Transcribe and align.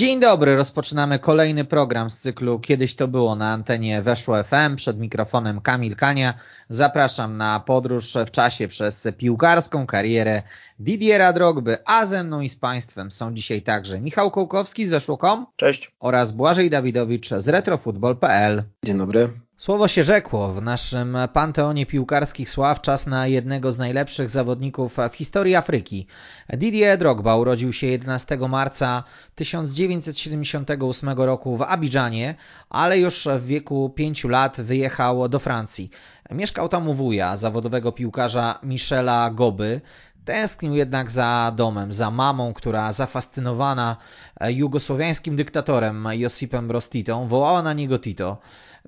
Dzień 0.00 0.20
dobry, 0.20 0.56
rozpoczynamy 0.56 1.18
kolejny 1.18 1.64
program 1.64 2.10
z 2.10 2.18
cyklu 2.18 2.58
Kiedyś 2.58 2.94
to 2.94 3.08
było 3.08 3.36
na 3.36 3.52
antenie 3.52 4.02
Weszło 4.02 4.44
FM. 4.44 4.76
Przed 4.76 4.98
mikrofonem 4.98 5.60
Kamil 5.60 5.96
Kania. 5.96 6.34
Zapraszam 6.68 7.36
na 7.36 7.60
podróż 7.60 8.14
w 8.26 8.30
czasie 8.30 8.68
przez 8.68 9.08
piłkarską 9.18 9.86
karierę 9.86 10.42
Didiera 10.78 11.32
Drogby, 11.32 11.76
a 11.84 12.06
ze 12.06 12.24
mną 12.24 12.40
i 12.40 12.48
z 12.48 12.56
Państwem 12.56 13.10
są 13.10 13.34
dzisiaj 13.34 13.62
także 13.62 14.00
Michał 14.00 14.30
Kołkowski 14.30 14.86
z 14.86 14.90
Weszło.com. 14.90 15.46
Cześć. 15.56 15.92
Oraz 16.00 16.32
Błażej 16.32 16.70
Dawidowicz 16.70 17.28
z 17.28 17.48
retrofutbol.pl. 17.48 18.62
Dzień 18.84 18.98
dobry. 18.98 19.30
Słowo 19.60 19.88
się 19.88 20.04
rzekło. 20.04 20.52
W 20.52 20.62
naszym 20.62 21.18
panteonie 21.32 21.86
piłkarskich 21.86 22.50
sław 22.50 22.80
czas 22.80 23.06
na 23.06 23.26
jednego 23.26 23.72
z 23.72 23.78
najlepszych 23.78 24.30
zawodników 24.30 24.96
w 25.10 25.14
historii 25.14 25.54
Afryki. 25.54 26.06
Didier 26.48 26.98
Drogba 26.98 27.36
urodził 27.36 27.72
się 27.72 27.86
11 27.86 28.38
marca 28.48 29.04
1978 29.34 31.08
roku 31.10 31.56
w 31.56 31.62
Abidżanie, 31.62 32.34
ale 32.70 32.98
już 32.98 33.28
w 33.38 33.46
wieku 33.46 33.90
5 33.90 34.24
lat 34.24 34.60
wyjechał 34.60 35.28
do 35.28 35.38
Francji. 35.38 35.90
Mieszkał 36.30 36.68
tam 36.68 36.88
u 36.88 36.94
wuja, 36.94 37.36
zawodowego 37.36 37.92
piłkarza 37.92 38.58
Michela 38.62 39.30
Goby. 39.30 39.80
Tęsknił 40.24 40.74
jednak 40.74 41.10
za 41.10 41.52
domem, 41.56 41.92
za 41.92 42.10
mamą, 42.10 42.52
która 42.54 42.92
zafascynowana 42.92 43.96
jugosłowiańskim 44.48 45.36
dyktatorem 45.36 46.08
Josipem 46.12 46.68
Broz 46.68 46.90
Titą 46.90 47.28
wołała 47.28 47.62
na 47.62 47.72
niego 47.72 47.98
Tito 47.98 48.38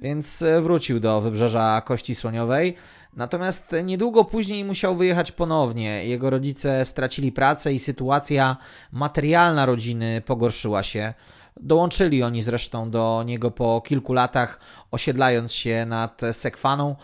więc 0.00 0.44
wrócił 0.62 1.00
do 1.00 1.20
wybrzeża 1.20 1.80
Kości 1.80 2.14
Słoniowej. 2.14 2.76
Natomiast 3.16 3.74
niedługo 3.84 4.24
później 4.24 4.64
musiał 4.64 4.96
wyjechać 4.96 5.32
ponownie. 5.32 6.06
Jego 6.06 6.30
rodzice 6.30 6.84
stracili 6.84 7.32
pracę 7.32 7.72
i 7.72 7.78
sytuacja 7.78 8.56
materialna 8.92 9.66
rodziny 9.66 10.22
pogorszyła 10.26 10.82
się. 10.82 11.14
Dołączyli 11.60 12.22
oni 12.22 12.42
zresztą 12.42 12.90
do 12.90 13.22
niego 13.26 13.50
po 13.50 13.80
kilku 13.80 14.12
latach, 14.12 14.60
osiedlając 14.90 15.52
się 15.52 15.86
nad 15.86 16.20
Sekwaną. 16.32 16.96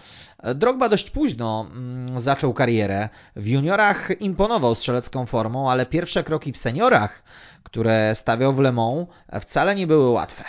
Drogba 0.55 0.89
dość 0.89 1.11
późno 1.11 1.70
zaczął 2.16 2.55
karierę. 2.55 3.09
W 3.36 3.47
juniorach 3.47 4.20
imponował 4.20 4.75
strzelecką 4.75 5.27
formą, 5.27 5.70
ale 5.70 5.86
pierwsze 5.86 6.25
kroki 6.25 6.53
w 6.53 6.56
seniorach, 6.56 7.22
które 7.62 8.14
stawiał 8.14 8.53
w 8.53 8.59
Le 8.59 8.72
Mans, 8.72 9.09
wcale 9.41 9.75
nie 9.75 9.86
były 9.86 10.11
łatwe. 10.11 10.44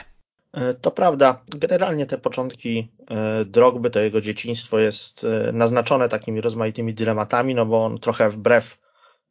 To 0.82 0.92
prawda. 0.92 1.42
Generalnie 1.56 2.06
te 2.06 2.18
początki 2.18 2.92
Drogby, 3.46 3.90
to 3.90 4.00
jego 4.00 4.22
dzieciństwo 4.22 4.80
jest 4.80 5.26
naznaczone 5.54 6.10
takimi 6.10 6.42
rozmaitymi 6.42 6.94
dylematami, 6.94 7.56
no 7.56 7.66
bo 7.66 7.86
on 7.86 8.00
trochę 8.00 8.30
wbrew, 8.30 8.80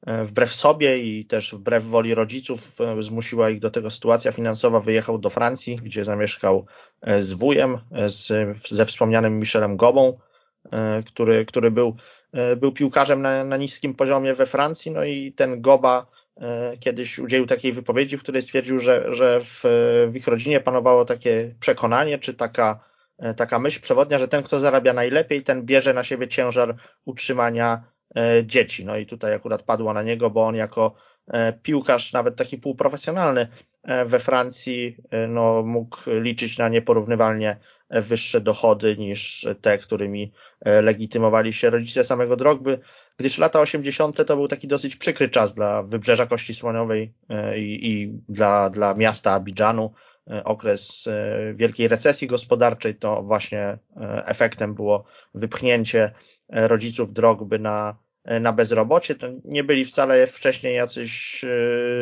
wbrew 0.07 0.55
sobie 0.55 0.99
i 0.99 1.25
też 1.25 1.55
wbrew 1.55 1.85
woli 1.85 2.15
rodziców 2.15 2.79
zmusiła 3.01 3.51
ich 3.51 3.61
do 3.61 3.71
tego 3.71 3.91
sytuacja 3.91 4.33
finansowa. 4.33 4.81
Wyjechał 4.81 5.19
do 5.19 5.31
Francji, 5.31 5.77
gdzie 5.77 6.05
zamieszkał 6.05 6.67
z 7.19 7.33
wujem, 7.33 7.79
z, 8.07 8.33
ze 8.69 8.87
wspomnianym 8.87 9.39
Michelem 9.39 9.77
Gobą, 9.77 10.19
który, 11.07 11.45
który 11.45 11.71
był, 11.71 11.97
był 12.57 12.73
piłkarzem 12.73 13.23
na, 13.23 13.45
na 13.45 13.57
niskim 13.57 13.95
poziomie 13.95 14.35
we 14.35 14.47
Francji, 14.47 14.91
no 14.91 15.05
i 15.05 15.33
ten 15.33 15.61
Goba 15.61 16.07
kiedyś 16.81 17.19
udzielił 17.19 17.47
takiej 17.47 17.73
wypowiedzi, 17.73 18.17
w 18.17 18.23
której 18.23 18.43
stwierdził, 18.43 18.79
że, 18.79 19.15
że 19.15 19.41
w, 19.41 19.63
w 20.09 20.17
ich 20.17 20.27
rodzinie 20.27 20.61
panowało 20.61 21.05
takie 21.05 21.55
przekonanie, 21.61 22.19
czy 22.19 22.35
taka, 22.35 22.81
taka 23.37 23.59
myśl 23.59 23.81
przewodnia, 23.81 24.19
że 24.19 24.29
ten, 24.29 24.43
kto 24.43 24.61
zarabia 24.61 24.93
najlepiej, 24.93 25.43
ten 25.43 25.63
bierze 25.63 25.95
na 25.95 26.05
siebie 26.05 26.29
ciężar 26.29 26.77
utrzymania 27.05 27.83
dzieci. 28.45 28.85
No 28.85 28.97
i 28.97 29.07
tutaj 29.07 29.35
akurat 29.35 29.63
padło 29.63 29.95
na 29.95 30.03
niego, 30.03 30.31
bo 30.31 30.47
on 30.47 30.55
jako 30.55 30.95
piłkarz, 31.63 32.13
nawet 32.13 32.37
taki 32.37 32.59
półprofesjonalny 32.59 33.49
we 34.07 34.19
Francji, 34.21 34.97
no, 35.29 35.63
mógł 35.63 35.97
liczyć 36.07 36.59
na 36.59 36.69
nieporównywalnie 36.69 37.57
wyższe 37.91 38.41
dochody 38.41 38.97
niż 38.97 39.47
te, 39.61 39.79
którymi 39.79 40.33
legitymowali 40.65 41.53
się 41.53 41.71
rodzice 41.71 42.05
samego 42.05 42.37
Drogby, 42.37 42.79
gdyż 43.19 43.39
lata 43.39 43.61
80. 43.61 44.27
to 44.27 44.37
był 44.37 44.49
taki 44.49 44.69
dosyć 44.69 44.97
przykry 44.97 45.29
czas 45.29 45.55
dla 45.55 45.83
wybrzeża 45.83 46.27
Kości 46.27 46.55
Słoniowej 46.55 47.15
i, 47.57 47.91
i 47.91 48.13
dla, 48.29 48.71
dla 48.71 48.95
miasta 48.95 49.33
Abidżanu. 49.33 49.93
Okres 50.45 51.09
wielkiej 51.55 51.89
recesji 51.89 52.29
gospodarczej 52.29 52.95
to 52.95 53.23
właśnie 53.23 53.79
efektem 54.25 54.75
było 54.75 55.05
wypchnięcie 55.35 56.13
rodziców 56.49 57.13
Drogby 57.13 57.59
na, 57.59 57.97
na 58.41 58.53
bezrobocie. 58.53 59.15
To 59.15 59.27
nie 59.45 59.65
byli 59.65 59.85
wcale 59.85 60.27
wcześniej 60.27 60.77
jacyś 60.77 61.45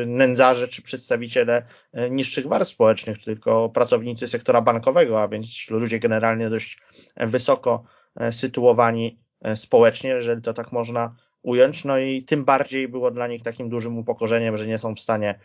nędzarze 0.07 0.69
czy 0.69 0.83
przedstawiciele 0.83 1.67
niższych 2.11 2.47
warstw 2.47 2.75
społecznych, 2.75 3.25
tylko 3.25 3.69
pracownicy 3.69 4.29
sektora 4.29 4.61
bankowego, 4.61 5.23
a 5.23 5.29
więc 5.29 5.67
ludzie 5.71 5.99
generalnie 5.99 6.51
dość 6.51 6.79
wysoko 7.17 7.85
sytuowani 8.31 9.26
społecznie, 9.55 10.11
jeżeli 10.11 10.43
to 10.43 10.53
tak 10.53 10.73
można 10.73 11.17
ująć. 11.43 11.85
No 11.85 11.99
i 11.99 12.23
tym 12.23 12.45
bardziej 12.45 12.89
było 12.89 13.11
dla 13.11 13.27
nich 13.27 13.43
takim 13.43 13.69
dużym 13.69 13.99
upokorzeniem, 13.99 14.57
że 14.57 14.67
nie 14.67 14.79
są 14.79 14.95
w 14.95 15.01
stanie 15.01 15.41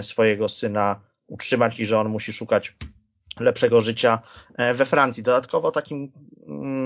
swojego 0.00 0.48
syna 0.48 1.00
utrzymać 1.26 1.80
i 1.80 1.86
że 1.86 1.98
on 1.98 2.08
musi 2.08 2.32
szukać 2.32 2.76
lepszego 3.40 3.80
życia 3.80 4.22
we 4.74 4.84
Francji. 4.84 5.22
Dodatkowo 5.22 5.70
takim 5.70 6.12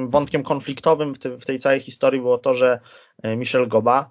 wątkiem 0.09 0.43
konfliktowym 0.43 1.15
w, 1.15 1.45
tej 1.45 1.59
całej 1.59 1.81
historii 1.81 2.21
było 2.21 2.39
to, 2.39 2.55
że 2.55 2.81
Michel 3.37 3.69
Goba, 3.69 4.11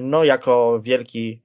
no 0.00 0.24
jako 0.24 0.80
wielki 0.82 1.42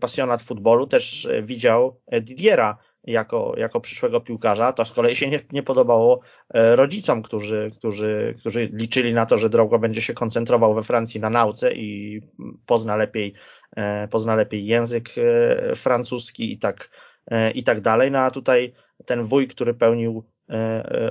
pasjonat 0.00 0.42
futbolu, 0.42 0.86
też 0.86 1.28
widział 1.42 2.00
Didiera 2.20 2.78
jako, 3.06 3.54
jako 3.56 3.80
przyszłego 3.80 4.20
piłkarza. 4.20 4.72
To 4.72 4.84
z 4.84 4.92
kolei 4.92 5.16
się 5.16 5.28
nie, 5.28 5.40
nie 5.52 5.62
podobało 5.62 6.20
rodzicom, 6.54 7.22
którzy, 7.22 7.70
którzy, 7.78 8.34
którzy 8.40 8.68
liczyli 8.72 9.14
na 9.14 9.26
to, 9.26 9.38
że 9.38 9.50
Drogba 9.50 9.78
będzie 9.78 10.02
się 10.02 10.14
koncentrował 10.14 10.74
we 10.74 10.82
Francji 10.82 11.20
na 11.20 11.30
nauce 11.30 11.74
i 11.74 12.20
pozna 12.66 12.96
lepiej, 12.96 13.34
pozna 14.10 14.36
lepiej 14.36 14.66
język 14.66 15.08
francuski 15.76 16.52
i 16.52 16.58
tak, 16.58 16.90
i 17.54 17.64
tak 17.64 17.80
dalej. 17.80 18.10
No 18.10 18.18
a 18.18 18.30
tutaj 18.30 18.72
ten 19.06 19.22
wuj, 19.22 19.48
który 19.48 19.74
pełnił 19.74 20.24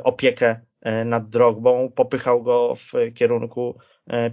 opiekę 0.03 0.59
nad 1.05 1.29
Drogbą, 1.29 1.91
popychał 1.95 2.43
go 2.43 2.75
w 2.75 3.13
kierunku 3.13 3.77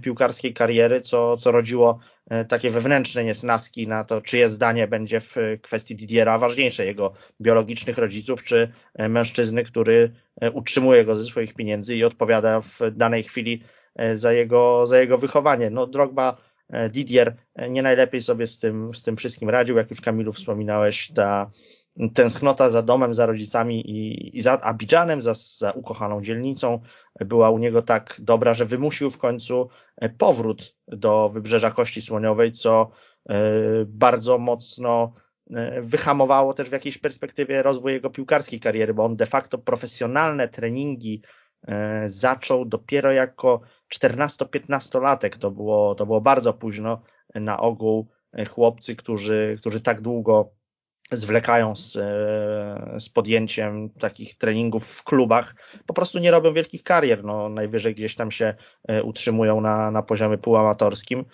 piłkarskiej 0.01 0.53
kariery, 0.53 1.01
co, 1.01 1.37
co 1.37 1.51
rodziło 1.51 1.99
takie 2.47 2.71
wewnętrzne 2.71 3.23
niesnaski 3.23 3.87
na 3.87 4.05
to, 4.05 4.21
czyje 4.21 4.49
zdanie 4.49 4.87
będzie 4.87 5.19
w 5.19 5.35
kwestii 5.61 5.95
Didiera 5.95 6.37
ważniejsze, 6.37 6.85
jego 6.85 7.13
biologicznych 7.41 7.97
rodziców, 7.97 8.43
czy 8.43 8.71
mężczyzny, 9.09 9.63
który 9.63 10.11
utrzymuje 10.53 11.05
go 11.05 11.15
ze 11.15 11.23
swoich 11.23 11.53
pieniędzy 11.53 11.95
i 11.95 12.03
odpowiada 12.03 12.61
w 12.61 12.79
danej 12.91 13.23
chwili 13.23 13.63
za 14.13 14.33
jego, 14.33 14.87
za 14.87 14.99
jego 14.99 15.17
wychowanie. 15.17 15.69
No, 15.69 15.87
Drogba, 15.87 16.37
Didier 16.89 17.35
nie 17.69 17.81
najlepiej 17.81 18.21
sobie 18.21 18.47
z 18.47 18.59
tym, 18.59 18.95
z 18.95 19.03
tym 19.03 19.17
wszystkim 19.17 19.49
radził, 19.49 19.77
jak 19.77 19.89
już 19.89 20.01
Kamilu 20.01 20.33
wspominałeś, 20.33 21.11
ta 21.11 21.49
tęsknota 22.13 22.69
za 22.69 22.81
domem, 22.81 23.13
za 23.13 23.25
rodzicami 23.25 23.89
i, 23.89 24.37
i 24.37 24.41
za 24.41 24.61
Abidżanem, 24.61 25.21
za, 25.21 25.33
za 25.57 25.71
ukochaną 25.71 26.21
dzielnicą 26.21 26.79
była 27.19 27.49
u 27.49 27.57
niego 27.57 27.81
tak 27.81 28.15
dobra, 28.19 28.53
że 28.53 28.65
wymusił 28.65 29.11
w 29.11 29.17
końcu 29.17 29.69
powrót 30.17 30.75
do 30.87 31.29
wybrzeża 31.29 31.71
Kości 31.71 32.01
Słoniowej, 32.01 32.51
co 32.51 32.91
bardzo 33.85 34.37
mocno 34.37 35.13
wyhamowało 35.81 36.53
też 36.53 36.69
w 36.69 36.71
jakiejś 36.71 36.97
perspektywie 36.97 37.63
rozwój 37.63 37.93
jego 37.93 38.09
piłkarskiej 38.09 38.59
kariery, 38.59 38.93
bo 38.93 39.05
on 39.05 39.15
de 39.15 39.25
facto 39.25 39.57
profesjonalne 39.57 40.47
treningi 40.47 41.21
zaczął 42.05 42.65
dopiero 42.65 43.11
jako 43.11 43.61
14-15-latek. 43.95 45.37
To 45.37 45.51
było, 45.51 45.95
to 45.95 46.05
było 46.05 46.21
bardzo 46.21 46.53
późno 46.53 47.01
na 47.35 47.59
ogół 47.59 48.07
chłopcy, 48.49 48.95
którzy, 48.95 49.57
którzy 49.59 49.81
tak 49.81 50.01
długo 50.01 50.60
zwlekają 51.11 51.75
z, 51.75 51.93
z 53.03 53.09
podjęciem 53.09 53.89
takich 53.89 54.37
treningów 54.37 54.87
w 54.87 55.03
klubach, 55.03 55.55
po 55.85 55.93
prostu 55.93 56.19
nie 56.19 56.31
robią 56.31 56.53
wielkich 56.53 56.83
karier, 56.83 57.23
no 57.23 57.49
najwyżej 57.49 57.95
gdzieś 57.95 58.15
tam 58.15 58.31
się 58.31 58.55
utrzymują 59.03 59.61
na, 59.61 59.91
na 59.91 60.01
poziomie 60.01 60.37
półamatorskim 60.37 61.25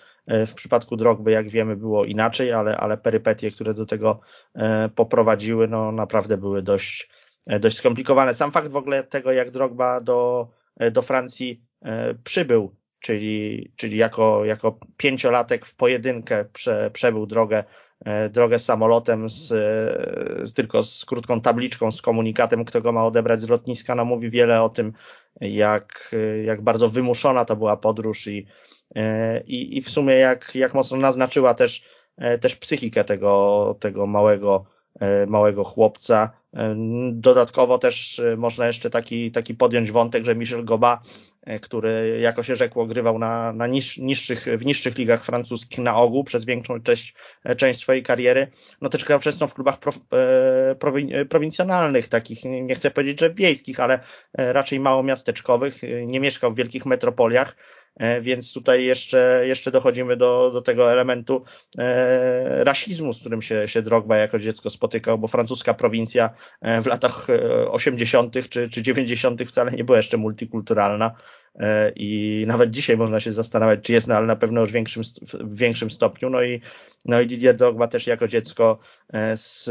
w 0.46 0.54
przypadku 0.54 0.96
Drogby, 0.96 1.30
jak 1.30 1.48
wiemy, 1.48 1.76
było 1.76 2.04
inaczej, 2.04 2.52
ale, 2.52 2.76
ale 2.76 2.98
perypetie, 2.98 3.50
które 3.50 3.74
do 3.74 3.86
tego 3.86 4.20
poprowadziły, 4.94 5.68
no 5.68 5.92
naprawdę 5.92 6.38
były 6.38 6.62
dość, 6.62 7.10
dość 7.60 7.76
skomplikowane. 7.76 8.34
Sam 8.34 8.52
fakt 8.52 8.70
w 8.70 8.76
ogóle 8.76 9.02
tego, 9.02 9.32
jak 9.32 9.50
Drogba 9.50 10.00
do, 10.00 10.48
do 10.92 11.02
Francji 11.02 11.62
przybył, 12.24 12.76
czyli, 13.00 13.72
czyli 13.76 13.96
jako, 13.96 14.44
jako 14.44 14.78
pięciolatek 14.96 15.66
w 15.66 15.76
pojedynkę 15.76 16.44
prze, 16.44 16.90
przebył 16.92 17.26
drogę 17.26 17.64
E, 17.64 17.87
drogę 18.30 18.58
samolotem 18.58 19.30
z, 19.30 19.46
z, 20.48 20.52
tylko 20.52 20.82
z 20.82 21.04
krótką 21.04 21.40
tabliczką, 21.40 21.92
z 21.92 22.02
komunikatem, 22.02 22.64
kto 22.64 22.80
go 22.80 22.92
ma 22.92 23.04
odebrać 23.04 23.40
z 23.40 23.48
lotniska, 23.48 23.94
no 23.94 24.04
mówi 24.04 24.30
wiele 24.30 24.62
o 24.62 24.68
tym, 24.68 24.92
jak, 25.40 26.14
jak 26.44 26.62
bardzo 26.62 26.88
wymuszona 26.88 27.44
to 27.44 27.56
była 27.56 27.76
podróż 27.76 28.26
i, 28.26 28.46
e, 28.94 29.40
i, 29.40 29.76
i 29.76 29.82
w 29.82 29.90
sumie 29.90 30.14
jak, 30.14 30.54
jak 30.54 30.74
mocno 30.74 30.96
naznaczyła 30.96 31.54
też, 31.54 31.84
e, 32.16 32.38
też 32.38 32.56
psychikę 32.56 33.04
tego, 33.04 33.76
tego 33.80 34.06
małego, 34.06 34.64
małego 35.26 35.64
chłopca. 35.64 36.30
Dodatkowo 37.12 37.78
też 37.78 38.20
można 38.36 38.66
jeszcze 38.66 38.90
taki, 38.90 39.30
taki 39.32 39.54
podjąć 39.54 39.90
wątek, 39.90 40.24
że 40.24 40.34
Michel 40.34 40.64
Goba 40.64 41.02
E, 41.02 41.27
który 41.62 42.18
jako 42.20 42.42
się 42.42 42.56
rzekło 42.56 42.86
grywał 42.86 43.18
na, 43.18 43.52
na 43.52 43.66
niż, 43.66 43.98
niższych, 43.98 44.44
w 44.58 44.66
niższych 44.66 44.98
ligach 44.98 45.24
francuskich 45.24 45.78
na 45.78 45.96
ogół 45.96 46.24
przez 46.24 46.44
większą 46.44 46.80
część, 46.80 47.14
e, 47.44 47.56
część 47.56 47.80
swojej 47.80 48.02
kariery. 48.02 48.50
No 48.80 48.88
też 48.88 49.04
grał 49.04 49.20
często 49.20 49.46
w 49.46 49.54
klubach 49.54 49.78
e, 50.12 50.74
prowin, 50.74 51.10
prowincjonalnych, 51.28 52.08
takich 52.08 52.44
nie 52.44 52.74
chcę 52.74 52.90
powiedzieć, 52.90 53.20
że 53.20 53.34
wiejskich, 53.34 53.80
ale 53.80 54.00
raczej 54.34 54.80
małomiasteczkowych. 54.80 55.80
Nie 56.06 56.20
mieszkał 56.20 56.52
w 56.52 56.56
wielkich 56.56 56.86
metropoliach 56.86 57.56
E, 57.56 57.77
więc 58.20 58.52
tutaj 58.52 58.84
jeszcze, 58.84 59.42
jeszcze 59.46 59.70
dochodzimy 59.70 60.16
do, 60.16 60.50
do 60.50 60.62
tego 60.62 60.92
elementu 60.92 61.44
e, 61.78 62.64
rasizmu, 62.64 63.12
z 63.12 63.20
którym 63.20 63.42
się, 63.42 63.68
się 63.68 63.82
Drogba 63.82 64.16
jako 64.16 64.38
dziecko 64.38 64.70
spotykał, 64.70 65.18
bo 65.18 65.28
francuska 65.28 65.74
prowincja 65.74 66.30
e, 66.60 66.82
w 66.82 66.86
latach 66.86 67.26
80. 67.70 68.34
czy, 68.50 68.68
czy 68.68 68.82
90. 68.82 69.42
wcale 69.42 69.70
nie 69.70 69.84
była 69.84 69.96
jeszcze 69.98 70.16
multikulturalna. 70.16 71.14
E, 71.58 71.92
i 71.96 72.44
nawet 72.46 72.70
dzisiaj 72.70 72.96
można 72.96 73.20
się 73.20 73.32
zastanawiać, 73.32 73.80
czy 73.82 73.92
jest, 73.92 74.08
no 74.08 74.14
ale 74.14 74.26
na 74.26 74.36
pewno 74.36 74.60
już 74.60 74.70
w 74.70 74.72
większym, 74.72 75.02
w 75.32 75.56
większym 75.56 75.90
stopniu. 75.90 76.30
No 76.30 76.42
i, 76.42 76.60
no 77.04 77.20
i 77.20 77.26
Didier 77.26 77.56
Drogba 77.56 77.88
też 77.88 78.06
jako 78.06 78.28
dziecko 78.28 78.78
e, 79.12 79.36
z, 79.36 79.64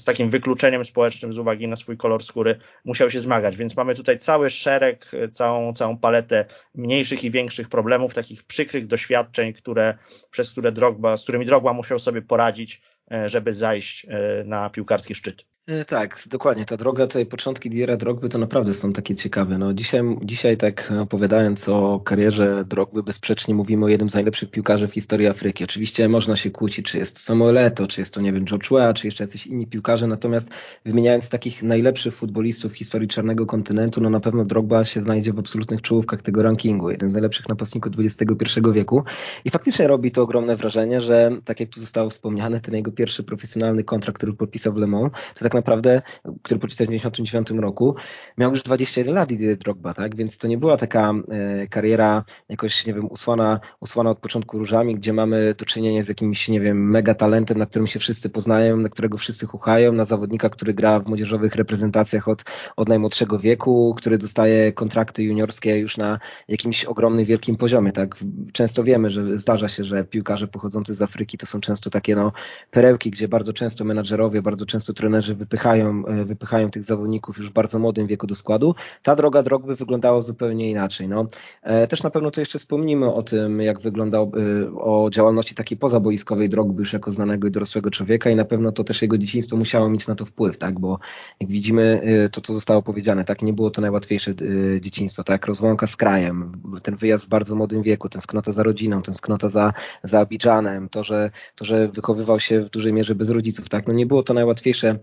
z 0.00 0.04
takim 0.04 0.30
wykluczeniem 0.30 0.84
społecznym 0.84 1.32
z 1.32 1.38
uwagi 1.38 1.68
na 1.68 1.76
swój 1.76 1.96
kolor 1.96 2.24
skóry 2.24 2.58
musiał 2.84 3.10
się 3.10 3.20
zmagać, 3.20 3.56
więc 3.56 3.76
mamy 3.76 3.94
tutaj 3.94 4.18
cały 4.18 4.50
szereg, 4.50 5.10
całą, 5.32 5.72
całą 5.72 5.98
paletę 5.98 6.44
mniejszych 6.74 7.24
i 7.24 7.30
większych 7.30 7.68
problemów, 7.68 8.14
takich 8.14 8.44
przykrych 8.44 8.86
doświadczeń, 8.86 9.52
które, 9.52 9.98
przez 10.30 10.50
które 10.50 10.72
Drogba, 10.72 11.16
z 11.16 11.22
którymi 11.22 11.46
Drogba 11.46 11.72
musiał 11.72 11.98
sobie 11.98 12.22
poradzić, 12.22 12.82
e, 13.12 13.28
żeby 13.28 13.54
zajść 13.54 14.06
na 14.44 14.70
piłkarski 14.70 15.14
szczyt. 15.14 15.55
E, 15.68 15.84
tak, 15.84 16.22
dokładnie. 16.26 16.64
Ta 16.64 16.76
droga, 16.76 17.06
tutaj 17.06 17.26
początki 17.26 17.70
Diera 17.70 17.96
Drogby 17.96 18.28
to 18.28 18.38
naprawdę 18.38 18.74
są 18.74 18.92
takie 18.92 19.14
ciekawe. 19.14 19.58
No, 19.58 19.74
dzisiaj, 19.74 20.02
dzisiaj 20.22 20.56
tak 20.56 20.92
opowiadając 21.00 21.68
o 21.68 22.00
karierze 22.00 22.64
Drogby, 22.64 23.02
bezsprzecznie 23.02 23.54
mówimy 23.54 23.84
o 23.84 23.88
jednym 23.88 24.10
z 24.10 24.14
najlepszych 24.14 24.50
piłkarzy 24.50 24.88
w 24.88 24.92
historii 24.92 25.26
Afryki. 25.26 25.64
Oczywiście 25.64 26.08
można 26.08 26.36
się 26.36 26.50
kłócić, 26.50 26.86
czy 26.86 26.98
jest 26.98 27.14
to 27.14 27.20
Samuel 27.20 27.56
Eto'o, 27.56 27.86
czy 27.86 28.00
jest 28.00 28.14
to, 28.14 28.20
nie 28.20 28.32
wiem, 28.32 28.46
George 28.46 28.70
Weah, 28.70 28.94
czy 28.94 29.06
jeszcze 29.06 29.24
jacyś 29.24 29.46
inni 29.46 29.66
piłkarze, 29.66 30.06
natomiast 30.06 30.50
wymieniając 30.84 31.28
takich 31.28 31.62
najlepszych 31.62 32.16
futbolistów 32.16 32.72
w 32.72 32.76
historii 32.76 33.08
czarnego 33.08 33.46
kontynentu, 33.46 34.00
no 34.00 34.10
na 34.10 34.20
pewno 34.20 34.44
Drogba 34.44 34.84
się 34.84 35.02
znajdzie 35.02 35.32
w 35.32 35.38
absolutnych 35.38 35.82
czołówkach 35.82 36.22
tego 36.22 36.42
rankingu. 36.42 36.90
Jeden 36.90 37.10
z 37.10 37.12
najlepszych 37.12 37.48
napastników 37.48 37.92
XXI 37.98 38.60
wieku. 38.72 39.02
I 39.44 39.50
faktycznie 39.50 39.88
robi 39.88 40.10
to 40.10 40.22
ogromne 40.22 40.56
wrażenie, 40.56 41.00
że 41.00 41.30
tak 41.44 41.60
jak 41.60 41.68
tu 41.68 41.80
zostało 41.80 42.10
wspomniane, 42.10 42.60
ten 42.60 42.74
jego 42.74 42.92
pierwszy 42.92 43.22
profesjonalny 43.22 43.84
kontrakt, 43.84 44.16
który 44.16 44.32
podpisał 44.32 44.72
w 44.72 44.76
Le 44.76 44.86
Mans, 44.86 45.12
to 45.34 45.44
tak 45.44 45.55
naprawdę, 45.56 46.02
który 46.42 46.60
podpisał 46.60 46.86
w 46.86 46.88
1999 46.88 47.62
roku, 47.62 47.96
miał 48.38 48.50
już 48.50 48.62
21 48.62 49.14
lat 49.14 49.28
Didier 49.28 49.56
Drogba, 49.56 49.94
tak? 49.94 50.16
Więc 50.16 50.38
to 50.38 50.48
nie 50.48 50.58
była 50.58 50.76
taka 50.76 51.12
e, 51.28 51.66
kariera 51.66 52.24
jakoś, 52.48 52.86
nie 52.86 52.94
wiem, 52.94 53.06
usłana, 53.10 53.60
usłana 53.80 54.10
od 54.10 54.18
początku 54.18 54.58
różami, 54.58 54.94
gdzie 54.94 55.12
mamy 55.12 55.54
do 55.54 55.64
czynienia 55.64 56.02
z 56.02 56.08
jakimś, 56.08 56.48
nie 56.48 56.60
wiem, 56.60 56.90
mega 56.90 57.14
talentem, 57.14 57.58
na 57.58 57.66
którym 57.66 57.86
się 57.86 57.98
wszyscy 57.98 58.30
poznają, 58.30 58.76
na 58.76 58.88
którego 58.88 59.18
wszyscy 59.18 59.46
chuchają, 59.46 59.92
na 59.92 60.04
zawodnika, 60.04 60.50
który 60.50 60.74
gra 60.74 61.00
w 61.00 61.06
młodzieżowych 61.06 61.54
reprezentacjach 61.54 62.28
od, 62.28 62.44
od 62.76 62.88
najmłodszego 62.88 63.38
wieku, 63.38 63.94
który 63.98 64.18
dostaje 64.18 64.72
kontrakty 64.72 65.22
juniorskie 65.22 65.78
już 65.78 65.96
na 65.96 66.18
jakimś 66.48 66.84
ogromnym, 66.84 67.24
wielkim 67.24 67.56
poziomie, 67.56 67.92
tak? 67.92 68.16
Często 68.52 68.84
wiemy, 68.84 69.10
że 69.10 69.38
zdarza 69.38 69.68
się, 69.68 69.84
że 69.84 70.04
piłkarze 70.04 70.48
pochodzący 70.48 70.94
z 70.94 71.02
Afryki 71.02 71.38
to 71.38 71.46
są 71.46 71.60
często 71.60 71.90
takie, 71.90 72.16
no, 72.16 72.32
perełki, 72.70 73.10
gdzie 73.10 73.28
bardzo 73.28 73.52
często 73.52 73.84
menadżerowie, 73.84 74.42
bardzo 74.42 74.66
często 74.66 74.92
trenerzy 74.92 75.34
wypychają, 75.46 76.06
e, 76.06 76.24
wypychają 76.24 76.70
tych 76.70 76.84
zawodników 76.84 77.38
już 77.38 77.50
w 77.50 77.52
bardzo 77.52 77.78
młodym 77.78 78.06
wieku 78.06 78.26
do 78.26 78.34
składu. 78.34 78.74
Ta 79.02 79.16
droga 79.16 79.42
drogby 79.42 79.74
wyglądała 79.74 80.20
zupełnie 80.20 80.70
inaczej. 80.70 81.08
No, 81.08 81.26
e, 81.62 81.86
też 81.86 82.02
na 82.02 82.10
pewno 82.10 82.30
to 82.30 82.40
jeszcze 82.40 82.58
wspomnimy 82.58 83.14
o 83.14 83.22
tym, 83.22 83.60
jak 83.60 83.80
wyglądał 83.80 84.32
e, 84.66 84.80
o 84.80 85.10
działalności 85.10 85.54
takiej 85.54 85.78
pozaboiskowej 85.78 86.48
drogby 86.48 86.82
już 86.82 86.92
jako 86.92 87.12
znanego 87.12 87.48
i 87.48 87.50
dorosłego 87.50 87.90
człowieka 87.90 88.30
i 88.30 88.36
na 88.36 88.44
pewno 88.44 88.72
to 88.72 88.84
też 88.84 89.02
jego 89.02 89.18
dzieciństwo 89.18 89.56
musiało 89.56 89.90
mieć 89.90 90.06
na 90.06 90.14
to 90.14 90.24
wpływ, 90.24 90.58
tak, 90.58 90.80
bo 90.80 90.98
jak 91.40 91.50
widzimy 91.50 92.02
to, 92.32 92.40
co 92.40 92.54
zostało 92.54 92.82
powiedziane, 92.82 93.24
tak, 93.24 93.42
nie 93.42 93.52
było 93.52 93.70
to 93.70 93.80
najłatwiejsze 93.80 94.34
dzieciństwo, 94.80 95.24
tak, 95.24 95.46
rozłąka 95.46 95.86
z 95.86 95.96
krajem, 95.96 96.52
ten 96.82 96.96
wyjazd 96.96 97.26
w 97.26 97.28
bardzo 97.28 97.54
młodym 97.54 97.82
wieku, 97.82 98.08
tęsknota 98.08 98.52
za 98.52 98.62
rodziną, 98.62 99.02
tęsknota 99.02 99.48
za, 99.48 99.72
za 100.02 100.20
Abidżanem, 100.20 100.88
to 100.88 101.04
że, 101.04 101.30
to, 101.54 101.64
że 101.64 101.88
wychowywał 101.88 102.40
się 102.40 102.60
w 102.60 102.70
dużej 102.70 102.92
mierze 102.92 103.14
bez 103.14 103.30
rodziców, 103.30 103.68
tak, 103.68 103.86
no 103.86 103.94
nie 103.94 104.06
było 104.06 104.22
to 104.22 104.34
najłatwiejsze, 104.34 104.56
najłatwiejsze 104.56 104.98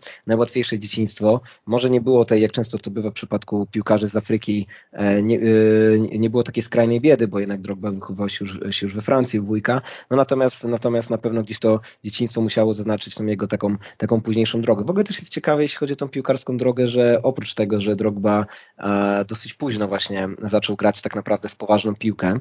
dzieciństwo. 0.80 1.42
Może 1.66 1.90
nie 1.90 2.02
było 2.02 2.26
tej, 2.26 2.42
jak 2.42 2.52
często 2.52 2.78
to 2.78 2.92
bywa 2.92 3.10
w 3.10 3.14
przypadku 3.14 3.68
piłkarzy 3.72 4.08
z 4.08 4.16
Afryki, 4.16 4.68
e, 4.92 5.22
nie, 5.22 5.40
e, 5.40 6.00
nie 6.00 6.30
było 6.30 6.44
takiej 6.44 6.64
skrajnej 6.64 7.02
biedy, 7.02 7.28
bo 7.28 7.40
jednak 7.40 7.62
Drogba 7.62 7.92
wychowywał 7.92 8.30
się 8.30 8.46
już, 8.46 8.76
się 8.76 8.86
już 8.86 8.96
we 8.96 9.02
Francji, 9.02 9.40
w 9.40 9.46
wujka. 9.46 9.82
No 10.10 10.18
natomiast, 10.18 10.64
natomiast 10.64 11.10
na 11.10 11.18
pewno 11.18 11.44
gdzieś 11.44 11.60
to 11.60 11.80
dzieciństwo 12.04 12.42
musiało 12.42 12.74
zaznaczyć 12.74 13.16
tą 13.16 13.26
jego 13.26 13.48
taką, 13.48 13.76
taką 13.98 14.22
późniejszą 14.22 14.62
drogę. 14.62 14.84
W 14.84 14.90
ogóle 14.90 15.04
też 15.04 15.20
jest 15.20 15.30
ciekawe, 15.30 15.62
jeśli 15.62 15.78
chodzi 15.78 15.94
o 15.94 15.96
tą 15.96 16.10
piłkarską 16.10 16.58
drogę, 16.58 16.88
że 16.88 17.20
oprócz 17.24 17.54
tego, 17.54 17.82
że 17.82 17.96
Drogba 17.96 18.46
e, 18.78 19.26
dosyć 19.26 19.54
późno 19.54 19.88
właśnie 19.88 20.30
zaczął 20.42 20.76
grać 20.76 21.02
tak 21.02 21.16
naprawdę 21.16 21.50
w 21.50 21.56
poważną 21.56 21.96
piłkę, 21.96 22.40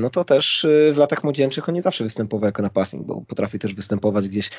no 0.00 0.10
to 0.10 0.24
też 0.24 0.66
w 0.92 0.96
latach 0.96 1.24
młodzieńczych 1.24 1.68
on 1.68 1.74
nie 1.74 1.82
zawsze 1.82 2.04
występował 2.04 2.46
jako 2.46 2.62
napastnik, 2.62 3.02
bo 3.02 3.20
potrafi 3.20 3.58
też 3.58 3.74
występować 3.74 4.28
gdzieś 4.28 4.50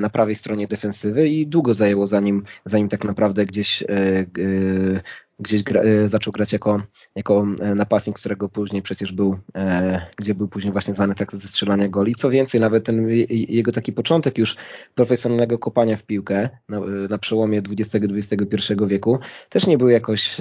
na 0.00 0.10
prawej 0.10 0.36
stronie 0.36 0.66
defensywy 0.66 1.28
i 1.28 1.46
długo 1.46 1.71
zajęło 1.74 2.06
zanim, 2.06 2.42
zanim 2.64 2.88
tak 2.88 3.04
naprawdę 3.04 3.46
gdzieś 3.46 3.82
e, 3.82 3.86
gdzieś 5.42 5.62
gra, 5.62 5.80
e, 5.82 6.08
zaczął 6.08 6.32
grać 6.32 6.52
jako, 6.52 6.82
jako 7.16 7.46
e, 7.60 7.74
napastnik, 7.74 8.16
którego 8.16 8.48
później 8.48 8.82
przecież 8.82 9.12
był, 9.12 9.38
e, 9.56 10.06
gdzie 10.16 10.34
był 10.34 10.48
później 10.48 10.72
właśnie 10.72 10.94
znany 10.94 11.14
tak 11.14 11.36
ze 11.36 11.48
strzelania 11.48 11.88
goli. 11.88 12.14
Co 12.14 12.30
więcej, 12.30 12.60
nawet 12.60 12.84
ten 12.84 13.08
jego 13.28 13.72
taki 13.72 13.92
początek 13.92 14.38
już 14.38 14.56
profesjonalnego 14.94 15.58
kopania 15.58 15.96
w 15.96 16.02
piłkę 16.02 16.48
na, 16.68 16.80
na 17.10 17.18
przełomie 17.18 17.58
XX-XXI 17.58 18.86
wieku 18.86 19.18
też 19.48 19.66
nie 19.66 19.78
był 19.78 19.88
jakoś, 19.88 20.36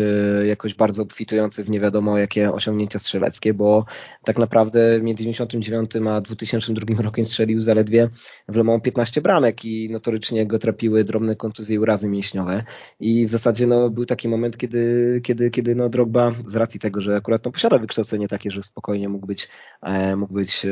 jakoś 0.46 0.74
bardzo 0.74 1.04
obfitujący 1.04 1.64
w 1.64 1.70
nie 1.70 1.80
wiadomo 1.80 2.18
jakie 2.18 2.52
osiągnięcia 2.52 3.00
strzeleckie, 3.00 3.54
bo 3.54 3.86
tak 4.24 4.38
naprawdę 4.38 5.00
między 5.02 5.24
1999 5.24 6.08
a 6.08 6.22
2002 6.22 7.02
rokiem 7.02 7.26
strzelił 7.26 7.62
zaledwie 7.62 8.10
w 8.48 8.56
Le 8.56 8.64
Mans 8.64 8.84
15 8.84 9.22
bramek 9.22 9.66
i 9.66 9.90
notorycznie 9.90 10.48
go 10.48 10.60
trapiły 10.60 11.04
drobne 11.04 11.36
kontuzje 11.36 11.76
i 11.76 11.80
urazy 11.80 12.10
mięśniowe 12.10 12.64
i 13.00 13.26
w 13.26 13.30
zasadzie 13.30 13.68
no, 13.68 13.90
był 13.90 14.06
taki 14.06 14.30
moment, 14.30 14.58
kiedy 14.58 14.91
kiedy, 15.24 15.52
kiedy 15.52 15.76
no 15.76 15.90
Drogba 15.90 16.32
z 16.48 16.56
racji 16.56 16.80
tego, 16.80 17.02
że 17.02 17.16
akurat 17.16 17.46
no, 17.46 17.52
posiada 17.52 17.78
wykształcenie 17.78 18.28
takie, 18.28 18.52
że 18.52 18.64
spokojnie 18.64 19.10
mógł 19.10 19.28
być, 19.28 19.50
e, 19.82 20.16
mógł 20.16 20.34
być 20.34 20.66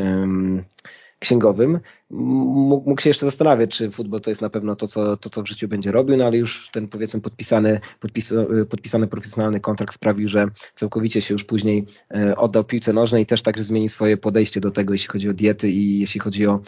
księgowym, 1.19 1.79
mógł 2.09 3.01
się 3.01 3.09
jeszcze 3.09 3.25
zastanawiać, 3.25 3.77
czy 3.77 3.91
futbol 3.91 4.21
to 4.21 4.29
jest 4.29 4.41
na 4.41 4.49
pewno 4.49 4.75
to, 4.75 4.87
co, 4.87 5.17
to, 5.17 5.29
co 5.29 5.43
w 5.43 5.47
życiu 5.47 5.67
będzie 5.67 5.91
robił, 5.91 6.17
no 6.17 6.25
ale 6.25 6.37
już 6.37 6.69
ten 6.71 6.87
powiedzmy 6.87 7.21
podpisany, 7.21 7.79
podpis, 7.99 8.33
podpisany 8.69 9.07
profesjonalny 9.07 9.59
kontrakt 9.59 9.93
sprawił, 9.93 10.27
że 10.27 10.47
całkowicie 10.75 11.21
się 11.21 11.33
już 11.33 11.43
później 11.43 11.85
e, 12.11 12.35
oddał 12.35 12.63
piłce 12.63 12.93
nożnej 12.93 13.23
i 13.23 13.25
też 13.25 13.41
także 13.41 13.63
zmienił 13.63 13.89
swoje 13.89 14.17
podejście 14.17 14.61
do 14.61 14.71
tego, 14.71 14.93
jeśli 14.93 15.07
chodzi 15.07 15.29
o 15.29 15.33
diety 15.33 15.69
i 15.69 15.99
jeśli 15.99 16.19
chodzi 16.19 16.47
o, 16.47 16.61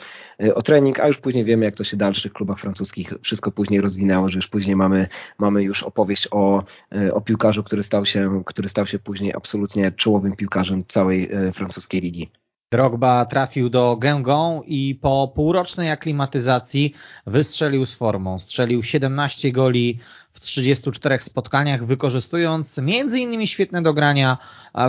e, 0.43 0.55
o 0.55 0.61
trening, 0.61 0.99
a 0.99 1.07
już 1.07 1.17
później 1.17 1.45
wiemy, 1.45 1.65
jak 1.65 1.75
to 1.75 1.83
się 1.83 1.97
w 1.97 1.99
dalszych 1.99 2.33
klubach 2.33 2.59
francuskich 2.59 3.13
wszystko 3.21 3.51
później 3.51 3.81
rozwinęło, 3.81 4.29
że 4.29 4.37
już 4.37 4.47
później 4.47 4.75
mamy, 4.75 5.07
mamy 5.37 5.63
już 5.63 5.83
opowieść 5.83 6.27
o, 6.31 6.63
e, 6.95 7.13
o 7.13 7.21
piłkarzu, 7.21 7.63
który 7.63 7.83
stał 7.83 8.05
się, 8.05 8.43
który 8.45 8.69
stał 8.69 8.87
się 8.87 8.99
później 8.99 9.33
absolutnie 9.33 9.91
czołowym 9.91 10.35
piłkarzem 10.35 10.83
całej 10.87 11.29
francuskiej 11.53 12.01
ligi. 12.01 12.31
Drogba 12.71 13.25
trafił 13.25 13.69
do 13.69 13.97
Gęgą 13.97 14.61
i 14.65 14.95
po 15.01 15.31
półrocznej 15.35 15.91
aklimatyzacji 15.91 16.93
wystrzelił 17.27 17.85
z 17.85 17.93
formą. 17.93 18.39
Strzelił 18.39 18.83
17 18.83 19.51
goli 19.51 19.99
w 20.31 20.39
34 20.39 21.21
spotkaniach, 21.21 21.85
wykorzystując 21.85 22.79
m.in. 22.79 23.47
świetne 23.47 23.81
dogrania 23.81 24.37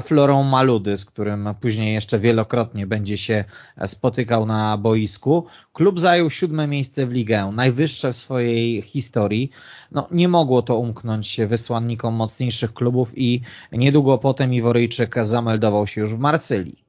Florą 0.02 0.42
Maludy, 0.42 0.98
z 0.98 1.04
którym 1.04 1.48
później 1.60 1.94
jeszcze 1.94 2.18
wielokrotnie 2.18 2.86
będzie 2.86 3.18
się 3.18 3.44
spotykał 3.86 4.46
na 4.46 4.78
boisku. 4.78 5.46
Klub 5.72 6.00
zajął 6.00 6.30
siódme 6.30 6.66
miejsce 6.66 7.06
w 7.06 7.12
ligę, 7.12 7.52
najwyższe 7.54 8.12
w 8.12 8.16
swojej 8.16 8.82
historii. 8.82 9.50
No, 9.92 10.08
nie 10.10 10.28
mogło 10.28 10.62
to 10.62 10.78
umknąć 10.78 11.40
wysłannikom 11.48 12.14
mocniejszych 12.14 12.74
klubów 12.74 13.18
i 13.18 13.40
niedługo 13.72 14.18
potem 14.18 14.54
Iworyjczyk 14.54 15.14
zameldował 15.22 15.86
się 15.86 16.00
już 16.00 16.14
w 16.14 16.18
Marsylii. 16.18 16.81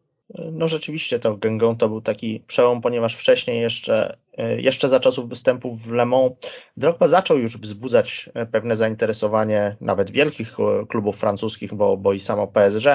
No 0.51 0.67
rzeczywiście 0.67 1.19
to 1.19 1.37
Gengon 1.37 1.77
to 1.77 1.89
był 1.89 2.01
taki 2.01 2.43
przełom, 2.47 2.81
ponieważ 2.81 3.15
wcześniej 3.15 3.61
jeszcze, 3.61 4.17
e, 4.37 4.61
jeszcze 4.61 4.89
za 4.89 4.99
czasów 4.99 5.29
występów 5.29 5.81
w 5.81 5.91
Le 5.91 6.05
Mans 6.05 6.33
Drogba 6.77 7.07
zaczął 7.07 7.37
już 7.37 7.57
wzbudzać 7.57 8.29
e, 8.33 8.45
pewne 8.45 8.75
zainteresowanie 8.75 9.75
nawet 9.81 10.11
wielkich 10.11 10.59
e, 10.59 10.85
klubów 10.85 11.17
francuskich, 11.17 11.73
bo, 11.73 11.97
bo 11.97 12.13
i 12.13 12.19
samo 12.19 12.47
PSG 12.47 12.87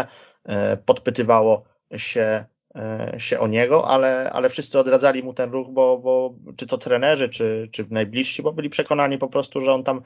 podpytywało 0.86 1.64
się 1.96 2.44
się 3.18 3.40
o 3.40 3.46
niego, 3.46 3.88
ale, 3.88 4.30
ale 4.30 4.48
wszyscy 4.48 4.78
odradzali 4.78 5.22
mu 5.22 5.34
ten 5.34 5.50
ruch, 5.50 5.68
bo, 5.70 5.98
bo 5.98 6.34
czy 6.56 6.66
to 6.66 6.78
trenerzy, 6.78 7.28
czy, 7.28 7.68
czy 7.72 7.86
najbliżsi, 7.90 8.42
bo 8.42 8.52
byli 8.52 8.70
przekonani 8.70 9.18
po 9.18 9.28
prostu, 9.28 9.60
że 9.60 9.72
on 9.74 9.84
tam, 9.84 10.02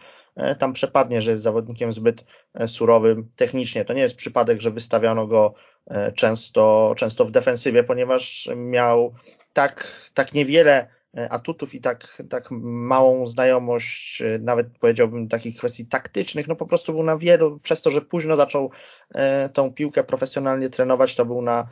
tam 0.58 0.72
przepadnie, 0.72 1.22
że 1.22 1.30
jest 1.30 1.42
zawodnikiem 1.42 1.92
zbyt 1.92 2.24
surowym 2.66 3.28
technicznie. 3.36 3.84
To 3.84 3.92
nie 3.92 4.02
jest 4.02 4.16
przypadek, 4.16 4.60
że 4.60 4.70
wystawiano 4.70 5.26
go 5.26 5.54
często, 6.14 6.94
często 6.96 7.24
w 7.24 7.30
defensywie, 7.30 7.84
ponieważ 7.84 8.48
miał 8.56 9.14
tak, 9.52 9.86
tak 10.14 10.34
niewiele 10.34 10.86
e, 11.16 11.32
atutów 11.32 11.74
i 11.74 11.80
tak, 11.80 12.22
tak 12.30 12.48
małą 12.50 13.26
znajomość, 13.26 14.22
e, 14.22 14.38
nawet 14.38 14.78
powiedziałbym 14.78 15.28
takich 15.28 15.56
kwestii 15.56 15.86
taktycznych, 15.86 16.48
no 16.48 16.56
po 16.56 16.66
prostu 16.66 16.92
był 16.92 17.02
na 17.02 17.18
wielu, 17.18 17.60
przez 17.60 17.82
to, 17.82 17.90
że 17.90 18.00
późno 18.00 18.36
zaczął 18.36 18.70
tą 19.52 19.72
piłkę 19.72 20.04
profesjonalnie 20.04 20.70
trenować, 20.70 21.14
to 21.14 21.24
był 21.24 21.42
na, 21.42 21.68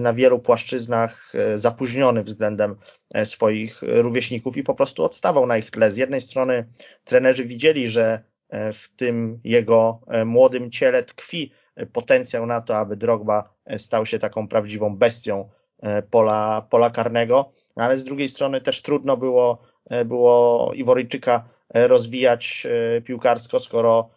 na 0.00 0.12
wielu 0.12 0.38
płaszczyznach 0.38 1.32
zapóźniony 1.54 2.24
względem 2.24 2.76
swoich 3.24 3.80
rówieśników 3.82 4.56
i 4.56 4.62
po 4.62 4.74
prostu 4.74 5.04
odstawał 5.04 5.46
na 5.46 5.58
ich 5.58 5.70
tle. 5.70 5.90
Z 5.90 5.96
jednej 5.96 6.20
strony 6.20 6.68
trenerzy 7.04 7.44
widzieli, 7.44 7.88
że 7.88 8.22
w 8.50 8.96
tym 8.96 9.40
jego 9.44 10.00
młodym 10.24 10.70
ciele 10.70 11.02
tkwi 11.02 11.52
potencjał 11.92 12.46
na 12.46 12.60
to, 12.60 12.76
aby 12.76 12.96
Drogba 12.96 13.54
stał 13.76 14.06
się 14.06 14.18
taką 14.18 14.48
prawdziwą 14.48 14.96
bestią 14.96 15.48
e, 15.82 16.02
pola, 16.02 16.66
pola 16.70 16.90
karnego, 16.90 17.52
ale 17.76 17.98
z 17.98 18.04
drugiej 18.04 18.28
strony 18.28 18.60
też 18.60 18.82
trudno 18.82 19.16
było, 19.16 19.58
e, 19.90 20.04
było 20.04 20.70
Iworyjczyka 20.74 21.44
e, 21.74 21.88
rozwijać 21.88 22.66
piłkarsko, 23.04 23.60
skoro 23.60 24.10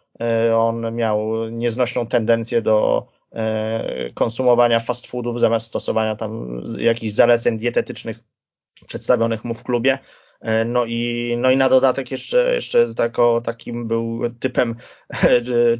on 0.56 0.94
miał 0.94 1.48
nieznośną 1.50 2.06
tendencję 2.06 2.62
do 2.62 3.06
konsumowania 4.14 4.80
fast 4.80 5.06
foodów 5.06 5.40
zamiast 5.40 5.66
stosowania 5.66 6.16
tam 6.16 6.62
jakichś 6.78 7.14
zaleceń 7.14 7.58
dietetycznych 7.58 8.18
przedstawionych 8.86 9.44
mu 9.44 9.54
w 9.54 9.64
klubie. 9.64 9.98
No 10.66 10.84
i, 10.84 11.34
no 11.38 11.50
i 11.50 11.56
na 11.56 11.68
dodatek 11.68 12.10
jeszcze, 12.10 12.54
jeszcze 12.54 12.94
tako, 12.94 13.40
takim 13.44 13.88
był 13.88 14.20
typem 14.40 14.74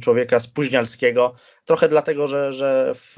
człowieka 0.01 0.39
spóźnialskiego, 0.39 1.35
Trochę 1.69 1.89
dlatego, 1.89 2.27
że, 2.27 2.53
że 2.53 2.93
w, 2.95 3.17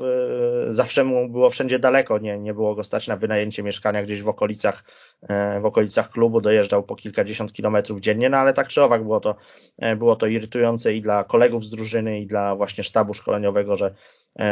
zawsze 0.69 1.03
mu 1.03 1.29
było 1.29 1.49
wszędzie 1.49 1.79
daleko, 1.79 2.17
nie, 2.17 2.39
nie 2.39 2.53
było 2.53 2.75
go 2.75 2.83
stać 2.83 3.07
na 3.07 3.17
wynajęcie 3.17 3.63
mieszkania 3.63 4.03
gdzieś 4.03 4.21
w 4.21 4.29
okolicach, 4.29 4.83
e, 5.29 5.59
w 5.59 5.65
okolicach 5.65 6.09
klubu, 6.09 6.41
dojeżdżał 6.41 6.83
po 6.83 6.95
kilkadziesiąt 6.95 7.53
kilometrów 7.53 7.99
dziennie, 7.99 8.29
no 8.29 8.37
ale 8.37 8.53
tak 8.53 8.67
czy 8.67 8.83
owak 8.83 9.03
było 9.03 9.19
to, 9.19 9.35
e, 9.77 9.95
było 9.95 10.15
to 10.15 10.27
irytujące 10.27 10.93
i 10.93 11.01
dla 11.01 11.23
kolegów 11.23 11.65
z 11.65 11.69
drużyny, 11.69 12.19
i 12.19 12.27
dla 12.27 12.55
właśnie 12.55 12.83
sztabu 12.83 13.13
szkoleniowego, 13.13 13.77
że, 13.77 13.85
e, 13.85 13.93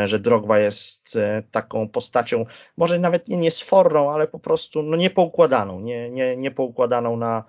że 0.05 0.19
Drogba 0.19 0.59
jest 0.59 1.17
taką 1.51 1.89
postacią, 1.89 2.45
może 2.77 2.99
nawet 2.99 3.27
nie 3.27 3.37
niesforną, 3.37 4.11
ale 4.11 4.27
po 4.27 4.39
prostu 4.39 4.83
no, 4.83 4.97
niepoukładaną, 4.97 5.79
nie, 5.79 6.09
nie, 6.09 6.37
niepoukładaną 6.37 7.17
na, 7.17 7.43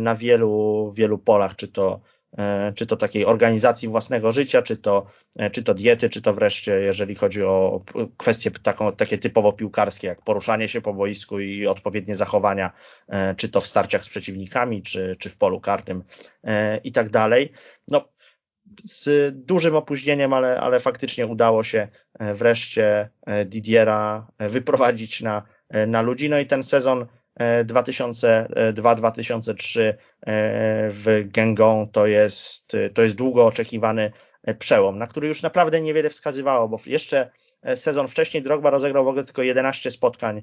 na 0.00 0.16
wielu, 0.16 0.92
wielu 0.92 1.18
polach, 1.18 1.56
czy 1.56 1.68
to 1.68 2.00
E, 2.38 2.72
czy 2.72 2.86
to 2.86 2.96
takiej 2.96 3.26
organizacji 3.26 3.88
własnego 3.88 4.32
życia, 4.32 4.62
czy 4.62 4.76
to, 4.76 5.06
e, 5.38 5.50
czy 5.50 5.62
to 5.62 5.74
diety, 5.74 6.10
czy 6.10 6.22
to 6.22 6.34
wreszcie, 6.34 6.72
jeżeli 6.72 7.14
chodzi 7.14 7.42
o 7.42 7.84
kwestie 8.16 8.50
taką, 8.50 8.92
takie 8.92 9.18
typowo 9.18 9.52
piłkarskie, 9.52 10.06
jak 10.06 10.22
poruszanie 10.22 10.68
się 10.68 10.80
po 10.80 10.94
boisku 10.94 11.40
i 11.40 11.66
odpowiednie 11.66 12.16
zachowania, 12.16 12.72
e, 13.08 13.34
czy 13.34 13.48
to 13.48 13.60
w 13.60 13.66
starciach 13.66 14.04
z 14.04 14.08
przeciwnikami, 14.08 14.82
czy, 14.82 15.16
czy 15.18 15.30
w 15.30 15.36
polu 15.36 15.60
karnym 15.60 16.04
i 16.84 16.92
tak 16.92 17.08
dalej. 17.08 17.52
No, 17.88 18.08
z 18.84 19.34
dużym 19.44 19.76
opóźnieniem, 19.76 20.32
ale, 20.32 20.60
ale 20.60 20.80
faktycznie 20.80 21.26
udało 21.26 21.64
się 21.64 21.88
wreszcie 22.34 23.08
Didiera 23.46 24.26
wyprowadzić 24.38 25.22
na, 25.22 25.42
na 25.86 26.02
ludzi. 26.02 26.30
No 26.30 26.38
i 26.38 26.46
ten 26.46 26.62
sezon 26.62 27.06
2002-2003 27.64 29.80
e, 29.80 29.94
w 30.90 31.24
Gengon 31.32 31.88
to 31.88 32.06
jest, 32.06 32.72
to 32.94 33.02
jest 33.02 33.16
długo 33.16 33.46
oczekiwany 33.46 34.12
e, 34.42 34.54
przełom, 34.54 34.98
na 34.98 35.06
który 35.06 35.28
już 35.28 35.42
naprawdę 35.42 35.80
niewiele 35.80 36.10
wskazywało, 36.10 36.68
bo 36.68 36.78
jeszcze 36.86 37.30
e, 37.62 37.76
sezon 37.76 38.08
wcześniej 38.08 38.42
Drogba 38.42 38.70
rozegrał 38.70 39.04
w 39.04 39.08
ogóle 39.08 39.24
tylko 39.24 39.42
11 39.42 39.90
spotkań 39.90 40.42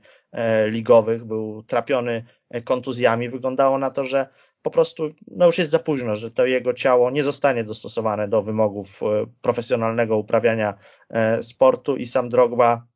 ligowych, 0.67 1.25
był 1.25 1.63
trapiony 1.63 2.23
kontuzjami. 2.63 3.29
Wyglądało 3.29 3.77
na 3.77 3.91
to, 3.91 4.05
że 4.05 4.27
po 4.61 4.71
prostu 4.71 5.09
no 5.27 5.45
już 5.45 5.57
jest 5.57 5.71
za 5.71 5.79
późno, 5.79 6.15
że 6.15 6.31
to 6.31 6.45
jego 6.45 6.73
ciało 6.73 7.11
nie 7.11 7.23
zostanie 7.23 7.63
dostosowane 7.63 8.27
do 8.27 8.41
wymogów 8.41 9.01
profesjonalnego 9.41 10.17
uprawiania 10.17 10.73
sportu 11.41 11.95
i 11.97 12.05
sam 12.05 12.29
Drogba 12.29 12.87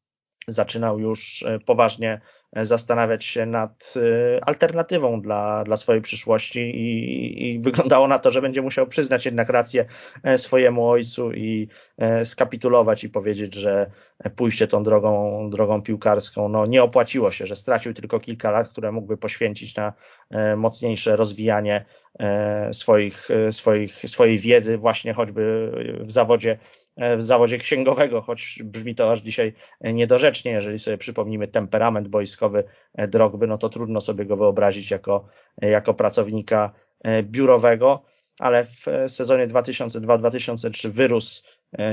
zaczynał 0.48 1.00
już 1.00 1.46
poważnie 1.65 2.22
zastanawiać 2.55 3.25
się 3.25 3.46
nad 3.46 3.93
y, 3.96 4.39
alternatywą 4.41 5.22
dla, 5.22 5.63
dla 5.63 5.77
swojej 5.77 6.01
przyszłości 6.01 6.60
i, 6.60 7.50
i 7.50 7.60
wyglądało 7.60 8.08
na 8.08 8.20
to, 8.20 8.31
że 8.31 8.41
będzie 8.41 8.62
musiał 8.62 8.88
przyznać 8.88 9.25
jednak 9.25 9.50
rację 9.50 9.86
e, 10.24 10.38
swojemu 10.38 10.89
ojcu 10.89 11.31
i 11.31 11.67
e, 11.98 12.25
skapitulować 12.25 13.03
i 13.03 13.10
powiedzieć, 13.10 13.53
że 13.53 13.91
pójście 14.36 14.67
tą 14.67 14.84
drogą, 14.84 15.50
drogą 15.50 15.81
piłkarską 15.81 16.50
no, 16.50 16.65
nie 16.65 16.84
opłaciło 16.84 17.31
się, 17.31 17.46
że 17.46 17.55
stracił 17.55 17.93
tylko 17.93 18.20
kilka 18.20 18.51
lat, 18.51 18.70
które 18.70 18.91
mógłby 18.91 19.17
poświęcić 19.17 19.75
na 19.75 19.93
e, 20.29 20.55
mocniejsze 20.55 21.15
rozwijanie 21.15 21.86
swoich, 22.72 23.27
swoich, 23.51 23.93
swojej 23.93 24.39
wiedzy 24.39 24.77
właśnie 24.77 25.13
choćby 25.13 25.72
w 26.01 26.12
zawodzie 26.12 26.58
w 26.98 27.22
zawodzie 27.22 27.58
księgowego, 27.58 28.22
choć 28.22 28.60
brzmi 28.64 28.96
to 28.96 29.12
aż 29.12 29.20
dzisiaj 29.20 29.54
niedorzecznie, 29.82 30.52
jeżeli 30.52 30.80
sobie 30.80 30.98
przypomnimy 30.98 31.48
temperament 31.48 32.08
boiskowy 32.08 32.64
e, 32.94 33.08
Drogby, 33.08 33.48
no 33.48 33.58
to 33.58 33.70
trudno 33.70 34.02
sobie 34.02 34.26
go 34.26 34.38
wyobrazić 34.38 34.92
jako, 34.92 35.28
e, 35.62 35.70
jako 35.70 35.94
pracownika 35.94 36.74
biurowego, 37.24 38.04
ale 38.40 38.64
w 38.64 38.86
sezonie 39.08 39.48
2002-2003 39.48 40.90
wyrósł 40.90 41.44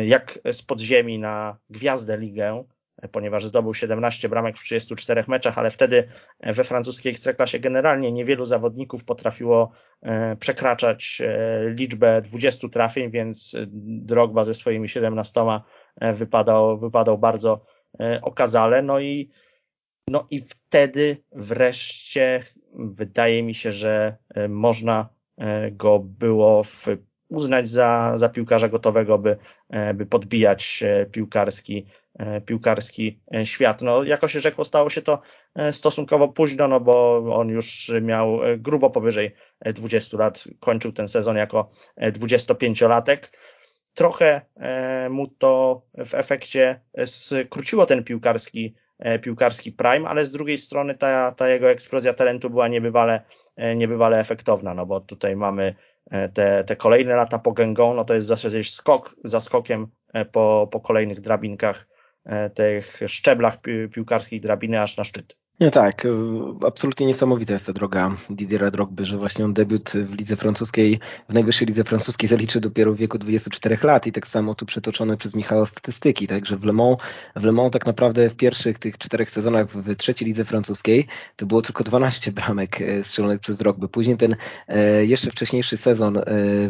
jak 0.06 0.38
z 0.52 0.62
podziemi 0.62 1.18
na 1.18 1.56
gwiazdę 1.70 2.18
ligę, 2.18 2.64
ponieważ 3.12 3.46
zdobył 3.46 3.74
17 3.74 4.28
bramek 4.28 4.58
w 4.58 4.64
34 4.64 5.24
meczach, 5.28 5.58
ale 5.58 5.70
wtedy 5.70 6.08
we 6.40 6.64
francuskiej 6.64 7.12
ekstraklasie 7.12 7.58
generalnie 7.58 8.12
niewielu 8.12 8.46
zawodników 8.46 9.04
potrafiło 9.04 9.70
e, 10.02 10.36
przekraczać 10.36 11.22
e, 11.24 11.70
liczbę 11.70 12.22
20 12.22 12.68
trafień, 12.68 13.10
więc 13.10 13.56
Drogba 13.66 14.44
ze 14.44 14.54
swoimi 14.54 14.88
17 14.88 15.40
e, 16.00 16.12
wypadał, 16.12 16.78
wypadał 16.78 17.18
bardzo 17.18 17.64
okazale. 18.22 18.82
No 18.82 19.00
i, 19.00 19.30
no 20.08 20.26
i 20.30 20.40
wtedy 20.40 21.16
wreszcie 21.32 22.42
wydaje 22.74 23.42
mi 23.42 23.54
się, 23.54 23.72
że 23.72 24.16
można 24.48 25.08
go 25.72 25.98
było 25.98 26.64
w, 26.64 26.86
uznać 27.28 27.68
za, 27.68 28.12
za 28.16 28.28
piłkarza 28.28 28.68
gotowego, 28.68 29.18
by, 29.18 29.36
by 29.94 30.06
podbijać 30.06 30.84
piłkarski 31.12 31.86
E, 32.18 32.40
piłkarski 32.40 33.20
e, 33.34 33.46
świat. 33.46 33.82
No, 33.82 34.02
jako 34.02 34.28
się 34.28 34.40
rzekło, 34.40 34.64
stało 34.64 34.90
się 34.90 35.02
to 35.02 35.20
e, 35.54 35.72
stosunkowo 35.72 36.28
późno, 36.28 36.68
no 36.68 36.80
bo 36.80 37.16
on 37.36 37.48
już 37.48 37.92
miał 38.02 38.38
grubo 38.56 38.90
powyżej 38.90 39.34
20 39.64 40.18
lat, 40.18 40.44
kończył 40.60 40.92
ten 40.92 41.08
sezon 41.08 41.36
jako 41.36 41.70
25-latek. 41.98 43.18
Trochę 43.94 44.40
mu 45.10 45.28
to 45.28 45.82
w 45.94 46.14
efekcie 46.14 46.80
skróciło 47.06 47.86
ten 47.86 48.04
piłkarski, 48.04 48.74
piłkarski 49.22 49.72
prime, 49.72 50.08
ale 50.08 50.24
z 50.24 50.30
drugiej 50.30 50.58
strony 50.58 50.94
ta, 50.94 51.32
ta 51.32 51.48
jego 51.48 51.70
eksplozja 51.70 52.14
talentu 52.14 52.50
była 52.50 52.68
niebywale, 52.68 53.22
niebywale 53.76 54.20
efektowna, 54.20 54.74
no 54.74 54.86
bo 54.86 55.00
tutaj 55.00 55.36
mamy 55.36 55.74
te, 56.34 56.64
te 56.64 56.76
kolejne 56.76 57.14
lata 57.14 57.38
po 57.38 57.52
Gęgą, 57.52 57.94
no 57.94 58.04
to 58.04 58.14
jest 58.14 58.26
zasadzie 58.26 58.64
skok 58.64 59.16
za 59.24 59.40
skokiem 59.40 59.86
po, 60.32 60.68
po 60.72 60.80
kolejnych 60.80 61.20
drabinkach 61.20 61.86
tych 62.54 63.00
szczeblach 63.06 63.58
piłkarskich 63.92 64.40
drabiny 64.40 64.82
aż 64.82 64.96
na 64.96 65.04
szczyt. 65.04 65.36
Nie, 65.60 65.70
tak. 65.70 66.04
Y, 66.04 66.10
absolutnie 66.66 67.06
niesamowita 67.06 67.52
jest 67.52 67.66
ta 67.66 67.72
droga 67.72 68.16
Didiera 68.30 68.70
Drogby, 68.70 69.04
że 69.04 69.18
właśnie 69.18 69.44
on 69.44 69.54
debiut 69.54 69.90
w 69.90 70.18
lidze 70.18 70.36
francuskiej, 70.36 71.00
w 71.28 71.34
najwyższej 71.34 71.66
lidze 71.66 71.84
francuskiej 71.84 72.28
zaliczył 72.28 72.60
dopiero 72.60 72.92
w 72.92 72.96
wieku 72.96 73.18
24 73.18 73.78
lat 73.82 74.06
i 74.06 74.12
tak 74.12 74.26
samo 74.26 74.54
tu 74.54 74.66
przytoczone 74.66 75.16
przez 75.16 75.34
Michała 75.34 75.66
statystyki, 75.66 76.26
także 76.26 76.56
w 76.56 76.64
Le 76.64 76.72
Mans, 76.72 76.98
w 77.36 77.44
Le 77.44 77.52
Mans 77.52 77.72
tak 77.72 77.86
naprawdę 77.86 78.30
w 78.30 78.36
pierwszych 78.36 78.78
tych 78.78 78.98
czterech 78.98 79.30
sezonach 79.30 79.68
w 79.70 79.96
trzeciej 79.96 80.28
lidze 80.28 80.44
francuskiej 80.44 81.06
to 81.36 81.46
było 81.46 81.62
tylko 81.62 81.84
12 81.84 82.32
bramek 82.32 82.80
e, 82.80 83.04
strzelonych 83.04 83.40
przez 83.40 83.56
Drogby. 83.56 83.88
Później 83.88 84.16
ten 84.16 84.36
e, 84.68 85.04
jeszcze 85.04 85.30
wcześniejszy 85.30 85.76
sezon 85.76 86.16
e, 86.16 86.22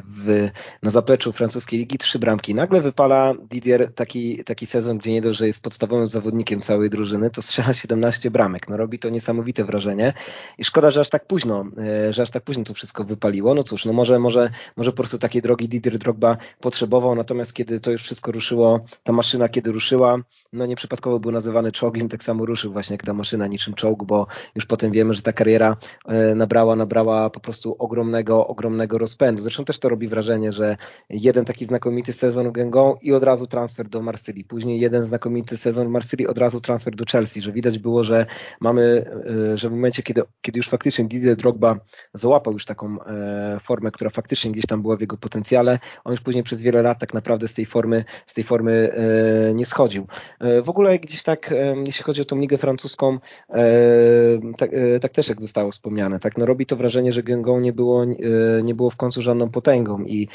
w, 0.05 0.49
na 0.83 0.91
zapleczu 0.91 1.33
francuskiej 1.33 1.79
ligi 1.79 1.99
trzy 1.99 2.19
bramki. 2.19 2.55
Nagle 2.55 2.81
wypala 2.81 3.35
Didier 3.51 3.93
taki, 3.95 4.45
taki 4.45 4.67
sezon, 4.67 4.99
gdzie 4.99 5.13
nie 5.13 5.21
dość, 5.21 5.39
że 5.39 5.47
jest 5.47 5.63
podstawowym 5.63 6.07
zawodnikiem 6.07 6.61
całej 6.61 6.91
drużyny, 6.91 7.31
to 7.31 7.43
strzela 7.43 7.75
17 7.75 8.31
bramek. 8.31 8.69
No 8.69 8.78
robi 8.79 8.99
to 8.99 9.09
niesamowite 9.09 9.65
wrażenie 9.65 10.13
i 10.59 10.65
szkoda, 10.65 10.91
że 10.91 11.01
aż 11.01 11.09
tak 11.09 11.27
późno, 11.27 11.65
e, 11.79 12.13
że 12.13 12.23
aż 12.23 12.31
tak 12.31 12.43
późno 12.43 12.65
to 12.65 12.75
wszystko 12.75 13.05
wypaliło. 13.05 13.55
No 13.55 13.63
cóż, 13.63 13.85
no 13.85 13.93
może, 13.93 14.19
może, 14.19 14.51
może 14.77 14.91
po 14.91 14.97
prostu 14.97 15.19
takiej 15.19 15.43
drogi 15.43 15.69
Didier 15.69 15.99
Drogba 15.99 16.37
potrzebował, 16.61 17.15
natomiast 17.15 17.55
kiedy 17.55 17.81
to 17.81 17.91
już 17.91 18.03
wszystko 18.03 18.33
ruszyło, 18.33 18.81
ta 19.03 19.13
maszyna 19.13 19.49
kiedy 19.49 19.73
ruszyła, 19.73 20.19
no 20.53 20.67
nieprzypadkowo 20.67 21.21
był 21.21 21.33
nazywany 21.33 21.73
czołgiem, 21.73 22.09
tak 22.09 22.23
samo 22.23 22.47
ruszył 22.47 22.73
właśnie 22.73 22.95
jak 22.95 23.03
ta 23.03 23.15
maszyna 23.15 23.47
niczym 23.47 23.75
czołg, 23.75 24.05
bo 24.05 24.27
już 24.55 24.67
potem 24.67 24.93
wiemy, 24.93 25.15
że 25.15 25.23
ta 25.23 25.33
kariera 25.33 25.77
e, 26.07 26.35
nabrała, 26.35 26.77
nabrała 26.77 27.31
po 27.31 27.41
prostu 27.41 27.77
ogromnego, 27.79 28.47
ogromnego 28.47 28.99
rozpędu. 28.99 29.43
Zresztą 29.43 29.65
też 29.65 29.79
to 29.79 29.89
robi 29.89 30.09
wrażenie, 30.09 30.53
że 30.53 30.77
jeden 31.11 31.45
taki 31.45 31.67
znakomity 31.67 32.13
sezon 32.13 32.49
w 32.49 32.53
Gęgą 32.53 32.97
i 33.03 33.13
od 33.13 33.23
razu 33.23 33.47
transfer 33.47 33.89
do 33.89 34.03
Marsylii. 34.03 34.45
Później 34.45 34.81
jeden 34.81 35.07
znakomity 35.07 35.57
sezon 35.57 35.87
w 35.87 35.91
Marsylii, 35.91 36.27
od 36.27 36.39
razu 36.39 36.61
transfer 36.61 36.95
do 36.95 37.05
Chelsea, 37.13 37.41
że 37.41 37.53
widać 37.53 37.79
było, 37.79 38.05
że 38.05 38.27
mamy, 38.69 39.11
e, 39.53 39.57
że 39.57 39.69
w 39.69 39.73
momencie, 39.73 40.03
kiedy, 40.03 40.23
kiedy 40.41 40.59
już 40.59 40.69
faktycznie 40.69 41.05
Didier 41.05 41.37
Drogba 41.37 41.81
załapał 42.15 42.53
już 42.53 42.65
taką 42.65 43.03
e, 43.03 43.59
formę, 43.61 43.91
która 43.91 44.11
faktycznie 44.11 44.53
gdzieś 44.53 44.67
tam 44.67 44.83
była 44.83 44.97
w 44.97 45.01
jego 45.01 45.17
potencjale, 45.17 45.79
on 46.05 46.13
już 46.13 46.21
później 46.21 46.45
przez 46.45 46.63
wiele 46.63 46.83
lat 46.83 46.99
tak 46.99 47.15
naprawdę 47.15 47.49
z 47.49 47.55
tej 47.55 47.67
formy, 47.67 48.05
z 48.27 48.35
tej 48.35 48.45
formy 48.45 48.93
nie 49.55 49.67
schodził. 49.67 50.07
E, 50.41 50.63
w 50.63 50.69
ogóle 50.69 50.99
gdzieś 50.99 51.23
tak, 51.23 51.53
e, 51.53 51.75
jeśli 51.87 52.05
chodzi 52.05 52.23
o 52.23 52.25
tą 52.25 52.41
ligę 52.41 52.59
francuską, 52.59 53.19
e, 53.51 53.61
tak, 54.59 54.71
tak 55.01 55.13
też 55.13 55.29
jak 55.29 55.41
zostało 55.41 55.71
wspomniane, 55.71 56.21
tak, 56.21 56.39
no 56.39 56.47
robi 56.47 56.67
to 56.67 56.77
wrażenie, 56.77 57.13
że 57.13 57.23
Gęgą 57.23 57.61
nie 57.61 57.73
było, 57.73 58.05
nie 58.63 58.75
było 58.75 58.91
w 58.91 58.97
końcu 58.97 59.23
żadną 59.23 59.51
potęgą 59.51 60.05
i 60.05 60.29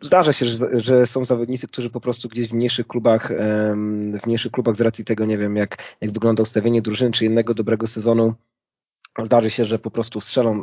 zdarza 0.00 0.32
się, 0.32 0.46
że, 0.46 0.68
że 0.72 1.06
są 1.06 1.24
zawodnicy, 1.24 1.68
którzy 1.68 1.90
po 1.90 2.00
prostu 2.00 2.28
gdzieś 2.28 2.48
w 2.48 2.52
mniejszych 2.52 2.86
klubach, 2.86 3.32
w 4.22 4.26
mniejszych 4.26 4.52
klubach 4.52 4.76
z 4.76 4.80
racji 4.80 5.04
tego, 5.04 5.24
nie 5.24 5.38
wiem, 5.38 5.56
jak, 5.56 5.76
jak 6.00 6.12
wygląda 6.12 6.42
ustawienie 6.42 6.82
drużyny, 6.82 7.10
czy 7.16 7.24
jednego 7.24 7.54
dobrego 7.54 7.86
sezonu, 7.86 8.34
Zdarzy 9.22 9.50
się, 9.50 9.64
że 9.64 9.78
po 9.78 9.90
prostu 9.90 10.20
strzelą, 10.20 10.62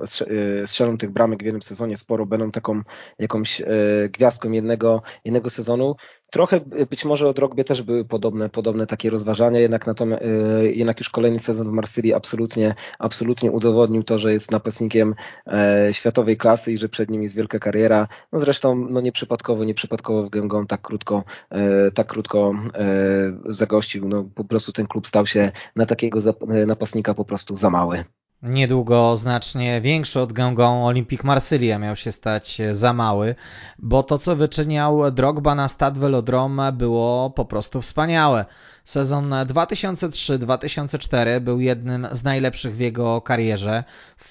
strzelą 0.66 0.98
tych 0.98 1.12
bramek 1.12 1.40
w 1.40 1.46
jednym 1.46 1.62
sezonie 1.62 1.98
sporo, 1.98 2.26
będą 2.26 2.52
taką 2.52 2.82
jakąś 3.20 3.62
gwiazdką 4.10 4.52
jednego, 4.52 5.02
jednego 5.26 5.50
sezonu. 5.50 5.96
Trochę 6.34 6.60
być 6.90 7.06
może 7.06 7.28
od 7.28 7.40
Rogbie 7.40 7.64
też 7.64 7.82
były 7.82 8.06
podobne, 8.06 8.50
podobne 8.50 8.88
takie 8.88 9.10
rozważania, 9.10 9.60
jednak, 9.60 9.88
natomiast, 9.88 10.24
e, 10.24 10.66
jednak 10.66 11.00
już 11.00 11.10
kolejny 11.10 11.40
sezon 11.40 11.70
w 11.70 11.72
Marsylii 11.72 12.14
absolutnie, 12.14 12.76
absolutnie 13.00 13.52
udowodnił 13.52 14.04
to, 14.04 14.18
że 14.18 14.34
jest 14.34 14.52
napastnikiem 14.52 15.16
e, 15.48 15.90
światowej 15.92 16.38
klasy 16.38 16.72
i 16.72 16.78
że 16.78 16.90
przed 16.90 17.10
nim 17.10 17.24
jest 17.24 17.36
wielka 17.36 17.60
kariera. 17.60 18.08
No 18.32 18.40
zresztą 18.40 18.76
no 18.76 19.02
nieprzypadkowo, 19.02 19.64
nieprzypadkowo 19.64 20.24
w 20.24 20.30
Gęgą 20.30 20.68
tak 20.68 20.82
krótko, 20.82 21.24
e, 21.50 21.92
tak 21.92 22.08
krótko 22.08 22.54
zagościł. 23.46 24.08
No, 24.08 24.24
po 24.36 24.44
prostu 24.44 24.72
ten 24.72 24.88
klub 24.88 25.08
stał 25.08 25.26
się 25.26 25.52
na 25.76 25.86
takiego 25.86 26.20
napastnika 26.68 27.14
po 27.14 27.26
prostu 27.26 27.58
za 27.58 27.70
mały. 27.70 28.04
Niedługo 28.44 29.16
znacznie 29.16 29.82
większy 29.82 30.20
od 30.20 30.34
gęgą 30.34 30.86
Olimpik 30.86 31.24
Marsylia 31.24 31.80
miał 31.80 31.96
się 31.96 32.12
stać 32.12 32.62
za 32.72 32.94
mały, 32.94 33.36
bo 33.80 34.04
to 34.04 34.18
co 34.18 34.36
wyczyniał 34.36 35.12
Drogba 35.12 35.56
na 35.56 35.68
Stade 35.68 36.00
Velodrome 36.00 36.72
było 36.72 37.30
po 37.30 37.46
prostu 37.46 37.82
wspaniałe. 37.82 38.46
Sezon 38.84 39.30
2003-2004 39.30 41.40
był 41.40 41.60
jednym 41.60 42.08
z 42.12 42.24
najlepszych 42.24 42.76
w 42.76 42.80
jego 42.80 43.22
karierze. 43.22 43.84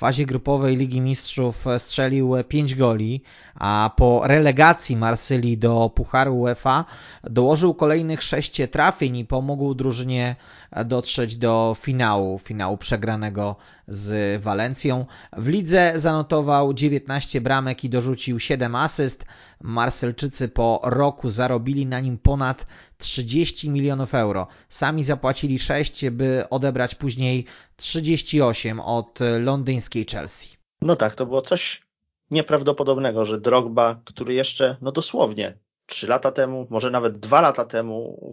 Fazie 0.02 0.26
grupowej 0.26 0.76
Ligi 0.76 1.00
Mistrzów 1.00 1.64
strzelił 1.78 2.35
5 2.49 2.75
goli, 2.75 3.23
a 3.54 3.90
po 3.97 4.23
relegacji 4.25 4.97
Marsylii 4.97 5.59
do 5.59 5.90
Pucharu 5.94 6.38
UEFA 6.38 6.85
dołożył 7.25 7.75
kolejnych 7.75 8.23
6 8.23 8.60
trafień 8.71 9.17
i 9.17 9.25
pomógł 9.25 9.75
drużynie 9.75 10.36
dotrzeć 10.84 11.36
do 11.36 11.76
finału, 11.78 12.38
finału 12.38 12.76
przegranego 12.76 13.56
z 13.88 14.43
Walencją. 14.43 15.06
W 15.36 15.49
lidze 15.49 15.93
zanotował 15.97 16.75
19 16.75 17.41
bramek 17.41 17.84
i 17.84 17.91
dorzucił 17.91 18.41
7 18.41 18.75
asyst. 18.75 19.25
Marselczycy 19.63 20.49
po 20.49 20.81
roku 20.85 21.29
zarobili 21.29 21.87
na 21.87 22.01
nim 22.01 22.19
ponad 22.19 22.67
30 22.99 23.71
milionów 23.71 24.15
euro. 24.15 24.47
Sami 24.69 25.05
zapłacili 25.05 25.59
6, 25.59 26.11
by 26.11 26.45
odebrać 26.51 26.95
później 26.95 27.45
38 27.77 28.81
od 28.81 29.19
londyńskiej 29.41 30.07
Chelsea. 30.11 30.49
No 30.81 30.97
tak, 30.97 31.15
to 31.15 31.27
było 31.27 31.43
coś 31.43 31.83
nieprawdopodobnego, 32.31 33.25
że 33.25 33.41
Drogba, 33.41 34.01
który 34.05 34.35
jeszcze, 34.35 34.77
no 34.81 34.93
dosłownie, 34.93 35.59
trzy 35.87 36.07
lata 36.07 36.33
temu, 36.33 36.67
może 36.71 36.91
nawet 36.91 37.19
dwa 37.19 37.41
lata 37.41 37.65
temu 37.65 38.33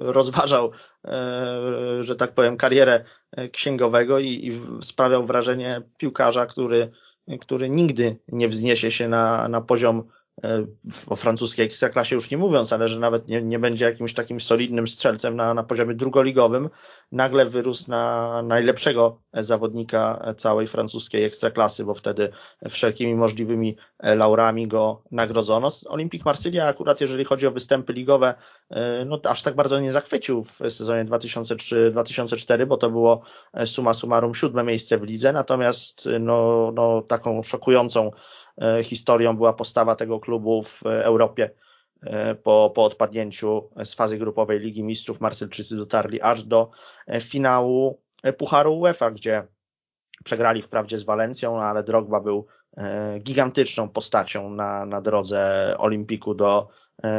rozważał, 0.00 0.70
e, 1.04 1.98
że 2.00 2.16
tak 2.16 2.34
powiem, 2.34 2.56
karierę 2.56 3.04
księgowego 3.52 4.18
i, 4.18 4.28
i 4.28 4.60
sprawiał 4.82 5.26
wrażenie 5.26 5.82
piłkarza, 5.98 6.46
który, 6.46 6.90
który 7.40 7.70
nigdy 7.70 8.18
nie 8.28 8.48
wzniesie 8.48 8.90
się 8.90 9.08
na, 9.08 9.48
na 9.48 9.60
poziom 9.60 10.02
E, 10.02 10.15
o 11.06 11.16
francuskiej 11.16 11.66
ekstraklasie 11.66 12.14
już 12.14 12.30
nie 12.30 12.38
mówiąc, 12.38 12.72
ale 12.72 12.88
że 12.88 13.00
nawet 13.00 13.28
nie, 13.28 13.42
nie 13.42 13.58
będzie 13.58 13.84
jakimś 13.84 14.14
takim 14.14 14.40
solidnym 14.40 14.88
strzelcem 14.88 15.36
na, 15.36 15.54
na 15.54 15.62
poziomie 15.62 15.94
drugoligowym, 15.94 16.70
nagle 17.12 17.46
wyrósł 17.46 17.90
na 17.90 18.42
najlepszego 18.42 19.20
zawodnika 19.32 20.34
całej 20.36 20.66
francuskiej 20.66 21.24
ekstraklasy, 21.24 21.84
bo 21.84 21.94
wtedy 21.94 22.30
wszelkimi 22.68 23.14
możliwymi 23.14 23.76
laurami 24.02 24.68
go 24.68 25.02
nagrodzono. 25.10 25.68
Olimpik 25.86 26.24
Marsylia 26.24 26.66
akurat 26.66 27.00
jeżeli 27.00 27.24
chodzi 27.24 27.46
o 27.46 27.50
występy 27.50 27.92
ligowe, 27.92 28.34
e, 28.70 29.04
no 29.04 29.20
aż 29.24 29.42
tak 29.42 29.54
bardzo 29.54 29.80
nie 29.80 29.92
zachwycił 29.92 30.44
w 30.44 30.56
sezonie 30.56 31.04
2003-2004, 31.04 32.66
bo 32.66 32.76
to 32.76 32.90
było 32.90 33.22
suma 33.64 33.94
summarum 33.94 34.34
siódme 34.34 34.64
miejsce 34.64 34.98
w 34.98 35.02
lidze, 35.02 35.32
natomiast 35.32 36.08
no, 36.20 36.72
no 36.74 37.02
taką 37.02 37.42
szokującą 37.42 38.10
E, 38.45 38.45
historią 38.82 39.36
była 39.36 39.52
postawa 39.52 39.96
tego 39.96 40.20
klubu 40.20 40.62
w 40.62 40.82
Europie 40.86 41.50
e, 42.02 42.34
po, 42.34 42.72
po 42.74 42.84
odpadnięciu 42.84 43.70
z 43.84 43.94
fazy 43.94 44.18
grupowej 44.18 44.60
Ligi 44.60 44.84
Mistrzów. 44.84 45.20
Marsylczycy 45.20 45.76
dotarli 45.76 46.20
aż 46.20 46.44
do 46.44 46.70
e, 47.06 47.20
finału 47.20 48.00
Pucharu 48.38 48.78
UEFA, 48.78 49.10
gdzie 49.10 49.46
przegrali 50.24 50.62
wprawdzie 50.62 50.98
z 50.98 51.04
Walencją, 51.04 51.60
ale 51.62 51.82
Drogba 51.82 52.20
był 52.20 52.46
gigantyczną 53.20 53.88
postacią 53.88 54.50
na, 54.50 54.86
na 54.86 55.00
drodze 55.00 55.74
Olimpiku 55.78 56.34
do, 56.34 56.68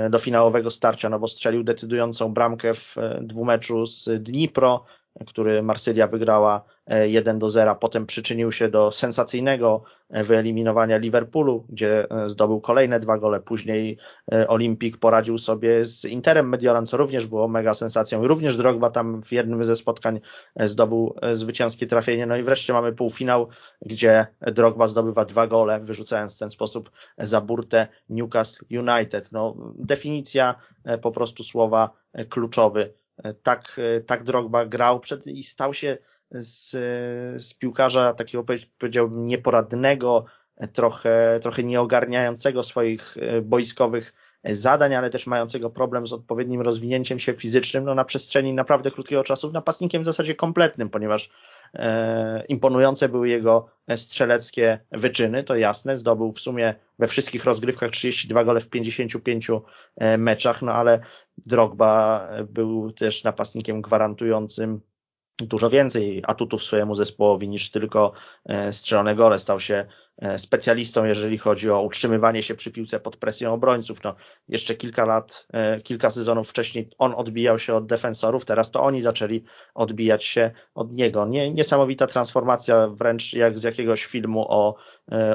do 0.09 0.19
finałowego 0.19 0.71
starcia, 0.71 1.09
no 1.09 1.19
bo 1.19 1.27
strzelił 1.27 1.63
decydującą 1.63 2.33
bramkę 2.33 2.73
w 2.73 2.95
dwumeczu 3.21 3.85
z 3.85 4.09
Dnipro, 4.23 4.85
który 5.25 5.63
Marsylia 5.63 6.07
wygrała 6.07 6.63
1 6.87 7.35
e, 7.35 7.39
do 7.39 7.49
0. 7.49 7.75
Potem 7.75 8.05
przyczynił 8.05 8.51
się 8.51 8.69
do 8.69 8.91
sensacyjnego 8.91 9.83
e, 10.09 10.23
wyeliminowania 10.23 10.97
Liverpoolu, 10.97 11.65
gdzie 11.69 12.11
e, 12.11 12.29
zdobył 12.29 12.61
kolejne 12.61 12.99
dwa 12.99 13.17
gole. 13.17 13.39
Później 13.39 13.97
Olimpik 14.47 14.97
poradził 14.97 15.37
sobie 15.37 15.85
z 15.85 16.05
Interem 16.05 16.49
Mediolan, 16.49 16.85
co 16.85 16.97
również 16.97 17.25
było 17.27 17.47
mega 17.47 17.73
sensacją. 17.73 18.27
Również 18.27 18.57
Drogba 18.57 18.89
tam 18.89 19.23
w 19.23 19.31
jednym 19.31 19.63
ze 19.63 19.75
spotkań 19.75 20.19
zdobył 20.59 21.15
zwycięskie 21.33 21.87
trafienie. 21.87 22.25
No 22.25 22.37
i 22.37 22.43
wreszcie 22.43 22.73
mamy 22.73 22.93
półfinał, 22.93 23.47
gdzie 23.81 24.25
Drogba 24.41 24.87
zdobywa 24.87 25.25
dwa 25.25 25.47
gole, 25.47 25.79
wyrzucając 25.79 26.35
w 26.35 26.39
ten 26.39 26.49
sposób 26.49 26.91
za 27.17 27.41
burtę 27.41 27.87
Newcastle 28.09 28.65
United. 28.71 29.31
No, 29.31 29.55
definicja 29.75 30.55
po 31.01 31.11
prostu 31.11 31.43
słowa 31.43 31.89
kluczowy 32.29 32.93
tak, 33.43 33.81
tak 34.05 34.23
Drogba 34.23 34.65
grał 34.65 34.99
przed, 34.99 35.27
i 35.27 35.43
stał 35.43 35.73
się 35.73 35.97
z, 36.31 36.71
z 37.43 37.53
piłkarza 37.53 38.13
takiego 38.13 38.45
powiedziałbym 38.77 39.25
nieporadnego, 39.25 40.25
trochę, 40.73 41.39
trochę 41.41 41.63
nieogarniającego 41.63 42.63
swoich 42.63 43.17
e, 43.17 43.41
boiskowych 43.41 44.13
zadań, 44.43 44.95
ale 44.95 45.09
też 45.09 45.27
mającego 45.27 45.69
problem 45.69 46.07
z 46.07 46.13
odpowiednim 46.13 46.61
rozwinięciem 46.61 47.19
się 47.19 47.33
fizycznym, 47.33 47.83
no 47.83 47.95
na 47.95 48.03
przestrzeni 48.03 48.53
naprawdę 48.53 48.91
krótkiego 48.91 49.23
czasu 49.23 49.51
napastnikiem 49.51 50.01
w 50.01 50.05
zasadzie 50.05 50.35
kompletnym, 50.35 50.89
ponieważ 50.89 51.29
e, 51.29 51.29
imponujące 52.47 53.09
były 53.09 53.29
jego 53.29 53.69
strzeleckie 53.95 54.79
wyczyny, 54.91 55.43
to 55.43 55.55
jasne, 55.55 55.97
zdobył 55.97 56.31
w 56.31 56.39
sumie 56.39 56.75
we 56.99 57.07
wszystkich 57.07 57.45
rozgrywkach 57.45 57.91
32 57.91 58.43
gole 58.43 58.59
w 58.59 58.69
55 58.69 59.47
e, 59.97 60.17
meczach, 60.17 60.61
no 60.61 60.71
ale 60.71 60.99
Drogba 61.37 62.27
był 62.49 62.91
też 62.91 63.23
napastnikiem 63.23 63.81
gwarantującym 63.81 64.81
dużo 65.37 65.69
więcej 65.69 66.23
atutów 66.27 66.63
swojemu 66.63 66.95
zespołowi 66.95 67.49
niż 67.49 67.71
tylko 67.71 68.13
e, 68.45 68.73
strzelone 68.73 69.15
gole. 69.15 69.39
Stał 69.39 69.59
się 69.59 69.75
e, 69.75 69.87
specjalistą, 70.37 71.05
jeżeli 71.05 71.37
chodzi 71.37 71.69
o 71.69 71.81
utrzymywanie 71.81 72.43
się 72.43 72.55
przy 72.55 72.71
piłce 72.71 72.99
pod 72.99 73.17
presją 73.17 73.53
obrońców. 73.53 74.03
No, 74.03 74.15
jeszcze 74.49 74.75
kilka 74.75 75.05
lat, 75.05 75.47
e, 75.53 75.81
kilka 75.81 76.09
sezonów 76.09 76.49
wcześniej 76.49 76.89
on 76.97 77.13
odbijał 77.15 77.59
się 77.59 77.75
od 77.75 77.85
defensorów, 77.85 78.45
teraz 78.45 78.71
to 78.71 78.83
oni 78.83 79.01
zaczęli 79.01 79.43
odbijać 79.75 80.25
się 80.25 80.51
od 80.75 80.93
niego. 80.93 81.25
Nie, 81.25 81.51
niesamowita 81.51 82.07
transformacja, 82.07 82.87
wręcz 82.87 83.33
jak 83.33 83.59
z 83.59 83.63
jakiegoś 83.63 84.05
filmu 84.05 84.45
o, 84.49 84.75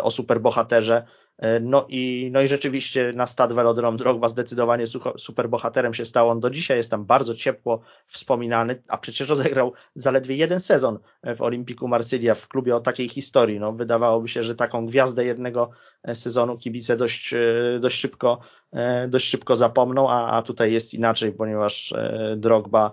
o 0.03 0.11
superbohaterze 0.11 1.07
E, 1.22 1.22
no 1.61 1.87
i, 1.89 2.31
no 2.33 2.43
i 2.43 2.49
rzeczywiście 2.49 3.13
na 3.13 3.27
stad 3.27 3.53
Velodrom 3.53 3.97
Drogba 3.97 4.29
zdecydowanie 4.29 4.85
superbohaterem 5.19 5.95
się 5.95 6.05
stał. 6.05 6.29
On 6.29 6.41
do 6.41 6.51
dzisiaj 6.51 6.77
jest 6.77 6.91
tam 6.91 7.05
bardzo 7.05 7.35
ciepło 7.35 7.81
wspominany, 8.07 8.83
a 8.89 8.99
przecież 8.99 9.29
rozegrał 9.29 9.73
zaledwie 9.95 10.37
jeden 10.37 10.61
sezon 10.61 10.99
w 11.37 11.43
Olimpiku 11.43 11.89
Marsylia 11.89 12.35
w 12.35 12.49
klubie 12.49 12.77
o 12.77 12.81
takiej 12.81 13.09
historii. 13.09 13.61
No, 13.61 13.73
wydawałoby 13.73 14.29
się, 14.29 14.43
że 14.43 14.55
taką 14.55 14.87
gwiazdę 14.87 15.25
jednego 15.25 15.71
e, 16.03 16.15
sezonu 16.15 16.59
kibice 16.59 16.97
dość, 16.97 17.35
e, 17.35 17.79
dość 17.81 18.01
szybko, 18.01 18.41
dość 19.09 19.29
szybko 19.29 19.57
zapomną, 19.57 20.11
a, 20.11 20.27
a 20.27 20.43
tutaj 20.43 20.73
jest 20.73 20.95
inaczej, 20.95 21.33
ponieważ 21.33 21.95
Drogba 22.37 22.93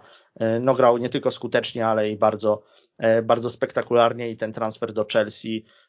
no, 0.62 0.74
grał 0.74 0.98
nie 0.98 1.10
tylko 1.10 1.32
skutecznie, 1.32 1.88
ale 1.88 2.10
i 2.10 2.18
bardzo, 2.18 2.64
bardzo 3.24 3.50
spektakularnie 3.50 4.30
i 4.30 4.38
ten 4.38 4.54
transfer 4.54 4.94
do 4.94 5.06
Chelsea 5.14 5.66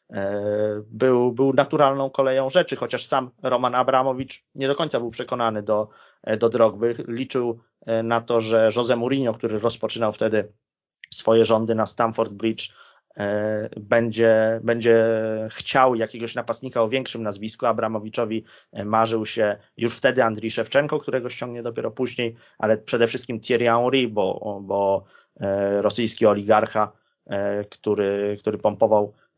był, 0.87 1.31
był 1.31 1.53
naturalną 1.53 2.09
koleją 2.09 2.49
rzeczy, 2.49 2.75
chociaż 2.75 3.05
sam 3.05 3.31
Roman 3.43 3.75
Abramowicz 3.75 4.45
nie 4.55 4.67
do 4.67 4.75
końca 4.75 4.99
był 4.99 5.11
przekonany 5.11 5.63
do, 5.63 5.89
e, 6.23 6.37
do 6.37 6.49
Drogby. 6.49 6.95
Liczył 7.07 7.59
e, 7.85 8.03
na 8.03 8.21
to, 8.21 8.41
że 8.41 8.69
Jose 8.75 8.95
Mourinho, 8.95 9.33
który 9.33 9.59
rozpoczynał 9.59 10.13
wtedy 10.13 10.51
swoje 11.13 11.45
rządy 11.45 11.75
na 11.75 11.85
Stamford 11.85 12.31
Bridge, 12.31 12.73
będzie, 13.77 14.59
będzie 14.63 15.05
chciał 15.49 15.95
jakiegoś 15.95 16.35
napastnika 16.35 16.81
o 16.81 16.89
większym 16.89 17.23
nazwisku. 17.23 17.65
Abramowiczowi 17.65 18.43
marzył 18.85 19.25
się 19.25 19.57
już 19.77 19.97
wtedy 19.97 20.23
Andrii 20.23 20.51
Szewczenko, 20.51 20.99
którego 20.99 21.29
ściągnie 21.29 21.63
dopiero 21.63 21.91
później, 21.91 22.35
ale 22.57 22.77
przede 22.77 23.07
wszystkim 23.07 23.39
Thierry 23.39 23.65
Henry, 23.65 24.07
bo, 24.07 24.59
bo 24.63 25.03
rosyjski 25.81 26.25
oligarcha, 26.25 26.91
który, 27.69 28.37
który 28.39 28.57
pompował 28.57 29.13
E, 29.13 29.30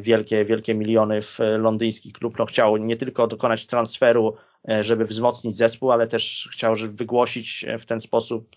wielkie, 0.00 0.44
wielkie 0.44 0.74
miliony 0.74 1.22
w 1.22 1.38
londyński 1.58 2.12
klub. 2.12 2.38
No 2.38 2.46
chciał 2.46 2.76
nie 2.76 2.96
tylko 2.96 3.26
dokonać 3.26 3.66
transferu 3.66 4.36
E, 4.36 4.55
żeby 4.80 5.04
wzmocnić 5.04 5.56
zespół, 5.56 5.92
ale 5.92 6.06
też 6.06 6.48
chciał 6.52 6.74
wygłosić 6.90 7.66
w 7.78 7.86
ten 7.86 8.00
sposób 8.00 8.56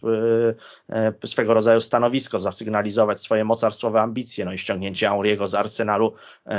e, 0.89 1.13
e, 1.23 1.27
swego 1.27 1.53
rodzaju 1.53 1.81
stanowisko, 1.81 2.39
zasygnalizować 2.39 3.21
swoje 3.21 3.45
mocarstwowe 3.45 4.01
ambicje. 4.01 4.45
No 4.45 4.53
i 4.53 4.57
ściągnięcie 4.57 5.09
Auriego 5.09 5.47
z 5.47 5.53
Arsenalu 5.53 6.13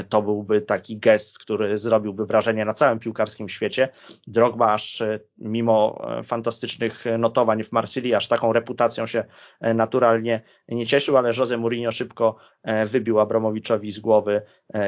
to 0.09 0.23
byłby 0.23 0.61
taki 0.61 0.99
gest, 0.99 1.39
który 1.39 1.79
zrobiłby 1.79 2.27
wrażenie 2.27 2.65
na 2.65 2.75
całym 2.75 2.99
piłkarskim 2.99 3.49
świecie. 3.49 3.89
Drogba 4.27 4.73
aż 4.73 5.03
mimo 5.39 6.03
fantastycznych 6.25 7.05
notowań 7.19 7.65
w 7.65 7.73
Marsylii, 7.73 8.15
aż 8.15 8.29
taką 8.29 8.53
reputacją 8.53 9.07
się 9.07 9.25
naturalnie 9.61 10.43
nie 10.69 10.87
cieszył, 10.87 11.17
ale 11.17 11.33
Jose 11.39 11.57
Mourinho 11.57 11.93
szybko 11.93 12.37
wybił 12.87 13.21
Abramowiczowi 13.21 13.93
z 13.93 14.01
głowy 14.01 14.43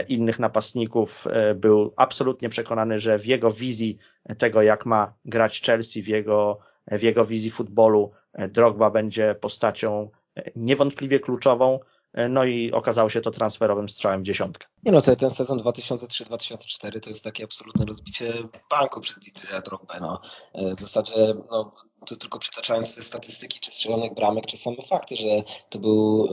innych 0.09 0.39
napastników. 0.39 1.25
Był 1.55 1.95
absolutnie 1.97 2.49
przekonany, 2.49 2.99
że 2.99 3.19
w 3.19 3.27
jego 3.27 3.51
wizji 3.51 3.99
tego, 4.39 4.63
jak 4.63 4.87
ma 4.87 5.15
grać 5.25 5.61
Chelsea 5.61 6.03
w 6.03 6.09
jego, 6.09 6.59
w 6.87 7.03
jego 7.03 7.25
wizji 7.25 7.51
futbolu. 7.51 8.11
Drogba 8.49 8.91
będzie 8.91 9.35
postacią 9.41 10.11
niewątpliwie 10.57 11.21
kluczową, 11.21 11.81
no 12.29 12.45
i 12.45 12.73
okazało 12.73 13.09
się 13.09 13.21
to 13.21 13.31
transferowym 13.31 13.89
strzałem 13.89 14.25
dziesiątkę. 14.25 14.67
Nie 14.83 14.93
no, 14.93 15.01
ten 15.01 15.31
sezon 15.31 15.59
2003-2004 15.59 17.01
to 17.01 17.11
jest 17.11 17.25
takie 17.25 17.45
absolutne 17.45 17.85
rozbicie 17.87 18.35
banku 18.71 19.01
przez 19.01 19.19
Didiera 19.19 19.61
Drogba. 19.61 20.01
No. 20.01 20.21
W 20.77 20.81
zasadzie 20.81 21.35
no, 21.51 21.75
to 22.07 22.17
tylko 22.17 22.39
przytaczając 22.39 22.95
te 22.95 23.03
statystyki 23.03 23.61
czy 23.61 23.71
strzelonych 23.71 24.15
bramek, 24.15 24.47
czy 24.47 24.57
same 24.57 24.83
fakty, 24.89 25.17
że 25.17 25.43
to 25.71 25.79
był 25.79 26.29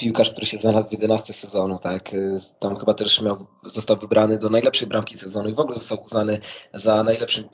piłkarz, 0.00 0.30
który 0.30 0.46
się 0.46 0.58
znalazł 0.58 0.88
w 0.88 0.92
11 0.92 1.32
sezonu, 1.32 1.78
tak. 1.78 2.10
Tam 2.58 2.76
chyba 2.76 2.94
też 2.94 3.20
miał, 3.20 3.46
został 3.64 3.96
wybrany 3.96 4.38
do 4.38 4.50
najlepszej 4.50 4.88
bramki 4.88 5.18
sezonu 5.18 5.48
i 5.48 5.54
w 5.54 5.60
ogóle 5.60 5.76
został 5.76 6.02
uznany 6.04 6.40
za 6.74 7.02
najlepszym, 7.02 7.44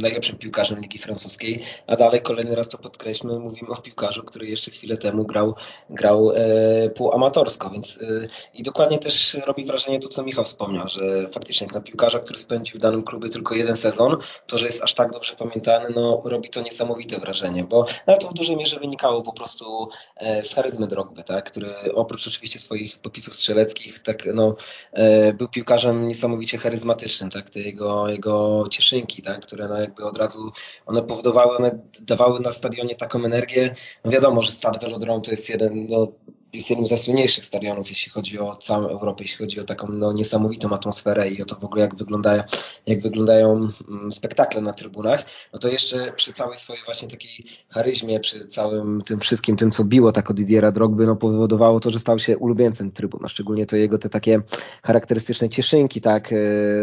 najlepszym 0.00 0.38
piłkarzem 0.38 0.80
Ligi 0.80 0.98
Francuskiej. 0.98 1.62
A 1.86 1.96
dalej 1.96 2.22
kolejny 2.22 2.56
raz 2.56 2.68
to 2.68 2.78
podkreślmy, 2.78 3.38
mówimy 3.38 3.70
o 3.70 3.76
piłkarzu, 3.76 4.22
który 4.22 4.46
jeszcze 4.46 4.70
chwilę 4.70 4.96
temu 4.96 5.24
grał, 5.24 5.54
grał 5.90 6.30
e, 6.30 6.90
półamatorsko, 6.90 7.70
więc 7.70 7.98
e, 8.02 8.26
i 8.54 8.62
dokładnie 8.62 8.98
też 8.98 9.36
robi 9.46 9.64
wrażenie 9.64 10.00
to, 10.00 10.08
co 10.08 10.22
Michał 10.22 10.44
wspomniał, 10.44 10.88
że 10.88 11.28
faktycznie 11.32 11.66
na 11.74 11.80
piłkarza, 11.80 12.18
który 12.18 12.38
spędził 12.38 12.78
w 12.78 12.82
danym 12.82 13.02
klubie 13.02 13.28
tylko 13.28 13.54
jeden 13.54 13.76
sezon, 13.76 14.16
to, 14.46 14.58
że 14.58 14.66
jest 14.66 14.82
aż 14.82 14.94
tak 14.94 15.12
dobrze 15.12 15.36
pamiętany, 15.36 15.88
no 15.94 16.22
robi 16.24 16.48
to 16.48 16.60
niesamowite 16.60 17.18
wrażenie, 17.18 17.64
bo 17.64 17.86
ale 18.06 18.18
to 18.18 18.28
w 18.28 18.34
dużej 18.34 18.56
mierze 18.56 18.80
wynikało 18.80 19.22
po 19.22 19.32
prostu 19.32 19.88
e, 20.16 20.42
z 20.42 20.54
charyzmy 20.54 20.86
Drogby, 20.86 21.24
tak, 21.24 21.50
który 21.50 21.65
który 21.66 21.94
oprócz 21.94 22.26
oczywiście 22.26 22.58
swoich 22.58 22.98
popisów 22.98 23.34
strzeleckich, 23.34 24.02
tak 24.02 24.28
no, 24.34 24.56
e, 24.92 25.32
był 25.32 25.48
piłkarzem 25.48 26.08
niesamowicie 26.08 26.58
charyzmatycznym, 26.58 27.30
tak, 27.30 27.50
te 27.50 27.60
jego, 27.60 28.08
jego 28.08 28.64
cieszynki, 28.70 29.22
tak, 29.22 29.40
które 29.40 29.68
no 29.68 29.80
jakby 29.80 30.04
od 30.04 30.18
razu 30.18 30.52
one 30.86 31.02
powodowały, 31.02 31.56
one 31.56 31.78
dawały 32.00 32.40
na 32.40 32.52
stadionie 32.52 32.94
taką 32.94 33.24
energię. 33.24 33.74
No 34.04 34.10
wiadomo, 34.10 34.42
że 34.42 34.52
Stad 34.52 34.80
Velodrome 34.80 35.22
to 35.22 35.30
jest 35.30 35.48
jeden, 35.48 35.86
no, 35.88 36.12
jest 36.52 36.70
jednym 36.70 36.86
z 36.86 36.90
najsłynniejszych 36.90 37.44
stadionów, 37.44 37.88
jeśli 37.88 38.12
chodzi 38.12 38.38
o 38.38 38.56
całą 38.56 38.88
Europę, 38.88 39.24
jeśli 39.24 39.38
chodzi 39.38 39.60
o 39.60 39.64
taką 39.64 39.88
no, 39.88 40.12
niesamowitą 40.12 40.74
atmosferę 40.74 41.30
i 41.30 41.42
o 41.42 41.44
to 41.44 41.56
w 41.56 41.64
ogóle, 41.64 41.82
jak, 41.82 41.94
wygląda, 41.94 42.44
jak 42.86 43.02
wyglądają 43.02 43.68
mm, 43.88 44.12
spektakle 44.12 44.60
na 44.60 44.72
trybunach, 44.72 45.24
no 45.52 45.58
to 45.58 45.68
jeszcze 45.68 46.12
przy 46.12 46.32
całej 46.32 46.58
swojej 46.58 46.82
właśnie 46.84 47.08
takiej 47.08 47.46
charyzmie, 47.68 48.20
przy 48.20 48.46
całym 48.46 49.02
tym 49.02 49.20
wszystkim, 49.20 49.56
tym 49.56 49.70
co 49.70 49.84
biło 49.84 50.12
tak 50.12 50.30
od 50.30 50.36
Didiera 50.36 50.72
Drogby, 50.72 51.06
no 51.06 51.16
powodowało 51.16 51.80
to, 51.80 51.90
że 51.90 52.00
stał 52.00 52.18
się 52.18 52.38
ulubieńcem 52.38 52.92
trybuna, 52.92 53.28
szczególnie 53.28 53.66
to 53.66 53.76
jego 53.76 53.98
te 53.98 54.08
takie 54.08 54.40
charakterystyczne 54.82 55.48
cieszynki, 55.48 56.00
tak, 56.00 56.32
e, 56.32 56.36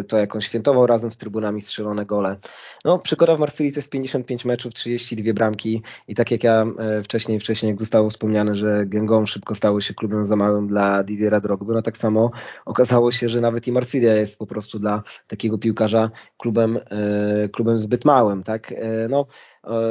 to 0.08 0.18
jak 0.18 0.36
on 0.36 0.42
świętował 0.42 0.88
razem 0.88 1.12
z 1.12 1.18
trybunami 1.18 1.62
strzelone 1.62 2.06
gole. 2.06 2.38
No, 2.86 3.00
przygoda 3.00 3.36
w 3.36 3.40
Marsylii 3.40 3.74
to 3.74 3.80
jest 3.80 3.90
55 3.90 4.46
meczów, 4.46 4.74
32 4.74 5.34
bramki 5.34 5.82
i 6.08 6.16
tak 6.16 6.32
jak 6.32 6.44
ja 6.44 6.66
e, 6.80 7.04
wcześniej, 7.04 7.40
wcześniej 7.40 7.70
jak 7.70 7.80
zostało 7.80 8.10
wspomniane, 8.10 8.56
że 8.56 8.86
Gęgą 8.86 9.26
szybko 9.26 9.53
stało 9.54 9.82
się 9.82 9.94
klubem 9.94 10.26
za 10.26 10.36
małym 10.36 10.68
dla 10.68 11.04
Didiera 11.04 11.40
Drogby, 11.40 11.74
no 11.74 11.82
tak 11.82 11.98
samo 11.98 12.32
okazało 12.66 13.12
się, 13.12 13.30
że 13.30 13.42
nawet 13.42 13.68
i 13.68 13.72
Marsylia 13.72 14.16
jest 14.16 14.38
po 14.38 14.48
prostu 14.48 14.80
dla 14.80 15.04
takiego 15.28 15.58
piłkarza 15.58 16.12
klubem, 16.38 16.78
e, 16.78 17.50
klubem 17.50 17.78
zbyt 17.78 18.06
małym, 18.06 18.44
tak? 18.44 18.72
E, 18.72 19.08
no, 19.10 19.26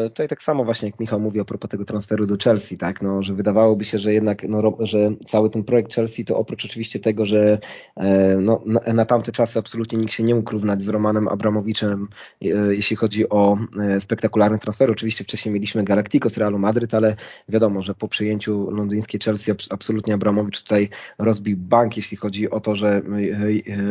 tutaj 0.04 0.28
tak 0.28 0.42
samo 0.42 0.64
właśnie 0.64 0.88
jak 0.88 1.00
Michał 1.00 1.20
mówi 1.20 1.40
a 1.40 1.44
propos 1.44 1.70
tego 1.70 1.84
transferu 1.84 2.26
do 2.26 2.36
Chelsea, 2.44 2.78
tak, 2.78 3.02
no, 3.02 3.22
że 3.22 3.34
wydawałoby 3.34 3.84
się, 3.84 3.98
że 3.98 4.12
jednak, 4.12 4.48
no, 4.48 4.76
że 4.80 4.98
cały 5.26 5.50
ten 5.50 5.64
projekt 5.64 5.94
Chelsea 5.94 6.24
to 6.24 6.36
oprócz 6.36 6.64
oczywiście 6.64 7.00
tego, 7.00 7.26
że 7.26 7.58
e, 7.96 8.36
no, 8.36 8.62
na, 8.66 8.92
na 8.92 9.04
tamte 9.04 9.32
czasy 9.32 9.58
absolutnie 9.58 9.98
nikt 9.98 10.12
się 10.12 10.22
nie 10.22 10.34
mógł 10.34 10.50
równać 10.50 10.82
z 10.82 10.88
Romanem 10.88 11.28
Abramowiczem, 11.28 12.08
e, 12.42 12.46
jeśli 12.74 12.96
chodzi 12.96 13.28
o 13.28 13.58
spektakularny 13.98 14.58
transfer. 14.58 14.90
Oczywiście 14.90 15.24
wcześniej 15.24 15.54
mieliśmy 15.54 15.84
Galacticos 15.84 16.36
Realu 16.36 16.58
Madryt, 16.58 16.94
ale 16.94 17.16
wiadomo, 17.48 17.82
że 17.82 17.94
po 17.94 18.08
przyjęciu 18.08 18.70
londyńskiej 18.70 19.20
Chelsea 19.20 19.52
absolutnie 19.70 20.14
Abramowicz 20.14 20.62
tutaj 20.62 20.88
rozbił 21.18 21.56
bank, 21.56 21.96
jeśli 21.96 22.16
chodzi 22.16 22.50
o 22.50 22.60
to, 22.60 22.74
że 22.74 23.02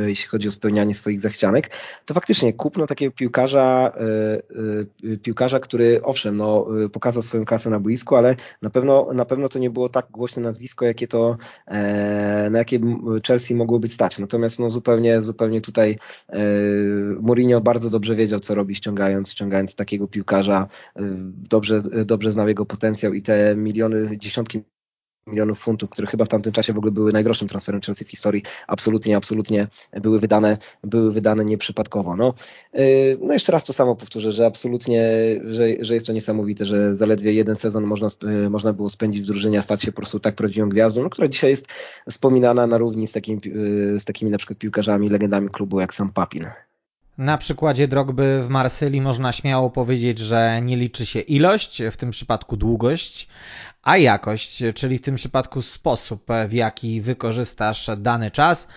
jeśli 0.06 0.30
chodzi 0.30 0.48
o 0.48 0.52
spełnianie 0.52 0.94
swoich 0.94 1.20
zachcianek, 1.20 1.70
to 2.06 2.14
faktycznie 2.14 2.54
kupno 2.54 2.88
takiego 2.88 3.16
piłkarza, 3.16 3.92
piłkarza, 5.24 5.60
który 5.72 6.02
owszem, 6.04 6.38
no, 6.38 6.68
y, 6.86 6.90
pokazał 6.90 7.24
swoją 7.24 7.46
kasę 7.46 7.70
na 7.70 7.80
boisku, 7.80 8.16
ale 8.16 8.36
na 8.62 8.70
pewno, 8.70 9.14
na 9.14 9.26
pewno 9.26 9.50
to 9.50 9.60
nie 9.60 9.70
było 9.70 9.90
tak 9.90 10.08
głośne 10.12 10.42
nazwisko, 10.42 10.86
jakie 10.86 11.08
to, 11.08 11.38
e, 11.68 12.50
na 12.52 12.58
jakie 12.60 12.80
Chelsea 13.28 13.56
mogło 13.56 13.80
być 13.80 13.94
stać. 13.94 14.20
Natomiast 14.20 14.60
no, 14.60 14.70
zupełnie, 14.70 15.22
zupełnie 15.22 15.62
tutaj 15.62 15.98
e, 16.30 16.40
Mourinho 17.22 17.62
bardzo 17.62 17.90
dobrze 17.90 18.16
wiedział, 18.16 18.40
co 18.40 18.56
robi, 18.56 18.76
ściągając, 18.76 19.32
ściągając 19.32 19.76
takiego 19.76 20.08
piłkarza. 20.08 20.68
E, 20.96 21.02
dobrze, 21.50 21.82
dobrze 22.06 22.32
znał 22.32 22.48
jego 22.48 22.66
potencjał 22.66 23.14
i 23.14 23.22
te 23.22 23.56
miliony, 23.56 24.18
dziesiątki 24.18 24.62
milionów 25.28 25.60
funtów, 25.60 25.90
które 25.90 26.08
chyba 26.08 26.26
w 26.26 26.30
tamtym 26.30 26.54
czasie 26.54 26.74
w 26.74 26.78
ogóle 26.78 26.92
były 26.92 27.14
najdroższym 27.14 27.48
transferem 27.48 27.82
Chelsea 27.82 28.06
w 28.06 28.10
historii, 28.10 28.44
absolutnie, 28.68 29.18
absolutnie 29.18 29.68
były 30.02 30.20
wydane, 30.20 30.58
były 30.84 31.14
wydane 31.14 31.46
nieprzypadkowo. 31.46 32.16
No, 32.16 32.34
yy, 32.74 33.18
no 33.22 33.34
jeszcze 33.34 33.52
raz 33.52 33.64
to 33.64 33.74
samo 33.74 33.96
powtórzę, 33.96 34.32
że 34.32 34.46
absolutnie, 34.46 35.12
że, 35.44 35.64
że 35.80 35.94
jest 35.94 36.06
to 36.06 36.14
niesamowite, 36.14 36.66
że 36.66 36.96
zaledwie 36.96 37.34
jeden 37.34 37.56
sezon 37.56 37.84
można, 37.84 38.08
yy, 38.24 38.50
można 38.50 38.74
było 38.74 38.90
spędzić 38.90 39.24
w 39.24 39.26
drużynie, 39.26 39.60
a 39.60 39.62
stać 39.62 39.82
się 39.82 39.92
po 39.92 39.98
prostu 39.98 40.20
tak 40.20 40.36
prawdziwą 40.36 40.70
gwiazdą, 40.70 41.04
no, 41.04 41.10
która 41.10 41.28
dzisiaj 41.28 41.50
jest 41.50 41.68
wspominana 42.10 42.68
na 42.68 42.78
równi 42.78 43.08
z, 43.08 43.12
takim, 43.12 43.42
yy, 43.46 44.00
z 44.00 44.06
takimi 44.06 44.32
na 44.32 44.38
przykład 44.38 44.60
piłkarzami, 44.60 45.10
legendami 45.10 45.50
klubu 45.50 45.80
jak 45.80 45.94
sam 45.94 46.10
Papin. 46.10 46.48
Na 47.18 47.38
przykładzie 47.38 47.88
Drogby 47.88 48.44
w 48.44 48.50
Marsylii 48.50 49.02
można 49.02 49.32
śmiało 49.32 49.70
powiedzieć, 49.70 50.20
że 50.20 50.62
nie 50.62 50.78
liczy 50.78 51.06
się 51.06 51.20
ilość, 51.20 51.82
w 51.92 51.98
tym 51.98 52.12
przypadku 52.12 52.58
długość, 52.58 53.28
a 53.84 53.98
jakość, 53.98 54.64
czyli 54.76 54.98
w 54.98 55.02
tym 55.02 55.16
przypadku 55.16 55.62
sposób, 55.62 56.26
w 56.48 56.54
jaki 56.54 57.02
wykorzystasz 57.02 57.90
dany 57.98 58.32
czas. 58.32 58.68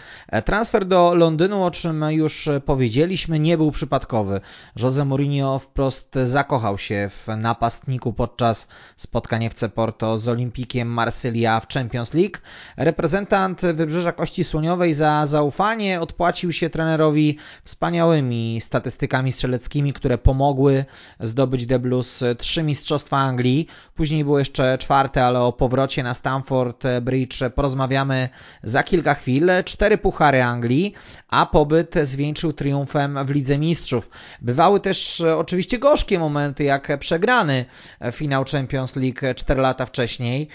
Transfer 0.44 0.86
do 0.86 1.14
Londynu, 1.14 1.64
o 1.64 1.70
czym 1.70 2.04
już 2.10 2.48
powiedzieliśmy, 2.64 3.38
nie 3.38 3.56
był 3.56 3.70
przypadkowy. 3.70 4.40
Jose 4.82 5.04
Mourinho 5.04 5.58
wprost 5.58 6.14
zakochał 6.24 6.78
się 6.78 7.10
w 7.10 7.36
napastniku 7.36 8.12
podczas 8.12 8.68
spotkania 8.96 9.50
w 9.50 9.70
Porto 9.74 10.18
z 10.18 10.28
Olimpikiem 10.28 10.88
Marsylia 10.88 11.60
w 11.60 11.68
Champions 11.68 12.14
League. 12.14 12.38
Reprezentant 12.76 13.60
Wybrzeża 13.60 14.12
Kości 14.12 14.44
Słoniowej 14.44 14.94
za 14.94 15.26
zaufanie 15.26 16.00
odpłacił 16.00 16.52
się 16.52 16.70
trenerowi 16.70 17.38
wspaniałymi 17.64 18.60
statystykami 18.60 19.32
strzeleckimi, 19.32 19.92
które 19.92 20.18
pomogły 20.18 20.84
zdobyć 21.20 21.66
The 21.66 21.78
Blues 21.78 22.24
trzy 22.38 22.62
mistrzostwa 22.62 23.16
Anglii. 23.16 23.66
Później 23.94 24.24
było 24.24 24.38
jeszcze 24.38 24.78
czwarte 24.78 24.93
czwarte, 24.94 25.24
ale 25.26 25.40
o 25.40 25.52
powrocie 25.52 26.02
na 26.02 26.14
Stamford 26.14 26.84
Bridge 27.02 27.38
porozmawiamy 27.54 28.28
za 28.62 28.82
kilka 28.82 29.14
chwil. 29.14 29.50
Cztery 29.64 29.98
puchary 29.98 30.42
Anglii, 30.42 30.94
a 31.28 31.46
pobyt 31.46 31.94
zwieńczył 32.02 32.52
triumfem 32.52 33.18
w 33.26 33.30
Lidze 33.30 33.58
Mistrzów. 33.58 34.10
Bywały 34.40 34.80
też 34.80 35.20
oczywiście 35.20 35.78
gorzkie 35.78 36.18
momenty, 36.18 36.64
jak 36.64 36.98
przegrany 36.98 37.64
finał 38.12 38.44
Champions 38.52 38.96
League 38.96 39.34
cztery 39.36 39.62
lata 39.62 39.86
wcześniej. 39.86 40.48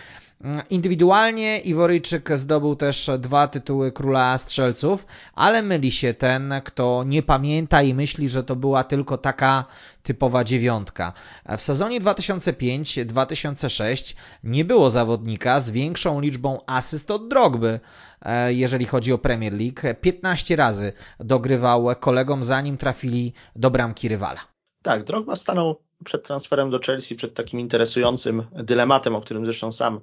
Indywidualnie 0.69 1.59
Iworyjczyk 1.59 2.37
zdobył 2.37 2.75
też 2.75 3.09
dwa 3.19 3.47
tytuły 3.47 3.91
króla 3.91 4.37
strzelców, 4.37 5.05
ale 5.33 5.61
myli 5.61 5.91
się 5.91 6.13
ten, 6.13 6.53
kto 6.65 7.03
nie 7.07 7.23
pamięta 7.23 7.81
i 7.81 7.93
myśli, 7.93 8.29
że 8.29 8.43
to 8.43 8.55
była 8.55 8.83
tylko 8.83 9.17
taka 9.17 9.65
typowa 10.03 10.43
dziewiątka. 10.43 11.13
W 11.57 11.61
sezonie 11.61 12.01
2005-2006 12.01 14.15
nie 14.43 14.65
było 14.65 14.89
zawodnika 14.89 15.59
z 15.59 15.69
większą 15.69 16.19
liczbą 16.19 16.59
asyst 16.67 17.11
od 17.11 17.27
Drogby, 17.27 17.79
e, 18.21 18.53
jeżeli 18.53 18.85
chodzi 18.85 19.13
o 19.13 19.17
Premier 19.17 19.53
League. 19.53 19.81
15 20.01 20.55
razy 20.55 20.93
dogrywał 21.19 21.87
kolegom 21.99 22.43
zanim 22.43 22.77
trafili 22.77 23.33
do 23.55 23.71
bramki 23.71 24.09
rywala. 24.09 24.39
Tak, 24.81 25.03
Drogba 25.03 25.35
stanął 25.35 25.81
przed 26.05 26.23
transferem 26.23 26.69
do 26.69 26.79
Chelsea, 26.79 27.15
przed 27.15 27.33
takim 27.33 27.59
interesującym 27.59 28.43
dylematem, 28.51 29.15
o 29.15 29.21
którym 29.21 29.45
zresztą 29.45 29.71
sam 29.71 29.99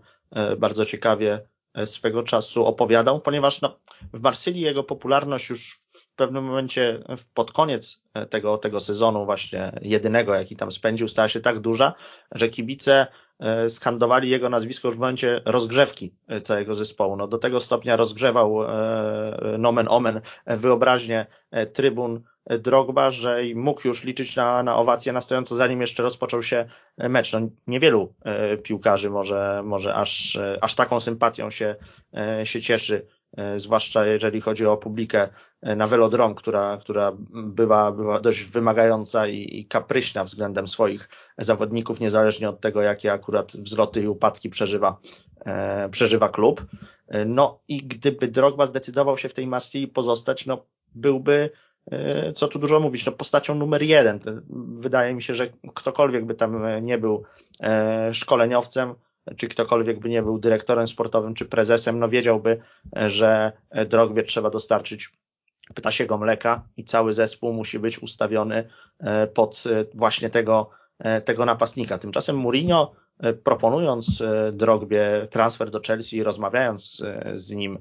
bardzo 0.58 0.84
ciekawie 0.84 1.40
e, 1.74 1.86
swego 1.86 2.22
czasu 2.22 2.66
opowiadał, 2.66 3.20
ponieważ 3.20 3.60
no, 3.60 3.78
w 4.12 4.20
Marsylii 4.20 4.60
jego 4.60 4.84
popularność 4.84 5.50
już 5.50 5.72
w 5.72 6.08
pewnym 6.16 6.44
momencie 6.44 7.02
pod 7.34 7.52
koniec 7.52 8.02
e, 8.14 8.26
tego, 8.26 8.58
tego 8.58 8.80
sezonu 8.80 9.24
właśnie 9.24 9.78
jedynego, 9.82 10.34
jaki 10.34 10.56
tam 10.56 10.72
spędził, 10.72 11.08
stała 11.08 11.28
się 11.28 11.40
tak 11.40 11.58
duża, 11.58 11.94
że 12.32 12.48
kibice 12.48 13.06
skandowali 13.68 14.30
jego 14.30 14.48
nazwisko 14.48 14.88
już 14.88 14.96
w 14.96 15.00
momencie 15.00 15.42
rozgrzewki 15.44 16.14
całego 16.42 16.74
zespołu. 16.74 17.16
No, 17.16 17.26
do 17.26 17.38
tego 17.38 17.60
stopnia 17.60 17.96
rozgrzewał 17.96 18.58
nomen 19.58 19.86
omen 19.88 20.20
wyobraźnię 20.46 21.26
trybun 21.72 22.22
Drogba, 22.50 23.10
że 23.10 23.40
mógł 23.54 23.88
już 23.88 24.04
liczyć 24.04 24.36
na, 24.36 24.62
na 24.62 24.76
owację 24.76 25.12
na 25.12 25.20
stojąco, 25.20 25.54
zanim 25.54 25.80
jeszcze 25.80 26.02
rozpoczął 26.02 26.42
się 26.42 26.68
mecz. 26.98 27.32
No, 27.32 27.40
niewielu 27.66 28.14
e, 28.24 28.56
piłkarzy 28.56 29.10
może, 29.10 29.62
może 29.64 29.94
aż, 29.94 30.36
e, 30.36 30.58
aż 30.60 30.74
taką 30.74 31.00
sympatią 31.00 31.50
się, 31.50 31.76
e, 32.16 32.46
się 32.46 32.62
cieszy, 32.62 33.06
zwłaszcza 33.56 34.06
jeżeli 34.06 34.40
chodzi 34.40 34.66
o 34.66 34.76
publikę 34.76 35.28
na 35.62 35.86
velodrom, 35.86 36.34
która, 36.34 36.76
która 36.80 37.12
bywa, 37.30 37.92
bywa 37.92 38.20
dość 38.20 38.44
wymagająca 38.44 39.26
i, 39.26 39.58
i 39.58 39.66
kapryśna 39.66 40.24
względem 40.24 40.68
swoich 40.68 41.08
zawodników, 41.38 42.00
niezależnie 42.00 42.48
od 42.48 42.60
tego, 42.60 42.82
jakie 42.82 43.12
akurat 43.12 43.52
wzloty 43.52 44.00
i 44.00 44.08
upadki 44.08 44.50
przeżywa, 44.50 44.96
przeżywa 45.90 46.28
klub. 46.28 46.66
No 47.26 47.60
i 47.68 47.78
gdyby 47.78 48.28
Drogba 48.28 48.66
zdecydował 48.66 49.18
się 49.18 49.28
w 49.28 49.34
tej 49.34 49.46
Marsylii 49.46 49.88
pozostać, 49.88 50.46
no 50.46 50.66
byłby 50.94 51.50
E, 51.50 51.65
co 52.34 52.48
tu 52.48 52.58
dużo 52.58 52.80
mówić, 52.80 53.06
no 53.06 53.12
postacią 53.12 53.54
numer 53.54 53.82
jeden. 53.82 54.20
Wydaje 54.74 55.14
mi 55.14 55.22
się, 55.22 55.34
że 55.34 55.48
ktokolwiek 55.74 56.24
by 56.24 56.34
tam 56.34 56.82
nie 56.82 56.98
był 56.98 57.24
e, 57.62 58.14
szkoleniowcem, 58.14 58.94
czy 59.36 59.48
ktokolwiek 59.48 60.00
by 60.00 60.08
nie 60.08 60.22
był 60.22 60.38
dyrektorem 60.38 60.88
sportowym, 60.88 61.34
czy 61.34 61.44
prezesem, 61.44 61.98
no 61.98 62.08
wiedziałby, 62.08 62.60
że 63.06 63.52
Drogbie 63.86 64.22
trzeba 64.22 64.50
dostarczyć 64.50 65.12
ptasiego 65.74 66.18
mleka 66.18 66.68
i 66.76 66.84
cały 66.84 67.12
zespół 67.12 67.52
musi 67.52 67.78
być 67.78 67.98
ustawiony 68.02 68.68
e, 69.00 69.26
pod 69.26 69.64
właśnie 69.94 70.30
tego, 70.30 70.70
tego 71.24 71.44
napastnika. 71.44 71.98
Tymczasem 71.98 72.36
Mourinho 72.36 72.92
E, 72.92 73.05
proponując 73.44 74.20
e, 74.20 74.52
Drogbie 74.52 75.26
transfer 75.30 75.70
do 75.70 75.80
Chelsea 75.80 76.16
i 76.16 76.22
rozmawiając 76.22 77.02
e, 77.04 77.32
z 77.34 77.50
nim 77.50 77.78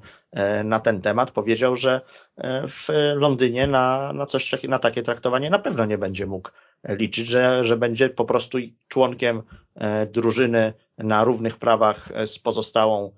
na 0.63 0.79
ten 0.79 1.01
temat, 1.01 1.31
powiedział, 1.31 1.75
że 1.75 2.01
w 2.67 2.87
Londynie 3.15 3.67
na, 3.67 4.13
na 4.13 4.25
coś 4.25 4.63
na 4.63 4.79
takie 4.79 5.03
traktowanie 5.03 5.49
na 5.49 5.59
pewno 5.59 5.85
nie 5.85 5.97
będzie 5.97 6.25
mógł 6.25 6.49
liczyć, 6.89 7.27
że, 7.27 7.63
że 7.63 7.77
będzie 7.77 8.09
po 8.09 8.25
prostu 8.25 8.57
członkiem 8.87 9.43
drużyny 10.11 10.73
na 10.97 11.23
równych 11.23 11.57
prawach 11.57 12.09
z 12.25 12.39
pozostałą 12.39 13.11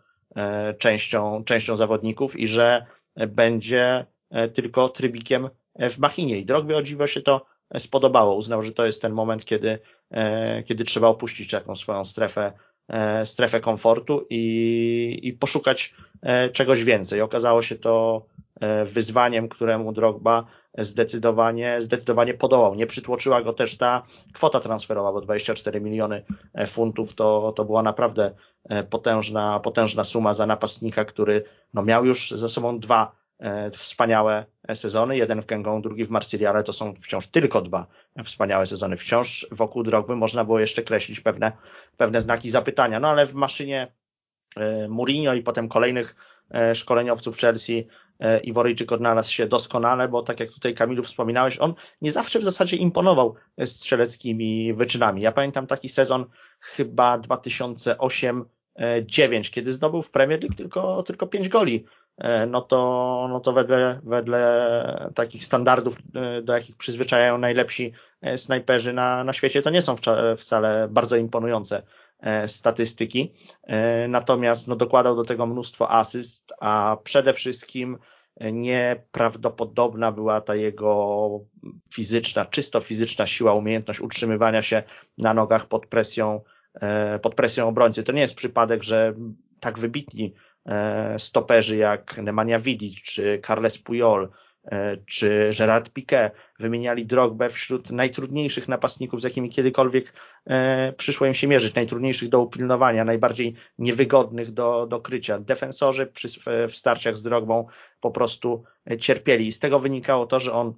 częścią, 0.78 1.44
częścią 1.44 1.76
zawodników 1.76 2.40
i 2.40 2.48
że 2.48 2.86
będzie 3.28 4.06
tylko 4.54 4.90
trybikiem 4.90 5.50
w 5.76 5.98
machinie. 5.98 6.38
I 6.38 6.46
Drogbie 6.46 6.78
o 6.78 6.84
dziwo 6.84 7.08
się 7.08 7.22
to 7.22 7.46
spodobało. 7.80 8.36
Uznał, 8.36 8.64
że 8.64 8.72
to 8.72 8.86
jest 8.86 9.02
ten 9.02 9.14
moment, 9.14 9.46
kiedy, 9.46 9.80
e, 10.12 10.64
kiedy 10.64 10.84
trzeba 10.84 11.08
opuścić 11.08 11.54
jakąś 11.54 11.80
swoją 11.80 12.06
strefę, 12.06 12.54
e, 12.88 13.26
strefę 13.26 13.60
komfortu 13.60 14.28
i, 14.30 15.20
i 15.24 15.34
poszukać 15.34 15.94
e, 16.22 16.50
czegoś 16.50 16.84
więcej. 16.84 17.22
Okazało 17.22 17.62
się 17.62 17.76
to 17.76 18.26
wyzwaniem, 18.86 19.50
któremu 19.50 19.92
Drogba 19.92 20.46
zdecydowanie, 20.78 21.82
zdecydowanie 21.82 22.34
podołał. 22.34 22.76
Nie 22.76 22.88
przytłoczyła 22.88 23.42
go 23.42 23.54
też 23.54 23.78
ta 23.78 24.04
kwota 24.34 24.60
transferowa, 24.60 25.12
bo 25.12 25.22
24 25.22 25.82
miliony 25.82 26.26
funtów 26.68 27.14
to, 27.14 27.54
to 27.56 27.66
była 27.66 27.84
naprawdę 27.84 28.32
potężna, 28.90 29.60
potężna 29.60 30.04
suma 30.04 30.34
za 30.34 30.46
napastnika, 30.46 31.06
który 31.06 31.44
no, 31.74 31.84
miał 31.84 32.06
już 32.06 32.32
za 32.32 32.50
sobą 32.50 32.80
dwa 32.80 33.12
wspaniałe 33.72 34.46
sezony, 34.76 35.18
jeden 35.18 35.42
w 35.42 35.46
Kęgą, 35.46 35.82
drugi 35.82 36.06
w 36.06 36.10
Marsylii, 36.10 36.46
ale 36.46 36.64
to 36.64 36.74
są 36.74 36.94
wciąż 36.94 37.28
tylko 37.28 37.62
dwa 37.62 37.88
wspaniałe 38.26 38.66
sezony. 38.66 38.98
Wciąż 38.98 39.48
wokół 39.52 39.84
Drogby 39.84 40.16
można 40.16 40.46
było 40.46 40.60
jeszcze 40.60 40.84
kreślić 40.84 41.20
pewne, 41.20 41.52
pewne 41.98 42.22
znaki 42.22 42.50
zapytania, 42.50 43.00
no 43.00 43.10
ale 43.10 43.26
w 43.26 43.34
maszynie 43.34 43.94
e, 44.56 44.88
Mourinho 44.88 45.34
i 45.34 45.42
potem 45.42 45.70
kolejnych 45.70 46.16
e, 46.52 46.76
szkoleniowców 46.76 47.38
Chelsea 47.38 47.88
Iworyjczyk 48.44 48.92
odnalazł 48.92 49.32
się 49.32 49.48
doskonale, 49.48 50.08
bo 50.08 50.22
tak 50.22 50.40
jak 50.40 50.52
tutaj 50.52 50.74
Kamilu 50.74 51.04
wspominałeś, 51.04 51.60
on 51.60 51.74
nie 52.02 52.12
zawsze 52.12 52.40
w 52.40 52.44
zasadzie 52.44 52.78
imponował 52.78 53.36
strzeleckimi 53.66 54.74
wyczynami. 54.74 55.22
Ja 55.22 55.32
pamiętam 55.32 55.68
taki 55.68 55.90
sezon 55.90 56.26
chyba 56.60 57.18
2008 57.18 58.46
9, 59.06 59.52
kiedy 59.52 59.74
zdobył 59.74 60.02
w 60.02 60.12
Premier 60.12 60.42
League 60.42 60.56
tylko, 60.56 61.04
tylko 61.04 61.28
5 61.28 61.50
goli 61.50 61.86
E, 61.86 62.07
no 62.48 62.62
to, 62.62 63.28
no 63.30 63.40
to 63.40 63.54
wedle, 63.54 64.00
wedle 64.04 65.12
takich 65.16 65.46
standardów, 65.46 65.98
e, 66.16 66.42
do 66.42 66.54
jakich 66.54 66.76
przyzwyczajają 66.78 67.38
najlepsi 67.38 67.94
e, 68.22 68.38
snajperzy 68.38 68.94
na, 68.94 69.24
na 69.24 69.34
świecie, 69.34 69.62
to 69.62 69.70
nie 69.70 69.82
są 69.82 69.96
wcale 70.38 70.88
bardzo 70.92 71.16
imponujące 71.16 71.84
statystyki. 72.48 73.34
Natomiast 74.10 74.68
no, 74.68 74.76
dokładał 74.76 75.16
do 75.16 75.24
tego 75.24 75.46
mnóstwo 75.46 75.92
asyst, 75.92 76.54
a 76.60 76.98
przede 77.04 77.34
wszystkim 77.34 77.98
nieprawdopodobna 78.52 80.12
była 80.12 80.42
ta 80.42 80.56
jego 80.56 81.30
fizyczna, 81.94 82.46
czysto 82.46 82.80
fizyczna 82.80 83.28
siła, 83.28 83.54
umiejętność 83.54 84.02
utrzymywania 84.02 84.62
się 84.62 84.84
na 85.18 85.34
nogach 85.34 85.68
pod 85.68 85.88
presją, 85.88 86.42
pod 87.22 87.36
presją 87.36 87.68
obrońcy. 87.68 88.04
To 88.04 88.12
nie 88.12 88.22
jest 88.22 88.36
przypadek, 88.36 88.84
że 88.84 89.14
tak 89.60 89.80
wybitni 89.80 90.34
E, 90.34 90.47
stoperzy 91.18 91.76
jak 91.76 92.18
Nemanja 92.18 92.60
Vidic 92.60 93.02
czy 93.02 93.42
Carles 93.48 93.78
Puyol 93.78 94.30
czy 95.06 95.52
Gerard 95.58 95.90
Piqué 95.90 96.32
wymieniali 96.60 97.06
Drogbę 97.06 97.50
wśród 97.50 97.92
najtrudniejszych 97.92 98.68
napastników, 98.68 99.22
z 99.22 99.24
jakimi 99.24 99.50
kiedykolwiek 99.50 100.14
przyszło 100.98 101.28
im 101.28 101.34
się 101.34 101.48
mierzyć, 101.48 101.76
najtrudniejszych 101.76 102.30
do 102.30 102.42
upilnowania, 102.42 103.06
najbardziej 103.06 103.56
niewygodnych 103.78 104.52
do, 104.52 104.88
do 104.88 105.02
krycia. 105.02 105.40
Defensorzy 105.40 106.08
przy, 106.08 106.28
w 106.68 106.76
starciach 106.76 107.18
z 107.18 107.24
Drogbą 107.24 107.68
po 108.02 108.12
prostu 108.12 108.64
cierpieli 109.00 109.48
i 109.48 109.52
z 109.52 109.60
tego 109.60 109.80
wynikało 109.80 110.26
to, 110.26 110.40
że 110.40 110.54
on 110.54 110.74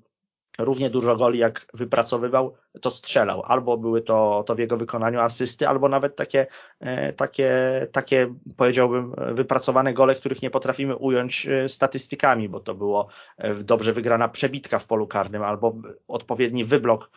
równie 0.60 0.90
dużo 0.90 1.16
goli 1.16 1.40
jak 1.40 1.68
wypracowywał, 1.74 2.56
to 2.82 2.92
strzelał. 2.92 3.42
Albo 3.46 3.78
były 3.78 4.02
to, 4.02 4.44
to 4.48 4.56
w 4.56 4.60
jego 4.60 4.78
wykonaniu 4.78 5.20
asysty, 5.20 5.68
albo 5.68 5.90
nawet 5.90 6.16
takie, 6.16 6.48
e, 6.80 7.14
takie, 7.14 7.52
takie 7.92 8.36
powiedziałbym 8.58 9.14
wypracowane 9.36 9.94
gole, 9.94 10.16
których 10.16 10.42
nie 10.42 10.50
potrafimy 10.50 10.96
ująć 10.96 11.48
e, 11.48 11.70
statystykami, 11.70 12.50
bo 12.50 12.60
to 12.60 12.76
było 12.76 13.08
e, 13.38 13.54
dobrze 13.54 13.94
wygrana 13.94 14.30
przebitka 14.30 14.80
w 14.80 14.86
polu 14.86 15.08
karnym, 15.08 15.44
albo 15.44 15.76
odpowiedni 16.08 16.66
wyblok 16.66 17.12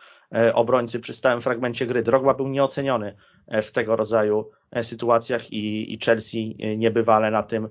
obrońcy 0.53 0.99
przy 0.99 1.13
stałym 1.13 1.41
fragmencie 1.41 1.85
gry. 1.85 2.03
Drogba 2.03 2.33
był 2.33 2.47
nieoceniony 2.47 3.15
w 3.47 3.71
tego 3.71 3.95
rodzaju 3.95 4.49
sytuacjach 4.81 5.53
i, 5.53 5.93
i 5.93 5.99
Chelsea 5.99 6.57
niebywale 6.77 7.31
na 7.31 7.43
tym 7.43 7.69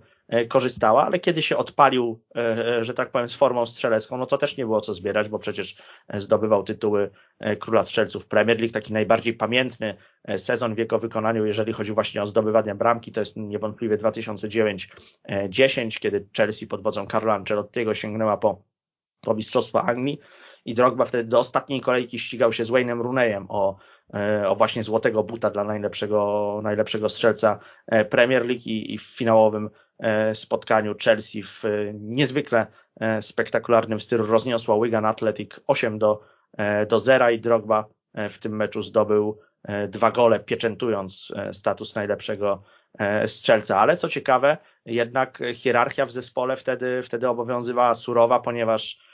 korzystała, 0.49 1.07
ale 1.07 1.19
kiedy 1.19 1.43
się 1.43 1.57
odpalił, 1.57 2.23
e, 2.37 2.79
e, 2.79 2.85
że 2.85 2.95
tak 2.95 3.11
powiem, 3.11 3.29
z 3.29 3.35
formą 3.35 3.67
strzelecką, 3.67 4.17
no 4.17 4.27
to 4.27 4.39
też 4.39 4.57
nie 4.57 4.65
było 4.65 4.81
co 4.81 4.95
zbierać, 4.95 5.29
bo 5.29 5.39
przecież 5.39 5.77
zdobywał 6.15 6.63
tytuły 6.63 7.11
króla 7.59 7.85
strzelców 7.85 8.29
Premier 8.29 8.59
League, 8.59 8.73
taki 8.73 8.93
najbardziej 8.93 9.35
pamiętny 9.35 9.97
sezon 10.37 10.75
w 10.75 10.79
jego 10.79 10.99
wykonaniu, 10.99 11.47
jeżeli 11.47 11.73
chodzi 11.73 11.93
właśnie 11.93 12.23
o 12.23 12.27
zdobywanie 12.27 12.75
bramki, 12.75 13.13
to 13.13 13.21
jest 13.21 13.37
niewątpliwie 13.37 13.99
2009-10, 13.99 16.01
kiedy 16.01 16.29
Chelsea 16.37 16.67
pod 16.67 16.83
wodzą 16.83 17.07
Carlo 17.07 17.33
Ancelottiego 17.33 17.95
sięgnęła 17.95 18.37
po, 18.37 18.63
po 19.21 19.35
Mistrzostwo 19.35 19.83
Anglii. 19.83 20.19
I 20.65 20.75
Drogba 20.75 21.05
wtedy 21.05 21.25
do 21.25 21.39
ostatniej 21.39 21.81
kolejki 21.81 22.19
ścigał 22.19 22.53
się 22.53 22.65
z 22.65 22.71
Wayne'em 22.71 23.03
Rooneyem 23.03 23.47
o, 23.49 23.77
o 24.47 24.57
właśnie 24.57 24.83
złotego 24.83 25.23
buta 25.23 25.51
dla 25.51 25.65
najlepszego, 25.65 26.61
najlepszego 26.63 27.09
strzelca 27.09 27.59
Premier 28.11 28.47
League 28.47 28.63
i, 28.65 28.95
i 28.95 28.99
w 28.99 29.03
finałowym 29.03 29.67
E, 29.67 29.82
spotkaniu 30.35 30.95
Chelsea 31.05 31.43
w 31.43 31.65
e, 31.65 31.69
niezwykle 31.95 32.67
e, 33.01 33.23
spektakularnym 33.23 34.01
stylu 34.01 34.27
rozniosła 34.27 34.77
Wigan 34.85 35.05
Athletic 35.05 35.61
8 35.67 35.99
do, 35.99 36.21
do 36.89 36.99
0 36.99 37.31
i 37.31 37.41
Drogba 37.41 37.85
w 38.15 38.39
tym 38.39 38.57
meczu 38.57 38.83
zdobył 38.83 39.39
dwa 39.89 40.11
gole, 40.11 40.41
pieczętując 40.41 41.33
status 41.53 41.95
najlepszego 41.95 42.63
strzelca. 43.27 43.79
Ale 43.79 43.97
co 43.97 44.09
ciekawe, 44.09 44.57
jednak 44.87 45.43
hierarchia 45.55 46.07
w 46.07 46.11
zespole 46.11 46.57
wtedy, 46.57 47.03
wtedy 47.03 47.29
obowiązywała 47.29 47.95
surowa, 47.95 48.41
ponieważ 48.41 48.99
E, 48.99 49.12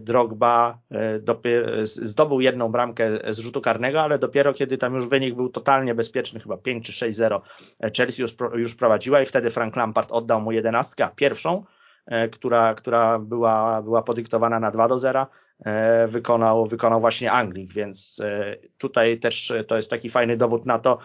Drogba 0.00 0.78
e, 0.90 1.86
zdobył 1.86 2.40
jedną 2.40 2.68
bramkę 2.68 3.34
z 3.34 3.38
rzutu 3.38 3.60
karnego, 3.60 4.00
ale 4.00 4.18
dopiero 4.18 4.54
kiedy 4.54 4.78
tam 4.78 4.94
już 4.94 5.08
wynik 5.08 5.34
był 5.34 5.48
totalnie 5.48 5.94
bezpieczny, 5.94 6.40
chyba 6.40 6.56
5 6.56 6.86
czy 6.86 6.92
6-0, 7.10 7.40
e, 7.80 7.90
Chelsea 7.96 8.22
już, 8.22 8.36
już 8.54 8.74
prowadziła 8.74 9.22
i 9.22 9.26
wtedy 9.26 9.50
Frank 9.50 9.76
Lampard 9.76 10.12
oddał 10.12 10.40
mu 10.40 10.52
jedenastkę, 10.52 11.08
pierwszą, 11.16 11.64
która, 12.32 12.74
która 12.74 13.18
była, 13.18 13.82
była 13.82 14.02
podyktowana 14.02 14.60
na 14.60 14.70
2 14.70 14.88
do 14.88 14.98
0, 14.98 15.26
wykonał, 16.08 16.66
wykonał 16.66 17.00
właśnie 17.00 17.32
Anglik, 17.32 17.72
więc 17.72 18.20
tutaj 18.78 19.18
też 19.18 19.52
to 19.68 19.76
jest 19.76 19.90
taki 19.90 20.10
fajny 20.10 20.36
dowód 20.36 20.66
na 20.66 20.78
to, 20.78 20.98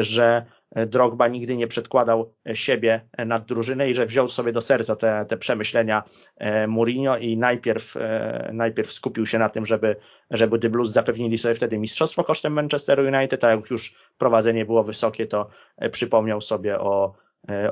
że 0.00 0.46
Drogba 0.86 1.28
nigdy 1.28 1.56
nie 1.56 1.66
przedkładał 1.66 2.32
siebie 2.54 3.00
nad 3.26 3.44
drużynę 3.44 3.90
i 3.90 3.94
że 3.94 4.06
wziął 4.06 4.28
sobie 4.28 4.52
do 4.52 4.60
serca 4.60 4.96
te, 4.96 5.26
te 5.28 5.36
przemyślenia 5.36 6.02
e, 6.36 6.66
Mourinho 6.66 7.16
i 7.18 7.36
najpierw, 7.36 7.96
e, 7.96 8.50
najpierw 8.52 8.92
skupił 8.92 9.26
się 9.26 9.38
na 9.38 9.48
tym, 9.48 9.66
żeby, 9.66 9.96
żeby 10.30 10.58
The 10.58 10.70
Blues 10.70 10.90
zapewnili 10.90 11.38
sobie 11.38 11.54
wtedy 11.54 11.78
mistrzostwo 11.78 12.24
kosztem 12.24 12.52
Manchester 12.52 13.00
United, 13.00 13.44
a 13.44 13.50
jak 13.50 13.70
już 13.70 13.94
prowadzenie 14.18 14.64
było 14.64 14.84
wysokie, 14.84 15.26
to 15.26 15.48
e, 15.76 15.90
przypomniał 15.90 16.40
sobie 16.40 16.80
o, 16.80 17.14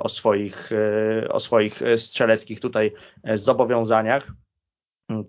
o 0.01 0.09
swoich, 0.09 0.71
o 1.29 1.41
swoich 1.41 1.81
strzeleckich 1.97 2.61
tutaj 2.61 2.93
zobowiązaniach. 3.35 4.33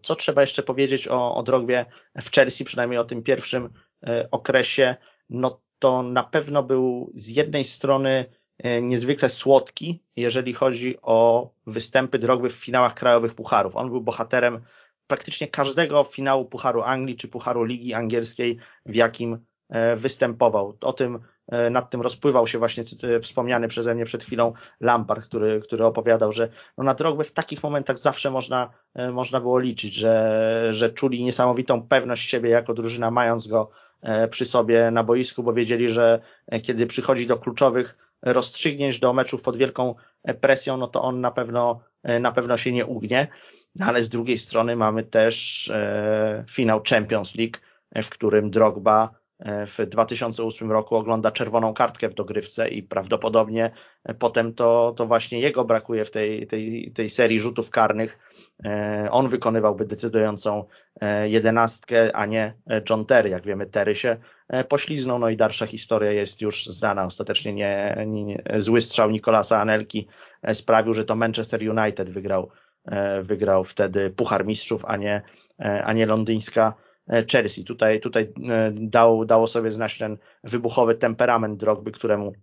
Co 0.02 0.16
trzeba 0.16 0.42
jeszcze 0.42 0.64
powiedzieć 0.64 1.08
o, 1.08 1.36
o 1.36 1.44
Drogbie 1.44 1.86
w 2.22 2.32
Chelsea, 2.32 2.64
przynajmniej 2.64 3.00
o 3.00 3.04
tym 3.04 3.24
pierwszym 3.24 3.70
okresie? 4.32 4.96
No 5.30 5.62
to 5.82 6.04
na 6.04 6.24
pewno 6.24 6.64
był 6.64 7.12
z 7.16 7.28
jednej 7.28 7.64
strony 7.64 8.26
e, 8.58 8.82
niezwykle 8.82 9.30
słodki, 9.30 10.04
jeżeli 10.16 10.54
chodzi 10.54 10.96
o 11.02 11.50
występy 11.68 12.20
Drogby 12.20 12.50
w 12.50 12.54
finałach 12.54 12.94
krajowych 12.94 13.36
pucharów. 13.36 13.76
On 13.76 13.90
był 13.90 14.02
bohaterem 14.02 14.62
praktycznie 15.08 15.48
każdego 15.48 16.04
finału 16.04 16.46
Pucharu 16.46 16.82
Anglii 16.82 17.18
czy 17.18 17.28
Pucharu 17.28 17.64
Ligi 17.64 17.94
Angielskiej, 17.94 18.58
w 18.86 18.96
jakim 18.96 19.46
e, 19.70 19.96
występował. 19.96 20.78
O 20.82 20.94
tym, 20.94 21.20
e, 21.48 21.70
nad 21.70 21.90
tym 21.90 22.02
rozpływał 22.02 22.48
się 22.48 22.58
właśnie 22.58 22.84
wspomniany 23.22 23.68
przeze 23.68 23.96
mnie 23.96 24.06
przed 24.06 24.24
chwilą 24.24 24.54
Lampard, 24.80 25.26
który, 25.26 25.62
który 25.62 25.86
opowiadał, 25.86 26.32
że 26.32 26.50
no 26.78 26.84
na 26.84 26.94
Drogby 26.94 27.24
w 27.24 27.32
takich 27.32 27.64
momentach 27.64 27.98
zawsze 27.98 28.32
można, 28.32 28.70
można 29.14 29.40
było 29.40 29.60
liczyć, 29.60 29.94
że, 29.96 30.68
że 30.72 30.90
czuli 30.90 31.24
niesamowitą 31.24 31.88
pewność 31.88 32.30
siebie 32.30 32.50
jako 32.50 32.74
drużyna, 32.74 33.12
mając 33.12 33.48
go 33.48 33.72
przy 34.30 34.46
sobie 34.46 34.92
na 34.92 35.04
boisku, 35.04 35.44
bo 35.44 35.54
wiedzieli, 35.54 35.90
że 35.90 36.20
e, 36.48 36.60
kiedy 36.60 36.88
przychodzi 36.88 37.28
do 37.28 37.38
kluczowych 37.38 37.98
rozstrzygnięć, 38.22 39.00
do 39.00 39.14
meczów 39.14 39.42
pod 39.42 39.58
wielką 39.58 39.96
e, 40.24 40.34
presją, 40.34 40.78
no 40.78 40.88
to 40.88 41.02
on 41.02 41.22
na 41.22 41.32
pewno, 41.32 41.80
na 42.20 42.32
pewno 42.32 42.58
się 42.58 42.72
nie 42.72 42.86
ugnie. 42.86 43.28
No 43.76 43.86
ale 43.86 44.04
z 44.04 44.10
drugiej 44.10 44.38
strony 44.38 44.76
mamy 44.76 45.04
też 45.04 45.72
finał 46.50 46.82
Champions 46.90 47.36
League, 47.36 47.58
w 47.96 48.10
którym 48.10 48.52
Drogba 48.52 49.10
w 49.46 49.86
2008 49.90 50.72
roku 50.72 50.96
ogląda 50.96 51.32
czerwoną 51.32 51.74
kartkę 51.74 52.10
w 52.10 52.14
dogrywce 52.14 52.70
i 52.70 52.84
prawdopodobnie 52.84 53.72
potem 54.20 54.54
to, 54.54 54.94
to 54.98 55.06
właśnie 55.06 55.40
jego 55.40 55.66
brakuje 55.66 56.06
w 56.06 56.12
tej, 56.12 56.48
tej, 56.48 56.92
tej 56.96 57.10
serii 57.10 57.40
rzutów 57.40 57.70
karnych. 57.70 58.20
E, 58.66 59.08
on 59.12 59.30
wykonywałby 59.30 59.86
decydującą 59.86 60.66
e, 61.02 61.30
jedenastkę, 61.30 62.16
a 62.16 62.26
nie 62.26 62.54
John 62.90 63.06
Terry. 63.06 63.30
Jak 63.30 63.46
wiemy, 63.46 63.66
Terry 63.66 63.96
się 63.96 64.18
e, 64.48 64.64
pośliznął, 64.64 65.20
no 65.20 65.30
i 65.30 65.38
dalsza 65.38 65.66
historia 65.66 66.12
jest 66.12 66.42
już 66.42 66.66
znana. 66.66 67.06
Ostatecznie 67.06 67.54
nie, 67.54 67.98
nie, 68.08 68.44
zły 68.58 68.82
strzał 68.82 69.12
Nikolasa 69.12 69.62
Anelki 69.62 70.08
sprawił, 70.54 70.94
że 70.94 71.06
to 71.06 71.16
Manchester 71.16 71.62
United 71.70 72.10
wygrał, 72.10 72.50
wygrał 73.22 73.64
wtedy 73.64 74.10
Puchar 74.10 74.46
Mistrzów, 74.46 74.86
a 74.86 74.98
nie, 74.98 75.22
a 75.58 75.94
nie 75.94 76.06
londyńska 76.06 76.74
Chelsea. 77.32 77.64
Tutaj, 77.64 78.00
tutaj 78.00 78.34
dał, 78.72 79.26
dało 79.26 79.48
sobie 79.48 79.72
znać 79.72 79.98
ten 79.98 80.18
wybuchowy 80.44 80.96
temperament 80.96 81.58
Drogby, 81.58 81.92
któremu 81.92 82.34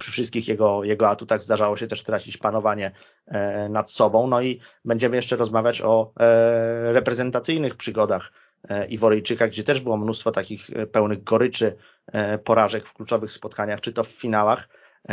przy 0.00 0.12
wszystkich 0.12 0.48
jego, 0.48 0.84
jego 0.84 1.08
atutach 1.08 1.42
zdarzało 1.42 1.76
się 1.76 1.86
też 1.86 2.02
tracić 2.02 2.36
panowanie 2.36 2.92
e, 3.26 3.68
nad 3.68 3.90
sobą. 3.90 4.26
No 4.26 4.42
i 4.42 4.60
będziemy 4.84 5.16
jeszcze 5.16 5.36
rozmawiać 5.36 5.82
o 5.82 6.12
e, 6.20 6.92
reprezentacyjnych 6.92 7.76
przygodach 7.76 8.32
e, 8.68 8.86
Iworyjczyka, 8.86 9.48
gdzie 9.48 9.64
też 9.64 9.80
było 9.80 9.96
mnóstwo 9.96 10.32
takich 10.32 10.70
pełnych 10.92 11.24
goryczy 11.24 11.76
porażek 12.44 12.86
w 12.86 12.94
kluczowych 12.94 13.32
spotkaniach, 13.32 13.80
czy 13.80 13.92
to 13.92 14.04
w 14.04 14.08
finałach. 14.08 14.68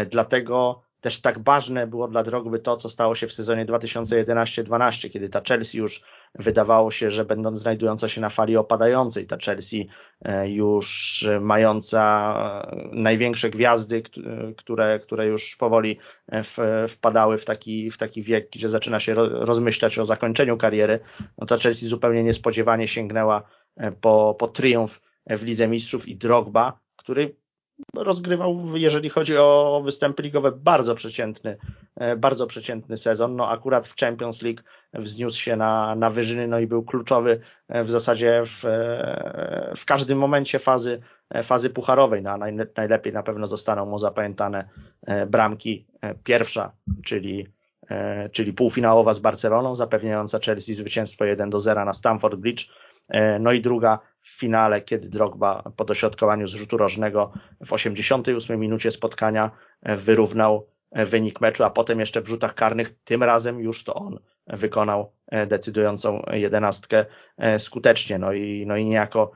Dlatego 0.10 0.84
też 1.04 1.22
tak 1.22 1.44
ważne 1.44 1.88
było 1.88 2.08
dla 2.08 2.24
Drogby 2.24 2.60
to, 2.60 2.78
co 2.78 2.90
stało 2.90 3.16
się 3.16 3.28
w 3.28 3.34
sezonie 3.34 3.66
2011-12, 3.66 5.10
kiedy 5.10 5.30
ta 5.30 5.42
Chelsea 5.42 5.78
już 5.78 6.02
wydawało 6.36 6.92
się, 6.92 7.12
że 7.12 7.26
będąc 7.26 7.60
znajdująca 7.60 8.10
się 8.10 8.22
na 8.22 8.30
fali 8.30 8.58
opadającej, 8.58 9.28
ta 9.28 9.38
Chelsea 9.38 9.88
e, 10.22 10.50
już 10.50 11.28
mająca 11.42 12.04
największe 12.92 13.50
gwiazdy, 13.50 14.04
które, 14.58 15.00
które 15.00 15.28
już 15.28 15.56
powoli 15.56 16.00
e, 16.28 16.44
wpadały 16.88 17.38
w 17.38 17.46
taki, 17.46 17.92
w 17.92 17.98
taki 17.98 18.24
wiek, 18.24 18.50
gdzie 18.52 18.70
zaczyna 18.70 19.00
się 19.00 19.14
rozmyślać 19.30 20.00
o 20.00 20.06
zakończeniu 20.06 20.58
kariery, 20.58 21.00
no 21.38 21.48
ta 21.48 21.58
Chelsea 21.58 21.86
zupełnie 21.88 22.24
niespodziewanie 22.24 22.88
sięgnęła 22.88 23.44
e, 23.78 23.92
po, 23.92 24.36
po 24.40 24.48
triumf 24.48 25.02
w 25.30 25.44
Lidze 25.44 25.68
Mistrzów 25.68 26.08
i 26.08 26.16
Drogba, 26.16 26.80
który 26.96 27.43
rozgrywał, 27.96 28.78
jeżeli 28.78 29.10
chodzi 29.10 29.38
o 29.38 29.82
występy 29.86 30.24
ligowe, 30.24 30.52
bardzo 30.52 30.96
przeciętny, 30.96 31.58
e, 31.96 32.16
bardzo 32.16 32.48
przeciętny 32.48 32.98
sezon. 32.98 33.36
No 33.36 33.50
akurat 33.50 33.88
w 33.88 33.96
Champions 33.96 34.42
League 34.42 34.62
wzniósł 34.94 35.42
się 35.42 35.56
na, 35.56 35.96
na 35.96 36.10
wyżyny, 36.10 36.48
no 36.48 36.60
i 36.60 36.68
był 36.68 36.84
kluczowy 36.84 37.40
e, 37.70 37.84
w 37.84 37.92
zasadzie 37.92 38.44
w, 38.46 38.66
e, 38.66 39.74
w 39.78 39.86
każdym 39.86 40.18
momencie 40.18 40.60
fazy, 40.60 41.00
fazy 41.44 41.70
pucharowej. 41.70 42.22
No, 42.22 42.38
naj, 42.38 42.54
najlepiej 42.78 43.14
na 43.14 43.24
pewno 43.24 43.48
zostaną 43.48 43.86
mu 43.86 44.00
zapamiętane 44.00 44.70
bramki. 45.28 45.88
Pierwsza, 46.24 46.72
czyli 47.06 47.48
czyli 48.32 48.54
półfinałowa 48.54 49.14
z 49.14 49.20
Barceloną, 49.20 49.76
zapewniająca 49.76 50.40
Chelsea 50.40 50.74
zwycięstwo 50.74 51.26
1 51.26 51.50
do 51.50 51.60
0 51.60 51.86
na 51.86 51.94
Stamford 51.94 52.36
Bridge. 52.36 52.70
No 53.40 53.52
i 53.52 53.62
druga 53.62 54.00
w 54.22 54.40
finale, 54.40 54.82
kiedy 54.82 55.10
Drogba 55.10 55.72
po 55.78 55.86
dośrodkowaniu 55.86 56.48
z 56.48 56.54
rzutu 56.54 56.78
rożnego 56.78 57.34
w 57.66 57.74
88 57.74 58.60
minucie 58.60 58.92
spotkania 58.92 59.52
e, 59.82 59.98
wyrównał 59.98 60.68
e, 60.92 61.06
wynik 61.06 61.42
meczu, 61.42 61.64
a 61.64 61.70
potem 61.70 62.00
jeszcze 62.00 62.22
w 62.22 62.28
rzutach 62.28 62.56
karnych, 62.56 62.96
tym 63.04 63.24
razem 63.24 63.60
już 63.60 63.84
to 63.84 63.94
on 63.94 64.20
wykonał 64.48 65.12
decydującą 65.48 66.24
jedenastkę 66.32 67.06
skutecznie. 67.58 68.20
No 68.20 68.34
i, 68.34 68.66
no 68.68 68.78
i 68.78 68.86
niejako 68.86 69.32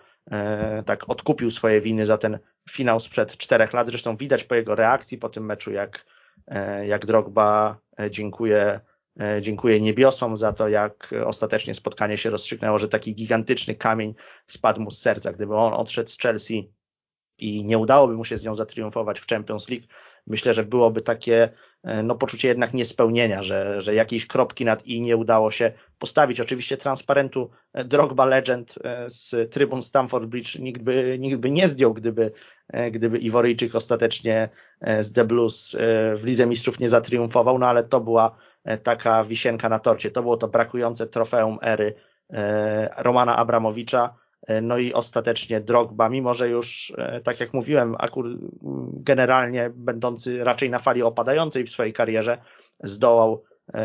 tak 0.86 1.10
odkupił 1.10 1.52
swoje 1.52 1.82
winy 1.82 2.06
za 2.06 2.18
ten 2.18 2.40
finał 2.70 3.00
sprzed 3.00 3.38
czterech 3.38 3.74
lat. 3.74 3.88
Zresztą 3.88 4.18
widać 4.18 4.44
po 4.44 4.56
jego 4.56 4.76
reakcji 4.76 5.18
po 5.18 5.30
tym 5.30 5.46
meczu, 5.46 5.72
jak, 5.72 6.06
jak 6.86 7.06
Drogba 7.06 7.78
dziękuję 8.10 8.80
E, 8.80 8.87
dziękuję 9.42 9.82
niebiosom 9.82 10.38
za 10.38 10.54
to, 10.54 10.68
jak 10.68 11.16
ostatecznie 11.26 11.74
spotkanie 11.74 12.18
się 12.18 12.30
rozstrzygnęło, 12.30 12.80
że 12.80 12.90
taki 12.90 13.16
gigantyczny 13.16 13.76
kamień 13.76 14.16
spadł 14.48 14.82
mu 14.82 14.92
z 14.92 15.00
serca. 15.02 15.34
Gdyby 15.34 15.56
on 15.56 15.74
odszedł 15.74 16.10
z 16.10 16.18
Chelsea 16.18 16.72
i 17.40 17.66
nie 17.66 17.78
udałoby 17.78 18.14
mu 18.14 18.26
się 18.26 18.38
z 18.38 18.44
nią 18.44 18.56
zatriumfować 18.56 19.20
w 19.20 19.28
Champions 19.28 19.70
League, 19.70 19.86
myślę, 20.28 20.54
że 20.54 20.64
byłoby 20.64 21.02
takie 21.02 21.50
e, 21.84 22.04
no, 22.04 22.16
poczucie 22.16 22.48
jednak 22.48 22.74
niespełnienia, 22.74 23.44
że, 23.44 23.82
że 23.82 23.94
jakiejś 23.94 24.28
kropki 24.28 24.66
nad 24.66 24.88
i 24.88 25.02
nie 25.02 25.18
udało 25.18 25.52
się 25.52 25.74
postawić. 26.00 26.40
Oczywiście 26.40 26.78
transparentu 26.78 27.50
e, 27.74 27.84
Drogba 27.84 28.26
Legend 28.26 28.76
z 29.08 29.52
trybun 29.52 29.84
Stamford 29.84 30.26
Bridge 30.26 30.60
nikt 30.60 30.82
by, 30.82 31.18
nikt 31.20 31.38
by 31.38 31.52
nie 31.52 31.68
zdjął, 31.68 31.94
gdyby, 31.94 32.32
gdyby 32.92 33.18
Iworyjczyk 33.18 33.76
ostatecznie 33.76 34.50
z 35.00 35.14
The 35.14 35.26
Blues 35.26 35.76
w 36.16 36.22
Lidze 36.24 36.46
Mistrzów 36.46 36.80
nie 36.80 36.90
zatriumfował, 36.90 37.60
no 37.60 37.68
ale 37.68 37.84
to 37.84 38.02
była 38.02 38.38
E, 38.38 38.47
taka 38.84 39.24
wisienka 39.24 39.70
na 39.70 39.80
torcie. 39.80 40.12
To 40.12 40.22
było 40.22 40.38
to 40.38 40.48
brakujące 40.48 41.08
trofeum 41.08 41.58
ery 41.62 41.94
e, 42.30 42.90
Romana 42.98 43.36
Abramowicza. 43.36 44.16
E, 44.48 44.62
no 44.62 44.78
i 44.78 44.94
ostatecznie 44.94 45.62
Drogba, 45.62 46.10
mimo 46.10 46.34
że 46.34 46.50
już, 46.50 46.94
tak 47.24 47.40
jak 47.40 47.54
mówiłem, 47.54 47.96
akur 48.00 48.38
generalnie 48.94 49.72
będący 49.76 50.44
raczej 50.44 50.70
na 50.70 50.80
fali 50.80 51.04
opadającej 51.04 51.64
w 51.64 51.70
swojej 51.70 51.94
karierze, 51.94 52.38
zdołał 52.84 53.44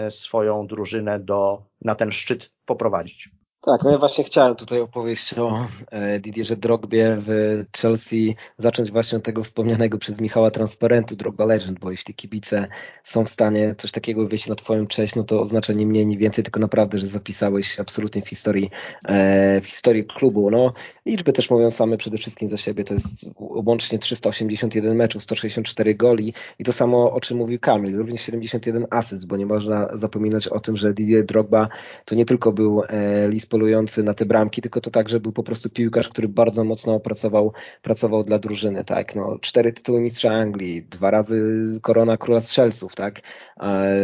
swoją 0.09 0.67
drużynę 0.67 1.21
do, 1.21 1.63
na 1.81 1.95
ten 1.95 2.11
szczyt 2.11 2.53
poprowadzić. 2.67 3.31
Tak, 3.65 3.85
no 3.85 3.91
ja 3.91 3.99
właśnie 3.99 4.25
chciałem 4.25 4.57
tutaj 4.57 4.81
opowieść 4.81 5.39
o 5.39 5.67
e, 5.91 6.21
Didierze 6.21 6.57
Drogbie 6.57 7.17
w 7.19 7.31
Chelsea, 7.77 8.37
zacząć 8.59 8.93
właśnie 8.93 9.19
od 9.19 9.25
tego 9.25 9.45
wspomnianego 9.45 9.99
przez 9.99 10.21
Michała 10.21 10.51
transparentu 10.51 11.17
Drogba 11.17 11.45
Legend, 11.45 11.79
bo 11.79 11.91
jeśli 11.91 12.15
kibice 12.15 12.69
są 13.05 13.25
w 13.25 13.29
stanie 13.29 13.75
coś 13.79 13.93
takiego 13.93 14.29
wieść 14.29 14.47
na 14.47 14.55
twoją 14.55 14.87
cześć, 14.87 15.15
no 15.15 15.25
to 15.25 15.43
oznacza 15.43 15.73
nie 15.73 15.87
mniej, 15.87 16.07
nie 16.07 16.19
więcej, 16.19 16.45
tylko 16.45 16.61
naprawdę, 16.61 16.99
że 16.99 17.07
zapisałeś 17.07 17.81
absolutnie 17.81 18.23
w 18.23 18.29
historii, 18.29 18.71
e, 19.09 19.61
w 19.61 19.67
historii 19.67 20.05
klubu. 20.05 20.51
No, 20.51 20.73
liczby 21.07 21.33
też 21.33 21.51
mówią 21.51 21.71
same 21.71 21.97
przede 21.97 22.19
wszystkim 22.19 22.49
za 22.49 22.57
siebie, 22.57 22.85
to 22.85 22.95
jest 22.95 23.27
łącznie 23.39 23.99
381 23.99 24.97
meczów, 24.97 25.23
164 25.23 25.95
goli. 25.95 26.35
I 26.59 26.65
to 26.65 26.73
samo 26.73 27.13
o 27.13 27.21
czym 27.21 27.39
mówił 27.39 27.59
Kamil, 27.59 27.99
również 27.99 28.21
71 28.21 28.87
asyst, 28.91 29.27
bo 29.27 29.37
nie 29.37 29.47
można 29.47 29.97
zapominać 29.97 30.49
o 30.49 30.61
tym, 30.61 30.77
że 30.77 30.93
Didier 30.93 31.25
Drogba 31.25 31.69
to 32.05 32.15
nie 32.15 32.25
tylko 32.25 32.53
był 32.53 32.83
e, 32.89 33.29
list 33.29 33.52
polujący 33.53 34.03
na 34.03 34.15
te 34.15 34.27
bramki, 34.27 34.63
tylko 34.63 34.81
to 34.81 34.91
także 34.91 35.21
był 35.21 35.33
po 35.33 35.43
prostu 35.43 35.71
piłkarz, 35.71 36.09
który 36.09 36.29
bardzo 36.29 36.65
mocno 36.65 37.01
pracował, 37.01 37.53
pracował 37.83 38.25
dla 38.25 38.39
drużyny, 38.39 38.85
tak, 38.85 39.15
no, 39.15 39.39
cztery 39.41 39.73
tytuły 39.73 40.01
mistrza 40.01 40.31
Anglii, 40.31 40.83
dwa 40.83 41.11
razy 41.11 41.43
korona 41.83 42.17
króla 42.17 42.41
strzelców, 42.41 42.95
tak, 42.95 43.21
e, 43.61 43.97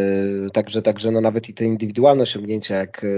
także, 0.53 0.83
także 0.83 1.11
no 1.11 1.21
nawet 1.21 1.49
i 1.49 1.55
te 1.55 1.65
indywidualne 1.65 2.23
osiągnięcia, 2.23 2.77
jak 2.77 3.05
e, 3.05 3.09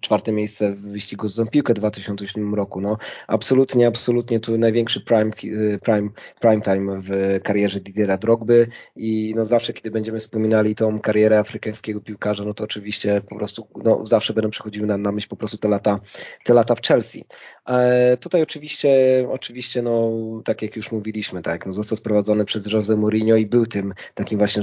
czwarte 0.00 0.32
miejsce 0.32 0.72
w 0.72 0.80
wyścigu 0.80 1.28
z 1.28 1.50
piłkę 1.50 1.74
w 1.74 1.76
2008 1.76 2.54
roku, 2.54 2.80
no, 2.80 2.96
absolutnie, 3.28 3.86
absolutnie 3.86 4.40
tu 4.40 4.58
największy 4.58 5.00
prime, 5.00 5.30
e, 5.74 5.78
prime, 5.78 6.08
prime 6.40 6.60
time 6.60 7.00
w 7.02 7.40
karierze 7.42 7.80
Didiera 7.80 8.16
Drogby 8.16 8.66
i 8.96 9.32
no 9.36 9.44
zawsze, 9.44 9.72
kiedy 9.72 9.90
będziemy 9.90 10.18
wspominali 10.18 10.74
tą 10.74 11.00
karierę 11.00 11.38
afrykańskiego 11.38 12.00
piłkarza, 12.00 12.44
no 12.44 12.54
to 12.54 12.64
oczywiście 12.64 13.20
po 13.28 13.36
prostu, 13.36 13.66
no 13.84 14.06
zawsze 14.06 14.34
będą 14.34 14.50
przychodziły 14.50 14.86
nam 14.86 15.02
na 15.02 15.12
myśl 15.12 15.28
po 15.28 15.36
prostu 15.36 15.59
te 15.60 15.68
lata, 15.68 16.00
te 16.44 16.54
lata 16.54 16.74
w 16.74 16.82
Chelsea. 16.82 17.24
E, 17.70 18.16
tutaj 18.16 18.42
oczywiście, 18.42 18.90
oczywiście, 19.30 19.82
no, 19.82 20.12
tak 20.44 20.62
jak 20.62 20.76
już 20.76 20.92
mówiliśmy, 20.92 21.42
tak, 21.42 21.66
no, 21.66 21.72
został 21.72 21.96
sprowadzony 21.96 22.44
przez 22.44 22.72
Jose 22.72 22.96
Mourinho 22.96 23.36
i 23.36 23.46
był 23.46 23.66
tym 23.66 23.94
takim 24.14 24.38
właśnie 24.38 24.62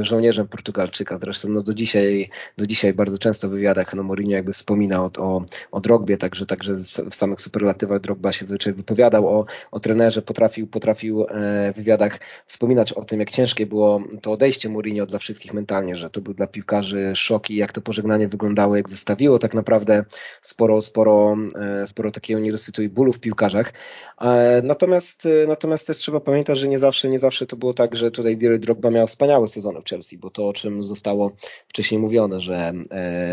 żołnierzem 0.00 0.48
Portugalczyka. 0.48 1.18
Zresztą 1.18 1.48
no, 1.48 1.62
do 1.62 1.74
dzisiaj, 1.74 2.30
do 2.58 2.66
dzisiaj 2.66 2.92
bardzo 2.92 3.18
często 3.18 3.48
w 3.48 3.50
wywiadach 3.50 3.94
no, 3.94 4.02
Mourinho 4.02 4.32
jakby 4.32 4.52
wspominał 4.52 5.10
o, 5.18 5.44
o 5.70 5.80
Drogbie, 5.80 6.16
także, 6.16 6.46
także 6.46 6.74
w 7.10 7.14
samych 7.14 7.40
superlatywach 7.40 8.00
Drogba 8.00 8.32
się 8.32 8.46
zwyczaj 8.46 8.72
wypowiadał 8.72 9.28
o, 9.28 9.46
o 9.70 9.80
trenerze, 9.80 10.22
potrafił, 10.22 10.66
potrafił 10.66 11.22
e, 11.22 11.72
w 11.72 11.76
wywiadach 11.76 12.20
wspominać 12.46 12.92
o 12.92 13.04
tym, 13.04 13.20
jak 13.20 13.30
ciężkie 13.30 13.66
było 13.66 14.02
to 14.22 14.32
odejście 14.32 14.68
Mourinho 14.68 15.06
dla 15.06 15.18
wszystkich 15.18 15.54
mentalnie, 15.54 15.96
że 15.96 16.10
to 16.10 16.20
był 16.20 16.34
dla 16.34 16.46
piłkarzy 16.46 17.12
szok 17.14 17.50
i 17.50 17.56
jak 17.56 17.72
to 17.72 17.80
pożegnanie 17.80 18.28
wyglądało, 18.28 18.76
jak 18.76 18.88
zostawiło 18.88 19.38
tak 19.38 19.54
naprawdę 19.54 20.04
sporo, 20.42 20.82
sporo, 20.82 21.36
e, 21.82 21.86
sporo 21.86 22.10
takiego 22.10 22.40
niedosytu 22.40 22.82
i 22.82 22.88
bólu 22.88 23.12
w 23.12 23.20
piłkarzach. 23.20 23.72
E, 24.20 24.62
natomiast, 24.64 25.26
e, 25.26 25.46
natomiast 25.46 25.86
też 25.86 25.96
trzeba 25.96 26.20
pamiętać, 26.20 26.58
że 26.58 26.68
nie 26.68 26.78
zawsze, 26.78 27.08
nie 27.08 27.18
zawsze 27.18 27.46
to 27.46 27.56
było 27.56 27.74
tak, 27.74 27.96
że 27.96 28.10
tutaj 28.10 28.36
Diry 28.36 28.58
Drogba 28.58 28.90
miał 28.90 29.06
wspaniałe 29.06 29.48
sezony 29.48 29.80
w 29.82 29.88
Chelsea, 29.88 30.18
bo 30.18 30.30
to 30.30 30.48
o 30.48 30.52
czym 30.52 30.84
zostało 30.84 31.32
wcześniej 31.68 32.00
mówione, 32.00 32.40
że 32.40 32.72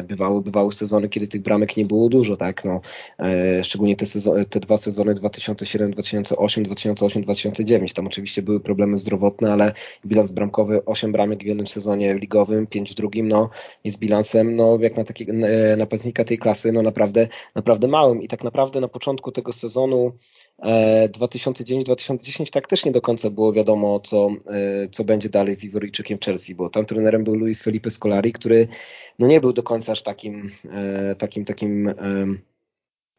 bywały, 0.04 0.42
bywały 0.42 0.72
sezony, 0.72 1.10
kiedy 1.10 1.28
tych 1.28 1.42
bramek 1.42 1.78
nie 1.78 1.86
było 1.86 2.10
dużo, 2.10 2.38
tak, 2.38 2.66
no, 2.66 2.82
szczególnie 3.64 3.96
te, 3.96 4.06
sezony, 4.06 4.46
te 4.46 4.60
dwa 4.60 4.78
sezony 4.78 5.14
2007, 5.14 5.92
2008, 5.92 6.64
2008, 6.64 7.24
2009, 7.24 7.94
tam 7.94 8.08
oczywiście 8.08 8.42
były 8.42 8.60
problemy 8.60 8.98
zdrowotne, 8.98 9.52
ale 9.52 9.74
bilans 10.06 10.32
bramkowy 10.32 10.86
8 10.86 11.12
bramek 11.12 11.44
w 11.44 11.46
jednym 11.46 11.68
sezonie 11.68 12.14
ligowym, 12.14 12.68
5 12.68 12.92
w 12.92 12.96
drugim, 12.96 13.28
no, 13.28 13.50
jest 13.84 14.00
bilansem, 14.00 14.56
no, 14.56 14.78
jak 14.82 14.98
na 14.98 15.04
takiego 15.04 15.34
napastnika 15.78 16.24
tej 16.24 16.38
klasy, 16.38 16.72
no 16.72 16.82
naprawdę, 16.90 17.28
naprawdę 17.56 17.88
małym. 17.88 18.22
I 18.22 18.28
tak 18.28 18.44
naprawdę 18.44 18.82
na 18.82 18.88
początku 18.88 19.32
tego 19.32 19.52
sezonu 19.54 20.12
2009-2010 20.62 22.42
e, 22.42 22.46
tak 22.46 22.68
też 22.68 22.86
nie 22.86 22.92
do 22.92 23.02
końca 23.02 23.30
było 23.30 23.54
wiadomo, 23.54 24.00
co, 24.00 24.28
e, 24.28 24.88
co 24.92 25.04
będzie 25.04 25.30
dalej 25.30 25.56
z 25.56 25.64
Iworyjczykiem 25.64 26.18
Chelsea, 26.26 26.56
bo 26.56 26.70
tam 26.70 26.86
trenerem 26.86 27.24
był 27.24 27.36
Luis 27.36 27.62
Felipe 27.62 27.90
Scolari, 27.90 28.34
który 28.34 28.68
no 29.20 29.28
nie 29.28 29.42
był 29.42 29.54
do 29.54 29.64
końca 29.64 29.92
aż 29.92 30.04
takim, 30.04 30.50
e, 30.72 31.16
takim, 31.16 31.46
takim 31.46 31.94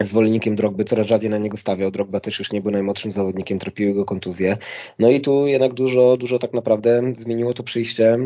zwolennikiem 0.01 0.57
Drogby, 0.57 0.85
coraz 0.85 1.07
rzadziej 1.07 1.31
na 1.31 1.39
niego 1.39 1.57
stawiał. 1.57 1.91
Drogba 1.91 2.21
też 2.21 2.39
już 2.39 2.53
nie 2.53 2.61
był 2.61 2.71
najmłodszym 2.71 3.11
zawodnikiem, 3.11 3.59
tropiły 3.59 3.95
go 3.95 4.05
kontuzje. 4.05 4.57
No 4.99 5.11
i 5.11 5.21
tu 5.21 5.47
jednak 5.47 5.75
dużo, 5.75 6.17
dużo 6.17 6.39
tak 6.39 6.53
naprawdę 6.53 7.03
zmieniło 7.17 7.55
to 7.55 7.63
przyjście 7.63 8.19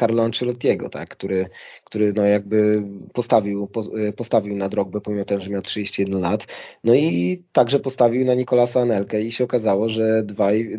Carlo 0.00 0.22
Ancelottiego, 0.22 0.88
tak, 0.88 1.08
który, 1.08 1.48
który 1.84 2.12
no 2.12 2.24
jakby 2.24 2.82
postawił, 3.12 3.68
e, 4.08 4.12
postawił 4.12 4.56
na 4.56 4.68
Drogbę, 4.68 5.00
pomimo 5.00 5.24
tego, 5.24 5.40
że 5.40 5.50
miał 5.50 5.62
31 5.62 6.20
lat. 6.20 6.46
No 6.84 6.94
i 6.94 7.42
także 7.52 7.80
postawił 7.80 8.24
na 8.24 8.34
Nikolasa 8.34 8.80
Anelkę 8.80 9.22
i 9.22 9.32
się 9.32 9.44
okazało, 9.44 9.88
że 9.88 10.22
dwaj, 10.22 10.78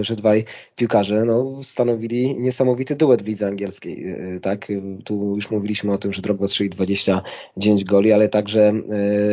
e, 0.00 0.04
że 0.04 0.16
dwaj 0.16 0.44
piłkarze 0.76 1.24
no, 1.24 1.62
stanowili 1.62 2.36
niesamowity 2.38 2.96
duet 2.96 3.22
w 3.22 3.26
lidze 3.26 3.46
angielskiej. 3.46 4.08
E, 4.08 4.40
tak? 4.40 4.68
Tu 5.04 5.34
już 5.34 5.50
mówiliśmy 5.50 5.92
o 5.92 5.98
tym, 5.98 6.12
że 6.12 6.22
Drogba 6.22 6.48
strzelił 6.48 6.70
29 6.70 7.84
goli, 7.84 8.12
ale 8.12 8.28
także 8.28 8.72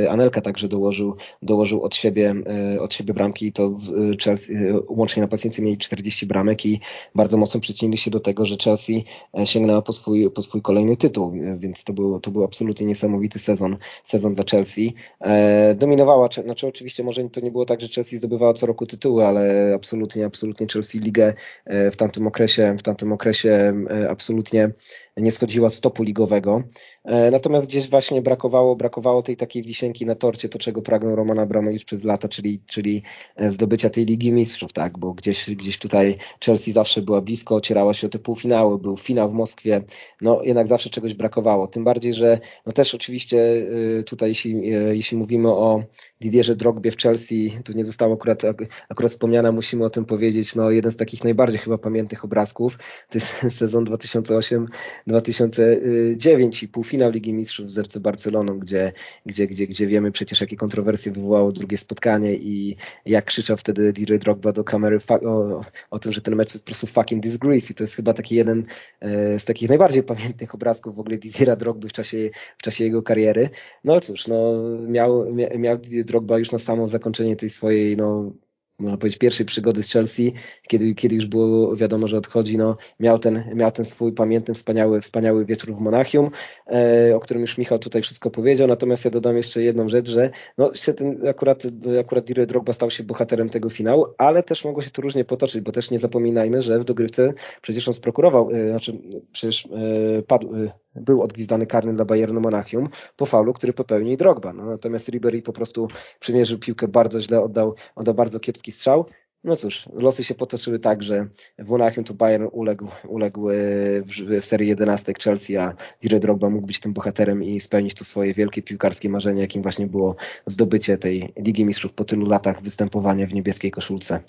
Anelka 0.10 0.42
także 0.42 0.68
dołożył, 0.68 1.16
dołożył 1.42 1.84
od 1.84 1.96
siebie, 1.96 2.36
od 2.80 2.94
siebie 2.94 3.14
bramki 3.14 3.46
i 3.46 3.52
to 3.52 3.78
Chelsea, 4.24 4.54
łącznie 4.88 5.22
napastnicy 5.22 5.62
mieli 5.62 5.78
40 5.78 6.26
bramek 6.26 6.66
i 6.66 6.80
bardzo 7.16 7.38
mocno 7.38 7.60
przyczynili 7.60 7.98
się 7.98 8.12
do 8.12 8.20
tego, 8.20 8.46
że 8.46 8.56
Chelsea 8.64 9.06
sięgnęła 9.44 9.82
po 9.82 9.94
swój, 9.94 10.32
po 10.32 10.42
swój 10.44 10.62
kolejny 10.62 10.98
tytuł, 10.98 11.34
więc 11.58 11.84
to 11.84 11.94
był, 11.94 12.20
to 12.20 12.32
był 12.32 12.44
absolutnie 12.44 12.86
niesamowity 12.86 13.40
sezon, 13.40 13.78
sezon 14.04 14.36
dla 14.36 14.46
Chelsea. 14.52 14.96
E, 15.22 15.76
dominowała, 15.76 16.30
znaczy 16.44 16.68
oczywiście 16.68 17.04
może 17.04 17.30
to 17.30 17.40
nie 17.42 17.52
było 17.52 17.66
tak, 17.66 17.82
że 17.82 17.88
Chelsea 17.88 18.18
zdobywała 18.18 18.54
co 18.54 18.66
roku 18.66 18.86
tytuły, 18.86 19.26
ale 19.26 19.74
absolutnie, 19.76 20.26
absolutnie 20.26 20.68
Chelsea 20.68 21.00
ligę 21.00 21.34
e, 21.66 21.92
w 21.92 21.96
tamtym 21.96 22.28
okresie, 22.28 22.76
w 22.80 22.84
tamtym 22.84 23.12
okresie 23.12 23.74
e, 23.90 24.10
absolutnie 24.10 24.70
nie 25.18 25.32
schodziła 25.32 25.70
stopu 25.70 26.04
ligowego. 26.04 26.64
E, 27.04 27.32
natomiast 27.32 27.68
gdzieś 27.68 27.90
właśnie 27.90 28.22
brakowało, 28.22 28.76
brakowało 28.76 29.22
tej 29.22 29.38
takiej 29.38 29.64
wisienki 29.64 30.06
na 30.06 30.16
torcie, 30.16 30.50
to 30.50 30.60
czego 30.60 30.82
pragnął 30.82 31.16
Roman 31.16 31.40
Abramowicz 31.40 31.86
przez 31.86 32.04
lata, 32.04 32.28
czyli, 32.28 32.62
czyli 32.66 33.04
e, 33.36 33.52
zdobycia 33.52 33.90
tej 33.90 34.06
Ligi 34.06 34.32
Mistrzów, 34.32 34.74
tak, 34.74 34.98
bo 34.98 35.14
gdzieś, 35.14 35.50
gdzieś 35.50 35.80
tutaj 35.80 36.18
Chelsea 36.46 36.72
zawsze 36.72 37.02
była 37.02 37.22
blisko, 37.22 37.56
ocierała 37.56 37.94
się 37.94 38.08
o 38.08 38.10
te 38.10 38.20
półfinały, 38.20 38.80
był 38.80 38.98
finał 38.98 39.30
w 39.30 39.34
Moskwie, 39.34 39.84
no 40.22 40.44
jednak 40.44 40.68
zawsze 40.68 40.90
czegoś 40.90 41.14
brakowało, 41.14 41.68
tym 41.68 41.84
bardziej, 41.84 42.14
że 42.14 42.40
no 42.66 42.72
też 42.74 42.96
oczywiście 42.96 43.68
e, 44.00 44.04
tutaj 44.04 44.30
jeśli, 44.30 44.62
jeśli 44.92 45.18
mówimy 45.18 45.50
o 45.50 45.84
Didierze 46.22 46.56
Drogbie 46.56 46.92
w 46.92 46.98
Chelsea, 46.98 47.58
tu 47.66 47.74
nie 47.74 47.86
zostało 47.86 48.14
akurat, 48.14 48.42
akurat 48.90 49.12
wspomniane, 49.12 49.52
musimy 49.52 49.86
o 49.86 49.90
tym 49.90 50.06
powiedzieć, 50.06 50.56
no 50.56 50.72
jeden 50.72 50.92
z 50.92 50.98
takich 50.98 51.24
najbardziej 51.24 51.60
chyba 51.60 51.78
pamiętnych 51.78 52.26
obrazków, 52.26 52.78
to 53.10 53.18
jest 53.18 53.42
sezon 53.60 53.84
2008 53.84 54.68
2009 55.08 56.64
i 56.64 56.68
półfinał 56.68 57.12
Ligi 57.12 57.34
Mistrzów 57.34 57.72
z 57.72 57.78
FC 57.78 58.00
Barceloną, 58.00 58.60
gdzie, 58.60 58.94
gdzie, 59.26 59.48
gdzie, 59.48 59.68
gdzie 59.68 59.88
wiemy 59.88 60.12
przecież, 60.12 60.42
jakie 60.42 60.58
kontrowersje 60.58 61.12
wywołało 61.12 61.52
drugie 61.52 61.78
spotkanie 61.78 62.36
i 62.36 62.76
jak 63.06 63.26
krzyczał 63.26 63.58
wtedy 63.58 63.94
Didier 63.94 64.20
Drogba 64.20 64.52
do 64.52 64.64
kamery 64.64 65.00
o, 65.10 65.62
o 65.92 66.00
tym, 66.00 66.14
że 66.14 66.22
ten 66.22 66.36
mecz 66.36 66.54
to 66.54 66.60
po 66.60 66.66
prostu 66.66 66.88
fucking 66.88 67.24
disgrace 67.24 67.72
i 67.72 67.76
to 67.76 67.84
jest 67.84 67.96
chyba 67.96 68.14
taki 68.14 68.36
jeden 68.36 68.66
e, 69.00 69.40
z 69.40 69.46
takich 69.46 69.70
najbardziej 69.70 70.04
pamiętnych 70.04 70.56
obrazków 70.56 70.96
w 70.96 71.00
ogóle 71.00 71.18
Didiera 71.18 71.56
Drogby 71.56 71.90
w 71.90 71.94
czasie, 71.94 72.30
w 72.58 72.62
czasie 72.62 72.84
jego 72.84 73.04
kariery. 73.04 73.50
No 73.84 74.00
cóż, 74.00 74.28
no, 74.28 74.54
miał, 74.88 75.36
miał 75.58 75.78
Drogba 76.06 76.40
już 76.40 76.52
na 76.52 76.60
samo 76.60 76.88
zakończenie 76.88 77.36
tej 77.36 77.50
swojej 77.50 77.98
no, 77.98 78.32
można 78.80 78.98
powiedzieć, 78.98 79.20
pierwszej 79.20 79.46
przygody 79.46 79.84
z 79.84 79.92
Chelsea, 79.92 80.34
kiedy, 80.68 80.96
kiedy 80.96 81.16
już 81.16 81.26
było 81.26 81.76
wiadomo, 81.76 82.08
że 82.08 82.18
odchodzi, 82.18 82.58
no, 82.58 82.78
miał, 83.00 83.20
ten, 83.20 83.44
miał 83.56 83.72
ten 83.72 83.86
swój 83.86 84.14
pamiętny, 84.14 84.54
wspaniały, 84.54 85.02
wspaniały 85.02 85.46
wieczór 85.46 85.76
w 85.76 85.80
Monachium, 85.80 86.30
e, 86.68 87.16
o 87.16 87.20
którym 87.20 87.42
już 87.42 87.58
Michał 87.58 87.80
tutaj 87.80 88.02
wszystko 88.02 88.32
powiedział, 88.32 88.68
natomiast 88.68 89.06
ja 89.06 89.12
dodam 89.12 89.38
jeszcze 89.38 89.62
jedną 89.62 89.90
rzecz, 89.90 90.10
że 90.10 90.30
no, 90.58 90.72
ten, 90.98 91.28
akurat, 91.28 91.64
akurat 92.00 92.26
Didier 92.26 92.48
Drogba 92.48 92.74
stał 92.74 92.92
się 92.92 93.04
bohaterem 93.04 93.50
tego 93.50 93.70
finału, 93.70 94.06
ale 94.18 94.44
też 94.44 94.66
mogło 94.66 94.82
się 94.82 94.90
to 94.90 95.02
różnie 95.02 95.26
potoczyć, 95.26 95.62
bo 95.62 95.72
też 95.72 95.92
nie 95.92 96.00
zapominajmy, 96.00 96.62
że 96.62 96.80
w 96.80 96.84
dogrywce 96.84 97.34
przecież 97.62 97.88
on 97.88 97.94
sprokurował, 97.94 98.52
e, 98.52 98.68
znaczy 98.68 98.98
przecież 99.32 99.66
e, 99.66 100.22
padł, 100.22 100.56
e, 100.56 100.83
był 100.96 101.22
odgwizdany 101.22 101.66
karny 101.68 101.94
dla 101.94 102.06
Bayernu 102.06 102.42
Monachium 102.42 102.90
po 103.18 103.26
faulu, 103.26 103.54
który 103.54 103.74
popełnił 103.74 104.18
Drogba. 104.18 104.54
No, 104.54 104.66
natomiast 104.66 105.10
Ribery 105.10 105.42
po 105.42 105.54
prostu 105.54 105.88
przymierzył 106.20 106.60
piłkę 106.60 106.88
bardzo 106.88 107.22
źle, 107.22 107.42
oddał, 107.42 107.76
oddał 107.96 108.14
bardzo 108.14 108.40
kiepski 108.40 108.72
strzał. 108.72 109.06
No 109.44 109.56
cóż, 109.56 109.90
losy 109.94 110.24
się 110.24 110.36
potoczyły 110.36 110.80
tak, 110.80 111.04
że 111.04 111.28
w 111.60 111.70
Monachium 111.70 112.04
to 112.04 112.14
Bayern 112.14 112.48
uległ, 112.52 112.88
uległ 113.08 113.50
e, 113.50 113.56
w, 114.02 114.42
w 114.42 114.46
serii 114.46 114.70
11 114.70 115.14
Chelsea, 115.24 115.58
a 115.58 115.74
Didier 116.02 116.20
Drogba 116.20 116.50
mógł 116.50 116.68
być 116.68 116.80
tym 116.80 116.94
bohaterem 116.94 117.44
i 117.44 117.60
spełnić 117.60 117.94
to 117.94 118.06
swoje 118.06 118.34
wielkie 118.34 118.62
piłkarskie 118.62 119.10
marzenie, 119.10 119.42
jakim 119.42 119.62
właśnie 119.62 119.88
było 119.88 120.16
zdobycie 120.46 120.98
tej 120.98 121.34
Ligi 121.38 121.66
Mistrzów 121.66 121.94
po 121.94 122.06
tylu 122.06 122.26
latach 122.26 122.62
występowania 122.62 123.28
w 123.28 123.34
niebieskiej 123.34 123.72
koszulce. 123.72 124.20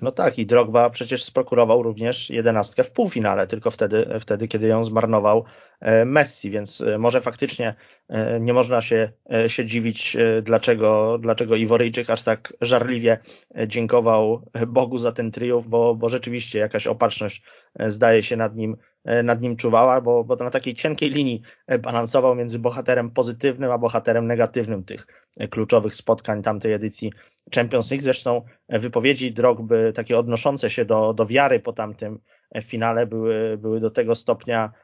No 0.00 0.12
tak, 0.12 0.38
i 0.38 0.46
Drogba 0.46 0.90
przecież 0.90 1.24
sprokurował 1.24 1.82
również 1.82 2.30
jedenastkę 2.30 2.84
w 2.84 2.90
półfinale, 2.90 3.46
tylko 3.46 3.70
wtedy, 3.70 4.06
wtedy 4.20 4.48
kiedy 4.48 4.66
ją 4.66 4.84
zmarnował 4.84 5.44
Messi, 6.06 6.50
więc 6.50 6.80
e, 6.80 6.98
może 6.98 7.20
faktycznie 7.20 7.74
e, 8.08 8.40
nie 8.40 8.52
można 8.52 8.80
się, 8.80 9.12
się 9.48 9.66
dziwić, 9.66 10.16
dlaczego, 10.42 11.18
dlaczego 11.18 11.56
Iworyjczyk 11.56 12.10
aż 12.10 12.22
tak 12.22 12.52
żarliwie 12.60 13.18
dziękował 13.66 14.50
Bogu 14.66 14.98
za 14.98 15.12
ten 15.12 15.30
triumf, 15.30 15.68
bo, 15.68 15.94
bo 15.94 16.08
rzeczywiście 16.08 16.58
jakaś 16.58 16.86
opatrzność 16.86 17.42
zdaje 17.88 18.22
się 18.22 18.36
nad 18.36 18.56
nim 18.56 18.76
nad 19.24 19.40
nim 19.40 19.56
czuwała, 19.56 20.00
bo, 20.00 20.24
bo 20.24 20.36
na 20.36 20.50
takiej 20.50 20.74
cienkiej 20.74 21.10
linii 21.10 21.42
balansował 21.78 22.34
między 22.34 22.58
bohaterem 22.58 23.10
pozytywnym 23.10 23.70
a 23.70 23.78
bohaterem 23.78 24.26
negatywnym 24.26 24.84
tych 24.84 25.06
kluczowych 25.50 25.94
spotkań 25.96 26.42
tamtej 26.42 26.72
edycji 26.72 27.12
Champions 27.54 27.90
League. 27.90 28.02
Zresztą 28.02 28.42
wypowiedzi 28.68 29.32
Drogby, 29.32 29.92
takie 29.96 30.18
odnoszące 30.18 30.70
się 30.70 30.84
do, 30.84 31.14
do 31.14 31.26
wiary 31.26 31.60
po 31.60 31.72
tamtym 31.72 32.20
finale, 32.62 33.06
były, 33.06 33.58
były 33.58 33.80
do 33.80 33.90
tego 33.90 34.14
stopnia 34.14 34.64
e, 34.64 34.83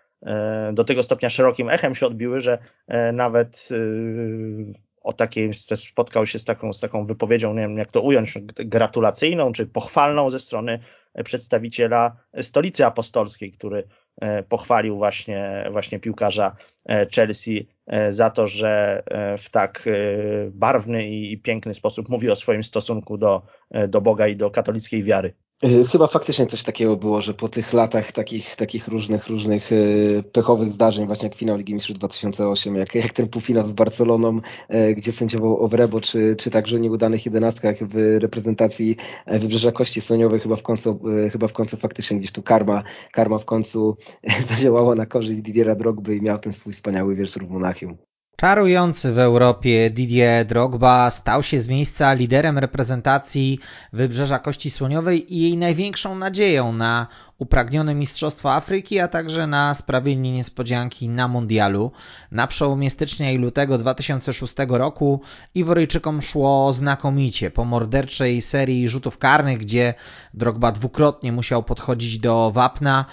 do 0.73 0.85
tego 0.85 1.03
stopnia 1.03 1.31
szerokim 1.31 1.71
echem 1.71 1.95
się 1.95 2.07
odbiły, 2.07 2.41
że 2.41 2.59
e, 2.89 3.13
nawet 3.13 3.69
e, 3.71 3.75
o 5.03 5.13
takiej 5.13 5.55
spotkał 5.55 6.27
się 6.27 6.39
z 6.39 6.45
taką, 6.45 6.73
z 6.73 6.81
taką 6.81 7.07
wypowiedzią, 7.07 7.55
nie 7.55 7.61
wiem 7.61 7.79
jak 7.79 7.91
to 7.91 8.01
ująć, 8.01 8.35
gratulacyjną 8.57 9.53
czy 9.53 9.67
pochwalną 9.67 10.31
ze 10.31 10.41
strony 10.41 10.79
przedstawiciela 11.25 12.17
stolicy 12.41 12.87
apostolskiej, 12.87 13.53
który 13.53 13.89
pochwalił 14.49 14.97
właśnie, 14.97 15.69
właśnie 15.73 16.01
piłkarza 16.01 16.57
Chelsea 17.15 17.69
za 18.11 18.31
to, 18.31 18.47
że 18.47 19.03
w 19.39 19.51
tak 19.51 19.89
barwny 20.51 21.09
i 21.09 21.39
piękny 21.39 21.75
sposób 21.75 22.09
mówi 22.09 22.31
o 22.31 22.37
swoim 22.37 22.65
stosunku 22.65 23.19
do, 23.19 23.43
do 23.89 24.01
Boga 24.01 24.27
i 24.27 24.37
do 24.37 24.51
katolickiej 24.51 25.05
wiary. 25.05 25.35
Y, 25.65 25.85
chyba 25.85 26.07
faktycznie 26.07 26.47
coś 26.47 26.63
takiego 26.63 26.97
było, 26.97 27.23
że 27.23 27.35
po 27.35 27.49
tych 27.49 27.73
latach 27.73 28.13
takich, 28.13 28.57
takich 28.57 28.89
różnych, 28.89 29.27
różnych 29.27 29.73
y, 29.73 30.25
pechowych 30.33 30.73
zdarzeń, 30.73 31.07
właśnie 31.07 31.29
jak 31.29 31.39
finał 31.39 31.57
Ligi 31.57 31.75
Mistrzów 31.75 31.99
2008, 31.99 32.77
jak, 32.77 32.95
jak 32.95 33.13
ten 33.13 33.29
półfinał 33.29 33.65
z 33.65 33.71
Barceloną, 33.71 34.41
y, 34.75 34.95
gdzie 34.95 35.13
sędziował 35.13 35.65
Ovrebo, 35.65 36.01
czy, 36.01 36.37
czy 36.37 36.51
także 36.51 36.81
nieudanych 36.81 37.27
jedenastkach 37.27 37.77
w 37.81 38.19
reprezentacji 38.21 38.97
Wybrzeża 39.27 39.73
Kości 39.73 40.01
Słoniowej, 40.01 40.41
chyba 40.41 40.57
w 40.57 40.63
końcu, 40.63 41.01
chyba 41.33 41.49
w 41.49 41.53
końcu 41.53 41.77
faktycznie 41.77 42.19
gdzieś 42.19 42.33
tu 42.33 42.43
karma, 42.43 42.83
karma 43.13 43.39
w 43.39 43.45
końcu 43.45 43.97
zadziałała 44.51 44.95
na 44.95 45.07
korzyść 45.07 45.41
Didiera 45.41 45.75
Drogby 45.75 46.17
i 46.17 46.23
miał 46.23 46.39
ten 46.39 46.53
swój 46.53 46.73
wspaniały 46.73 47.17
wieczór 47.17 47.47
w 47.47 47.51
Monachium. 47.51 48.10
Czarujący 48.41 49.13
w 49.13 49.19
Europie 49.19 49.91
Didier 49.91 50.47
Drogba 50.47 51.11
stał 51.11 51.43
się 51.43 51.61
z 51.61 51.69
miejsca 51.69 52.13
liderem 52.13 52.59
reprezentacji 52.59 53.59
Wybrzeża 53.93 54.39
Kości 54.39 54.71
Słoniowej 54.71 55.35
i 55.35 55.41
jej 55.41 55.57
największą 55.57 56.15
nadzieją 56.15 56.73
na 56.73 57.07
upragnione 57.41 57.95
Mistrzostwa 57.95 58.55
Afryki, 58.55 58.99
a 58.99 59.09
także 59.09 59.47
na 59.47 59.75
sprawienie 59.75 60.33
niespodzianki 60.33 61.09
na 61.09 61.29
Mundialu. 61.29 61.93
Na 62.33 62.47
przełomie 62.47 62.91
stycznia 62.91 63.31
i 63.31 63.39
lutego 63.39 63.79
2006 63.79 64.55
roku 64.69 65.21
Iworyjczykom 65.55 66.23
szło 66.23 66.73
znakomicie. 66.73 67.51
Po 67.51 67.65
morderczej 67.65 68.43
serii 68.43 68.89
rzutów 68.89 69.19
karnych, 69.19 69.59
gdzie 69.59 69.95
Drogba 70.35 70.73
dwukrotnie 70.73 71.33
musiał 71.33 71.63
podchodzić 71.63 72.19
do 72.19 72.51
wapna, 72.51 73.05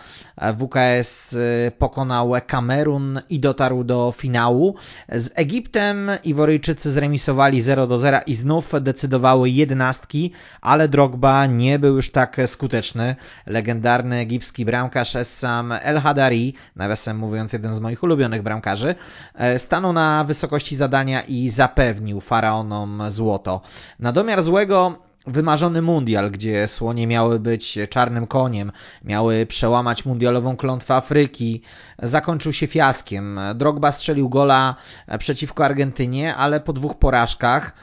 WKS 0.57 1.33
y, 1.33 1.71
pokonał 1.77 2.33
Kamerun 2.47 3.21
i 3.29 3.39
dotarł 3.39 3.83
do 3.83 4.13
finału. 4.17 4.75
Z 5.09 5.31
Egiptem 5.35 6.11
Iworyjczycy 6.23 6.91
zremisowali 6.91 7.61
0 7.61 7.87
do 7.87 7.97
0 7.97 8.17
i 8.25 8.35
znów 8.35 8.71
decydowały 8.81 9.49
jedenastki, 9.49 10.31
ale 10.61 10.87
Drogba 10.87 11.45
nie 11.45 11.79
był 11.79 11.95
już 11.95 12.11
tak 12.11 12.37
skuteczny. 12.45 13.15
Legendarny 13.45 14.16
egipski 14.19 14.65
bramkarz 14.65 15.15
Essam 15.15 15.71
El 15.71 15.99
Hadari, 15.99 16.53
nawiasem 16.75 17.17
mówiąc 17.17 17.53
jeden 17.53 17.75
z 17.75 17.79
moich 17.79 18.03
ulubionych 18.03 18.41
bramkarzy, 18.41 18.95
e, 19.35 19.59
stanął 19.59 19.93
na 19.93 20.23
wysokości 20.23 20.75
zadania 20.75 21.21
i 21.21 21.49
zapewnił 21.49 22.21
faraonom 22.21 23.03
złoto. 23.09 23.61
Na 23.99 24.11
domiar 24.11 24.43
złego 24.43 25.07
wymarzony 25.27 25.81
mundial, 25.81 26.31
gdzie 26.31 26.67
słonie 26.67 27.07
miały 27.07 27.39
być 27.39 27.79
czarnym 27.89 28.27
koniem, 28.27 28.71
miały 29.03 29.45
przełamać 29.45 30.05
mundialową 30.05 30.57
klątwę 30.57 30.95
Afryki, 30.95 31.61
zakończył 32.03 32.53
się 32.53 32.67
fiaskiem. 32.67 33.39
Drogba 33.55 33.91
strzelił 33.91 34.29
gola 34.29 34.75
przeciwko 35.19 35.65
Argentynie, 35.65 36.35
ale 36.35 36.59
po 36.59 36.73
dwóch 36.73 36.97
porażkach 36.99 37.73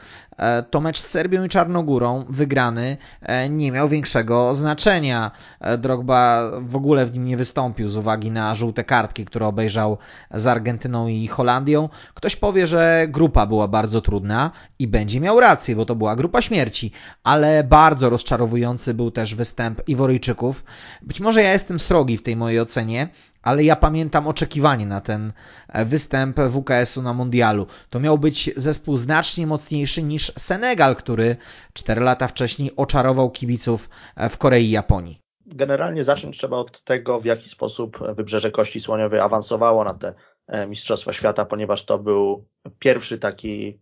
to 0.71 0.81
mecz 0.81 1.01
z 1.01 1.11
Serbią 1.11 1.45
i 1.45 1.49
Czarnogórą, 1.49 2.25
wygrany, 2.29 2.97
e, 3.23 3.49
nie 3.49 3.73
miał 3.73 3.89
większego 3.89 4.55
znaczenia. 4.55 5.31
E, 5.61 5.79
Drogba 5.79 6.51
w 6.61 6.77
ogóle 6.77 7.07
w 7.07 7.13
nim 7.13 7.25
nie 7.25 7.37
wystąpił 7.37 7.89
z 7.89 7.97
uwagi 7.97 8.31
na 8.31 8.55
żółte 8.55 8.85
kartki, 8.85 9.25
które 9.25 9.47
obejrzał 9.47 9.99
z 10.35 10.47
Argentyną 10.47 11.09
i 11.09 11.27
Holandią. 11.27 11.89
Ktoś 12.15 12.37
powie, 12.37 12.67
że 12.67 13.07
grupa 13.09 13.47
była 13.47 13.69
bardzo 13.69 14.01
trudna 14.01 14.51
i 14.79 14.89
będzie 14.89 15.21
miał 15.21 15.41
rację, 15.41 15.77
bo 15.77 15.87
to 15.87 15.95
była 15.95 16.17
grupa 16.17 16.43
śmierci, 16.43 16.93
ale 17.25 17.65
bardzo 17.65 18.11
rozczarowujący 18.11 18.95
był 18.95 19.11
też 19.11 19.35
występ 19.35 19.89
Iworyjczyków. 19.89 20.65
Być 21.03 21.21
może 21.21 21.43
ja 21.43 21.53
jestem 21.53 21.79
srogi 21.79 22.17
w 22.17 22.23
tej 22.23 22.37
mojej 22.37 22.61
ocenie, 22.61 23.09
ale 23.45 23.65
ja 23.65 23.77
pamiętam 23.77 24.29
oczekiwanie 24.29 24.87
na 24.87 25.01
ten 25.01 25.33
e, 25.69 25.85
występ 25.85 26.37
WKS-u 26.41 27.03
na 27.03 27.13
mundialu. 27.13 27.67
To 27.91 28.01
miał 28.01 28.19
być 28.19 28.51
zespół 28.57 28.97
znacznie 28.97 29.47
mocniejszy 29.47 30.03
niż 30.03 30.33
Senegal, 30.39 30.97
który 30.97 31.37
4 31.73 32.01
lata 32.01 32.29
wcześniej 32.29 32.77
oczarował 32.77 33.31
kibiców 33.31 33.89
e, 34.17 34.29
w 34.29 34.39
Korei 34.39 34.65
i 34.65 34.71
Japonii. 34.71 35.21
Generalnie 35.47 36.05
zacząć 36.05 36.39
trzeba 36.39 36.57
od 36.57 36.85
tego, 36.85 37.21
w 37.21 37.25
jaki 37.25 37.49
sposób 37.49 37.99
Wybrzeże 38.17 38.51
Kości 38.51 38.81
Słoniowej 38.81 39.21
awansowało 39.21 39.85
na 39.85 39.95
te 39.95 40.15
e, 40.47 40.67
Mistrzostwa 40.67 41.13
Świata, 41.13 41.45
ponieważ 41.45 41.85
to 41.85 41.99
był 41.99 42.49
pierwszy 42.79 43.19
taki, 43.19 43.81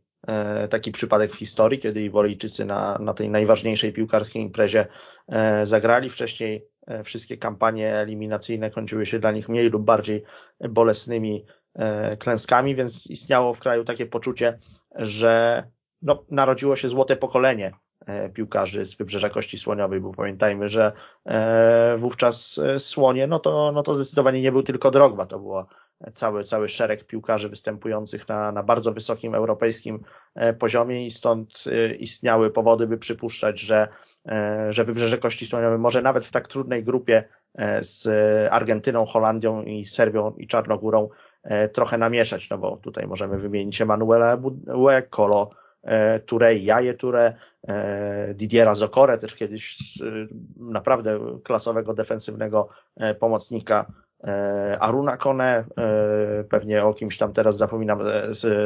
taki 0.70 0.92
przypadek 0.92 1.32
w 1.32 1.38
historii, 1.38 1.78
kiedy 1.78 2.02
Iworyjczycy 2.02 2.64
na, 2.64 2.98
na 2.98 3.14
tej 3.14 3.30
najważniejszej 3.30 3.92
piłkarskiej 3.92 4.42
imprezie 4.42 4.86
zagrali. 5.64 6.10
Wcześniej 6.10 6.71
wszystkie 7.04 7.36
kampanie 7.36 7.94
eliminacyjne 7.94 8.70
kończyły 8.70 9.06
się 9.06 9.18
dla 9.18 9.32
nich 9.32 9.48
mniej 9.48 9.70
lub 9.70 9.82
bardziej 9.82 10.22
bolesnymi 10.60 11.44
e, 11.74 12.16
klęskami, 12.16 12.74
więc 12.74 13.06
istniało 13.06 13.54
w 13.54 13.60
kraju 13.60 13.84
takie 13.84 14.06
poczucie, 14.06 14.58
że 14.94 15.64
no, 16.02 16.24
narodziło 16.30 16.76
się 16.76 16.88
złote 16.88 17.16
pokolenie 17.16 17.72
e, 18.06 18.28
piłkarzy 18.28 18.84
z 18.84 18.94
Wybrzeża 18.94 19.30
Kości 19.30 19.58
Słoniowej, 19.58 20.00
bo 20.00 20.12
pamiętajmy, 20.12 20.68
że 20.68 20.92
wówczas 21.98 22.60
Słonie, 22.78 23.26
no 23.26 23.38
to, 23.38 23.72
no 23.72 23.82
to 23.82 23.94
zdecydowanie 23.94 24.42
nie 24.42 24.52
był 24.52 24.62
tylko 24.62 24.90
Drogba, 24.90 25.26
to 25.26 25.38
było 25.38 25.66
cały, 26.12 26.44
cały 26.44 26.68
szereg 26.68 27.04
piłkarzy 27.04 27.48
występujących 27.48 28.28
na, 28.28 28.52
na 28.52 28.62
bardzo 28.62 28.92
wysokim 28.92 29.34
europejskim 29.34 30.02
poziomie 30.58 31.06
i 31.06 31.10
stąd 31.10 31.64
istniały 31.98 32.50
powody, 32.50 32.86
by 32.86 32.98
przypuszczać, 32.98 33.60
że 33.60 33.88
E, 34.28 34.72
że 34.72 34.84
Wybrzeże 34.84 35.18
Kości 35.18 35.46
Słoniowej 35.46 35.78
może 35.78 36.02
nawet 36.02 36.26
w 36.26 36.30
tak 36.30 36.48
trudnej 36.48 36.82
grupie 36.84 37.24
e, 37.54 37.84
z 37.84 38.08
Argentyną, 38.52 39.04
Holandią 39.04 39.62
i 39.62 39.84
Serbią 39.84 40.34
i 40.36 40.46
Czarnogórą 40.46 41.08
trochę 41.72 41.98
namieszać, 41.98 42.50
no 42.50 42.58
bo 42.58 42.76
tutaj 42.76 43.06
możemy 43.06 43.38
wymienić 43.38 43.80
Emanuela 43.80 44.32
Ebue, 44.32 45.02
Kolo 45.10 45.50
Touré, 46.26 46.52
Jaje 46.52 46.94
Touré, 46.94 47.32
Didiera 48.34 48.74
Zokore, 48.74 49.18
też 49.18 49.34
kiedyś 49.34 49.78
naprawdę 50.56 51.18
klasowego 51.44 51.94
defensywnego 51.94 52.68
pomocnika 53.20 53.86
Aruna 54.80 55.16
Kone, 55.16 55.64
pewnie 56.48 56.84
o 56.84 56.94
kimś 56.94 57.18
tam 57.18 57.32
teraz 57.32 57.56
zapominam, 57.56 58.00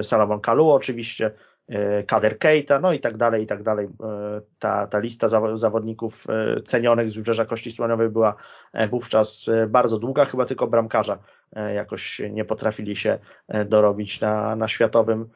Salomon 0.03 0.41
Kalu 0.41 0.71
oczywiście, 0.71 1.31
E, 1.69 2.03
Kader 2.03 2.39
Keita, 2.39 2.81
no 2.81 2.93
i 2.93 3.01
tak 3.01 3.17
dalej, 3.17 3.43
i 3.43 3.47
tak 3.47 3.63
dalej. 3.63 3.87
E, 3.87 4.41
ta, 4.59 4.87
ta 4.87 4.99
lista 4.99 5.29
zawodników 5.55 6.27
e, 6.29 6.63
cenionych 6.63 7.11
z 7.11 7.15
Wybrzeża 7.15 7.45
Kości 7.45 7.73
Słoniowej 7.73 8.09
była 8.09 8.37
wówczas 8.91 9.51
bardzo 9.69 9.99
długa, 9.99 10.25
chyba 10.25 10.45
tylko 10.45 10.67
bramkarza 10.67 11.19
jakoś 11.75 12.23
nie 12.31 12.45
potrafili 12.45 12.97
się 12.97 13.19
dorobić 13.67 14.21
na, 14.21 14.57
na, 14.57 14.69
światowym, 14.69 15.29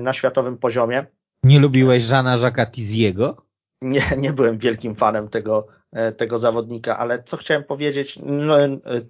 na 0.00 0.12
światowym 0.12 0.58
poziomie. 0.58 1.06
Nie 1.42 1.58
lubiłeś 1.58 2.02
Żana 2.02 2.36
Jacques'a 2.36 2.70
Tiziego? 2.70 3.36
Nie, 3.82 4.02
nie 4.18 4.32
byłem 4.32 4.58
wielkim 4.58 4.94
fanem 4.94 5.28
tego, 5.28 5.66
tego 6.16 6.38
zawodnika, 6.38 6.98
ale 6.98 7.22
co 7.22 7.36
chciałem 7.36 7.64
powiedzieć, 7.64 8.18
no, 8.22 8.56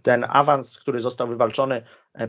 ten 0.03 0.24
awans, 0.28 0.78
który 0.78 1.01
został 1.01 1.28
wywalczony 1.28 1.82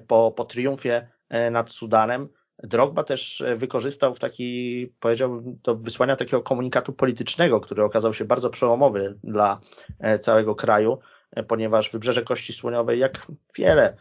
po, 0.08 0.32
po 0.32 0.45
triumfie 0.45 1.08
nad 1.51 1.72
Sudanem, 1.72 2.30
Drogba 2.64 3.03
też 3.03 3.41
e, 3.41 3.55
wykorzystał 3.55 4.16
w 4.16 4.20
taki, 4.20 4.93
powiedziałbym, 4.99 5.60
do 5.64 5.76
wysłania 5.76 6.16
takiego 6.16 6.41
komunikatu 6.41 6.93
politycznego, 6.93 7.60
który 7.60 7.84
okazał 7.84 8.14
się 8.14 8.26
bardzo 8.26 8.49
przełomowy 8.49 9.18
dla 9.24 9.60
e, 9.99 10.20
całego 10.20 10.55
kraju, 10.55 10.99
e, 11.32 11.43
ponieważ 11.43 11.91
Wybrzeże 11.91 12.24
Kości 12.24 12.53
Słoniowej, 12.53 12.99
jak 12.99 13.28
wiele 13.58 13.97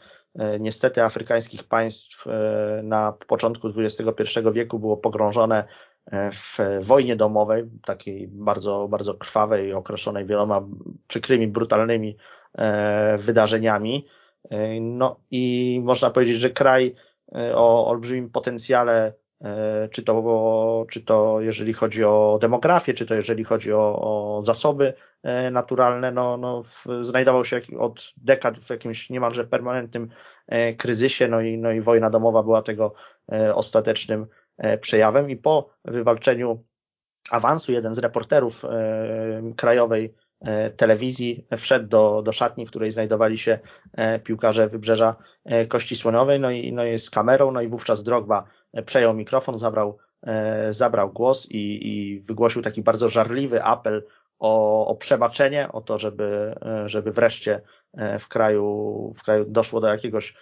niestety 0.60 1.02
afrykańskich 1.02 1.64
państw 1.64 2.24
na 2.82 3.12
początku 3.12 3.68
XXI 3.76 4.40
wieku 4.52 4.78
było 4.78 4.96
pogrążone 4.96 5.64
w 6.12 6.58
wojnie 6.80 7.16
domowej, 7.16 7.64
takiej 7.84 8.28
bardzo, 8.28 8.88
bardzo 8.88 9.14
krwawej, 9.14 9.72
określonej 9.72 10.26
wieloma 10.26 10.62
przykrymi, 11.08 11.48
brutalnymi 11.48 12.16
wydarzeniami. 13.18 14.06
No 14.80 15.20
i 15.30 15.80
można 15.84 16.10
powiedzieć, 16.10 16.36
że 16.36 16.50
kraj 16.50 16.94
E, 17.34 17.56
o 17.56 17.86
olbrzymim 17.86 18.30
potencjale, 18.30 19.12
e, 19.40 19.88
czy 19.88 20.02
to, 20.02 20.86
czy 20.90 21.00
to 21.00 21.40
jeżeli 21.40 21.72
chodzi 21.72 22.04
o 22.04 22.38
demografię, 22.40 22.94
czy 22.94 23.06
to 23.06 23.14
jeżeli 23.14 23.44
chodzi 23.44 23.72
o, 23.72 23.98
o 24.00 24.42
zasoby 24.42 24.94
e, 25.22 25.50
naturalne, 25.50 26.12
no, 26.12 26.36
no, 26.36 26.62
znajdował 27.00 27.44
się 27.44 27.60
od 27.78 28.12
dekad 28.16 28.58
w 28.58 28.70
jakimś 28.70 29.10
niemalże 29.10 29.44
permanentnym 29.44 30.08
kryzysie, 30.78 31.28
no 31.28 31.40
i, 31.40 31.58
no 31.58 31.72
i 31.72 31.80
wojna 31.80 32.10
domowa 32.10 32.42
była 32.42 32.62
tego 32.62 32.94
ostatecznym 33.54 34.26
przejawem 34.80 35.30
i 35.30 35.36
po 35.36 35.70
wywalczeniu 35.84 36.64
awansu 37.30 37.72
jeden 37.72 37.94
z 37.94 37.98
reporterów 37.98 38.64
krajowej 39.56 40.14
E, 40.40 40.70
telewizji 40.70 41.46
wszedł 41.56 41.88
do, 41.88 42.22
do 42.22 42.32
szatni, 42.32 42.66
w 42.66 42.70
której 42.70 42.90
znajdowali 42.90 43.38
się 43.38 43.58
e, 43.92 44.18
piłkarze 44.18 44.68
Wybrzeża 44.68 45.16
e, 45.44 45.66
Kości 45.66 45.96
Słoniowej, 45.96 46.40
no 46.40 46.50
i, 46.50 46.72
no 46.72 46.84
i 46.84 46.98
z 46.98 47.10
kamerą, 47.10 47.52
no 47.52 47.60
i 47.62 47.68
wówczas 47.68 48.02
Drogba 48.02 48.44
przejął 48.86 49.14
mikrofon, 49.14 49.58
zabrał, 49.58 49.98
zabrał 50.70 51.12
głos 51.12 51.46
i, 51.50 51.88
i 51.88 52.20
wygłosił 52.20 52.62
taki 52.62 52.82
bardzo 52.82 53.08
żarliwy 53.08 53.62
apel 53.62 54.06
o, 54.38 54.86
o 54.86 54.96
przebaczenie, 54.96 55.72
o 55.72 55.80
to, 55.80 55.98
żeby, 55.98 56.54
żeby 56.86 57.12
wreszcie 57.12 57.60
w 58.18 58.28
kraju, 58.28 59.12
w 59.16 59.22
kraju 59.22 59.44
doszło 59.48 59.80
do 59.80 59.88
jakiegoś 59.88 60.34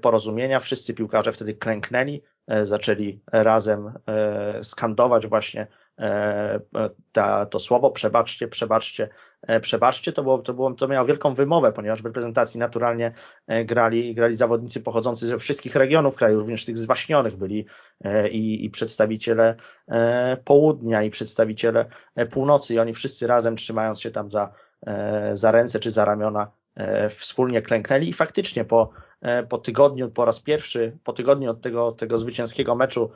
porozumienia. 0.00 0.60
Wszyscy 0.60 0.94
piłkarze 0.94 1.32
wtedy 1.32 1.54
klęknęli, 1.54 2.22
zaczęli 2.62 3.20
razem 3.32 3.92
skandować 4.62 5.26
właśnie 5.26 5.66
ta, 7.12 7.46
to 7.46 7.58
słowo. 7.58 7.90
Przebaczcie, 7.90 8.48
przebaczcie, 8.48 9.08
E, 9.46 9.60
przebaczcie, 9.60 10.12
to, 10.12 10.22
było, 10.22 10.38
to, 10.38 10.54
było, 10.54 10.74
to 10.74 10.88
miało 10.88 11.06
wielką 11.06 11.34
wymowę, 11.34 11.72
ponieważ 11.72 12.02
w 12.02 12.06
reprezentacji 12.06 12.60
naturalnie 12.60 13.12
e, 13.46 13.64
grali, 13.64 14.14
grali 14.14 14.34
zawodnicy 14.34 14.80
pochodzący 14.80 15.26
ze 15.26 15.38
wszystkich 15.38 15.76
regionów 15.76 16.16
kraju, 16.16 16.38
również 16.38 16.64
tych 16.64 16.78
zwaśnionych 16.78 17.36
byli 17.36 17.66
e, 18.04 18.28
i, 18.28 18.64
i 18.64 18.70
przedstawiciele 18.70 19.54
południa 20.44 21.02
i 21.02 21.10
przedstawiciele 21.10 21.86
północy. 22.30 22.74
I 22.74 22.78
oni 22.78 22.92
wszyscy 22.94 23.26
razem 23.26 23.56
trzymając 23.56 24.00
się 24.00 24.10
tam 24.10 24.30
za, 24.30 24.52
za 25.32 25.50
ręce 25.50 25.80
czy 25.80 25.90
za 25.90 26.04
ramiona 26.04 26.50
wspólnie 27.10 27.62
klęknęli. 27.62 28.08
I 28.08 28.12
faktycznie 28.12 28.64
po, 28.64 28.90
po 29.48 29.58
tygodniu, 29.58 30.10
po 30.10 30.24
raz 30.24 30.40
pierwszy, 30.40 30.98
po 31.04 31.12
tygodniu 31.12 31.50
od 31.50 31.60
tego, 31.60 31.92
tego 31.92 32.18
zwycięskiego 32.18 32.74
meczu 32.74 33.10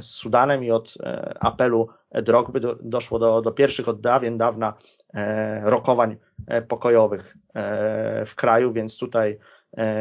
z 0.00 0.04
Sudanem 0.04 0.64
i 0.64 0.70
od 0.70 0.94
apelu 1.40 1.88
Drogby 2.22 2.60
do, 2.60 2.76
doszło 2.80 3.18
do, 3.18 3.42
do 3.42 3.52
pierwszych 3.52 3.88
od 3.88 4.00
dawien 4.00 4.38
dawna 4.38 4.74
e, 5.14 5.60
rokowań 5.70 6.16
e, 6.46 6.62
pokojowych 6.62 7.36
e, 7.54 8.24
w 8.26 8.34
kraju, 8.34 8.72
więc 8.72 8.98
tutaj, 8.98 9.38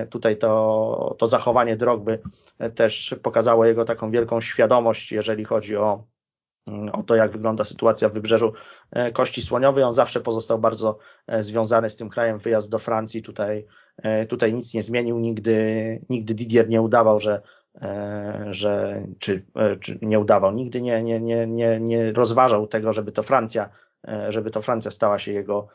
tutaj 0.09 0.37
to, 0.37 1.15
to 1.17 1.27
zachowanie 1.27 1.77
Drogby 1.77 2.19
też 2.75 3.15
pokazało 3.23 3.65
jego 3.65 3.85
taką 3.85 4.11
wielką 4.11 4.41
świadomość, 4.41 5.11
jeżeli 5.11 5.43
chodzi 5.43 5.77
o, 5.77 6.03
mm, 6.67 6.89
o 6.89 7.03
to, 7.03 7.15
jak 7.15 7.31
wygląda 7.31 7.63
sytuacja 7.63 8.09
w 8.09 8.13
wybrzeżu 8.13 8.53
Kości 9.13 9.41
Słoniowej. 9.41 9.83
On 9.83 9.93
zawsze 9.93 10.21
pozostał 10.21 10.59
bardzo 10.59 10.97
związany 11.39 11.89
z 11.89 11.95
tym 11.95 12.09
krajem. 12.09 12.37
Wyjazd 12.37 12.69
do 12.69 12.79
Francji 12.79 13.21
tutaj, 13.21 13.65
tutaj 14.29 14.53
nic 14.53 14.73
nie 14.73 14.83
zmienił. 14.83 15.19
Nigdy, 15.19 15.99
nigdy 16.09 16.33
Didier 16.33 16.69
nie 16.69 16.81
udawał, 16.81 17.19
że, 17.19 17.41
E, 17.81 18.45
że 18.49 19.03
czy, 19.19 19.45
e, 19.55 19.75
czy 19.75 19.99
nie 20.01 20.19
udawał, 20.19 20.51
nigdy 20.51 20.81
nie, 20.81 21.03
nie, 21.03 21.19
nie, 21.19 21.47
nie, 21.47 21.79
nie 21.79 22.11
rozważał 22.11 22.67
tego, 22.67 22.93
żeby 22.93 23.11
to 23.11 23.23
Francja, 23.23 23.69
e, 24.07 24.31
żeby 24.31 24.51
to 24.51 24.61
Francja 24.61 24.91
stała 24.91 25.19
się 25.19 25.31
jego, 25.31 25.67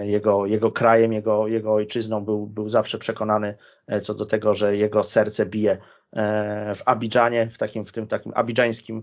jego, 0.00 0.46
jego 0.46 0.72
krajem, 0.72 1.12
jego, 1.12 1.46
jego 1.46 1.74
ojczyzną. 1.74 2.24
Był, 2.24 2.46
był 2.46 2.68
zawsze 2.68 2.98
przekonany 2.98 3.56
co 4.02 4.14
do 4.14 4.26
tego, 4.26 4.54
że 4.54 4.76
jego 4.76 5.02
serce 5.02 5.46
bije 5.46 5.78
w 6.74 6.80
Abidżanie, 6.86 7.50
w 7.50 7.58
takim, 7.58 7.84
w 7.84 7.92
tym 7.92 8.06
takim 8.06 8.32
abidżańskim 8.34 9.02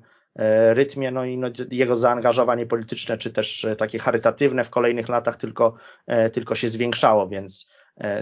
rytmie, 0.73 1.11
no 1.11 1.25
i 1.25 1.37
no, 1.37 1.47
jego 1.71 1.95
zaangażowanie 1.95 2.65
polityczne, 2.65 3.17
czy 3.17 3.31
też 3.31 3.67
takie 3.77 3.99
charytatywne 3.99 4.63
w 4.63 4.69
kolejnych 4.69 5.09
latach 5.09 5.35
tylko, 5.35 5.73
tylko 6.33 6.55
się 6.55 6.69
zwiększało, 6.69 7.27
więc 7.27 7.67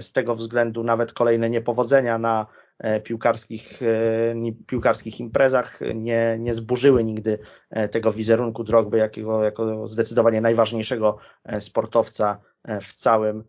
z 0.02 0.12
tego 0.12 0.36
względu 0.36 0.84
nawet 0.84 1.14
kolejne 1.14 1.50
niepowodzenia 1.50 2.18
na 2.18 2.48
E, 2.80 3.02
piłkarskich, 3.02 3.82
e, 3.82 4.52
piłkarskich 4.68 5.20
imprezach 5.20 5.80
nie, 5.96 6.38
nie 6.40 6.54
zburzyły 6.54 7.04
nigdy 7.04 7.40
e, 7.70 7.90
tego 7.90 8.12
wizerunku 8.12 8.64
Drogby 8.64 8.98
jakiego, 8.98 9.44
jako 9.44 9.88
zdecydowanie 9.88 10.42
najważniejszego 10.42 11.18
sportowca 11.60 12.42
w 12.82 12.94
całym, 12.94 13.44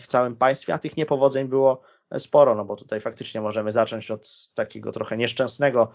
w 0.00 0.06
całym 0.06 0.36
państwie, 0.36 0.74
a 0.74 0.78
tych 0.78 0.96
niepowodzeń 0.96 1.48
było 1.48 1.82
sporo, 2.18 2.54
no 2.54 2.64
bo 2.64 2.76
tutaj 2.76 3.00
faktycznie 3.00 3.40
możemy 3.40 3.72
zacząć 3.72 4.10
od 4.10 4.50
takiego 4.54 4.92
trochę 4.92 5.16
nieszczęsnego 5.16 5.92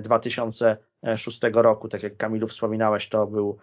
2006 0.00 1.40
roku, 1.52 1.88
tak 1.88 2.02
jak 2.02 2.16
Kamilu 2.16 2.46
wspominałeś, 2.46 3.08
to 3.08 3.26
był 3.26 3.58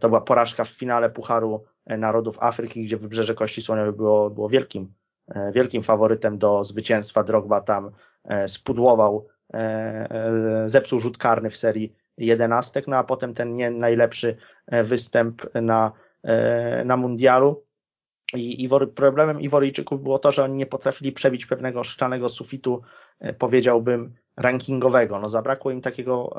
to 0.00 0.08
była 0.08 0.20
porażka 0.20 0.64
w 0.64 0.68
finale 0.68 1.10
Pucharu 1.10 1.64
Narodów 1.86 2.38
Afryki, 2.40 2.84
gdzie 2.84 2.96
Wybrzeże 2.96 3.34
Kości 3.34 3.62
Słoniowej 3.62 3.92
było, 3.92 4.30
było 4.30 4.48
wielkim 4.48 4.94
E, 5.28 5.52
wielkim 5.52 5.82
faworytem 5.82 6.38
do 6.38 6.64
zwycięstwa. 6.64 7.22
Drogba 7.22 7.60
tam 7.60 7.90
e, 8.24 8.48
spudłował, 8.48 9.28
e, 9.54 10.64
zepsuł 10.66 11.00
rzut 11.00 11.18
karny 11.18 11.50
w 11.50 11.56
serii 11.56 11.94
jedenastek, 12.18 12.88
no 12.88 12.96
a 12.96 13.04
potem 13.04 13.34
ten 13.34 13.56
nie 13.56 13.70
najlepszy 13.70 14.36
występ 14.84 15.42
na, 15.54 15.92
na 16.84 16.96
mundialu. 16.96 17.64
I 18.34 18.62
Iwory, 18.62 18.86
problemem 18.86 19.40
Iworyjczyków 19.40 20.02
było 20.02 20.18
to, 20.18 20.32
że 20.32 20.44
oni 20.44 20.54
nie 20.54 20.66
potrafili 20.66 21.12
przebić 21.12 21.46
pewnego 21.46 21.84
szklanego 21.84 22.28
sufitu, 22.28 22.82
powiedziałbym, 23.38 24.14
rankingowego. 24.36 25.18
No 25.18 25.28
zabrakło 25.28 25.70
im 25.70 25.80
takiego 25.80 26.38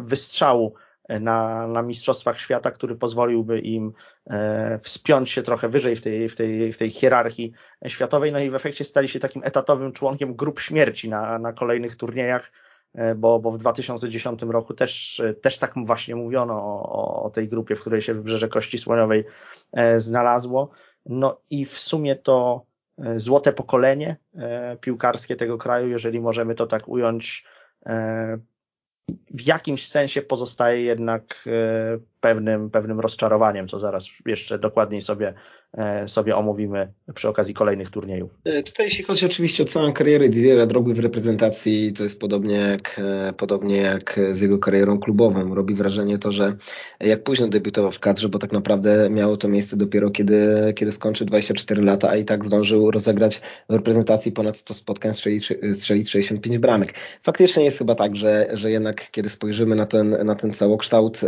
wystrzału 0.00 0.74
na, 1.18 1.66
na 1.66 1.82
Mistrzostwach 1.82 2.40
Świata, 2.40 2.70
który 2.70 2.96
pozwoliłby 2.96 3.60
im 3.60 3.92
e, 4.30 4.78
wspiąć 4.82 5.30
się 5.30 5.42
trochę 5.42 5.68
wyżej 5.68 5.96
w 5.96 6.02
tej, 6.02 6.28
w, 6.28 6.36
tej, 6.36 6.72
w 6.72 6.78
tej 6.78 6.90
hierarchii 6.90 7.52
światowej, 7.86 8.32
no 8.32 8.38
i 8.38 8.50
w 8.50 8.54
efekcie 8.54 8.84
stali 8.84 9.08
się 9.08 9.20
takim 9.20 9.42
etatowym 9.44 9.92
członkiem 9.92 10.34
grup 10.34 10.60
śmierci 10.60 11.08
na, 11.08 11.38
na 11.38 11.52
kolejnych 11.52 11.96
turniejach, 11.96 12.52
e, 12.94 13.14
bo, 13.14 13.40
bo 13.40 13.50
w 13.50 13.58
2010 13.58 14.42
roku 14.42 14.74
też, 14.74 15.22
też 15.42 15.58
tak 15.58 15.74
właśnie 15.76 16.16
mówiono 16.16 16.54
o, 16.54 17.22
o 17.22 17.30
tej 17.30 17.48
grupie, 17.48 17.76
w 17.76 17.80
której 17.80 18.02
się 18.02 18.14
Wybrzeże 18.14 18.48
Kości 18.48 18.78
Słoniowej 18.78 19.24
e, 19.72 20.00
znalazło. 20.00 20.70
No 21.06 21.40
i 21.50 21.66
w 21.66 21.78
sumie 21.78 22.16
to 22.16 22.64
złote 23.16 23.52
pokolenie 23.52 24.16
piłkarskie 24.80 25.36
tego 25.36 25.58
kraju, 25.58 25.88
jeżeli 25.88 26.20
możemy 26.20 26.54
to 26.54 26.66
tak 26.66 26.88
ująć, 26.88 27.44
w 29.30 29.46
jakimś 29.46 29.86
sensie 29.86 30.22
pozostaje 30.22 30.82
jednak 30.82 31.44
e, 31.46 31.98
pewnym, 32.20 32.70
pewnym 32.70 33.00
rozczarowaniem, 33.00 33.68
co 33.68 33.78
zaraz 33.78 34.08
jeszcze 34.26 34.58
dokładniej 34.58 35.00
sobie, 35.00 35.34
e, 35.72 36.08
sobie 36.08 36.36
omówimy 36.36 36.92
przy 37.14 37.28
okazji 37.28 37.54
kolejnych 37.54 37.90
turniejów. 37.90 38.38
E, 38.44 38.62
tutaj 38.62 38.86
jeśli 38.86 39.04
chodzi 39.04 39.26
oczywiście 39.26 39.62
o 39.62 39.66
całą 39.66 39.92
karierę 39.92 40.28
Didiera 40.28 40.66
Drogi 40.66 40.94
w 40.94 40.98
reprezentacji, 40.98 41.92
to 41.92 42.02
jest 42.02 42.20
podobnie 42.20 42.56
jak, 42.56 42.98
e, 42.98 43.32
podobnie 43.32 43.76
jak 43.76 44.20
z 44.32 44.40
jego 44.40 44.58
karierą 44.58 44.98
klubową. 44.98 45.54
Robi 45.54 45.74
wrażenie 45.74 46.18
to, 46.18 46.32
że 46.32 46.56
jak 47.00 47.22
późno 47.22 47.48
debiutował 47.48 47.92
w 47.92 48.00
kadrze, 48.00 48.28
bo 48.28 48.38
tak 48.38 48.52
naprawdę 48.52 49.10
miało 49.10 49.36
to 49.36 49.48
miejsce 49.48 49.76
dopiero 49.76 50.10
kiedy, 50.10 50.72
kiedy 50.76 50.92
skończył 50.92 51.26
24 51.26 51.82
lata, 51.82 52.10
a 52.10 52.16
i 52.16 52.24
tak 52.24 52.46
zdążył 52.46 52.90
rozegrać 52.90 53.40
w 53.68 53.74
reprezentacji 53.74 54.32
ponad 54.32 54.56
100 54.56 54.74
spotkań, 54.74 55.14
strzelić, 55.14 55.52
strzelić 55.72 56.10
65 56.10 56.58
bramek. 56.58 56.94
Faktycznie 57.22 57.64
jest 57.64 57.78
chyba 57.78 57.94
tak, 57.94 58.16
że, 58.16 58.48
że 58.52 58.70
jednak 58.70 59.10
kiedy 59.10 59.28
spojrzymy 59.28 59.76
na 59.76 59.86
ten, 59.86 60.16
na 60.24 60.34
ten 60.34 60.52
całokształt 60.52 61.20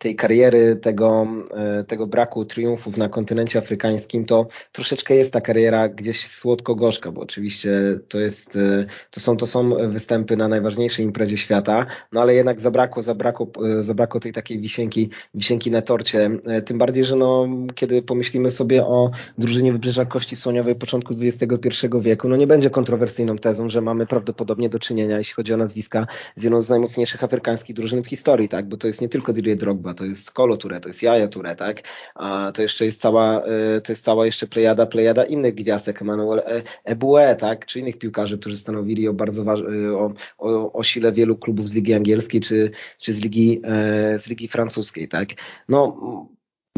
tej 0.00 0.16
kariery, 0.16 0.76
tego, 0.76 1.26
e, 1.54 1.84
tego 1.84 2.06
braku 2.06 2.44
triumfów 2.44 2.96
na 2.96 3.08
kontynencie 3.08 3.58
afrykańskim, 3.58 4.24
to 4.24 4.46
troszeczkę 4.72 5.14
jest 5.14 5.32
ta 5.32 5.40
kariera 5.40 5.88
gdzieś 5.88 6.26
słodko-gorzka, 6.26 7.12
bo 7.12 7.20
oczywiście 7.20 7.70
to 8.08 8.20
jest, 8.20 8.56
e, 8.56 8.86
to 9.10 9.20
są, 9.20 9.36
to 9.36 9.46
są 9.46 9.70
występy 9.92 10.36
na 10.36 10.48
najważniejszej 10.48 11.04
imprezie 11.04 11.36
świata, 11.36 11.86
no 12.12 12.20
ale 12.20 12.34
jednak 12.34 12.60
zabrakło, 12.60 13.02
zabrakło, 13.02 13.50
e, 13.78 13.82
zabrakło 13.82 14.20
tej 14.20 14.32
takiej 14.32 14.60
wisienki, 14.60 15.10
wisienki 15.34 15.70
na 15.70 15.82
torcie, 15.82 16.30
tym 16.64 16.78
bardziej, 16.78 17.04
że 17.04 17.16
no, 17.16 17.48
kiedy 17.74 18.02
pomyślimy 18.02 18.50
sobie 18.50 18.84
o 18.84 19.10
drużynie 19.38 19.72
Wybrzeża 19.72 20.04
Kości 20.04 20.36
Słoniowej 20.36 20.74
początku 20.74 21.14
XXI 21.20 21.68
wieku, 22.00 22.28
no 22.28 22.36
nie 22.36 22.46
będzie 22.46 22.70
kontrowersyjną 22.70 23.38
tezą, 23.38 23.68
że 23.68 23.80
mamy 23.80 24.06
prawdopodobnie 24.06 24.68
do 24.68 24.78
czynienia, 24.78 25.18
jeśli 25.18 25.34
chodzi 25.34 25.54
o 25.54 25.56
nazwiska, 25.56 26.06
z 26.36 26.42
jedną 26.42 26.62
z 26.62 26.68
najmocniejszych 26.68 27.24
afrykańskich 27.24 27.76
drużyn 27.76 28.02
w 28.02 28.06
historii, 28.06 28.48
tak, 28.48 28.68
bo 28.68 28.76
to 28.76 28.86
jest 28.86 29.00
nie 29.00 29.08
tylko 29.08 29.32
Didier 29.32 29.56
Drogba, 29.56 29.89
to 29.94 30.04
jest 30.04 30.30
Kolo 30.30 30.56
Touré, 30.56 30.80
to 30.80 30.88
jest 30.88 31.02
Jaja 31.02 31.28
Touré, 31.28 31.56
tak? 31.56 31.82
A 32.14 32.52
to 32.52 32.62
jeszcze 32.62 32.84
jest 32.84 33.00
cała, 33.00 33.44
e, 33.44 33.80
to 33.80 33.92
jest 33.92 34.04
cała 34.04 34.26
jeszcze 34.26 34.46
plejada, 34.46 34.86
plejada 34.86 35.24
innych 35.24 35.54
gwiazdek, 35.54 36.02
Emmanuel 36.02 36.42
Ebue, 36.84 37.36
tak? 37.36 37.66
Czy 37.66 37.80
innych 37.80 37.98
piłkarzy, 37.98 38.38
którzy 38.38 38.56
stanowili 38.56 39.08
o 39.08 39.12
bardzo 39.12 39.44
waż, 39.44 39.60
e, 39.60 39.96
o, 39.98 40.12
o, 40.38 40.72
o 40.72 40.82
sile 40.82 41.12
wielu 41.12 41.36
klubów 41.36 41.68
z 41.68 41.72
Ligi 41.72 41.94
Angielskiej, 41.94 42.40
czy, 42.40 42.70
czy 42.98 43.12
z 43.12 43.20
Ligi, 43.20 43.60
e, 43.64 44.18
z 44.18 44.26
Ligi 44.26 44.48
Francuskiej, 44.48 45.08
tak? 45.08 45.28
No, 45.68 45.96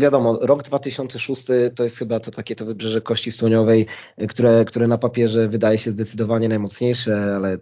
Wiadomo, 0.00 0.38
rok 0.40 0.62
2006 0.62 1.46
to 1.76 1.82
jest 1.82 1.98
chyba 1.98 2.20
to 2.20 2.30
takie 2.30 2.56
to 2.56 2.66
wybrzeże 2.66 3.00
kości 3.00 3.32
słoniowej, 3.32 3.86
które, 4.28 4.64
które 4.64 4.88
na 4.88 4.98
papierze 4.98 5.48
wydaje 5.48 5.78
się 5.78 5.90
zdecydowanie 5.90 6.48
najmocniejsze, 6.48 7.34
ale 7.36 7.58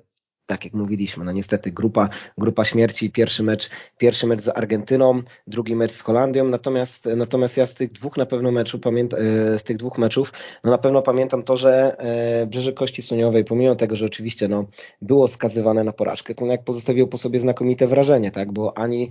tak 0.51 0.65
jak 0.65 0.75
mówiliśmy, 0.75 1.25
no 1.25 1.33
niestety 1.33 1.71
grupa, 1.73 2.09
grupa 2.39 2.65
śmierci, 2.65 3.11
pierwszy 3.11 3.43
mecz, 3.43 3.71
pierwszy 3.99 4.27
mecz 4.27 4.41
z 4.41 4.49
Argentyną, 4.49 5.23
drugi 5.47 5.77
mecz 5.77 5.93
z 5.93 6.01
Holandią, 6.01 6.45
natomiast, 6.45 7.09
natomiast 7.17 7.57
ja 7.57 7.67
z 7.67 7.75
tych 7.75 7.93
dwóch 7.93 8.17
na 8.17 8.27
pewno 8.27 8.51
meczu 8.51 8.79
pamiętam, 8.79 9.21
e, 9.21 9.59
z 9.59 9.65
tych 9.65 9.77
dwóch 9.77 9.99
meczów, 9.99 10.33
no 10.65 10.71
na 10.71 10.79
pewno 10.79 11.03
pamiętam 11.03 11.43
to, 11.43 11.57
że 11.57 11.97
e, 11.99 12.47
Brzeże 12.47 12.73
Kości 12.73 13.03
Słoniowej, 13.03 13.45
pomimo 13.45 13.75
tego, 13.75 13.97
że 13.97 14.07
oczywiście 14.07 14.49
no, 14.49 14.65
było 15.03 15.29
skazywane 15.29 15.85
na 15.85 15.93
porażkę, 15.93 16.35
to 16.35 16.47
jak 16.47 16.65
pozostawiło 16.65 17.09
po 17.09 17.19
sobie 17.19 17.41
znakomite 17.41 17.87
wrażenie, 17.87 18.31
tak, 18.31 18.53
bo 18.53 18.79
ani 18.79 19.11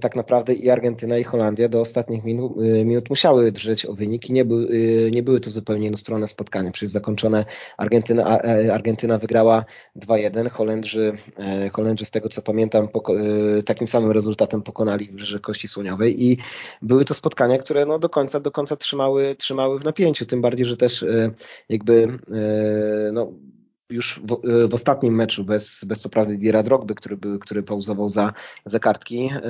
tak 0.00 0.16
naprawdę 0.16 0.54
i 0.54 0.70
Argentyna 0.70 1.18
i 1.18 1.24
Holandia 1.24 1.68
do 1.68 1.80
ostatnich 1.80 2.24
minut, 2.24 2.52
e, 2.58 2.84
minut 2.84 3.10
musiały 3.10 3.52
drżeć 3.52 3.86
o 3.86 3.94
wyniki, 3.94 4.32
nie, 4.32 4.44
by, 4.44 4.68
nie 5.12 5.22
były 5.22 5.40
to 5.40 5.50
zupełnie 5.50 5.84
jednostronne 5.84 6.26
spotkania, 6.26 6.70
przecież 6.70 6.90
zakończone 6.90 7.44
Argentyna, 7.76 8.40
Argentyna 8.72 9.18
wygrała 9.18 9.64
2-1, 9.96 10.50
Holandia 10.50 10.75
Holendrzy, 10.76 11.12
e, 11.38 11.70
Holendrzy 11.70 12.04
z 12.04 12.10
tego 12.10 12.28
co 12.28 12.42
pamiętam 12.42 12.88
e, 13.58 13.62
takim 13.62 13.88
samym 13.88 14.10
rezultatem 14.10 14.62
pokonali 14.62 15.06
Wybrzeże 15.06 15.40
Kości 15.40 15.68
Słoniowej 15.68 16.24
i 16.24 16.38
były 16.82 17.04
to 17.04 17.14
spotkania, 17.14 17.58
które 17.58 17.86
no 17.86 17.98
do 17.98 18.08
końca 18.08 18.40
do 18.40 18.50
końca 18.50 18.76
trzymały, 18.76 19.36
trzymały 19.38 19.78
w 19.78 19.84
napięciu, 19.84 20.26
tym 20.26 20.40
bardziej, 20.40 20.66
że 20.66 20.76
też 20.76 21.02
e, 21.02 21.30
jakby 21.68 22.18
no, 23.12 23.32
już 23.90 24.20
w, 24.24 24.68
w, 24.68 24.74
ostatnim 24.74 25.14
meczu, 25.14 25.44
bez, 25.44 25.84
bez 25.84 26.00
co 26.00 26.08
prawda 26.08 26.34
Diera 26.34 26.62
Drogby, 26.62 26.94
który, 26.94 27.16
był, 27.16 27.38
który 27.38 27.62
pauzował 27.62 28.08
za, 28.08 28.32
za 28.66 28.78
kartki, 28.78 29.30
e, 29.34 29.40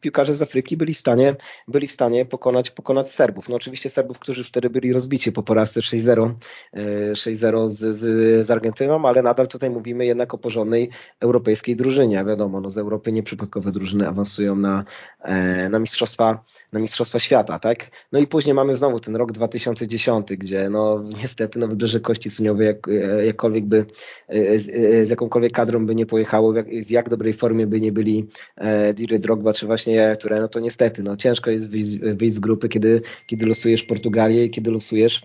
piłkarze 0.00 0.34
z 0.34 0.42
Afryki 0.42 0.76
byli 0.76 0.94
w 0.94 0.98
stanie, 0.98 1.36
byli 1.68 1.88
w 1.88 1.92
stanie 1.92 2.26
pokonać, 2.26 2.70
pokonać 2.70 3.10
Serbów. 3.10 3.48
No 3.48 3.56
oczywiście 3.56 3.90
Serbów, 3.90 4.18
którzy 4.18 4.44
wtedy 4.44 4.70
byli 4.70 4.92
rozbici 4.92 5.32
po 5.32 5.42
porażce 5.42 5.80
6-0 5.80 6.34
e, 6.72 7.12
6-0 7.12 7.68
z, 7.68 7.96
z, 7.96 8.46
z 8.46 8.50
Argentyną, 8.50 9.08
ale 9.08 9.22
nadal 9.22 9.48
tutaj 9.48 9.70
mówimy 9.70 10.06
jednak 10.06 10.34
o 10.34 10.38
porządnej 10.38 10.90
europejskiej 11.20 11.76
drużynie. 11.76 12.24
Wiadomo, 12.24 12.60
no 12.60 12.70
z 12.70 12.78
Europy 12.78 13.12
nieprzypadkowe 13.12 13.72
drużyny 13.72 14.08
awansują 14.08 14.56
na, 14.56 14.84
e, 15.22 15.68
na, 15.68 15.78
mistrzostwa, 15.78 16.44
na 16.72 16.80
mistrzostwa 16.80 17.18
świata, 17.18 17.58
tak? 17.58 17.90
No 18.12 18.18
i 18.18 18.26
później 18.26 18.54
mamy 18.54 18.74
znowu 18.74 19.00
ten 19.00 19.16
rok 19.16 19.32
2010, 19.32 20.28
gdzie 20.28 20.70
no 20.70 21.04
niestety 21.22 21.58
no 21.58 21.68
Wybrzeże 21.68 22.00
Kości 22.00 22.30
Suniowej 22.30 22.66
jak 22.66 22.88
e, 22.88 23.15
jakkolwiek 23.24 23.64
by, 23.64 23.86
e, 24.28 24.58
z, 24.58 24.68
e, 24.68 25.06
z 25.06 25.10
jakąkolwiek 25.10 25.52
kadrą 25.52 25.86
by 25.86 25.94
nie 25.94 26.06
pojechało, 26.06 26.52
w 26.52 26.56
jak, 26.56 26.66
w 26.68 26.90
jak 26.90 27.08
dobrej 27.08 27.32
formie 27.32 27.66
by 27.66 27.80
nie 27.80 27.92
byli 27.92 28.26
e, 28.56 28.94
DJ 28.94 29.16
Drogba 29.16 29.52
czy 29.52 29.66
właśnie 29.66 30.16
które 30.18 30.40
no 30.40 30.48
to 30.48 30.60
niestety, 30.60 31.02
no 31.02 31.16
ciężko 31.16 31.50
jest 31.50 31.70
wyjść, 31.70 31.98
wyjść 31.98 32.34
z 32.34 32.38
grupy, 32.38 32.68
kiedy, 32.68 33.02
kiedy 33.26 33.46
losujesz 33.46 33.82
Portugalię 33.82 34.44
i 34.44 34.50
kiedy 34.50 34.70
losujesz 34.70 35.22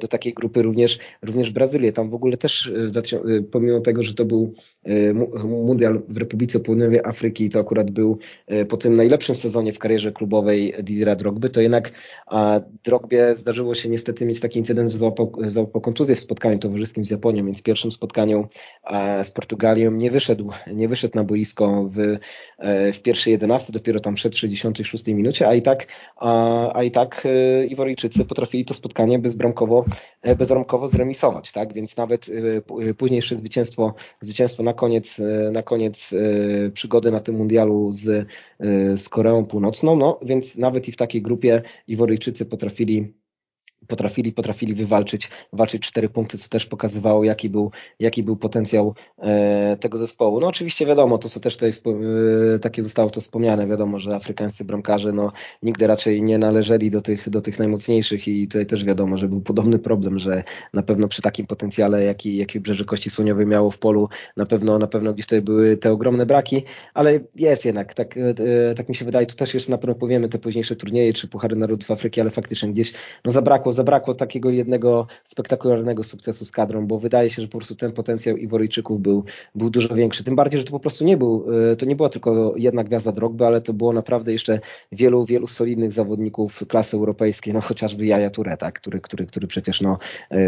do 0.00 0.08
takiej 0.08 0.34
grupy 0.34 0.62
również, 0.62 0.98
również 1.22 1.50
Brazylię. 1.50 1.92
Tam 1.92 2.10
w 2.10 2.14
ogóle 2.14 2.36
też, 2.36 2.72
pomimo 3.50 3.80
tego, 3.80 4.02
że 4.02 4.14
to 4.14 4.24
był 4.24 4.54
mundial 5.44 6.02
w 6.08 6.16
Republice 6.16 6.60
Południowej 6.60 7.00
Afryki, 7.04 7.50
to 7.50 7.60
akurat 7.60 7.90
był 7.90 8.18
po 8.68 8.76
tym 8.76 8.96
najlepszym 8.96 9.34
sezonie 9.34 9.72
w 9.72 9.78
karierze 9.78 10.12
klubowej 10.12 10.74
Didiera 10.78 11.16
Drogby, 11.16 11.50
to 11.50 11.60
jednak 11.60 11.92
Drogbie 12.84 13.34
zdarzyło 13.36 13.74
się 13.74 13.88
niestety 13.88 14.26
mieć 14.26 14.40
taki 14.40 14.58
incydent, 14.58 14.92
że 14.92 14.98
załapał, 14.98 15.32
załapał 15.46 15.80
kontuzję 15.80 16.16
w 16.16 16.20
spotkaniu 16.20 16.58
towarzyskim 16.58 16.91
z 17.00 17.10
Japonią, 17.10 17.46
więc 17.46 17.60
w 17.60 17.62
pierwszym 17.62 17.92
spotkaniu 17.92 18.48
e, 18.84 19.24
z 19.24 19.30
Portugalią 19.30 19.90
nie 19.90 20.10
wyszedł, 20.10 20.50
nie 20.66 20.88
wyszedł 20.88 21.16
na 21.16 21.24
boisko 21.24 21.88
w, 21.90 21.98
e, 22.58 22.92
w 22.92 23.02
pierwszej 23.02 23.30
jedenastce, 23.30 23.72
dopiero 23.72 24.00
tam 24.00 24.14
przed 24.14 24.36
66 24.36 25.06
minucie, 25.06 25.48
a 25.48 25.54
i 25.54 25.62
tak, 25.62 25.86
a, 26.16 26.76
a 26.76 26.82
i 26.82 26.90
tak 26.90 27.26
e, 27.26 27.66
Iworyjczycy 27.66 28.24
potrafili 28.24 28.64
to 28.64 28.74
spotkanie 28.74 29.18
bezbramkowo, 29.18 29.84
bezbramkowo 30.38 30.88
zremisować, 30.88 31.52
tak? 31.52 31.72
Więc 31.72 31.96
nawet 31.96 32.30
później 32.98 33.16
jeszcze 33.16 33.38
zwycięstwo, 33.38 33.94
zwycięstwo 34.20 34.62
na 34.62 34.74
koniec, 34.74 35.20
na 35.52 35.62
koniec 35.62 36.10
przygody 36.74 37.10
na 37.10 37.20
tym 37.20 37.36
mundialu 37.36 37.92
z, 37.92 38.28
z 38.96 39.08
Koreą 39.08 39.44
Północną, 39.44 39.96
no 39.96 40.20
więc 40.22 40.56
nawet 40.56 40.88
i 40.88 40.92
w 40.92 40.96
takiej 40.96 41.22
grupie 41.22 41.62
Iworyjczycy 41.88 42.46
potrafili 42.46 43.21
potrafili, 43.86 44.32
potrafili 44.32 44.74
wywalczyć 44.74 45.30
walczyć 45.52 45.82
cztery 45.82 46.08
punkty, 46.08 46.38
co 46.38 46.48
też 46.48 46.66
pokazywało, 46.66 47.24
jaki 47.24 47.50
był, 47.50 47.70
jaki 47.98 48.22
był 48.22 48.36
potencjał 48.36 48.94
e, 49.18 49.76
tego 49.80 49.98
zespołu. 49.98 50.40
No 50.40 50.46
oczywiście 50.46 50.86
wiadomo, 50.86 51.18
to 51.18 51.28
co 51.28 51.40
też 51.40 51.54
tutaj 51.56 51.70
e, 52.54 52.58
takie 52.58 52.82
zostało 52.82 53.10
to 53.10 53.20
wspomniane, 53.20 53.66
wiadomo, 53.66 53.98
że 53.98 54.14
afrykańscy 54.14 54.64
bramkarze 54.64 55.12
no, 55.12 55.32
nigdy 55.62 55.86
raczej 55.86 56.22
nie 56.22 56.38
należeli 56.38 56.90
do 56.90 57.00
tych, 57.00 57.30
do 57.30 57.40
tych 57.40 57.58
najmocniejszych 57.58 58.28
i 58.28 58.48
tutaj 58.48 58.66
też 58.66 58.84
wiadomo, 58.84 59.16
że 59.16 59.28
był 59.28 59.40
podobny 59.40 59.78
problem, 59.78 60.18
że 60.18 60.42
na 60.72 60.82
pewno 60.82 61.08
przy 61.08 61.22
takim 61.22 61.46
potencjale, 61.46 62.04
jaki, 62.04 62.36
jaki 62.36 62.60
Brzeże 62.60 62.84
Kości 62.84 63.10
Słoniowej 63.10 63.46
miało 63.46 63.70
w 63.70 63.78
polu, 63.78 64.08
na 64.36 64.46
pewno, 64.46 64.78
na 64.78 64.86
pewno 64.86 65.12
gdzieś 65.12 65.26
tutaj 65.26 65.42
były 65.42 65.76
te 65.76 65.92
ogromne 65.92 66.26
braki, 66.26 66.62
ale 66.94 67.20
jest 67.34 67.64
jednak, 67.64 67.94
tak, 67.94 68.16
e, 68.16 68.74
tak 68.74 68.88
mi 68.88 68.94
się 68.94 69.04
wydaje, 69.04 69.26
to 69.26 69.34
też 69.34 69.54
jeszcze 69.54 69.70
na 69.70 69.78
pewno 69.78 69.94
powiemy 69.94 70.28
te 70.28 70.38
późniejsze 70.38 70.76
turnieje, 70.76 71.12
czy 71.12 71.28
Puchary 71.28 71.56
Narodów 71.56 71.90
Afryki, 71.90 72.20
ale 72.20 72.30
faktycznie 72.30 72.72
gdzieś 72.72 72.92
no, 73.24 73.30
zabrakło 73.30 73.71
zabrakło 73.72 74.14
takiego 74.14 74.50
jednego 74.50 75.06
spektakularnego 75.24 76.04
sukcesu 76.04 76.44
z 76.44 76.52
kadrą, 76.52 76.86
bo 76.86 76.98
wydaje 76.98 77.30
się, 77.30 77.42
że 77.42 77.48
po 77.48 77.58
prostu 77.58 77.74
ten 77.74 77.92
potencjał 77.92 78.36
Iworyjczyków 78.36 79.00
był, 79.00 79.24
był 79.54 79.70
dużo 79.70 79.94
większy. 79.94 80.24
Tym 80.24 80.36
bardziej, 80.36 80.60
że 80.60 80.64
to 80.64 80.70
po 80.70 80.80
prostu 80.80 81.04
nie 81.04 81.16
był, 81.16 81.46
e, 81.72 81.76
to 81.76 81.86
nie 81.86 81.96
była 81.96 82.08
tylko 82.08 82.54
jedna 82.56 82.84
gwiazda 82.84 83.12
Drogby, 83.12 83.46
ale 83.46 83.60
to 83.60 83.72
było 83.72 83.92
naprawdę 83.92 84.32
jeszcze 84.32 84.60
wielu, 84.92 85.24
wielu 85.24 85.46
solidnych 85.46 85.92
zawodników 85.92 86.64
klasy 86.68 86.96
europejskiej, 86.96 87.54
no 87.54 87.60
chociażby 87.60 88.06
Jaja 88.06 88.30
Touré, 88.30 88.56
tak, 88.56 88.80
który, 88.80 89.00
który, 89.00 89.26
który 89.26 89.46
przecież 89.46 89.80
no, 89.80 89.98
e, 90.30 90.38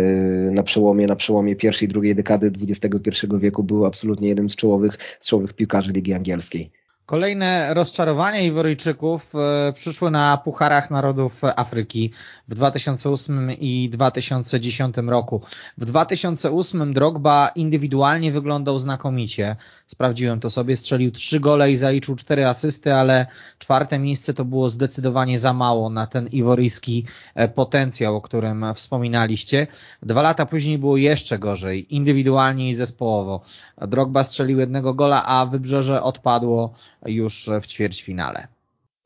na 0.50 0.62
przełomie, 0.62 1.06
na 1.06 1.16
przełomie 1.16 1.56
pierwszej 1.56 1.88
i 1.88 1.92
drugiej 1.92 2.14
dekady 2.14 2.52
XXI 2.68 3.26
wieku 3.38 3.62
był 3.64 3.86
absolutnie 3.86 4.28
jednym 4.28 4.50
z 4.50 4.56
czołowych, 4.56 4.98
z 5.20 5.28
czołowych 5.28 5.52
piłkarzy 5.52 5.92
Ligi 5.92 6.12
Angielskiej. 6.12 6.83
Kolejne 7.06 7.74
rozczarowania 7.74 8.40
Iworyjczyków 8.40 9.32
e, 9.34 9.72
przyszły 9.72 10.10
na 10.10 10.36
Pucharach 10.36 10.90
Narodów 10.90 11.40
Afryki 11.56 12.12
w 12.48 12.54
2008 12.54 13.50
i 13.52 13.90
2010 13.90 14.96
roku. 15.06 15.40
W 15.78 15.84
2008 15.84 16.92
Drogba 16.94 17.50
indywidualnie 17.54 18.32
wyglądał 18.32 18.78
znakomicie. 18.78 19.56
Sprawdziłem 19.86 20.40
to 20.40 20.50
sobie, 20.50 20.76
strzelił 20.76 21.10
trzy 21.10 21.40
gole 21.40 21.72
i 21.72 21.76
zaliczył 21.76 22.16
cztery 22.16 22.46
asysty, 22.46 22.94
ale 22.94 23.26
czwarte 23.58 23.98
miejsce 23.98 24.34
to 24.34 24.44
było 24.44 24.68
zdecydowanie 24.68 25.38
za 25.38 25.52
mało 25.52 25.90
na 25.90 26.06
ten 26.06 26.28
iworyjski 26.28 27.06
e, 27.34 27.48
potencjał, 27.48 28.16
o 28.16 28.20
którym 28.20 28.64
wspominaliście. 28.74 29.66
Dwa 30.02 30.22
lata 30.22 30.46
później 30.46 30.78
było 30.78 30.96
jeszcze 30.96 31.38
gorzej, 31.38 31.94
indywidualnie 31.94 32.70
i 32.70 32.74
zespołowo. 32.74 33.40
Drogba 33.78 34.24
strzelił 34.24 34.58
jednego 34.58 34.94
gola, 34.94 35.26
a 35.26 35.46
Wybrzeże 35.46 36.02
odpadło 36.02 36.74
już 37.06 37.50
w 37.62 37.66
ćwierćfinale. 37.66 38.48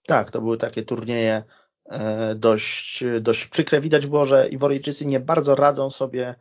Tak, 0.06 0.30
to 0.30 0.40
były 0.40 0.56
takie 0.56 0.82
turnieje 0.82 1.42
dość, 2.36 3.04
dość 3.20 3.46
przykre. 3.46 3.80
Widać 3.80 4.06
było, 4.06 4.24
że 4.24 4.48
Iworyjczycy 4.48 5.06
nie 5.06 5.20
bardzo 5.20 5.54
radzą 5.54 5.90
sobie 5.90 6.34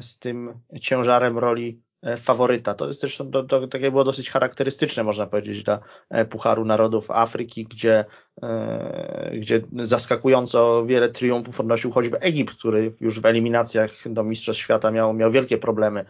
z 0.00 0.18
tym 0.18 0.60
ciężarem 0.80 1.38
roli 1.38 1.80
E, 1.82 1.87
faworyta. 2.18 2.74
To 2.74 2.86
jest 2.86 3.00
zresztą 3.00 3.30
to, 3.30 3.42
to, 3.42 3.68
takie 3.68 3.90
było 3.90 4.04
dosyć 4.04 4.30
charakterystyczne, 4.30 5.04
można 5.04 5.26
powiedzieć, 5.26 5.62
dla 5.62 5.80
e, 6.10 6.24
Pucharu 6.24 6.64
Narodów 6.64 7.10
Afryki, 7.10 7.64
gdzie, 7.64 8.04
e, 8.42 9.30
gdzie 9.34 9.60
zaskakująco 9.72 10.86
wiele 10.86 11.08
triumfów 11.08 11.60
odnosił 11.60 11.90
choćby 11.90 12.18
Egipt, 12.20 12.54
który 12.58 12.92
już 13.00 13.20
w 13.20 13.26
eliminacjach 13.26 13.90
do 14.06 14.24
Mistrzostw 14.24 14.62
Świata 14.62 14.90
miał, 14.90 15.14
miał 15.14 15.30
wielkie 15.30 15.58
problemy 15.58 16.04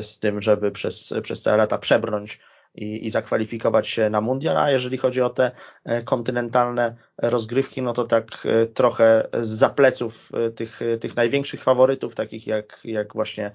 z 0.00 0.18
tym, 0.18 0.42
żeby 0.42 0.70
przez, 0.70 1.14
przez 1.22 1.42
te 1.42 1.56
lata 1.56 1.78
przebrnąć 1.78 2.40
i, 2.74 3.06
i 3.06 3.10
zakwalifikować 3.10 3.88
się 3.88 4.10
na 4.10 4.20
mundial, 4.20 4.58
a 4.58 4.70
jeżeli 4.70 4.96
chodzi 4.96 5.20
o 5.20 5.30
te 5.30 5.50
e, 5.84 6.02
kontynentalne 6.02 6.96
rozgrywki, 7.18 7.82
no 7.82 7.92
to 7.92 8.04
tak 8.04 8.24
e, 8.44 8.66
trochę 8.66 9.28
z 9.32 9.48
zapleców 9.48 10.30
e, 10.34 10.50
tych, 10.50 10.80
tych 11.00 11.16
największych 11.16 11.62
faworytów, 11.62 12.14
takich 12.14 12.46
jak, 12.46 12.80
jak 12.84 13.12
właśnie 13.12 13.52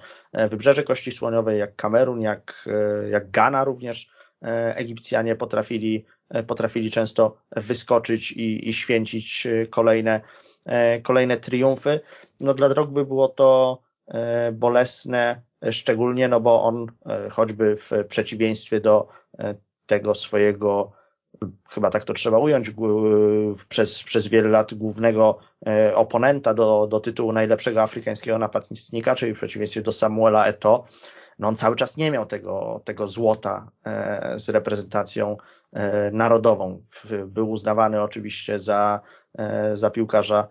Wybrzeże 0.50 0.84
Kości 0.84 1.12
Słoniowej, 1.12 1.60
jak 1.60 1.76
Kamerun, 1.76 2.22
jak, 2.22 2.70
jak 3.12 3.32
Ghana 3.32 3.64
również, 3.64 4.10
Egipcjanie 4.76 5.36
potrafili, 5.36 6.06
potrafili 6.48 6.92
często 6.92 7.38
wyskoczyć 7.56 8.32
i, 8.32 8.70
i 8.70 8.74
święcić 8.74 9.48
kolejne, 9.70 10.22
kolejne 11.04 11.38
triumfy. 11.38 12.00
No 12.42 12.54
dla 12.54 12.70
Drogby 12.70 13.06
było 13.06 13.28
to 13.28 13.80
bolesne 14.54 15.42
szczególnie, 15.72 16.28
no 16.28 16.40
bo 16.40 16.64
on 16.64 16.86
e, 17.06 17.30
choćby 17.30 17.76
w 17.76 17.92
przeciwieństwie 18.10 18.80
do 18.80 19.08
e, 19.40 19.56
tego 19.86 20.16
swojego, 20.16 20.92
chyba 21.70 21.90
tak 21.90 22.04
to 22.04 22.14
trzeba 22.14 22.38
ująć, 22.38 22.72
przez, 23.70 24.04
przez 24.04 24.28
wiele 24.28 24.50
lat 24.50 24.74
głównego 24.74 25.40
e, 25.68 25.96
oponenta 25.96 26.54
do, 26.54 26.88
do 26.88 27.00
tytułu 27.00 27.34
najlepszego 27.34 27.82
afrykańskiego 27.82 28.38
napastnika, 28.38 29.16
czyli 29.16 29.34
w 29.34 29.38
przeciwieństwie 29.38 29.82
do 29.82 29.92
Samuela 29.92 30.46
Eto, 30.46 30.84
no 31.40 31.48
on 31.48 31.56
cały 31.56 31.76
czas 31.76 31.98
nie 31.98 32.12
miał 32.12 32.26
tego, 32.26 32.82
tego 32.86 33.08
złota 33.08 33.72
z 34.36 34.50
reprezentacją 34.50 35.38
narodową. 36.12 36.84
Był 37.26 37.50
uznawany 37.50 38.02
oczywiście 38.02 38.60
za, 38.60 39.02
za 39.74 39.90
piłkarza 39.90 40.48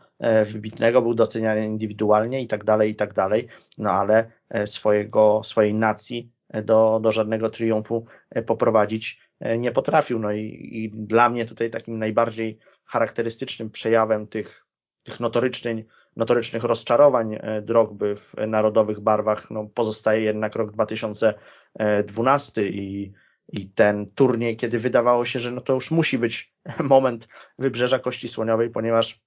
wybitnego, 0.52 1.02
był 1.02 1.14
doceniany 1.14 1.66
indywidualnie 1.66 2.42
i 2.42 2.46
tak 2.48 2.64
dalej, 2.64 2.90
i 2.90 2.94
tak 2.94 3.14
dalej, 3.14 3.48
no 3.78 3.90
ale 3.90 4.30
E, 4.50 4.66
swojego, 4.66 5.40
swojej 5.44 5.74
nacji 5.74 6.30
e, 6.48 6.62
do, 6.62 7.00
do 7.02 7.12
żadnego 7.12 7.50
triumfu 7.50 8.06
e, 8.30 8.42
poprowadzić 8.42 9.26
nie 9.58 9.72
potrafił. 9.72 10.18
No 10.18 10.32
i, 10.32 10.68
i 10.72 10.90
dla 10.90 11.28
mnie 11.28 11.46
tutaj 11.46 11.70
takim 11.70 11.98
najbardziej 11.98 12.58
charakterystycznym 12.84 13.70
przejawem 13.70 14.26
tych, 14.26 14.66
tych 15.04 15.20
notorycznych, 15.20 15.86
notorycznych 16.16 16.64
rozczarowań 16.64 17.38
Drogby 17.62 18.16
w 18.16 18.34
narodowych 18.46 19.00
barwach 19.00 19.50
no, 19.50 19.64
pozostaje 19.74 20.22
jednak 20.22 20.56
rok 20.56 20.72
2012 20.72 22.68
i, 22.68 23.12
i 23.48 23.70
ten 23.70 24.10
turniej, 24.10 24.56
kiedy 24.56 24.78
wydawało 24.78 25.24
się, 25.24 25.40
że 25.40 25.50
no 25.50 25.60
to 25.60 25.72
już 25.72 25.90
musi 25.90 26.18
być 26.18 26.54
moment 26.84 27.28
wybrzeża 27.58 27.98
Kości 27.98 28.28
Słoniowej, 28.28 28.70
ponieważ 28.70 29.20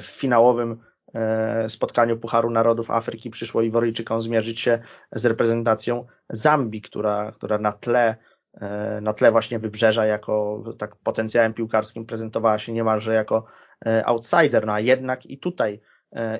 w 0.00 0.04
finałowym 0.04 0.78
E, 1.14 1.68
spotkaniu 1.68 2.18
Pucharu 2.18 2.50
Narodów 2.50 2.90
Afryki 2.90 3.30
przyszło 3.30 3.62
Iworyjczykom 3.62 4.22
zmierzyć 4.22 4.60
się 4.60 4.78
z 5.12 5.24
reprezentacją 5.24 6.06
Zambii, 6.30 6.80
która, 6.80 7.32
która 7.32 7.58
na 7.58 7.72
tle 7.72 8.16
e, 8.54 9.00
na 9.00 9.12
tle 9.12 9.32
właśnie 9.32 9.58
wybrzeża 9.58 10.06
jako 10.06 10.62
tak 10.78 10.96
potencjałem 10.96 11.54
piłkarskim 11.54 12.06
prezentowała 12.06 12.58
się 12.58 12.72
niemalże 12.72 13.14
jako 13.14 13.44
e, 13.86 14.06
outsider, 14.06 14.66
no 14.66 14.72
a 14.72 14.80
jednak 14.80 15.26
i 15.26 15.38
tutaj 15.38 15.80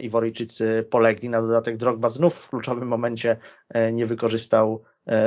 Iworyjczycy 0.00 0.86
polegli. 0.90 1.28
Na 1.28 1.42
dodatek 1.42 1.76
Drogba 1.76 2.08
znów 2.08 2.34
w 2.34 2.48
kluczowym 2.48 2.88
momencie 2.88 3.36
nie 3.92 4.06
wykorzystał 4.06 4.84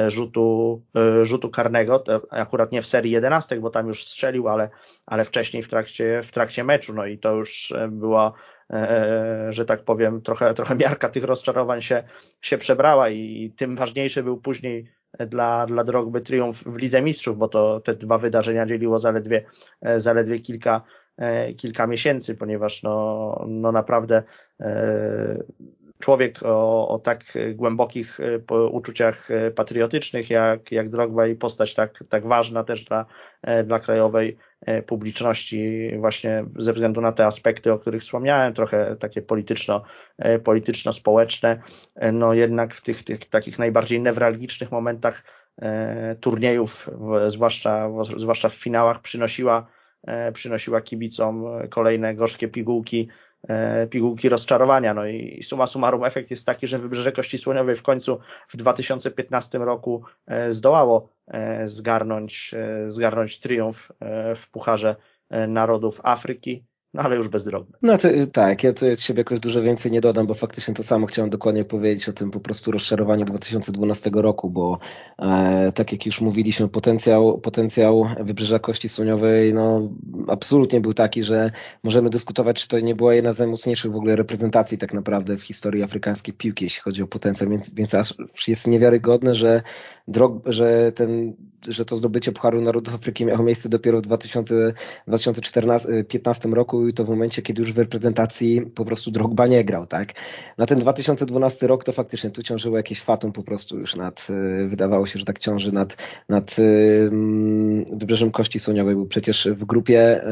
rzutu, 0.08 0.82
rzutu 1.24 1.50
karnego, 1.50 2.04
akurat 2.30 2.72
nie 2.72 2.82
w 2.82 2.88
serii 2.88 3.12
11, 3.12 3.60
bo 3.60 3.70
tam 3.70 3.88
już 3.88 4.06
strzelił, 4.06 4.48
ale, 4.48 4.70
ale 5.06 5.24
wcześniej 5.24 5.64
w 5.64 5.68
trakcie, 5.68 6.22
w 6.24 6.32
trakcie 6.32 6.64
meczu, 6.64 6.94
no 6.94 7.06
i 7.06 7.18
to 7.18 7.34
już 7.36 7.74
była 7.90 8.34
E, 8.74 9.48
że 9.50 9.66
tak 9.66 9.84
powiem, 9.84 10.22
trochę, 10.22 10.54
trochę 10.54 10.76
miarka 10.76 11.10
tych 11.10 11.24
rozczarowań 11.24 11.82
się, 11.82 12.04
się 12.42 12.58
przebrała 12.58 13.10
i 13.10 13.54
tym 13.58 13.76
ważniejszy 13.76 14.24
był 14.24 14.38
później 14.38 14.92
dla, 15.20 15.66
dla 15.66 15.84
Drogby 15.84 16.22
triumf 16.22 16.64
w 16.64 16.76
Lidze 16.76 17.02
Mistrzów, 17.02 17.38
bo 17.38 17.48
to 17.48 17.80
te 17.80 17.96
dwa 17.96 18.18
wydarzenia 18.18 18.66
dzieliło 18.66 19.00
zaledwie, 19.00 19.46
e, 19.82 20.00
zaledwie 20.00 20.40
kilka, 20.40 20.82
e, 21.18 21.54
kilka 21.54 21.88
miesięcy, 21.88 22.36
ponieważ 22.36 22.84
no, 22.84 23.46
no 23.48 23.72
naprawdę 23.72 24.24
człowiek 26.00 26.40
o, 26.44 26.88
o 26.88 27.00
tak 27.00 27.24
głębokich 27.54 28.18
uczuciach 28.72 29.28
patriotycznych 29.56 30.30
jak, 30.30 30.72
jak 30.72 30.90
Drogba 30.90 31.28
i 31.28 31.36
postać 31.36 31.74
tak, 31.74 32.04
tak 32.10 32.28
ważna 32.28 32.64
też 32.64 32.84
dla, 32.84 33.06
dla 33.64 33.80
krajowej 33.80 34.38
E, 34.66 34.82
publiczności 34.82 35.92
właśnie 36.00 36.46
ze 36.58 36.74
względu 36.74 37.02
na 37.02 37.12
te 37.12 37.26
aspekty, 37.26 37.74
o 37.74 37.80
których 37.80 38.02
wspomniałem, 38.02 38.54
trochę 38.54 38.96
takie 38.96 39.22
polityczno, 39.22 39.84
e, 40.18 40.40
polityczno-społeczne, 40.40 41.62
e, 41.96 42.12
no 42.12 42.34
jednak 42.34 42.74
w 42.74 42.82
tych, 42.82 43.04
tych 43.04 43.20
takich 43.26 43.60
najbardziej 43.60 44.02
newralgicznych 44.02 44.72
momentach 44.72 45.24
turniejów, 46.22 46.90
zwłaszcza, 47.28 47.90
zwłaszcza 48.18 48.50
w 48.50 48.54
finałach, 48.54 49.02
przynosiła, 49.02 49.68
przynosiła 50.34 50.82
kibicom 50.82 51.46
kolejne 51.70 52.16
gorzkie 52.16 52.48
pigułki, 52.48 53.08
pigułki 53.90 54.30
rozczarowania. 54.30 54.94
No 54.94 55.06
i 55.06 55.44
suma 55.44 55.68
summarum 55.68 56.06
efekt 56.06 56.32
jest 56.32 56.46
taki, 56.46 56.68
że 56.68 56.80
Wybrzeże 56.80 57.12
Kości 57.12 57.38
Słoniowej 57.38 57.76
w 57.76 57.84
końcu 57.84 58.20
w 58.48 58.58
2015 58.58 59.58
roku 59.58 60.04
zdołało 60.50 61.10
E, 61.28 61.70
zgarnąć, 61.70 62.54
e, 62.54 62.92
zgarnąć 62.92 63.40
triumf 63.40 63.92
e, 64.00 64.36
w 64.36 64.52
Pucharze 64.52 64.96
Narodów 65.48 66.02
Afryki 66.04 66.66
no 66.96 67.02
ale 67.02 67.16
już 67.16 67.28
bez 67.28 67.44
drogi. 67.44 67.74
No 67.82 67.98
to, 67.98 68.08
tak, 68.34 68.64
ja 68.64 68.74
tu 68.74 68.86
siebie 68.96 69.20
jakoś 69.20 69.40
dużo 69.40 69.62
więcej 69.62 69.92
nie 69.92 70.02
dodam, 70.02 70.28
bo 70.28 70.34
faktycznie 70.34 70.74
to 70.74 70.84
samo 70.84 71.08
chciałem 71.08 71.30
dokładnie 71.30 71.66
powiedzieć 71.66 72.10
o 72.10 72.14
tym 72.14 72.32
po 72.32 72.40
prostu 72.40 72.72
rozczarowaniu 72.72 73.26
2012 73.26 74.12
roku, 74.14 74.50
bo 74.50 74.80
e, 75.20 75.72
tak 75.76 75.92
jak 75.92 76.06
już 76.06 76.22
mówiliśmy, 76.22 76.68
potencjał, 76.68 77.38
potencjał 77.38 78.08
Wybrzeża 78.20 78.60
Kości 78.60 78.90
Słoniowej 78.90 79.54
no, 79.54 79.90
absolutnie 80.28 80.82
był 80.82 80.94
taki, 80.94 81.24
że 81.24 81.52
możemy 81.84 82.10
dyskutować, 82.10 82.62
czy 82.62 82.68
to 82.68 82.80
nie 82.80 82.96
była 82.96 83.14
jedna 83.14 83.32
z 83.32 83.40
najmocniejszych 83.40 83.92
w 83.92 83.96
ogóle 83.96 84.16
reprezentacji 84.16 84.78
tak 84.78 84.94
naprawdę 84.94 85.38
w 85.38 85.42
historii 85.42 85.84
afrykańskiej 85.84 86.34
piłki, 86.34 86.66
jeśli 86.66 86.82
chodzi 86.82 87.04
o 87.04 87.08
potencjał, 87.08 87.50
więc, 87.50 87.74
więc 87.74 87.94
aż 87.94 88.14
jest 88.48 88.68
niewiarygodne, 88.68 89.36
że, 89.36 89.62
drog, 90.08 90.42
że, 90.46 90.92
ten, 90.92 91.34
że 91.68 91.86
to 91.86 91.96
zdobycie 91.96 92.32
Pucharu 92.32 92.62
Narodów 92.62 92.94
Afryki 92.94 93.26
miało 93.26 93.44
miejsce 93.44 93.70
dopiero 93.70 93.98
w 93.98 94.02
2015 94.02 96.50
roku 96.50 96.88
i 96.88 96.94
to 96.94 97.06
w 97.06 97.10
momencie, 97.10 97.42
kiedy 97.42 97.62
już 97.62 97.74
w 97.74 97.78
reprezentacji 97.78 98.62
po 98.62 98.86
prostu 98.86 99.12
Drogba 99.12 99.48
nie 99.48 99.66
grał, 99.66 99.86
tak? 99.86 100.14
Na 100.58 100.66
ten 100.66 100.80
2012 100.80 101.68
rok 101.68 101.84
to 101.84 101.92
faktycznie 101.92 102.30
tu 102.30 102.44
ciążyło 102.44 102.78
jakieś 102.78 103.02
fatum 103.02 103.32
po 103.32 103.44
prostu 103.44 103.80
już 103.80 103.96
nad, 103.96 104.28
y, 104.64 104.68
wydawało 104.68 105.06
się, 105.06 105.20
że 105.20 105.26
tak 105.26 105.40
ciąży 105.40 105.72
nad, 105.72 105.98
nad 106.30 106.60
y, 106.60 106.64
mm, 107.12 107.98
Wybrzeżem 107.98 108.32
Kości 108.32 108.60
Słoniowej, 108.60 108.96
był 108.96 109.06
przecież 109.06 109.48
w 109.52 109.66
grupie 109.66 110.26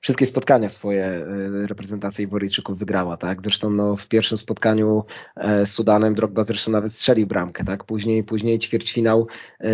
wszystkie 0.00 0.26
spotkania 0.26 0.68
swoje 0.68 1.26
reprezentacja 1.66 2.22
Iworyjczyków 2.22 2.78
wygrała, 2.78 3.16
tak? 3.16 3.42
Zresztą 3.42 3.70
no, 3.70 3.96
w 3.96 4.08
pierwszym 4.08 4.38
spotkaniu 4.38 5.04
z 5.64 5.68
Sudanem 5.68 6.14
Drogba 6.14 6.44
zresztą 6.44 6.72
nawet 6.72 6.92
strzelił 6.92 7.26
bramkę, 7.26 7.64
tak? 7.64 7.84
Później, 7.84 8.24
później 8.24 8.58
ćwierćfinał 8.58 9.26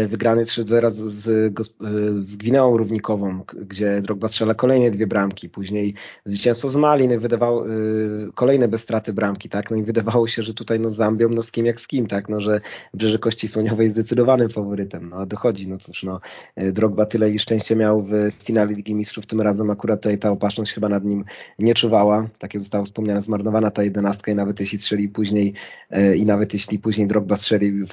wygrany 0.09 0.45
3-0 0.45 0.78
z, 0.87 0.95
z, 0.95 1.75
z 2.15 2.37
Gwineą 2.37 2.77
Równikową, 2.77 3.45
gdzie 3.69 4.01
Drogba 4.01 4.29
strzela 4.29 4.55
kolejne 4.55 4.91
dwie 4.91 5.07
bramki, 5.07 5.49
później 5.49 5.95
zwycięstwo 6.25 6.69
z 6.69 6.77
Mali, 6.77 7.09
no 7.09 7.21
wydawało, 7.21 7.69
y, 7.69 8.31
kolejne 8.35 8.69
bez 8.69 8.81
straty 8.81 9.13
bramki, 9.13 9.49
tak, 9.49 9.71
no 9.71 9.77
i 9.77 9.83
wydawało 9.83 10.29
się, 10.29 10.43
że 10.43 10.55
tutaj 10.55 10.81
no 10.81 10.91
z 10.91 10.95
Zambią, 10.95 11.29
no 11.29 11.43
z 11.43 11.53
kim 11.53 11.67
jak 11.67 11.81
z 11.81 11.87
kim, 11.87 12.07
tak, 12.07 12.29
no 12.29 12.41
że 12.41 12.61
Brzeże 12.95 13.19
Kości 13.19 13.49
Słoniowej 13.49 13.85
jest 13.85 13.97
zdecydowanym 13.97 14.49
faworytem, 14.49 15.09
no 15.09 15.17
a 15.17 15.27
dochodzi, 15.27 15.69
no 15.69 15.79
cóż, 15.79 16.03
no 16.03 16.21
y, 16.61 16.73
Drogba 16.73 17.07
tyle 17.07 17.31
i 17.31 17.39
szczęście 17.39 17.77
miał 17.77 18.03
w 18.03 18.13
finale 18.45 18.73
Ligi 18.73 18.95
Mistrzów, 18.95 19.27
tym 19.27 19.41
razem 19.41 19.71
akurat 19.71 20.01
tutaj 20.01 20.19
ta 20.19 20.31
opatrzność 20.31 20.73
chyba 20.73 20.89
nad 20.89 21.05
nim 21.05 21.25
nie 21.59 21.75
czuwała, 21.75 22.29
takie 22.39 22.59
zostało 22.59 22.85
wspomniane, 22.85 23.21
zmarnowana 23.21 23.71
ta 23.71 23.83
jedenastka 23.83 24.33
i 24.33 24.35
nawet 24.35 24.61
jeśli 24.61 24.79
strzeli 24.79 25.09
później 25.09 25.55
y, 25.97 26.17
i 26.17 26.27
nawet 26.27 26.55
jeśli 26.55 26.79
później 26.79 27.07
Drogba 27.07 27.37
strzeli 27.37 27.73
w, 27.73 27.93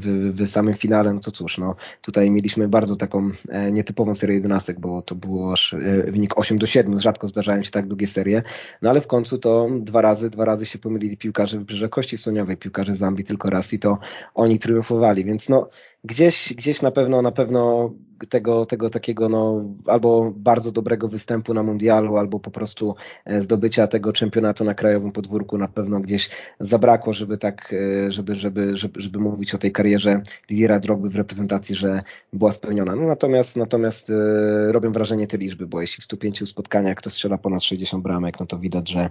w, 0.00 0.32
w 0.34 0.48
samym 0.48 0.74
finale, 0.74 1.14
no 1.14 1.20
to 1.20 1.30
cóż, 1.30 1.58
no 1.58 1.76
tutaj 2.02 2.19
tutaj 2.20 2.30
mieliśmy 2.30 2.68
bardzo 2.68 2.96
taką 2.96 3.30
nietypową 3.72 4.14
serię 4.14 4.34
jedenastek, 4.34 4.80
bo 4.80 5.02
to 5.02 5.14
było 5.14 5.52
aż 5.52 5.74
wynik 6.04 6.38
8 6.38 6.58
do 6.58 6.66
7, 6.66 7.00
rzadko 7.00 7.28
zdarzają 7.28 7.62
się 7.62 7.70
tak 7.70 7.86
długie 7.86 8.06
serie, 8.06 8.42
no 8.82 8.90
ale 8.90 9.00
w 9.00 9.06
końcu 9.06 9.38
to 9.38 9.68
dwa 9.80 10.02
razy, 10.02 10.30
dwa 10.30 10.44
razy 10.44 10.66
się 10.66 10.78
pomylili 10.78 11.16
piłkarze 11.16 11.58
Wybrzeża 11.58 11.88
Kości 11.88 12.18
Słoniowej, 12.18 12.56
piłkarze 12.56 12.96
Zambii 12.96 13.24
tylko 13.24 13.50
raz 13.50 13.72
i 13.72 13.78
to 13.78 13.98
oni 14.34 14.58
triumfowali, 14.58 15.24
więc 15.24 15.48
no 15.48 15.68
gdzieś, 16.04 16.54
gdzieś 16.54 16.82
na 16.82 16.90
pewno, 16.90 17.22
na 17.22 17.32
pewno 17.32 17.90
tego, 18.28 18.66
tego 18.66 18.90
takiego 18.90 19.28
no, 19.28 19.64
albo 19.86 20.32
bardzo 20.36 20.72
dobrego 20.72 21.08
występu 21.08 21.54
na 21.54 21.62
mundialu, 21.62 22.16
albo 22.16 22.40
po 22.40 22.50
prostu 22.50 22.94
e, 23.24 23.42
zdobycia 23.42 23.86
tego 23.86 24.12
czempionatu 24.12 24.64
na 24.64 24.74
krajowym 24.74 25.12
podwórku 25.12 25.58
na 25.58 25.68
pewno 25.68 26.00
gdzieś 26.00 26.30
zabrakło, 26.60 27.12
żeby 27.12 27.38
tak, 27.38 27.74
e, 28.06 28.12
żeby, 28.12 28.34
żeby, 28.34 28.76
żeby, 28.76 29.00
żeby 29.00 29.18
mówić 29.18 29.54
o 29.54 29.58
tej 29.58 29.72
karierze 29.72 30.22
Didiera 30.48 30.80
Drogby 30.80 31.08
w 31.08 31.16
reprezentacji, 31.16 31.74
że 31.74 31.99
była 32.32 32.52
spełniona. 32.52 32.96
No 32.96 33.06
natomiast, 33.06 33.56
natomiast 33.56 34.10
e, 34.10 34.72
robią 34.72 34.92
wrażenie 34.92 35.26
te 35.26 35.38
liczby, 35.38 35.66
bo 35.66 35.80
jeśli 35.80 36.00
w 36.00 36.04
105 36.04 36.48
spotkaniach 36.48 36.96
kto 36.96 37.10
strzela 37.10 37.38
ponad 37.38 37.62
60 37.62 38.02
bramek, 38.02 38.40
no 38.40 38.46
to 38.46 38.58
widać, 38.58 38.90
że 38.90 39.10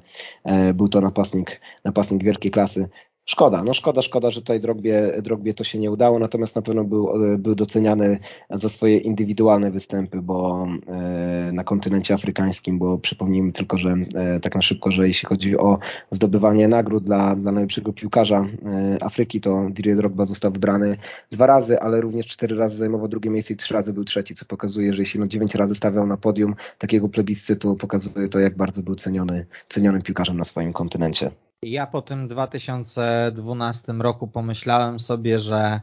był 0.74 0.90
to 0.90 1.02
napastnik, 1.02 1.62
napastnik 1.84 2.24
wielkiej 2.24 2.52
klasy. 2.52 2.90
Szkoda, 3.30 3.64
no 3.64 3.74
szkoda, 3.74 4.02
szkoda, 4.02 4.32
że 4.32 4.42
tutaj 4.42 4.60
Drogbie, 4.60 5.22
Drogbie 5.22 5.54
to 5.54 5.64
się 5.64 5.80
nie 5.80 5.92
udało, 5.92 6.20
natomiast 6.20 6.56
na 6.56 6.62
pewno 6.62 6.84
był, 6.84 7.10
był 7.38 7.56
doceniany 7.56 8.20
za 8.50 8.70
swoje 8.70 8.98
indywidualne 8.98 9.72
występy, 9.72 10.22
bo 10.22 10.68
e, 10.88 11.52
na 11.54 11.64
kontynencie 11.64 12.14
afrykańskim, 12.14 12.80
bo 12.80 12.98
przypomnijmy 12.98 13.52
tylko, 13.52 13.78
że 13.78 13.96
e, 14.16 14.40
tak 14.40 14.56
na 14.56 14.62
szybko, 14.62 14.92
że 14.92 15.08
jeśli 15.08 15.28
chodzi 15.28 15.58
o 15.58 15.80
zdobywanie 16.12 16.68
nagród 16.68 17.04
dla, 17.04 17.36
dla 17.36 17.52
najlepszego 17.52 17.94
piłkarza 17.94 18.46
e, 18.66 19.04
Afryki, 19.04 19.42
to 19.42 19.68
Didier 19.70 19.98
Drogba 19.98 20.26
został 20.26 20.52
wybrany 20.52 20.98
dwa 21.32 21.48
razy, 21.48 21.80
ale 21.80 22.02
również 22.02 22.28
cztery 22.28 22.56
razy 22.56 22.78
zajmował 22.78 23.08
drugie 23.08 23.30
miejsce 23.30 23.54
i 23.54 23.58
trzy 23.58 23.74
razy 23.74 23.94
był 23.94 24.04
trzeci, 24.04 24.36
co 24.36 24.46
pokazuje, 24.46 24.94
że 24.94 25.02
jeśli 25.02 25.20
no 25.20 25.28
dziewięć 25.28 25.56
razy 25.56 25.76
stawiał 25.76 26.08
na 26.08 26.18
podium 26.18 26.56
takiego 26.78 27.10
plebiscytu, 27.10 27.76
pokazuje 27.76 28.30
to, 28.30 28.40
jak 28.40 28.58
bardzo 28.58 28.84
był 28.84 28.96
ceniony, 28.96 29.46
cenionym 29.68 30.02
piłkarzem 30.02 30.38
na 30.38 30.44
swoim 30.44 30.74
kontynencie. 30.74 31.32
Ja 31.64 31.88
po 31.88 32.02
tym 32.02 32.28
2012 32.28 33.94
roku 33.94 34.28
pomyślałem 34.28 35.00
sobie, 35.00 35.40
że 35.40 35.82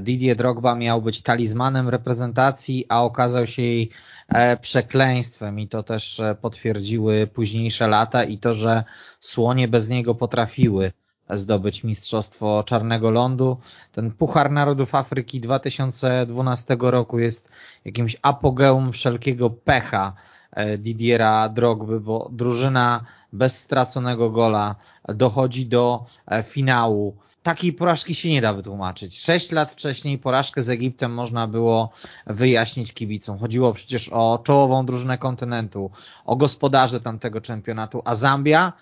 Didier 0.00 0.36
Drogba 0.36 0.74
miał 0.74 1.02
być 1.02 1.22
talizmanem 1.22 1.88
reprezentacji, 1.88 2.86
a 2.88 3.02
okazał 3.02 3.46
się 3.46 3.62
jej 3.62 3.90
e, 4.28 4.56
przekleństwem 4.56 5.60
i 5.60 5.68
to 5.68 5.82
też 5.82 6.20
e, 6.20 6.34
potwierdziły 6.34 7.26
późniejsze 7.26 7.88
lata 7.88 8.24
i 8.24 8.38
to, 8.38 8.54
że 8.54 8.84
słonie 9.20 9.68
bez 9.68 9.88
niego 9.88 10.14
potrafiły 10.14 10.92
zdobyć 11.30 11.84
Mistrzostwo 11.84 12.64
Czarnego 12.66 13.10
Lądu. 13.10 13.60
Ten 13.92 14.10
Puchar 14.10 14.50
Narodów 14.50 14.94
Afryki 14.94 15.40
2012 15.40 16.76
roku 16.80 17.18
jest 17.18 17.48
jakimś 17.84 18.16
apogeum 18.22 18.92
wszelkiego 18.92 19.50
pecha 19.50 20.12
Didiera 20.78 21.48
Drogby, 21.48 22.00
bo 22.00 22.28
drużyna 22.32 23.04
bez 23.32 23.58
straconego 23.58 24.30
gola 24.30 24.74
dochodzi 25.08 25.66
do 25.66 26.04
e, 26.26 26.42
finału. 26.42 27.16
Takiej 27.42 27.72
porażki 27.72 28.14
się 28.14 28.30
nie 28.30 28.40
da 28.40 28.52
wytłumaczyć. 28.52 29.20
Sześć 29.20 29.50
lat 29.50 29.70
wcześniej 29.70 30.18
porażkę 30.18 30.62
z 30.62 30.70
Egiptem 30.70 31.14
można 31.14 31.46
było 31.46 31.90
wyjaśnić 32.26 32.92
kibicom. 32.92 33.38
Chodziło 33.38 33.74
przecież 33.74 34.08
o 34.08 34.40
czołową 34.44 34.86
drużynę 34.86 35.18
kontynentu, 35.18 35.90
o 36.24 36.36
gospodarzy 36.36 37.00
tamtego 37.00 37.40
czempionatu, 37.40 38.02
a 38.04 38.14
Zambia, 38.14 38.72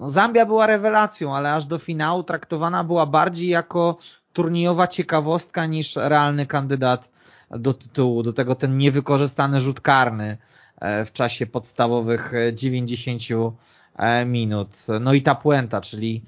no 0.00 0.08
Zambia 0.08 0.46
była 0.46 0.66
rewelacją, 0.66 1.36
ale 1.36 1.52
aż 1.52 1.64
do 1.64 1.78
finału 1.78 2.22
traktowana 2.22 2.84
była 2.84 3.06
bardziej 3.06 3.48
jako 3.48 3.96
turniejowa 4.32 4.86
ciekawostka 4.86 5.66
niż 5.66 5.96
realny 5.96 6.46
kandydat 6.46 7.10
do 7.50 7.74
tytułu. 7.74 8.22
Do 8.22 8.32
tego 8.32 8.54
ten 8.54 8.78
niewykorzystany 8.78 9.60
rzut 9.60 9.80
karny 9.80 10.38
E, 10.59 10.59
w 10.80 11.12
czasie 11.12 11.46
podstawowych 11.46 12.32
90 12.52 13.22
e, 13.30 13.52
e, 13.96 14.24
minut. 14.24 14.68
No 15.00 15.12
i 15.12 15.22
ta 15.22 15.34
puenta, 15.34 15.80
czyli, 15.80 16.24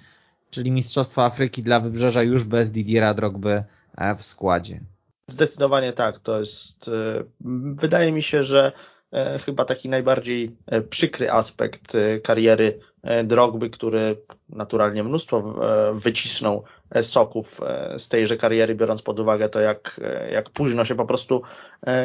czyli 0.51 0.71
Mistrzostwo 0.71 1.25
Afryki 1.25 1.63
dla 1.63 1.81
Wybrzeża 1.81 2.23
już 2.23 2.45
bez 2.45 2.73
Didiera 2.73 3.15
Drogby 3.15 3.65
w 4.19 4.25
składzie. 4.25 4.81
Zdecydowanie 5.31 5.93
tak. 5.93 6.19
To 6.19 6.41
jest, 6.41 6.91
wydaje 7.75 8.13
mi 8.13 8.23
się, 8.23 8.43
że 8.43 8.73
chyba 9.45 9.65
taki 9.65 9.89
najbardziej 9.89 10.57
przykry 10.91 11.31
aspekt 11.31 11.93
kariery 12.23 12.79
Drogby, 13.25 13.71
który 13.71 14.17
naturalnie 14.49 15.05
mnóstwo 15.05 15.55
wycisnął 15.93 16.65
soków 17.03 17.61
z 17.99 18.09
tejże 18.09 18.37
kariery, 18.37 18.75
biorąc 18.75 19.03
pod 19.03 19.21
uwagę 19.21 19.49
to, 19.49 19.61
jak, 19.61 20.01
jak 20.31 20.51
późno 20.51 20.85
się 20.85 20.95
po 20.95 21.07
prostu, 21.07 21.43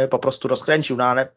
po 0.09 0.19
prostu 0.19 0.47
rozkręcił, 0.47 0.97
no 0.97 1.05
ale 1.05 1.27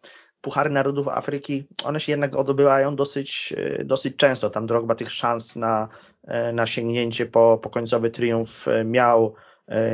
Puchary 0.41 0.71
Narodów 0.71 1.09
Afryki, 1.09 1.65
one 1.85 2.01
się 2.01 2.13
jednak 2.13 2.37
odbywają 2.37 2.97
dosyć, 2.97 3.55
e, 3.57 3.85
dosyć 3.85 4.17
często. 4.17 4.51
Tam 4.51 4.67
Drogba 4.67 4.95
tych 4.95 5.11
szans 5.11 5.57
na, 5.57 5.89
e, 6.25 6.53
na 6.53 6.67
sięgnięcie 6.67 7.27
po, 7.27 7.59
po 7.63 7.71
końcowy 7.71 8.11
triumf 8.11 8.69
e, 8.69 8.85
miał, 8.85 9.35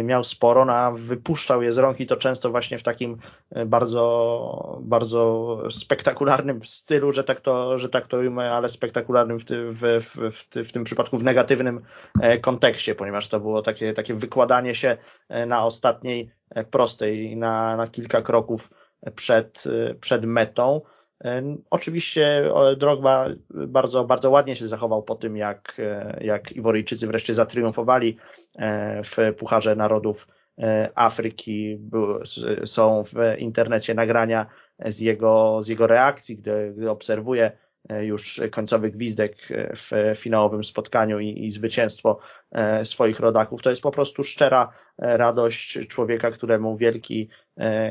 miał 0.05 0.25
sporo, 0.25 0.65
no 0.65 0.73
a 0.73 0.91
wypuszczał 0.91 1.63
je 1.63 1.73
z 1.73 1.79
rąk 1.79 2.01
i 2.01 2.07
to 2.07 2.17
często 2.17 2.51
właśnie 2.51 2.79
w 2.79 2.83
takim 2.83 3.19
bardzo, 3.67 4.79
bardzo 4.83 5.59
spektakularnym 5.71 6.65
stylu, 6.65 7.13
że 7.13 7.25
tak 7.25 7.41
to, 7.41 7.79
że 7.79 7.89
tak 7.89 8.07
to 8.07 8.17
ujmę, 8.17 8.51
ale 8.51 8.69
spektakularnym 8.69 9.39
w, 9.39 9.45
w, 9.49 10.33
w, 10.33 10.69
w 10.69 10.73
tym 10.73 10.85
przypadku 10.85 11.19
w 11.19 11.25
negatywnym 11.25 11.83
kontekście, 12.41 12.95
ponieważ 12.95 13.29
to 13.29 13.41
było 13.41 13.63
takie, 13.63 13.93
takie 13.93 14.15
wykładanie 14.15 14.75
się 14.75 14.97
na 15.47 15.65
ostatniej 15.65 16.31
prostej, 16.71 17.37
na, 17.37 17.77
na 17.77 17.89
kilka 17.89 18.23
kroków 18.23 18.71
przed, 19.15 19.65
przed 20.01 20.25
metą. 20.25 20.81
Oczywiście 21.71 22.51
Drogba 22.77 23.29
bardzo, 23.51 24.05
bardzo 24.05 24.31
ładnie 24.31 24.57
się 24.57 24.69
zachował 24.69 25.03
po 25.03 25.15
tym, 25.15 25.37
jak, 25.37 25.81
jak 26.21 26.53
Iworyjczycy 26.53 27.07
wreszcie 27.07 27.35
zatriumfowali 27.35 28.17
e, 28.59 29.03
w 29.05 29.17
Pucharze 29.39 29.77
Narodów 29.77 30.29
e, 30.59 30.91
Afryki. 30.95 31.79
są 32.65 33.05
w 33.05 33.39
internecie 33.39 33.95
nagrania 33.95 34.47
z 34.79 35.01
jego, 35.01 35.63
z 35.63 35.69
jego 35.69 35.87
reakcji, 35.87 36.37
gdy, 36.37 36.75
gdy 36.77 36.91
obserwuje 36.91 37.53
e, 37.89 38.05
już 38.05 38.41
końcowy 38.51 38.91
gwizdek 38.91 39.37
w 39.75 40.13
finałowym 40.17 40.65
spotkaniu 40.65 41.21
i, 41.21 41.45
i 41.45 41.51
zwycięstwo 41.51 42.19
swoich 42.85 43.21
rodaków. 43.21 43.63
To 43.63 43.71
jest 43.71 43.83
po 43.83 43.91
prostu 43.91 44.23
szczera 44.23 44.73
radość 44.99 45.79
człowieka, 45.89 46.31
któremu 46.31 46.77
wielki 46.77 47.29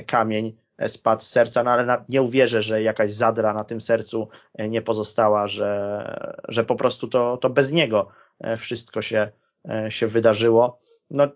kamień 0.07 0.57
spadł 0.88 1.23
z 1.23 1.28
serca, 1.28 1.63
no 1.63 1.71
ale 1.71 2.05
nie 2.09 2.21
uwierzę, 2.21 2.61
że 2.61 2.82
jakaś 2.82 3.11
zadra 3.11 3.53
na 3.53 3.63
tym 3.63 3.82
sercu 3.82 4.28
e, 4.53 4.69
nie 4.69 4.82
pozostała, 4.82 5.47
że, 5.47 6.01
że 6.47 6.63
po 6.63 6.76
prostu 6.76 7.07
to, 7.07 7.38
to 7.38 7.49
bez 7.49 7.71
niego 7.71 8.07
e, 8.39 8.57
wszystko 8.57 9.01
się, 9.01 9.32
e, 9.69 9.91
się 9.91 10.07
wydarzyło. 10.07 10.80
No, 11.09 11.28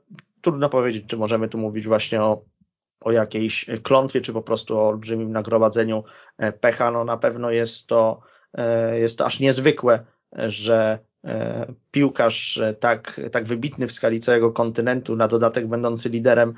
trudno 0.41 0.69
powiedzieć, 0.69 1.05
czy 1.07 1.17
możemy 1.17 1.49
tu 1.49 1.57
mówić 1.57 1.87
właśnie 1.87 2.21
o, 2.21 2.41
o 3.01 3.11
jakiejś 3.11 3.65
klątwie, 3.83 4.21
czy 4.21 4.33
po 4.33 4.41
prostu 4.41 4.77
o 4.77 4.87
olbrzymim 4.87 5.31
nagromadzeniu 5.31 6.03
pecha. 6.61 6.91
No 6.91 7.05
na 7.05 7.17
pewno 7.17 7.51
jest 7.51 7.87
to, 7.87 8.21
jest 8.93 9.17
to 9.17 9.25
aż 9.25 9.39
niezwykłe, 9.39 10.05
że 10.33 10.99
piłkarz 11.91 12.61
tak, 12.79 13.21
tak 13.31 13.45
wybitny 13.45 13.87
w 13.87 13.91
skali 13.91 14.19
całego 14.19 14.51
kontynentu, 14.51 15.15
na 15.15 15.27
dodatek 15.27 15.67
będący 15.67 16.09
liderem 16.09 16.53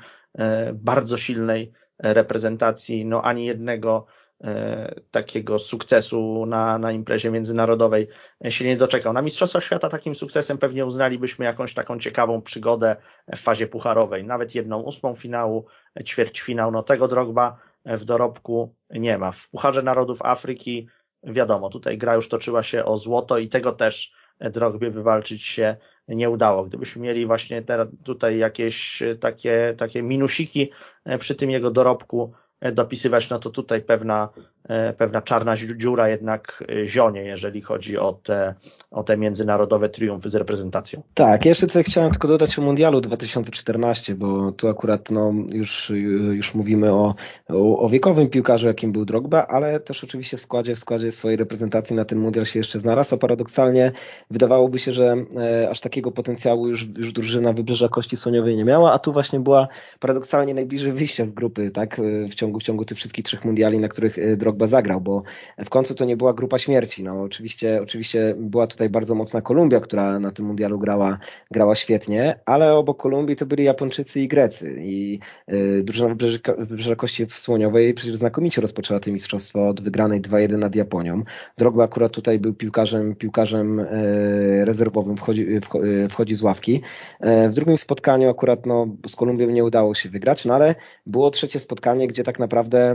bardzo 0.74 1.16
silnej 1.16 1.72
reprezentacji 1.98 3.04
no 3.04 3.22
ani 3.22 3.46
jednego 3.46 4.06
e, 4.44 4.94
takiego 5.10 5.58
sukcesu 5.58 6.46
na, 6.46 6.78
na 6.78 6.92
imprezie 6.92 7.30
międzynarodowej 7.30 8.08
się 8.48 8.64
nie 8.64 8.76
doczekał. 8.76 9.12
Na 9.12 9.22
Mistrzostwach 9.22 9.64
Świata 9.64 9.88
takim 9.88 10.14
sukcesem 10.14 10.58
pewnie 10.58 10.86
uznalibyśmy 10.86 11.44
jakąś 11.44 11.74
taką 11.74 11.98
ciekawą 11.98 12.42
przygodę 12.42 12.96
w 13.36 13.38
fazie 13.38 13.66
pucharowej. 13.66 14.24
Nawet 14.24 14.54
jedną 14.54 14.80
ósmą 14.80 15.14
finału, 15.14 15.66
ćwierćfinał, 16.04 16.70
no 16.70 16.82
tego 16.82 17.08
Drogba 17.08 17.58
w 17.84 18.04
dorobku 18.04 18.74
nie 18.90 19.18
ma. 19.18 19.32
W 19.32 19.48
Pucharze 19.48 19.82
Narodów 19.82 20.22
Afryki 20.22 20.88
wiadomo, 21.24 21.68
tutaj 21.68 21.98
gra 21.98 22.14
już 22.14 22.28
toczyła 22.28 22.62
się 22.62 22.84
o 22.84 22.96
złoto 22.96 23.38
i 23.38 23.48
tego 23.48 23.72
też 23.72 24.12
Drogbie 24.40 24.90
wywalczyć 24.90 25.44
się 25.44 25.76
nie 26.08 26.30
udało. 26.30 26.64
Gdybyśmy 26.64 27.02
mieli 27.02 27.26
właśnie 27.26 27.62
teraz 27.62 27.88
tutaj 28.04 28.38
jakieś 28.38 29.02
takie, 29.20 29.74
takie 29.78 30.02
minusiki 30.02 30.70
e, 31.04 31.18
przy 31.18 31.34
tym 31.34 31.50
jego 31.50 31.70
dorobku 31.70 32.32
e, 32.60 32.72
dopisywać, 32.72 33.30
no 33.30 33.38
to 33.38 33.50
tutaj 33.50 33.82
pewna, 33.82 34.28
E, 34.36 34.51
pewna 34.98 35.22
czarna 35.22 35.54
dziura 35.76 36.08
jednak 36.08 36.64
e, 36.68 36.86
zionie, 36.86 37.22
jeżeli 37.22 37.60
chodzi 37.60 37.98
o 37.98 38.12
te, 38.12 38.54
o 38.90 39.02
te 39.02 39.16
międzynarodowe 39.16 39.88
triumfy 39.88 40.28
z 40.28 40.34
reprezentacją. 40.34 41.02
Tak, 41.14 41.44
jeszcze 41.44 41.66
coś 41.66 41.86
chciałem 41.86 42.10
tylko 42.10 42.28
dodać 42.28 42.58
o 42.58 42.62
Mundialu 42.62 43.00
2014, 43.00 44.14
bo 44.14 44.52
tu 44.52 44.68
akurat 44.68 45.10
no, 45.10 45.32
już, 45.48 45.92
już 46.32 46.54
mówimy 46.54 46.92
o, 46.92 47.14
o, 47.48 47.78
o 47.78 47.88
wiekowym 47.88 48.28
piłkarzu, 48.28 48.66
jakim 48.66 48.92
był 48.92 49.04
Drogba, 49.04 49.46
ale 49.46 49.80
też 49.80 50.04
oczywiście 50.04 50.36
w 50.36 50.40
składzie, 50.40 50.76
w 50.76 50.78
składzie 50.78 51.12
swojej 51.12 51.36
reprezentacji 51.36 51.96
na 51.96 52.04
ten 52.04 52.18
Mundial 52.18 52.44
się 52.44 52.58
jeszcze 52.58 52.80
znalazł, 52.80 53.14
a 53.14 53.18
paradoksalnie 53.18 53.92
wydawałoby 54.30 54.78
się, 54.78 54.92
że 54.92 55.16
e, 55.36 55.70
aż 55.70 55.80
takiego 55.80 56.12
potencjału 56.12 56.68
już, 56.68 56.86
już 56.96 57.12
drużyna 57.12 57.52
Wybrzeża 57.52 57.88
Kości 57.88 58.16
Słoniowej 58.16 58.56
nie 58.56 58.64
miała, 58.64 58.92
a 58.92 58.98
tu 58.98 59.12
właśnie 59.12 59.40
była 59.40 59.68
paradoksalnie 60.00 60.54
najbliżej 60.54 60.92
wyjścia 60.92 61.26
z 61.26 61.32
grupy, 61.32 61.70
tak, 61.70 62.00
w 62.30 62.34
ciągu, 62.34 62.60
w 62.60 62.62
ciągu 62.62 62.84
tych 62.84 62.98
wszystkich 62.98 63.24
trzech 63.24 63.44
mundiali, 63.44 63.78
na 63.78 63.88
których 63.88 64.36
Drogba 64.36 64.61
Zagrał, 64.68 65.00
bo 65.00 65.22
w 65.64 65.70
końcu 65.70 65.94
to 65.94 66.04
nie 66.04 66.16
była 66.16 66.32
grupa 66.32 66.58
śmierci. 66.58 67.02
No, 67.02 67.22
oczywiście, 67.22 67.80
oczywiście 67.82 68.34
była 68.38 68.66
tutaj 68.66 68.88
bardzo 68.88 69.14
mocna 69.14 69.40
Kolumbia, 69.40 69.80
która 69.80 70.18
na 70.18 70.30
tym 70.30 70.46
mundialu 70.46 70.78
grała, 70.78 71.18
grała 71.50 71.74
świetnie, 71.74 72.40
ale 72.46 72.74
obok 72.74 73.02
Kolumbii 73.02 73.36
to 73.36 73.46
byli 73.46 73.64
Japończycy 73.64 74.20
i 74.20 74.28
Grecy 74.28 74.76
i 74.78 75.18
yy, 75.48 75.82
drużyna 75.82 76.14
Wybrzeża 76.58 76.96
Kości 76.96 77.24
Słoniowej 77.28 77.94
przecież 77.94 78.16
znakomicie 78.16 78.60
rozpoczęła 78.60 79.00
to 79.00 79.10
mistrzostwo 79.10 79.68
od 79.68 79.80
wygranej 79.80 80.20
2-1 80.20 80.58
nad 80.58 80.74
Japonią. 80.74 81.22
Drogba 81.58 81.84
akurat 81.84 82.12
tutaj 82.12 82.38
był 82.38 82.54
piłkarzem, 82.54 83.14
piłkarzem 83.16 83.78
yy, 83.78 84.64
rezerwowym, 84.64 85.16
wchodzi, 85.16 85.46
yy, 85.82 86.08
wchodzi 86.08 86.34
z 86.34 86.42
ławki. 86.42 86.80
Yy, 87.20 87.48
w 87.48 87.54
drugim 87.54 87.76
spotkaniu 87.76 88.30
akurat 88.30 88.66
no, 88.66 88.86
z 89.08 89.16
Kolumbią 89.16 89.46
nie 89.46 89.64
udało 89.64 89.94
się 89.94 90.08
wygrać, 90.08 90.44
no 90.44 90.54
ale 90.54 90.74
było 91.06 91.30
trzecie 91.30 91.58
spotkanie, 91.58 92.06
gdzie 92.06 92.24
tak 92.24 92.38
naprawdę, 92.38 92.94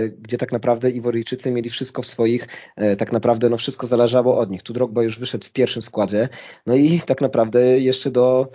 yy, 0.00 0.16
gdzie 0.22 0.38
tak 0.38 0.52
naprawdę 0.52 0.73
naprawdę 0.74 0.90
Iworyjczycy 0.90 1.50
mieli 1.50 1.70
wszystko 1.70 2.02
w 2.02 2.06
swoich, 2.06 2.48
e, 2.76 2.96
tak 2.96 3.12
naprawdę 3.12 3.50
no 3.50 3.56
wszystko 3.56 3.86
zależało 3.86 4.38
od 4.38 4.50
nich. 4.50 4.62
Tu 4.62 4.72
Drogba 4.72 5.02
już 5.02 5.18
wyszedł 5.18 5.46
w 5.46 5.50
pierwszym 5.50 5.82
składzie, 5.82 6.28
no 6.66 6.74
i 6.74 7.00
tak 7.00 7.20
naprawdę 7.20 7.80
jeszcze 7.80 8.10
do, 8.10 8.48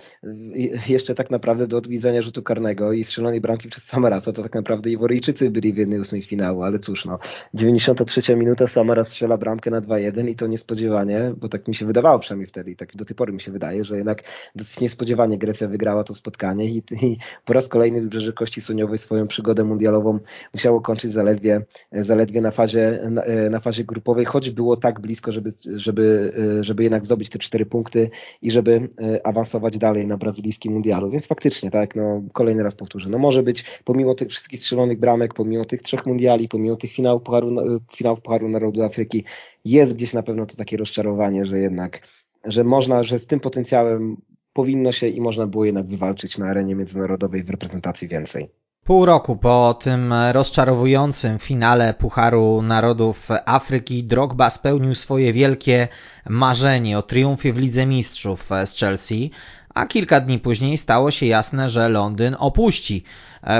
jeszcze 0.88 1.14
tak 1.14 1.30
naprawdę 1.30 1.66
do 1.66 1.76
odwiedzenia 1.76 2.22
rzutu 2.22 2.42
karnego 2.42 2.92
i 2.92 3.04
strzelonej 3.04 3.40
bramki 3.40 3.68
przez 3.68 3.84
Samaraca, 3.84 4.32
to 4.32 4.42
tak 4.42 4.54
naprawdę 4.54 4.90
Iworyjczycy 4.90 5.50
byli 5.50 5.72
w 5.72 5.76
jednej 5.76 6.00
ósmej 6.00 6.22
finału, 6.22 6.62
ale 6.62 6.78
cóż 6.78 7.04
no, 7.04 7.18
93 7.54 8.36
minuta 8.36 8.68
Samara 8.68 9.04
strzela 9.04 9.36
bramkę 9.36 9.70
na 9.70 9.80
2-1 9.80 10.28
i 10.28 10.36
to 10.36 10.46
niespodziewanie, 10.46 11.34
bo 11.36 11.48
tak 11.48 11.68
mi 11.68 11.74
się 11.74 11.86
wydawało 11.86 12.18
przynajmniej 12.18 12.48
wtedy 12.48 12.70
i 12.70 12.76
tak 12.76 12.96
do 12.96 13.04
tej 13.04 13.16
pory 13.16 13.32
mi 13.32 13.40
się 13.40 13.52
wydaje, 13.52 13.84
że 13.84 13.96
jednak 13.96 14.22
dosyć 14.56 14.80
niespodziewanie 14.80 15.38
Grecja 15.38 15.68
wygrała 15.68 16.04
to 16.04 16.14
spotkanie 16.14 16.64
i, 16.64 16.82
i 17.02 17.16
po 17.44 17.52
raz 17.52 17.68
kolejny 17.68 18.00
Wybrzeże 18.00 18.32
Kości 18.32 18.60
Słoniowej 18.60 18.98
swoją 18.98 19.26
przygodę 19.26 19.64
mundialową 19.64 20.18
musiało 20.54 20.80
kończyć 20.80 21.10
zaledwie, 21.10 21.30
zaledwie 21.30 22.09
zaledwie 22.10 22.40
na 22.40 22.50
fazie, 22.50 23.00
na, 23.10 23.22
e, 23.22 23.50
na 23.50 23.60
fazie 23.60 23.84
grupowej, 23.84 24.24
choć 24.24 24.50
było 24.50 24.76
tak 24.76 25.00
blisko, 25.00 25.32
żeby, 25.32 25.52
żeby, 25.76 26.32
e, 26.58 26.64
żeby 26.64 26.82
jednak 26.82 27.04
zdobyć 27.04 27.28
te 27.28 27.38
cztery 27.38 27.66
punkty 27.66 28.10
i 28.42 28.50
żeby 28.50 28.88
e, 29.00 29.26
awansować 29.26 29.78
dalej 29.78 30.06
na 30.06 30.16
brazylijskim 30.16 30.72
mundialu. 30.72 31.10
Więc 31.10 31.26
faktycznie, 31.26 31.70
tak, 31.70 31.96
no, 31.96 32.22
kolejny 32.32 32.62
raz 32.62 32.74
powtórzę, 32.74 33.08
no 33.08 33.18
może 33.18 33.42
być 33.42 33.64
pomimo 33.84 34.14
tych 34.14 34.28
wszystkich 34.28 34.60
strzelonych 34.60 34.98
bramek, 34.98 35.34
pomimo 35.34 35.64
tych 35.64 35.82
trzech 35.82 36.06
mundiali, 36.06 36.48
pomimo 36.48 36.76
tych 36.76 36.92
finałów 36.92 37.22
Pucharu, 37.22 37.56
finałów 37.96 38.20
Pucharu 38.20 38.48
Narodu 38.48 38.82
Afryki, 38.82 39.24
jest 39.64 39.94
gdzieś 39.94 40.12
na 40.12 40.22
pewno 40.22 40.46
to 40.46 40.56
takie 40.56 40.76
rozczarowanie, 40.76 41.46
że 41.46 41.58
jednak, 41.58 42.08
że 42.44 42.64
można, 42.64 43.02
że 43.02 43.18
z 43.18 43.26
tym 43.26 43.40
potencjałem 43.40 44.16
powinno 44.52 44.92
się 44.92 45.08
i 45.08 45.20
można 45.20 45.46
było 45.46 45.64
jednak 45.64 45.86
wywalczyć 45.86 46.38
na 46.38 46.46
arenie 46.46 46.74
międzynarodowej 46.74 47.42
w 47.44 47.50
reprezentacji 47.50 48.08
więcej. 48.08 48.48
Pół 48.90 49.06
roku 49.06 49.36
po 49.36 49.78
tym 49.82 50.14
rozczarowującym 50.32 51.38
finale 51.38 51.94
Pucharu 51.94 52.62
Narodów 52.62 53.28
Afryki 53.46 54.04
Drogba 54.04 54.50
spełnił 54.50 54.94
swoje 54.94 55.32
wielkie 55.32 55.88
marzenie 56.28 56.98
o 56.98 57.02
triumfie 57.02 57.52
w 57.52 57.58
Lidze 57.58 57.86
Mistrzów 57.86 58.48
z 58.64 58.78
Chelsea, 58.78 59.30
a 59.74 59.86
kilka 59.86 60.20
dni 60.20 60.38
później 60.38 60.78
stało 60.78 61.10
się 61.10 61.26
jasne, 61.26 61.68
że 61.68 61.88
Londyn 61.88 62.36
opuści. 62.38 63.04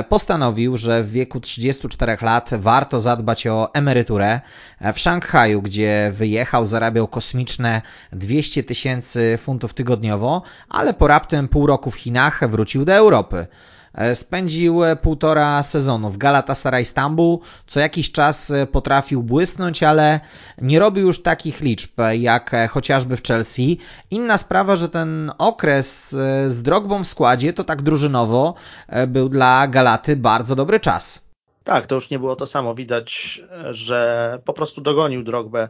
Postanowił, 0.09 0.77
że 0.77 1.03
w 1.03 1.11
wieku 1.11 1.39
34 1.39 2.17
lat 2.21 2.49
warto 2.57 2.99
zadbać 2.99 3.47
o 3.47 3.73
emeryturę. 3.73 4.41
W 4.93 4.99
Szanghaju, 4.99 5.61
gdzie 5.61 6.11
wyjechał, 6.13 6.65
zarabiał 6.65 7.07
kosmiczne 7.07 7.81
200 8.11 8.63
tysięcy 8.63 9.37
funtów 9.41 9.73
tygodniowo, 9.73 10.41
ale 10.69 10.93
po 10.93 11.07
raptem 11.07 11.47
pół 11.47 11.67
roku 11.67 11.91
w 11.91 11.95
Chinach 11.95 12.49
wrócił 12.49 12.85
do 12.85 12.93
Europy. 12.93 13.47
E, 13.93 14.15
spędził 14.15 14.83
e, 14.83 14.95
półtora 14.95 15.63
sezonu 15.63 16.09
w 16.09 16.17
Galatasaray 16.17 16.85
Stambuł, 16.85 17.41
co 17.67 17.79
jakiś 17.79 18.11
czas 18.11 18.51
e, 18.51 18.67
potrafił 18.67 19.23
błysnąć, 19.23 19.83
ale 19.83 20.19
nie 20.61 20.79
robił 20.79 21.07
już 21.07 21.21
takich 21.21 21.61
liczb 21.61 21.91
jak 22.13 22.69
chociażby 22.69 23.17
w 23.17 23.23
Chelsea. 23.23 23.77
Inna 24.11 24.37
sprawa, 24.37 24.75
że 24.75 24.89
ten 24.89 25.31
okres 25.37 26.09
z 26.47 26.61
Drogbą 26.61 27.03
w 27.03 27.07
składzie 27.07 27.53
to 27.53 27.63
tak 27.63 27.81
drużynowo 27.81 28.53
był 29.07 29.29
dla 29.29 29.67
Galaty 29.67 30.15
bardzo 30.15 30.55
dobry 30.55 30.79
czas. 30.79 31.29
Tak, 31.63 31.85
to 31.85 31.95
już 31.95 32.09
nie 32.09 32.19
było 32.19 32.35
to 32.35 32.47
samo. 32.47 32.75
Widać, 32.75 33.41
że 33.71 34.39
po 34.45 34.53
prostu 34.53 34.81
dogonił 34.81 35.23
Drogbę, 35.23 35.69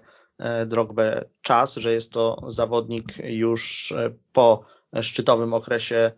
Drogbę 0.65 1.25
czas, 1.41 1.75
że 1.75 1.93
jest 1.93 2.11
to 2.11 2.41
zawodnik 2.47 3.05
już 3.23 3.93
po 4.33 4.65
szczytowym 5.01 5.53
okresie 5.53 6.11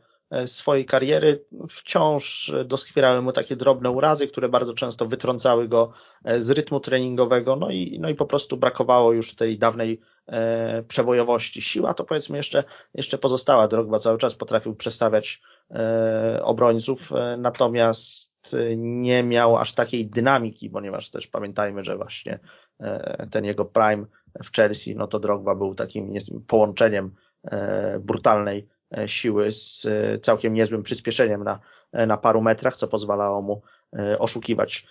swojej 0.45 0.85
kariery. 0.85 1.45
Wciąż 1.69 2.53
doskwierały 2.65 3.21
mu 3.21 3.31
takie 3.31 3.55
drobne 3.55 3.91
urazy, 3.91 4.27
które 4.27 4.49
bardzo 4.49 4.73
często 4.73 5.05
wytrącały 5.05 5.67
go 5.67 5.91
e, 6.23 6.41
z 6.41 6.49
rytmu 6.49 6.79
treningowego, 6.79 7.55
no 7.55 7.69
i, 7.69 7.99
no 8.01 8.09
i 8.09 8.15
po 8.15 8.25
prostu 8.25 8.57
brakowało 8.57 9.13
już 9.13 9.35
tej 9.35 9.57
dawnej 9.57 10.01
e, 10.27 10.83
przebojowości. 10.83 11.61
Siła 11.61 11.93
to 11.93 12.03
powiedzmy 12.03 12.37
jeszcze, 12.37 12.63
jeszcze 12.93 13.17
pozostała, 13.17 13.67
Drogba 13.67 13.99
cały 13.99 14.17
czas 14.17 14.35
potrafił 14.35 14.75
przestawiać 14.75 15.41
e, 15.71 16.39
obrońców, 16.43 17.11
e, 17.11 17.37
natomiast 17.37 18.55
nie 18.77 19.23
miał 19.23 19.57
aż 19.57 19.73
takiej 19.73 20.05
dynamiki, 20.05 20.69
ponieważ 20.69 21.09
też 21.09 21.27
pamiętajmy, 21.27 21.83
że 21.83 21.97
właśnie 21.97 22.39
e, 22.79 23.27
ten 23.31 23.45
jego 23.45 23.65
prime 23.65 24.05
w 24.43 24.51
Chelsea, 24.55 24.95
no 24.95 25.07
to 25.07 25.19
Drogba 25.19 25.55
był 25.55 25.75
takim 25.75 26.13
połączeniem 26.47 27.15
brutalnej 27.99 28.67
E, 28.67 28.72
siły 29.07 29.51
z 29.51 29.85
e, 29.85 30.19
całkiem 30.19 30.53
niezłym 30.53 30.83
przyspieszeniem 30.83 31.43
na, 31.43 31.59
e, 31.91 32.05
na 32.05 32.17
paru 32.17 32.41
metrach, 32.41 32.77
co 32.77 32.87
pozwalało 32.87 33.41
mu 33.41 33.61
oszukiwać 34.19 34.87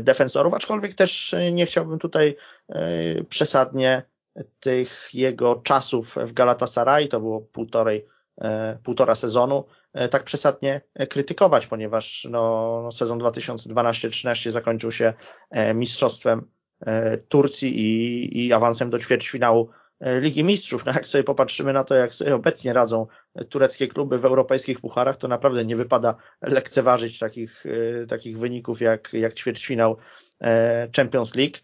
defensorów, 0.00 0.54
aczkolwiek 0.54 0.94
też 0.94 1.34
nie 1.52 1.66
chciałbym 1.66 1.98
tutaj 1.98 2.36
przesadnie 3.28 4.02
tych 4.60 5.08
jego 5.12 5.56
czasów 5.56 6.16
w 6.16 6.32
Galatasaray, 6.32 7.08
to 7.08 7.20
było 7.20 7.40
półtorej, 7.40 8.06
półtora 8.82 9.14
sezonu, 9.14 9.64
tak 10.10 10.24
przesadnie 10.24 10.80
krytykować, 11.08 11.66
ponieważ 11.66 12.26
no, 12.30 12.88
sezon 12.92 13.18
2012-13 13.18 14.50
zakończył 14.50 14.92
się 14.92 15.12
mistrzostwem 15.74 16.48
Turcji 17.28 17.80
i, 17.80 18.46
i 18.46 18.52
awansem 18.52 18.90
do 18.90 18.98
ćwierćfinału 18.98 19.68
E, 19.68 19.83
Ligi 20.00 20.44
Mistrzów. 20.44 20.86
No 20.86 20.92
jak 20.92 21.06
sobie 21.06 21.24
popatrzymy 21.24 21.72
na 21.72 21.84
to, 21.84 21.94
jak 21.94 22.14
sobie 22.14 22.34
obecnie 22.34 22.72
radzą 22.72 23.06
tureckie 23.48 23.88
kluby 23.88 24.18
w 24.18 24.24
europejskich 24.24 24.80
pucharach, 24.80 25.16
to 25.16 25.28
naprawdę 25.28 25.64
nie 25.64 25.76
wypada 25.76 26.14
lekceważyć 26.42 27.18
takich, 27.18 27.64
e, 27.66 28.06
takich 28.06 28.38
wyników 28.38 28.80
jak, 28.80 29.12
jak 29.12 29.34
ćwierćfinał 29.34 29.96
e, 30.40 30.88
Champions 30.96 31.34
League. 31.34 31.56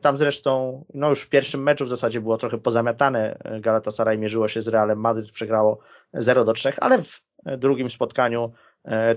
Tam 0.00 0.16
zresztą, 0.16 0.84
no 0.94 1.08
już 1.08 1.22
w 1.22 1.28
pierwszym 1.28 1.62
meczu 1.62 1.84
w 1.84 1.88
zasadzie 1.88 2.20
było 2.20 2.36
trochę 2.36 2.58
pozamiatane. 2.58 3.38
Galatasaray 3.60 4.18
mierzyło 4.18 4.48
się 4.48 4.62
z 4.62 4.68
Realem 4.68 5.00
Madryt, 5.00 5.32
przegrało 5.32 5.78
0 6.12 6.44
do 6.44 6.52
3, 6.52 6.72
ale 6.80 6.98
w 7.02 7.20
drugim 7.58 7.90
spotkaniu 7.90 8.52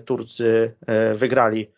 Turcy 0.05 0.75
wygrali 1.15 1.71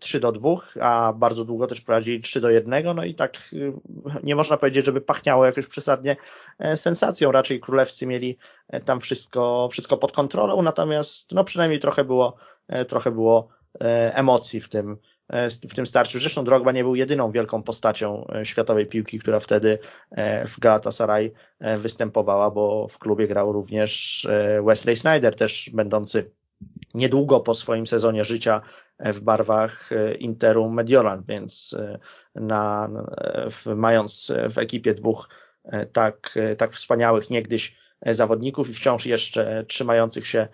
3 0.00 0.20
do 0.20 0.32
2, 0.32 0.50
a 0.80 1.12
bardzo 1.12 1.44
długo 1.44 1.66
też 1.66 1.80
prowadzili 1.80 2.20
3 2.20 2.40
do 2.40 2.50
1, 2.50 2.96
no 2.96 3.04
i 3.04 3.14
tak 3.14 3.36
y, 3.52 3.72
nie 4.22 4.36
można 4.36 4.56
powiedzieć, 4.56 4.86
żeby 4.86 5.00
pachniało 5.00 5.46
jakoś 5.46 5.66
przesadnie 5.66 6.16
e, 6.58 6.76
sensacją, 6.76 7.32
raczej 7.32 7.60
królewscy 7.60 8.06
mieli 8.06 8.38
e, 8.68 8.80
tam 8.80 9.00
wszystko, 9.00 9.68
wszystko 9.72 9.96
pod 9.96 10.12
kontrolą, 10.12 10.62
natomiast 10.62 11.32
no 11.32 11.44
przynajmniej 11.44 11.80
trochę 11.80 12.04
było, 12.04 12.36
e, 12.68 12.84
trochę 12.84 13.10
było 13.10 13.48
emocji 14.14 14.60
w 14.60 14.68
tym, 14.68 14.96
w 15.70 15.74
tym 15.74 15.86
starciu. 15.86 16.18
Zresztą 16.18 16.44
Drogba 16.44 16.72
nie 16.72 16.84
był 16.84 16.94
jedyną 16.94 17.30
wielką 17.30 17.62
postacią 17.62 18.26
światowej 18.44 18.86
piłki, 18.86 19.18
która 19.18 19.40
wtedy 19.40 19.78
w 20.48 20.60
Galatasaray 20.60 21.32
występowała, 21.60 22.50
bo 22.50 22.88
w 22.88 22.98
klubie 22.98 23.26
grał 23.26 23.52
również 23.52 24.26
Wesley 24.64 24.96
Snyder, 24.96 25.36
też 25.36 25.70
będący 25.72 26.30
niedługo 26.94 27.40
po 27.40 27.54
swoim 27.54 27.86
sezonie 27.86 28.24
życia 28.24 28.60
w 28.98 29.20
barwach 29.20 29.92
e, 29.92 30.14
Interu 30.14 30.70
Mediolan, 30.70 31.22
więc 31.28 31.76
e, 31.78 31.98
na, 32.34 32.90
w, 33.50 33.66
mając 33.66 34.32
w 34.50 34.58
ekipie 34.58 34.94
dwóch 34.94 35.28
e, 35.64 35.86
tak, 35.86 36.38
tak 36.58 36.72
wspaniałych 36.72 37.30
niegdyś 37.30 37.84
zawodników 38.06 38.70
i 38.70 38.74
wciąż 38.74 39.06
jeszcze 39.06 39.64
trzymających 39.68 40.26
się 40.26 40.48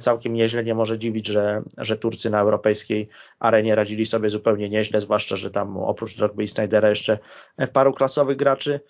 całkiem 0.00 0.32
nieźle. 0.32 0.64
Nie 0.64 0.74
może 0.74 0.98
dziwić, 0.98 1.26
że, 1.26 1.62
że 1.78 1.96
Turcy 1.96 2.30
na 2.30 2.40
europejskiej 2.40 3.08
arenie 3.38 3.74
radzili 3.74 4.06
sobie 4.06 4.30
zupełnie 4.30 4.68
nieźle, 4.68 5.00
zwłaszcza, 5.00 5.36
że 5.36 5.50
tam 5.50 5.76
oprócz 5.76 6.16
Drogby 6.16 6.44
i 6.44 6.48
Snydera 6.48 6.88
jeszcze 6.88 7.18
paru 7.72 7.92
klasowych 7.92 8.36
graczy 8.36 8.80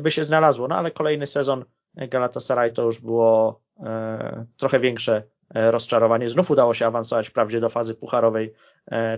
by 0.00 0.10
się 0.10 0.24
znalazło. 0.24 0.68
No 0.68 0.76
ale 0.76 0.90
kolejny 0.90 1.26
sezon 1.26 1.64
Galatasaray 1.94 2.72
to 2.72 2.82
już 2.82 3.00
było 3.00 3.60
trochę 4.56 4.80
większe 4.80 5.22
rozczarowanie. 5.54 6.30
Znów 6.30 6.50
udało 6.50 6.74
się 6.74 6.86
awansować 6.86 7.28
wprawdzie 7.28 7.60
do 7.60 7.68
fazy 7.68 7.94
pucharowej 7.94 8.54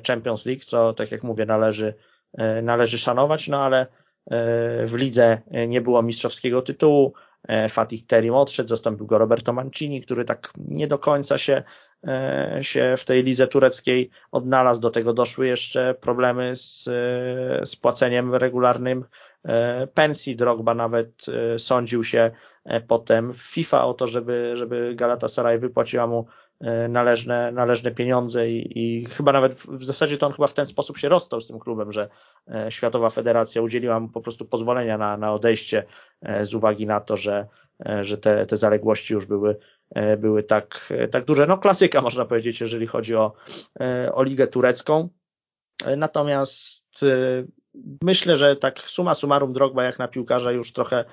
Champions 0.07 0.47
League, 0.47 0.65
co 0.65 0.93
tak 0.93 1.13
jak 1.13 1.23
mówię 1.23 1.47
należy, 1.47 1.95
należy 2.63 2.99
szanować, 2.99 3.49
no 3.49 3.59
ale 3.59 3.87
E, 4.31 4.87
w 4.87 4.95
lidze 4.95 5.41
nie 5.69 5.81
było 5.81 6.03
mistrzowskiego 6.03 6.63
tytułu. 6.63 7.13
E, 7.49 7.69
Fatih 7.69 8.07
Terim 8.07 8.35
odszedł, 8.35 8.69
zastąpił 8.69 9.07
go 9.07 9.19
Roberto 9.19 9.53
Mancini, 9.53 10.01
który 10.01 10.25
tak 10.25 10.53
nie 10.57 10.87
do 10.87 10.99
końca 10.99 11.39
się, 11.39 11.63
e, 12.07 12.59
się 12.63 12.95
w 12.97 13.05
tej 13.05 13.23
lidze 13.23 13.47
tureckiej 13.47 14.11
odnalazł. 14.33 14.81
Do 14.81 14.91
tego 14.91 15.13
doszły 15.13 15.47
jeszcze 15.47 15.95
problemy 15.95 16.57
z, 16.57 16.85
z 17.69 17.77
płaceniem 17.77 18.35
regularnym 18.35 19.05
pensji. 19.95 20.37
Drogba 20.37 20.75
nawet 20.75 21.27
sądził 21.59 22.05
się 22.05 22.31
potem 22.87 23.33
w 23.33 23.43
FIFA 23.43 23.85
o 23.85 23.95
to, 23.95 24.07
żeby, 24.07 24.53
żeby 24.57 24.95
Galatasaray 24.95 25.59
wypłaciła 25.59 26.07
mu 26.07 26.27
E, 26.63 26.89
należne, 26.89 27.53
należne 27.53 27.91
pieniądze 27.91 28.51
i, 28.51 28.79
i, 28.79 29.05
chyba 29.05 29.33
nawet 29.33 29.55
w 29.55 29.85
zasadzie 29.85 30.19
to 30.19 30.27
on 30.27 30.33
chyba 30.33 30.47
w 30.47 30.55
ten 30.55 30.67
sposób 30.67 30.99
się 30.99 31.09
rozstał 31.09 31.41
z 31.41 31.47
tym 31.47 31.59
klubem, 31.59 31.93
że 31.93 32.09
e, 32.55 32.71
Światowa 32.71 33.11
Federacja 33.11 33.63
udzieliła 33.63 34.01
mu 34.01 34.09
po 34.09 34.21
prostu 34.21 34.45
pozwolenia 34.45 34.99
na, 34.99 35.17
na 35.17 35.33
odejście 35.33 35.85
e, 36.21 36.47
z 36.47 36.55
uwagi 36.55 36.87
na 36.87 37.01
to, 37.01 37.17
że, 37.17 37.47
że 38.03 38.19
te, 38.19 38.47
te 38.47 38.57
zaległości 38.57 39.15
już 39.15 39.27
były, 39.27 39.57
były 40.19 40.43
tak, 40.43 40.93
tak 41.11 41.25
duże. 41.25 41.47
No 41.47 41.59
klasyka 41.59 42.01
można 42.01 42.25
powiedzieć, 42.25 42.61
jeżeli 42.61 42.87
chodzi 42.87 43.15
o, 43.15 43.33
o 44.13 44.23
ligę 44.23 44.47
turecką. 44.47 45.09
Natomiast 45.97 47.05
myślę, 48.03 48.37
że 48.37 48.57
tak 48.57 48.79
suma 48.79 49.15
summarum 49.15 49.53
Drogba 49.53 49.85
jak 49.85 49.99
na 49.99 50.09
piłkarza 50.09 50.53
już 50.53 50.73
trochę 50.73 51.05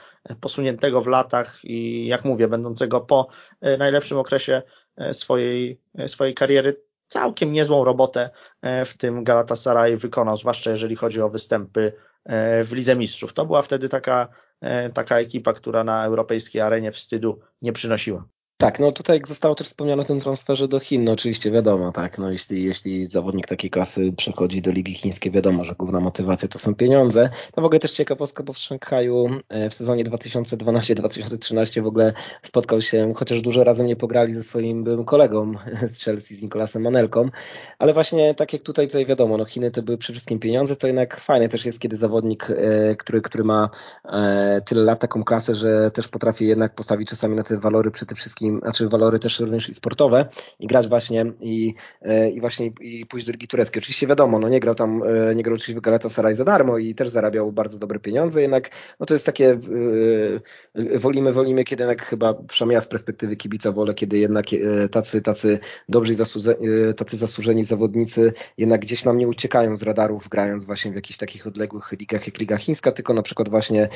posuniętego 0.41 1.01
w 1.01 1.07
latach 1.07 1.59
i 1.63 2.07
jak 2.07 2.25
mówię, 2.25 2.47
będącego 2.47 3.01
po 3.01 3.27
najlepszym 3.61 4.17
okresie 4.17 4.61
E, 4.99 5.13
swojej, 5.13 5.81
e, 5.97 6.09
swojej 6.09 6.33
kariery 6.33 6.81
całkiem 7.07 7.51
niezłą 7.51 7.83
robotę 7.83 8.29
e, 8.61 8.85
w 8.85 8.97
tym 8.97 9.23
Galatasaray 9.23 9.97
wykonał, 9.97 10.37
zwłaszcza 10.37 10.71
jeżeli 10.71 10.95
chodzi 10.95 11.21
o 11.21 11.29
występy 11.29 11.93
w 12.63 12.69
Lidze 12.71 12.95
Mistrzów. 12.95 13.33
To 13.33 13.45
była 13.45 13.61
wtedy 13.61 13.89
taka, 13.89 14.27
taka 14.93 15.19
ekipa, 15.19 15.53
która 15.53 15.83
na 15.83 16.05
europejskiej 16.05 16.61
arenie 16.61 16.91
wstydu 16.91 17.39
nie 17.61 17.73
przynosiła. 17.73 18.27
Tak, 18.61 18.79
no 18.79 18.91
tutaj 18.91 19.21
zostało 19.25 19.55
też 19.55 19.67
wspomniane 19.67 20.01
o 20.01 20.05
tym 20.05 20.19
transferze 20.19 20.67
do 20.67 20.79
Chin, 20.79 21.03
no 21.03 21.11
oczywiście 21.11 21.51
wiadomo, 21.51 21.91
tak, 21.91 22.17
no 22.17 22.31
jeśli, 22.31 22.63
jeśli 22.63 23.05
zawodnik 23.05 23.47
takiej 23.47 23.69
klasy 23.69 24.13
przechodzi 24.17 24.61
do 24.61 24.71
Ligi 24.71 24.93
Chińskiej, 24.93 25.31
wiadomo, 25.31 25.63
że 25.63 25.75
główna 25.75 25.99
motywacja 25.99 26.47
to 26.47 26.59
są 26.59 26.75
pieniądze. 26.75 27.29
No 27.57 27.63
w 27.63 27.65
ogóle 27.65 27.79
też 27.79 27.91
ciekawostka, 27.91 28.43
bo 28.43 28.53
w 28.53 28.57
Szanghaju 28.57 29.29
e, 29.49 29.69
w 29.69 29.73
sezonie 29.73 30.05
2012-2013 30.05 31.83
w 31.83 31.87
ogóle 31.87 32.13
spotkał 32.41 32.81
się, 32.81 33.13
chociaż 33.15 33.41
dużo 33.41 33.63
razem 33.63 33.87
nie 33.87 33.95
pograli 33.95 34.33
ze 34.33 34.43
swoim 34.43 34.83
byłym 34.83 35.05
kolegą 35.05 35.53
z 35.93 36.03
Chelsea, 36.03 36.35
z 36.35 36.41
Nikolasem 36.41 36.81
Manelką, 36.81 37.29
ale 37.77 37.93
właśnie 37.93 38.35
tak 38.35 38.53
jak 38.53 38.61
tutaj, 38.61 38.87
tutaj 38.87 39.05
wiadomo, 39.05 39.37
no 39.37 39.45
Chiny 39.45 39.71
to 39.71 39.81
były 39.81 39.97
przede 39.97 40.13
wszystkim 40.13 40.39
pieniądze, 40.39 40.75
to 40.75 40.87
jednak 40.87 41.21
fajne 41.21 41.49
też 41.49 41.65
jest, 41.65 41.79
kiedy 41.79 41.97
zawodnik, 41.97 42.49
e, 42.49 42.95
który, 42.95 43.21
który 43.21 43.43
ma 43.43 43.69
e, 44.05 44.61
tyle 44.65 44.83
lat 44.83 44.99
taką 44.99 45.23
klasę, 45.23 45.55
że 45.55 45.91
też 45.91 46.07
potrafi 46.07 46.47
jednak 46.47 46.75
postawić 46.75 47.09
czasami 47.09 47.35
na 47.35 47.43
te 47.43 47.59
walory 47.59 47.91
przede 47.91 48.15
wszystkim 48.15 48.48
znaczy 48.59 48.89
walory 48.89 49.19
też 49.19 49.39
również 49.39 49.69
i 49.69 49.73
sportowe 49.73 50.25
i 50.59 50.67
grać 50.67 50.87
właśnie 50.87 51.25
i, 51.41 51.73
e, 52.01 52.29
i 52.29 52.41
właśnie 52.41 52.71
i 52.81 53.05
pójść 53.05 53.25
do 53.25 53.31
Ligi 53.31 53.47
Tureckiej. 53.47 53.81
Oczywiście 53.81 54.07
wiadomo, 54.07 54.39
no 54.39 54.49
nie 54.49 54.59
grał 54.59 54.75
tam, 54.75 55.03
e, 55.03 55.35
nie 55.35 55.43
grał 55.43 55.55
oczywiście 55.55 55.79
w 55.79 55.83
Galatasaray 55.83 56.35
za 56.35 56.45
darmo 56.45 56.77
i 56.77 56.95
też 56.95 57.09
zarabiał 57.09 57.51
bardzo 57.51 57.79
dobre 57.79 57.99
pieniądze, 57.99 58.41
jednak 58.41 58.69
no 58.99 59.05
to 59.05 59.13
jest 59.13 59.25
takie 59.25 59.59
e, 60.75 60.99
wolimy, 60.99 61.33
wolimy, 61.33 61.63
kiedy 61.63 61.83
jednak 61.83 62.05
chyba 62.05 62.33
przynajmniej 62.33 62.75
ja 62.75 62.81
z 62.81 62.87
perspektywy 62.87 63.35
kibica 63.35 63.71
wolę, 63.71 63.93
kiedy 63.93 64.17
jednak 64.17 64.45
tacy, 64.91 65.21
tacy 65.21 65.59
dobrzy 65.89 66.13
tacy 66.97 67.17
zasłużeni 67.17 67.63
zawodnicy 67.63 68.33
jednak 68.57 68.81
gdzieś 68.81 69.05
nam 69.05 69.17
nie 69.17 69.27
uciekają 69.27 69.77
z 69.77 69.83
radarów, 69.83 70.29
grając 70.29 70.65
właśnie 70.65 70.91
w 70.91 70.95
jakichś 70.95 71.17
takich 71.17 71.47
odległych 71.47 71.91
ligach 71.91 72.27
jak 72.27 72.39
Liga 72.39 72.57
Chińska, 72.57 72.91
tylko 72.91 73.13
na 73.13 73.21
przykład 73.21 73.49
właśnie 73.49 73.89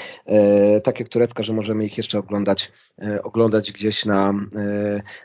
tak 0.84 1.00
jak 1.00 1.10
turecka, 1.10 1.44
że 1.44 1.54
możemy 1.54 1.86
ich 1.86 1.98
jeszcze 1.98 2.20
oglądać, 2.20 2.72
oglądać 3.24 3.72
gdzieś 3.72 4.06
na, 4.06 4.34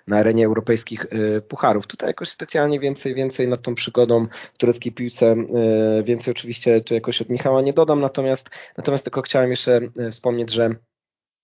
na 0.06 0.16
arenie 0.16 0.46
europejskich 0.46 1.06
e, 1.10 1.40
pucharów. 1.40 1.86
Tutaj 1.86 2.08
jakoś 2.10 2.28
specjalnie 2.28 2.80
więcej, 2.80 3.14
więcej 3.14 3.48
nad 3.48 3.62
tą 3.62 3.74
przygodą 3.74 4.26
w 4.54 4.58
tureckiej 4.58 4.92
piłce, 4.92 5.26
e, 5.26 6.02
więcej 6.02 6.32
oczywiście 6.32 6.80
tu 6.80 6.94
jakoś 6.94 7.22
od 7.22 7.28
Michała 7.28 7.62
nie 7.62 7.72
dodam, 7.72 8.00
natomiast, 8.00 8.50
natomiast 8.76 9.04
tylko 9.04 9.22
chciałem 9.22 9.50
jeszcze 9.50 9.80
e, 9.98 10.10
wspomnieć, 10.10 10.50
że 10.50 10.74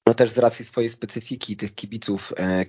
no 0.07 0.15
też 0.15 0.31
z 0.31 0.39
racji 0.39 0.65
swojej 0.65 0.91
specyfiki 0.91 1.57
tych 1.57 1.75
kibiców, 1.75 2.33
e, 2.37 2.43
e, 2.43 2.65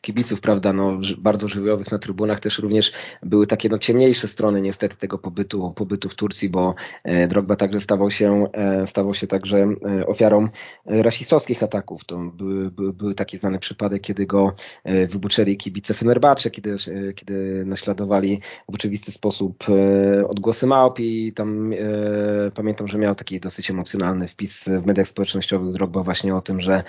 kibiców, 0.00 0.40
prawda, 0.40 0.72
no 0.72 1.00
bardzo 1.18 1.48
żywiołowych 1.48 1.90
na 1.90 1.98
trybunach 1.98 2.40
też 2.40 2.58
również 2.58 2.92
były 3.22 3.46
takie 3.46 3.68
no 3.68 3.78
ciemniejsze 3.78 4.28
strony 4.28 4.60
niestety 4.60 4.96
tego 4.96 5.18
pobytu, 5.18 5.72
pobytu 5.76 6.08
w 6.08 6.14
Turcji, 6.14 6.48
bo 6.48 6.74
e, 7.04 7.28
Drogba 7.28 7.56
także 7.56 7.80
stawał 7.80 8.10
się, 8.10 8.46
stawał 8.86 9.14
się 9.14 9.26
także 9.26 9.68
ofiarą 10.06 10.48
rasistowskich 10.86 11.62
ataków. 11.62 12.04
To 12.04 12.16
były, 12.18 12.70
były, 12.70 12.92
były 12.92 13.14
takie 13.14 13.38
znane 13.38 13.58
przypadek, 13.58 14.02
kiedy 14.02 14.26
go 14.26 14.54
wybuczeli 14.84 15.56
kibice 15.56 15.94
Fenerbahce, 15.94 16.50
kiedy, 16.50 16.76
kiedy 17.14 17.64
naśladowali 17.66 18.40
w 18.68 18.74
oczywisty 18.74 19.12
sposób 19.12 19.64
odgłosy 20.28 20.66
małp 20.66 21.00
i 21.00 21.32
tam 21.32 21.72
pamiętam, 22.54 22.88
że 22.88 22.98
miał 22.98 23.14
taki 23.14 23.40
dosyć 23.40 23.70
emocjonalny 23.70 24.28
wpis 24.28 24.64
w 24.64 24.86
mediach 24.86 25.08
społecznościowych 25.08 25.72
Drogba 25.72 26.02
właśnie 26.02 26.34
o 26.34 26.47
tym, 26.48 26.60
że, 26.60 26.82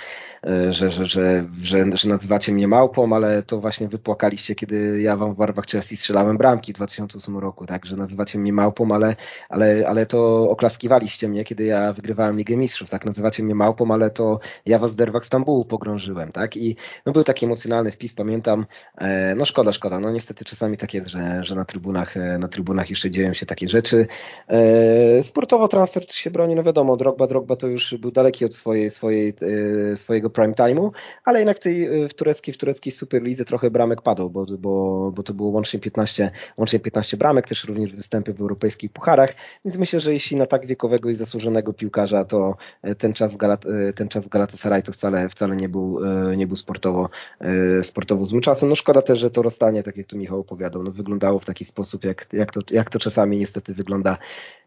że, 0.69 0.91
że, 0.91 1.05
że, 1.05 1.45
że, 1.63 1.85
że 1.93 2.09
nazywacie 2.09 2.51
mnie 2.51 2.67
małpą, 2.67 3.15
ale 3.15 3.43
to 3.43 3.59
właśnie 3.59 3.87
wypłakaliście, 3.87 4.55
kiedy 4.55 5.01
ja 5.01 5.17
wam 5.17 5.33
w 5.33 5.37
barwach 5.37 5.65
Chelsea 5.65 5.97
strzelałem 5.97 6.37
bramki 6.37 6.73
w 6.73 6.75
2008 6.75 7.37
roku, 7.37 7.65
tak, 7.65 7.85
że 7.85 7.95
nazywacie 7.95 8.39
mnie 8.39 8.53
małpą, 8.53 8.91
ale, 8.91 9.15
ale, 9.49 9.83
ale 9.87 10.05
to 10.05 10.49
oklaskiwaliście 10.49 11.27
mnie, 11.27 11.43
kiedy 11.43 11.63
ja 11.63 11.93
wygrywałem 11.93 12.37
Ligę 12.37 12.57
Mistrzów, 12.57 12.89
tak, 12.89 13.05
nazywacie 13.05 13.43
mnie 13.43 13.55
małpą, 13.55 13.93
ale 13.93 14.09
to 14.09 14.39
ja 14.65 14.79
was 14.79 14.93
w 14.93 14.95
derwach 14.95 15.25
Stambułu 15.25 15.65
pogrążyłem, 15.65 16.31
tak, 16.31 16.57
i 16.57 16.75
no, 17.05 17.11
był 17.11 17.23
taki 17.23 17.45
emocjonalny 17.45 17.91
wpis, 17.91 18.13
pamiętam, 18.13 18.65
no 19.35 19.45
szkoda, 19.45 19.71
szkoda, 19.71 19.99
no 19.99 20.11
niestety 20.11 20.45
czasami 20.45 20.77
tak 20.77 20.93
jest, 20.93 21.07
że, 21.07 21.43
że 21.43 21.55
na 21.55 21.65
trybunach, 21.65 22.15
na 22.39 22.47
trybunach 22.47 22.89
jeszcze 22.89 23.11
dzieją 23.11 23.33
się 23.33 23.45
takie 23.45 23.67
rzeczy. 23.67 24.07
Sportowo 25.23 25.67
transfer 25.67 26.13
się 26.13 26.31
broni, 26.31 26.55
no 26.55 26.63
wiadomo, 26.63 26.97
Drogba, 26.97 27.27
Drogba 27.27 27.55
to 27.55 27.67
już 27.67 27.95
był 27.95 28.11
daleki 28.11 28.45
od 28.45 28.55
swojej, 28.55 28.89
swojej 28.89 29.33
swojego 29.95 30.29
prime 30.29 30.53
time'u, 30.53 30.91
ale 31.25 31.39
jednak 31.39 31.59
tej, 31.59 32.03
y, 32.03 32.09
w 32.09 32.13
tureckiej, 32.13 32.53
w 32.53 32.57
tureckiej 32.57 32.91
Superlidze 32.93 33.45
trochę 33.45 33.71
bramek 33.71 34.01
padło, 34.01 34.29
bo, 34.29 34.45
bo, 34.45 35.11
bo 35.15 35.23
to 35.23 35.33
było 35.33 35.49
łącznie 35.49 35.79
15, 35.79 36.31
łącznie 36.57 36.79
15 36.79 37.17
bramek, 37.17 37.47
też 37.47 37.63
również 37.63 37.93
występy 37.93 38.33
w 38.33 38.41
europejskich 38.41 38.91
pucharach, 38.91 39.29
więc 39.65 39.77
myślę, 39.77 39.99
że 39.99 40.13
jeśli 40.13 40.37
na 40.37 40.45
tak 40.45 40.65
wiekowego 40.65 41.09
i 41.09 41.15
zasłużonego 41.15 41.73
piłkarza, 41.73 42.25
to 42.25 42.57
y, 42.87 42.95
ten 42.95 43.13
czas 43.13 43.33
w, 43.33 43.37
Galat, 43.37 43.65
ten 43.95 44.09
czas 44.09 44.25
w 44.25 44.29
Galatasaray 44.29 44.83
to 44.83 44.91
wcale, 44.91 45.29
wcale 45.29 45.55
nie 45.55 45.69
był, 45.69 45.99
nie 46.35 46.47
był 46.47 46.55
sportowo, 46.55 47.09
sportowo 47.81 48.25
złym 48.25 48.41
czasem. 48.41 48.69
No 48.69 48.75
szkoda 48.75 49.01
też, 49.01 49.19
że 49.19 49.31
to 49.31 49.41
rozstanie, 49.41 49.83
tak 49.83 49.97
jak 49.97 50.07
tu 50.07 50.17
Michał 50.17 50.39
opowiadał, 50.39 50.83
no 50.83 50.91
wyglądało 50.91 51.39
w 51.39 51.45
taki 51.45 51.65
sposób, 51.65 52.03
jak, 52.03 52.27
jak, 52.33 52.51
to, 52.51 52.61
jak 52.71 52.89
to 52.89 52.99
czasami 52.99 53.37
niestety 53.37 53.73
wygląda 53.73 54.17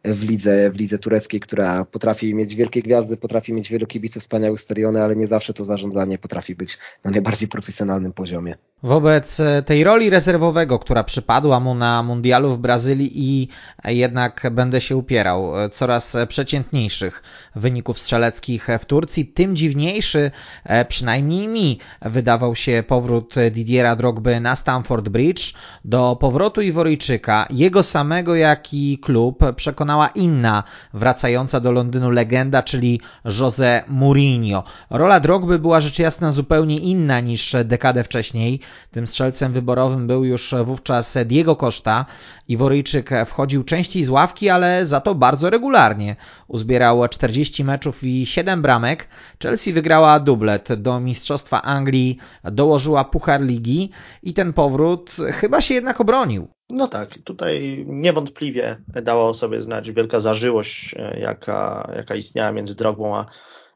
w 0.04 0.28
lidze, 0.28 0.70
w 0.70 0.76
lidze 0.76 0.98
tureckiej, 0.98 1.40
która 1.40 1.84
potrafi 1.84 2.34
mieć 2.34 2.54
wielkie 2.54 2.82
gwiazdy, 2.82 3.16
potrafi 3.16 3.52
mieć 3.52 3.70
wielu 3.70 3.86
kibiców, 3.86 4.22
wspaniałych 4.22 4.60
ale 5.03 5.16
nie 5.16 5.27
zawsze 5.27 5.55
to 5.55 5.65
zarządzanie 5.65 6.19
potrafi 6.19 6.55
być 6.55 6.78
na 7.05 7.11
najbardziej 7.11 7.49
profesjonalnym 7.49 8.12
poziomie. 8.12 8.57
Wobec 8.82 9.40
e, 9.40 9.62
tej 9.62 9.85
roli 9.85 10.11
rezerwowego, 10.11 10.78
która 10.78 11.05
przypadła 11.05 11.61
mu 11.61 11.74
na 11.74 12.03
mundialu 12.03 12.55
w 12.55 12.59
Brazylii 12.59 13.12
i 13.15 13.49
jednak 13.85 14.47
będę 14.51 14.81
się 14.81 14.97
upierał, 14.97 15.61
e, 15.61 15.69
coraz 15.69 16.16
przeciętniejszych 16.28 17.23
wyników 17.57 17.99
strzeleckich 17.99 18.69
w 18.81 18.85
Turcji, 18.85 19.27
tym 19.27 19.57
dziwniejszy, 19.57 20.31
e, 20.65 20.85
przynajmniej 20.85 21.49
mi, 21.49 21.78
wydawał 22.03 22.55
się 22.55 22.85
powrót 22.89 23.35
Didiera 23.51 23.97
Drogby 23.97 24.40
na 24.40 24.57
Stamford 24.57 25.09
Bridge. 25.09 25.55
Do 25.85 26.16
powrotu 26.20 26.61
Iworyjczyka, 26.61 27.47
jego 27.51 27.82
samego 27.82 28.35
jak 28.35 28.74
i 28.74 28.99
klub 28.99 29.39
przekonała 29.57 30.09
inna, 30.09 30.62
wracająca 30.94 31.61
do 31.61 31.73
Londynu 31.73 32.11
legenda, 32.11 32.62
czyli 32.62 33.01
Jose 33.40 33.85
Mourinho. 33.89 34.61
Rola 34.90 35.20
Drogby 35.20 35.59
była 35.59 35.80
rzecz 35.80 35.98
jasna 35.98 36.30
zupełnie 36.30 36.78
inna 36.78 37.20
niż 37.20 37.56
dekadę 37.64 38.05
wcześniej. 38.05 38.60
Tym 38.90 39.06
strzelcem 39.06 39.52
wyborowym 39.52 40.06
był 40.06 40.24
już 40.24 40.55
wówczas 40.64 41.18
Diego 41.24 41.56
Costa. 41.56 42.06
Iworyjczyk 42.48 43.10
wchodził 43.26 43.64
częściej 43.64 44.05
z 44.05 44.09
ławki, 44.09 44.51
ale 44.51 44.86
za 44.86 45.01
to 45.01 45.14
bardzo 45.14 45.51
regularnie. 45.51 46.16
Uzbierał 46.48 47.09
40 47.09 47.64
meczów 47.64 48.05
i 48.05 48.26
7 48.26 48.62
bramek. 48.62 49.09
Chelsea 49.43 49.72
wygrała 49.72 50.20
dublet 50.20 50.68
do 50.72 51.01
Mistrzostwa 51.01 51.62
Anglii, 51.62 52.18
dołożyła 52.44 53.05
Puchar 53.05 53.40
Ligi 53.40 53.90
i 54.22 54.34
ten 54.34 54.52
powrót 54.52 55.16
chyba 55.32 55.60
się 55.60 55.74
jednak 55.74 56.01
obronił. 56.01 56.48
No 56.70 56.89
tak, 56.89 57.18
tutaj 57.24 57.84
niewątpliwie 57.89 58.76
dała 59.02 59.28
o 59.28 59.34
sobie 59.34 59.60
znać 59.60 59.90
wielka 59.90 60.20
zażyłość, 60.20 60.94
e, 60.98 61.20
jaka, 61.20 61.90
jaka 61.97 62.14
istniała 62.14 62.52
między 62.52 62.74
Drogbą 62.74 63.16
a, 63.16 63.26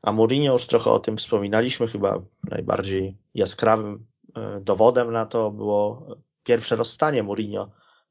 a 0.07 0.13
Mourinho. 0.13 0.53
Już 0.53 0.67
trochę 0.67 0.91
o 0.91 0.99
tym 0.99 1.17
wspominaliśmy, 1.17 1.87
chyba 1.87 2.23
najbardziej 2.51 3.17
jaskrawym 3.35 4.07
e, 4.37 4.61
dowodem 4.61 5.13
na 5.13 5.27
to 5.27 5.51
było 5.51 6.07
pierwsze 6.45 6.77
rozstanie 6.77 7.23
Mourinho 7.23 7.71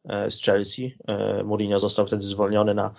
e, 0.09 0.31
z 0.31 0.41
Chelsea. 0.41 0.97
Mourinho 1.43 1.79
został 1.79 2.07
wtedy 2.07 2.23
zwolniony 2.23 2.73
na, 2.73 2.93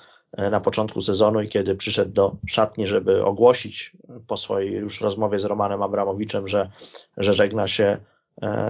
na 0.51 0.61
początku 0.61 1.01
sezonu 1.01 1.41
i 1.41 1.49
kiedy 1.49 1.75
przyszedł 1.75 2.13
do 2.13 2.37
szatni, 2.47 2.87
żeby 2.87 3.25
ogłosić 3.25 3.97
po 4.27 4.37
swojej 4.37 4.73
już 4.73 5.01
rozmowie 5.01 5.39
z 5.39 5.45
Romanem 5.45 5.83
Abramowiczem, 5.83 6.49
że, 6.49 6.71
że 7.17 7.35
żegna 7.35 7.69
się 7.69 7.99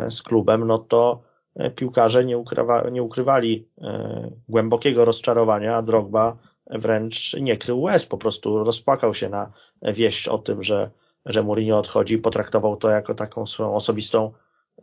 z 0.09 0.23
klubem, 0.23 0.67
no 0.67 0.79
to 0.79 1.23
E, 1.57 1.71
piłkarze 1.71 2.25
nie, 2.25 2.39
ukrywa, 2.39 2.91
nie 2.91 3.03
ukrywali 3.03 3.69
e, 3.81 4.31
głębokiego 4.49 5.05
rozczarowania, 5.05 5.77
a 5.77 5.83
Drogba 5.83 6.37
wręcz 6.71 7.35
nie 7.35 7.57
krył 7.57 7.83
łez, 7.83 8.07
po 8.07 8.19
prostu 8.19 8.65
rozpłakał 8.65 9.15
się 9.15 9.29
na 9.29 9.53
wieść 9.83 10.29
o 10.29 10.39
tym, 10.39 10.63
że, 10.63 10.91
że 11.27 11.43
Mourinho 11.43 11.79
odchodzi, 11.79 12.19
potraktował 12.19 12.77
to 12.77 12.91
jako 12.91 13.15
taką 13.15 13.47
swoją 13.47 13.75
osobistą 13.75 14.33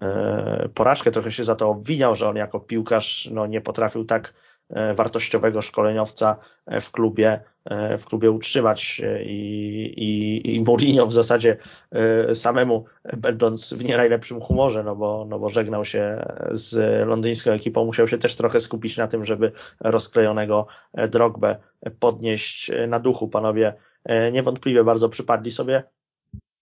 e, 0.02 0.70
porażkę, 0.74 1.12
trochę 1.12 1.32
się 1.32 1.44
za 1.44 1.56
to 1.56 1.70
obwiniał, 1.70 2.16
że 2.16 2.30
on 2.30 2.36
jako 2.36 2.60
piłkarz 2.60 3.30
no, 3.32 3.48
nie 3.48 3.62
potrafił 3.62 4.06
tak 4.06 4.34
wartościowego 4.96 5.62
szkoleniowca 5.62 6.38
e, 6.66 6.82
w 6.82 6.92
klubie, 6.92 7.40
e, 7.66 7.98
w 7.98 8.06
klubie 8.06 8.32
utrzymać 8.32 9.02
i, 9.26 9.94
i, 9.98 10.56
i 10.56 10.62
Mourinho 10.62 11.08
w 11.08 11.14
zasadzie 11.14 11.58
samemu 12.34 12.86
będąc 13.18 13.74
w 13.74 13.84
nie 13.84 13.98
najlepszym 13.98 14.42
humorze, 14.42 14.84
no 14.84 14.96
bo, 14.96 15.26
no 15.30 15.40
bo 15.40 15.50
żegnał 15.50 15.86
się 15.86 16.26
z 16.52 17.08
londyńską 17.08 17.52
ekipą, 17.52 17.86
musiał 17.86 18.08
się 18.08 18.18
też 18.18 18.36
trochę 18.36 18.60
skupić 18.60 18.98
na 18.98 19.08
tym, 19.08 19.26
żeby 19.26 19.52
rozklejonego 19.80 20.68
Drogbę 21.10 21.58
podnieść 22.00 22.72
na 22.88 23.00
duchu. 23.00 23.28
Panowie 23.28 23.74
niewątpliwie 24.32 24.84
bardzo 24.84 25.10
przypadli 25.10 25.52
sobie 25.52 25.84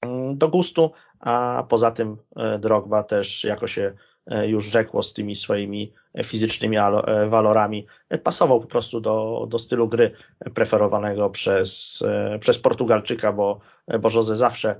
mm, 0.02 0.38
do 0.38 0.48
gustu, 0.48 0.92
a 1.20 1.64
poza 1.70 1.92
tym 1.92 2.18
Drogba 2.60 3.04
też 3.04 3.44
jako 3.44 3.68
się 3.68 3.94
E, 4.11 4.11
już 4.28 4.66
rzekło 4.66 5.04
z 5.04 5.14
tymi 5.14 5.36
swoimi 5.36 5.94
fizycznymi 6.24 6.78
e, 6.78 7.28
walorami, 7.30 7.88
e, 8.10 8.18
pasował 8.18 8.62
po 8.62 8.68
prostu 8.68 9.02
do, 9.02 9.48
do 9.50 9.60
stylu 9.60 9.88
gry 9.88 10.12
preferowanego 10.54 11.30
przez, 11.30 12.04
przez 12.40 12.60
Portugalczyka, 12.60 13.34
bo, 13.34 13.60
bo 14.00 14.10
Jose 14.14 14.36
zawsze 14.36 14.76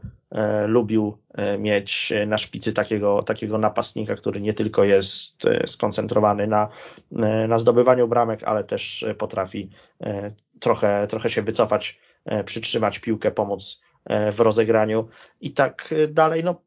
lubił 0.68 1.18
mieć 1.60 2.14
na 2.28 2.38
szpicy 2.38 2.74
takiego, 2.74 3.24
takiego 3.24 3.58
napastnika, 3.58 4.16
który 4.16 4.42
nie 4.42 4.54
tylko 4.54 4.84
jest 4.84 5.44
skoncentrowany 5.66 6.48
na, 6.48 6.70
na 7.48 7.60
zdobywaniu 7.60 8.08
bramek, 8.08 8.44
ale 8.44 8.64
też 8.64 9.06
potrafi 9.18 9.70
trochę, 10.60 11.08
trochę 11.08 11.30
się 11.30 11.42
wycofać, 11.42 12.00
przytrzymać 12.46 13.00
piłkę, 13.00 13.32
pomóc 13.32 13.82
w 14.32 14.40
rozegraniu 14.40 15.08
i 15.42 15.52
tak 15.52 15.94
dalej. 16.10 16.44
No, 16.44 16.62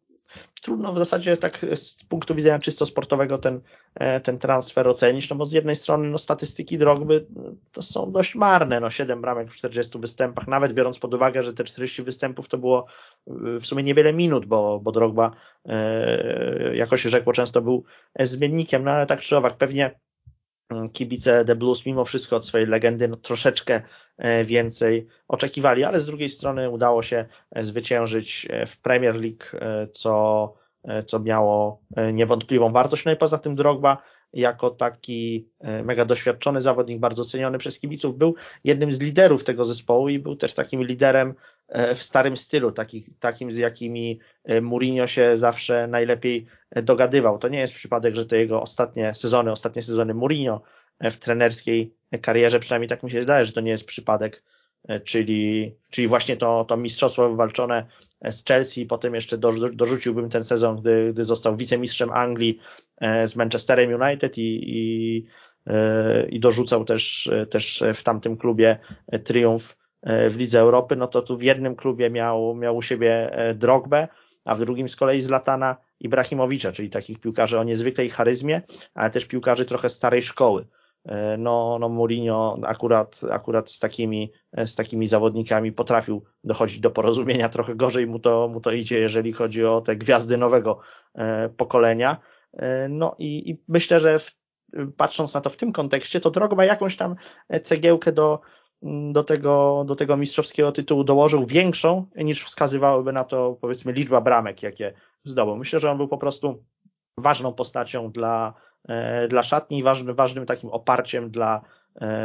trudno 0.63 0.93
w 0.93 0.99
zasadzie 0.99 1.37
tak 1.37 1.67
z 1.75 2.05
punktu 2.05 2.35
widzenia 2.35 2.59
czysto 2.59 2.87
sportowego 2.87 3.39
ten, 3.39 3.61
e, 3.95 4.21
ten 4.21 4.39
transfer 4.39 4.89
ocenić, 4.89 5.31
no 5.31 5.37
bo 5.37 5.47
z 5.47 5.53
jednej 5.53 5.77
strony 5.77 6.11
no, 6.11 6.19
statystyki 6.19 6.79
Drogby 6.79 7.27
to 7.73 7.83
są 7.83 8.13
dość 8.13 8.35
marne, 8.35 8.81
no 8.81 8.91
7 8.91 9.21
bramek 9.21 9.51
w 9.51 9.57
40 9.57 9.99
występach, 9.99 10.49
nawet 10.49 10.73
biorąc 10.73 10.99
pod 10.99 11.15
uwagę, 11.15 11.43
że 11.43 11.55
te 11.55 11.65
40 11.65 12.03
występów 12.03 12.49
to 12.49 12.59
było 12.59 12.87
e, 13.27 13.61
w 13.61 13.67
sumie 13.67 13.83
niewiele 13.83 14.13
minut, 14.13 14.47
bo, 14.47 14.81
bo 14.81 14.93
Drogba, 14.93 15.31
e, 15.67 16.77
jako 16.77 16.97
się 16.97 17.09
rzekło, 17.11 17.33
często 17.33 17.61
był 17.61 17.85
zmiennikiem, 18.21 18.85
no 18.85 18.91
ale 18.91 19.07
tak 19.07 19.21
czy 19.21 19.37
owak, 19.37 19.57
pewnie 19.57 19.91
Mm, 19.91 20.14
kibice 20.93 21.45
The 21.45 21.55
Blues 21.55 21.87
mimo 21.87 22.05
wszystko 22.05 22.37
od 22.37 22.47
swojej 22.47 22.67
legendy 22.67 23.09
no, 23.09 23.17
troszeczkę 23.17 23.83
e, 24.19 24.45
więcej 24.45 25.07
oczekiwali, 25.29 25.85
ale 25.85 26.01
z 26.01 26.07
drugiej 26.07 26.31
strony 26.31 26.71
udało 26.71 27.03
się 27.03 27.27
e, 27.51 27.65
zwyciężyć 27.65 28.47
e, 28.51 28.67
w 28.67 28.81
Premier 28.81 29.15
League, 29.15 29.45
co, 29.93 30.55
co 31.07 31.21
miało 31.21 31.83
niewątpliwą 32.13 32.73
wartość. 32.73 33.05
No 33.05 33.13
i 33.13 33.17
poza 33.17 33.39
tym 33.39 33.55
Drogba 33.55 34.03
jako 34.33 34.71
taki 34.71 35.49
mega 35.85 36.05
doświadczony 36.05 36.61
zawodnik, 36.61 36.99
bardzo 36.99 37.25
ceniony 37.25 37.59
przez 37.59 37.79
kibiców, 37.79 38.19
był 38.19 38.35
jednym 38.65 38.93
z 38.93 39.01
liderów 39.01 39.45
tego 39.45 39.65
zespołu 39.65 40.09
i 40.09 40.19
był 40.19 40.37
też 40.37 40.55
takim 40.55 40.85
liderem 40.85 41.35
w 41.95 42.03
starym 42.03 42.37
stylu, 42.37 42.73
taki, 42.73 43.05
takim 43.21 43.51
z 43.51 43.57
jakimi 43.57 44.21
Mourinho 44.63 45.07
się 45.07 45.37
zawsze 45.37 45.87
najlepiej 45.87 46.47
dogadywał. 46.83 47.39
To 47.39 47.49
nie 47.49 47.59
jest 47.59 47.75
przypadek, 47.75 48.15
że 48.15 48.27
te 48.27 48.39
jego 48.39 48.63
ostatnie 48.63 49.15
sezony, 49.15 49.53
ostatnie 49.53 49.83
sezony 49.83 50.15
Mourinho 50.15 50.63
w 51.01 51.17
trenerskiej 51.17 51.95
karierze, 52.23 52.61
przynajmniej 52.61 52.89
tak 52.89 53.03
mi 53.03 53.11
się 53.11 53.23
zdaje, 53.23 53.47
że 53.47 53.53
to 53.53 53.61
nie 53.61 53.71
jest 53.71 53.87
przypadek, 53.87 54.43
czyli, 55.05 55.75
czyli 55.91 56.09
właśnie 56.09 56.37
to, 56.37 56.65
to 56.65 56.77
mistrzostwo 56.77 57.31
wywalczone 57.31 57.87
z 58.31 58.45
Chelsea, 58.45 58.87
potem 58.87 59.15
jeszcze 59.15 59.39
dorzuciłbym 59.73 60.31
ten 60.31 60.45
sezon, 60.45 60.77
gdy, 60.77 61.13
gdy 61.13 61.25
został 61.25 61.57
wicemistrzem 61.57 62.11
Anglii 62.11 62.61
e, 63.01 63.29
z 63.29 63.37
Manchesterem 63.37 64.03
United 64.03 64.39
i, 64.39 64.61
i, 64.67 65.27
e, 65.67 66.29
i 66.29 66.41
dorzucał 66.41 66.85
też, 66.85 67.31
też 67.51 67.85
w 67.95 68.03
tamtym 68.03 68.37
klubie 68.37 68.79
triumf 69.25 69.73
e, 69.73 69.84
w 70.05 70.37
Lidze 70.37 70.61
Europy, 70.61 70.97
no 70.97 71.07
to 71.07 71.23
tu 71.23 71.37
w 71.37 71.43
jednym 71.43 71.77
klubie 71.77 72.11
miał, 72.11 72.55
miał 72.55 72.77
u 72.77 72.83
siebie 72.83 73.31
Drogbę, 73.55 74.09
a 74.45 74.55
w 74.55 74.61
drugim 74.61 74.89
z 74.89 74.97
kolei 74.97 75.23
Zlatana 75.23 75.77
Ibrahimowicza, 76.01 76.73
czyli 76.73 76.91
takich 76.91 77.21
piłkarzy 77.21 77.59
o 77.59 77.65
niezwykłej 77.65 78.11
charyzmie, 78.11 78.63
ale 78.95 79.11
też 79.11 79.27
piłkarzy 79.27 79.65
trochę 79.65 79.89
starej 79.89 80.23
szkoły. 80.23 80.67
E, 81.05 81.37
no, 81.37 81.79
no 81.81 81.89
Mourinho 81.89 82.59
akurat, 82.63 83.21
akurat 83.31 83.71
z 83.71 83.79
takimi, 83.79 84.33
z 84.67 84.75
takimi 84.75 85.07
zawodnikami 85.07 85.73
potrafił 85.73 86.25
dochodzić 86.45 86.81
do 86.81 86.91
porozumienia, 86.91 87.49
trochę 87.49 87.75
gorzej 87.75 88.07
mu 88.07 88.19
to, 88.19 88.49
mu 88.49 88.61
to 88.61 88.71
idzie, 88.71 88.99
jeżeli 88.99 89.33
chodzi 89.33 89.65
o 89.65 89.81
te 89.81 89.97
gwiazdy 89.97 90.37
nowego 90.37 90.81
e, 91.15 91.49
pokolenia. 91.49 92.21
E, 92.53 92.89
no 92.89 93.17
i, 93.19 93.51
i 93.51 93.63
myślę, 93.69 94.01
że 94.01 94.19
w, 94.19 94.31
patrząc 94.97 95.35
na 95.35 95.41
to 95.41 95.51
w 95.51 95.57
tym 95.57 95.73
kontekście, 95.73 96.21
to 96.21 96.31
Drogba 96.31 96.65
jakąś 96.65 96.97
tam 96.97 97.15
cegiełkę 97.63 98.13
do, 98.13 98.41
do 99.13 99.25
tego, 99.25 99.85
do 99.87 99.97
tego 99.97 100.17
mistrzowskiego 100.17 100.73
tytułu 100.73 101.05
dołożył 101.05 101.47
większą 101.47 102.07
niż 102.17 102.45
wskazywałyby 102.45 103.13
na 103.13 103.25
to 103.25 103.57
powiedzmy 103.61 103.93
liczba 103.93 104.21
bramek, 104.21 104.63
jakie 104.63 104.93
zdobył. 105.25 105.57
Myślę, 105.57 105.81
że 105.81 105.91
on 105.91 105.97
był 105.97 106.09
po 106.09 106.19
prostu 106.19 106.65
ważną 107.19 107.53
postacią 107.53 108.11
dla, 108.13 108.55
e, 108.89 109.29
dla 109.29 109.43
szatni 109.43 109.79
i 109.79 109.83
ważnym, 110.15 110.47
takim 110.47 110.71
oparciem 110.71 111.31
dla, 111.31 111.61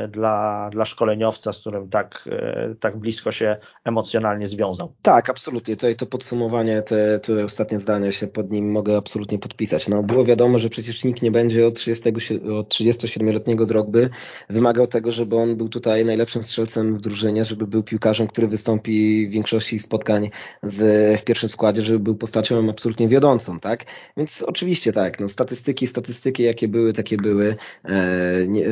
dla, 0.07 0.69
dla 0.71 0.85
szkoleniowca, 0.85 1.53
z 1.53 1.59
którym 1.59 1.89
tak, 1.89 2.29
e, 2.31 2.75
tak 2.79 2.97
blisko 2.97 3.31
się 3.31 3.57
emocjonalnie 3.83 4.47
związał. 4.47 4.93
Tak, 5.01 5.29
absolutnie. 5.29 5.75
Tutaj 5.75 5.95
to 5.95 6.05
podsumowanie, 6.05 6.81
te, 6.81 7.19
te 7.19 7.45
ostatnie 7.45 7.79
zdania 7.79 8.11
się 8.11 8.27
pod 8.27 8.51
nim 8.51 8.71
mogę 8.71 8.97
absolutnie 8.97 9.39
podpisać. 9.39 9.87
No, 9.87 10.03
było 10.03 10.25
wiadomo, 10.25 10.59
że 10.59 10.69
przecież 10.69 11.03
nikt 11.03 11.21
nie 11.21 11.31
będzie 11.31 11.67
od, 11.67 11.73
30, 11.73 12.13
od 12.59 12.69
37-letniego 12.69 13.65
drogby 13.65 14.09
wymagał 14.49 14.87
tego, 14.87 15.11
żeby 15.11 15.35
on 15.35 15.55
był 15.55 15.69
tutaj 15.69 16.05
najlepszym 16.05 16.43
strzelcem 16.43 16.97
w 16.97 17.01
drużynie, 17.01 17.43
żeby 17.43 17.67
był 17.67 17.83
piłkarzem, 17.83 18.27
który 18.27 18.47
wystąpi 18.47 19.27
w 19.27 19.31
większości 19.31 19.79
spotkań 19.79 20.29
z, 20.63 21.19
w 21.21 21.23
pierwszym 21.23 21.49
składzie, 21.49 21.81
żeby 21.81 21.99
był 21.99 22.15
postacią 22.15 22.69
absolutnie 22.69 23.07
wiodącą, 23.07 23.59
tak? 23.59 23.85
Więc 24.17 24.41
oczywiście 24.41 24.93
tak, 24.93 25.19
no, 25.19 25.27
statystyki, 25.27 25.87
statystyki 25.87 26.43
jakie 26.43 26.67
były, 26.67 26.93
takie 26.93 27.17
były. 27.17 27.55
E, 27.85 28.47
nie, 28.47 28.65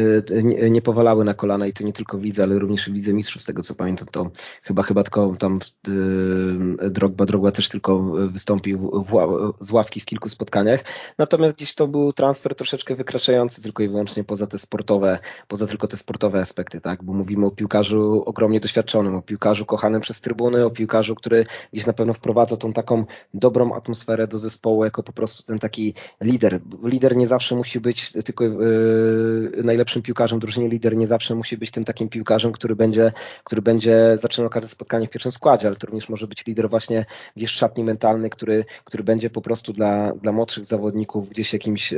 nie, 0.43 0.69
nie 0.69 0.81
powalały 0.87 1.25
na 1.25 1.33
kolana 1.33 1.67
i 1.67 1.73
to 1.73 1.83
nie 1.83 1.93
tylko 1.93 2.17
w 2.17 2.23
lidze, 2.23 2.43
ale 2.43 2.59
również 2.59 2.89
w 2.89 2.93
lidze 2.93 3.13
mistrzów, 3.13 3.41
z 3.41 3.45
tego 3.45 3.63
co 3.63 3.75
pamiętam, 3.75 4.07
to 4.11 4.31
chyba 4.63 4.83
chyba 4.83 5.03
tylko 5.03 5.35
tam 5.39 5.59
yy, 5.87 6.89
Drogba, 6.89 7.25
Drogba 7.25 7.51
też 7.51 7.69
tylko 7.69 7.99
wystąpił 8.31 9.05
w, 9.07 9.11
z 9.59 9.71
ławki 9.71 9.99
w 9.99 10.05
kilku 10.05 10.29
spotkaniach, 10.29 10.83
natomiast 11.17 11.55
gdzieś 11.55 11.75
to 11.75 11.87
był 11.87 12.13
transfer 12.13 12.55
troszeczkę 12.55 12.95
wykraczający 12.95 13.61
tylko 13.61 13.83
i 13.83 13.89
wyłącznie 13.89 14.23
poza 14.23 14.47
te 14.47 14.57
sportowe, 14.57 15.19
poza 15.47 15.67
tylko 15.67 15.87
te 15.87 15.97
sportowe 15.97 16.41
aspekty, 16.41 16.81
tak, 16.81 17.03
bo 17.03 17.13
mówimy 17.13 17.45
o 17.45 17.51
piłkarzu 17.51 18.23
ogromnie 18.25 18.59
doświadczonym, 18.59 19.15
o 19.15 19.21
piłkarzu 19.21 19.65
kochanym 19.65 20.01
przez 20.01 20.21
trybuny, 20.21 20.65
o 20.65 20.71
piłkarzu, 20.71 21.15
który 21.15 21.45
gdzieś 21.73 21.85
na 21.85 21.93
pewno 21.93 22.13
wprowadza 22.13 22.57
tą 22.57 22.73
taką 22.73 23.05
dobrą 23.33 23.73
atmosferę 23.73 24.27
do 24.27 24.39
zespołu, 24.39 24.83
jako 24.83 25.03
po 25.03 25.13
prostu 25.13 25.43
ten 25.43 25.59
taki 25.59 25.93
lider. 26.21 26.59
Lider 26.83 27.17
nie 27.17 27.27
zawsze 27.27 27.55
musi 27.55 27.79
być 27.79 28.11
tylko 28.11 28.43
yy, 28.43 29.61
najlepszym 29.63 30.01
piłkarzem 30.01 30.39
drużynie 30.39 30.69
lider 30.77 30.97
nie 30.97 31.07
zawsze 31.07 31.35
musi 31.35 31.57
być 31.57 31.71
tym 31.71 31.85
takim 31.85 32.09
piłkarzem, 32.09 32.51
który 32.51 32.75
będzie, 32.75 33.11
który 33.43 33.61
będzie 33.61 34.17
zaczynał 34.17 34.49
każde 34.49 34.69
spotkanie 34.69 35.07
w 35.07 35.09
pierwszym 35.09 35.31
składzie, 35.31 35.67
ale 35.67 35.75
to 35.75 35.87
również 35.87 36.09
może 36.09 36.27
być 36.27 36.45
lider 36.45 36.69
właśnie 36.69 37.05
gdzieś 37.35 37.51
szatni 37.51 37.83
mentalny, 37.83 38.29
który, 38.29 38.65
który 38.83 39.03
będzie 39.03 39.29
po 39.29 39.41
prostu 39.41 39.73
dla, 39.73 40.13
dla 40.21 40.31
młodszych 40.31 40.65
zawodników 40.65 41.29
gdzieś 41.29 41.53
jakimś, 41.53 41.93
e, 41.93 41.97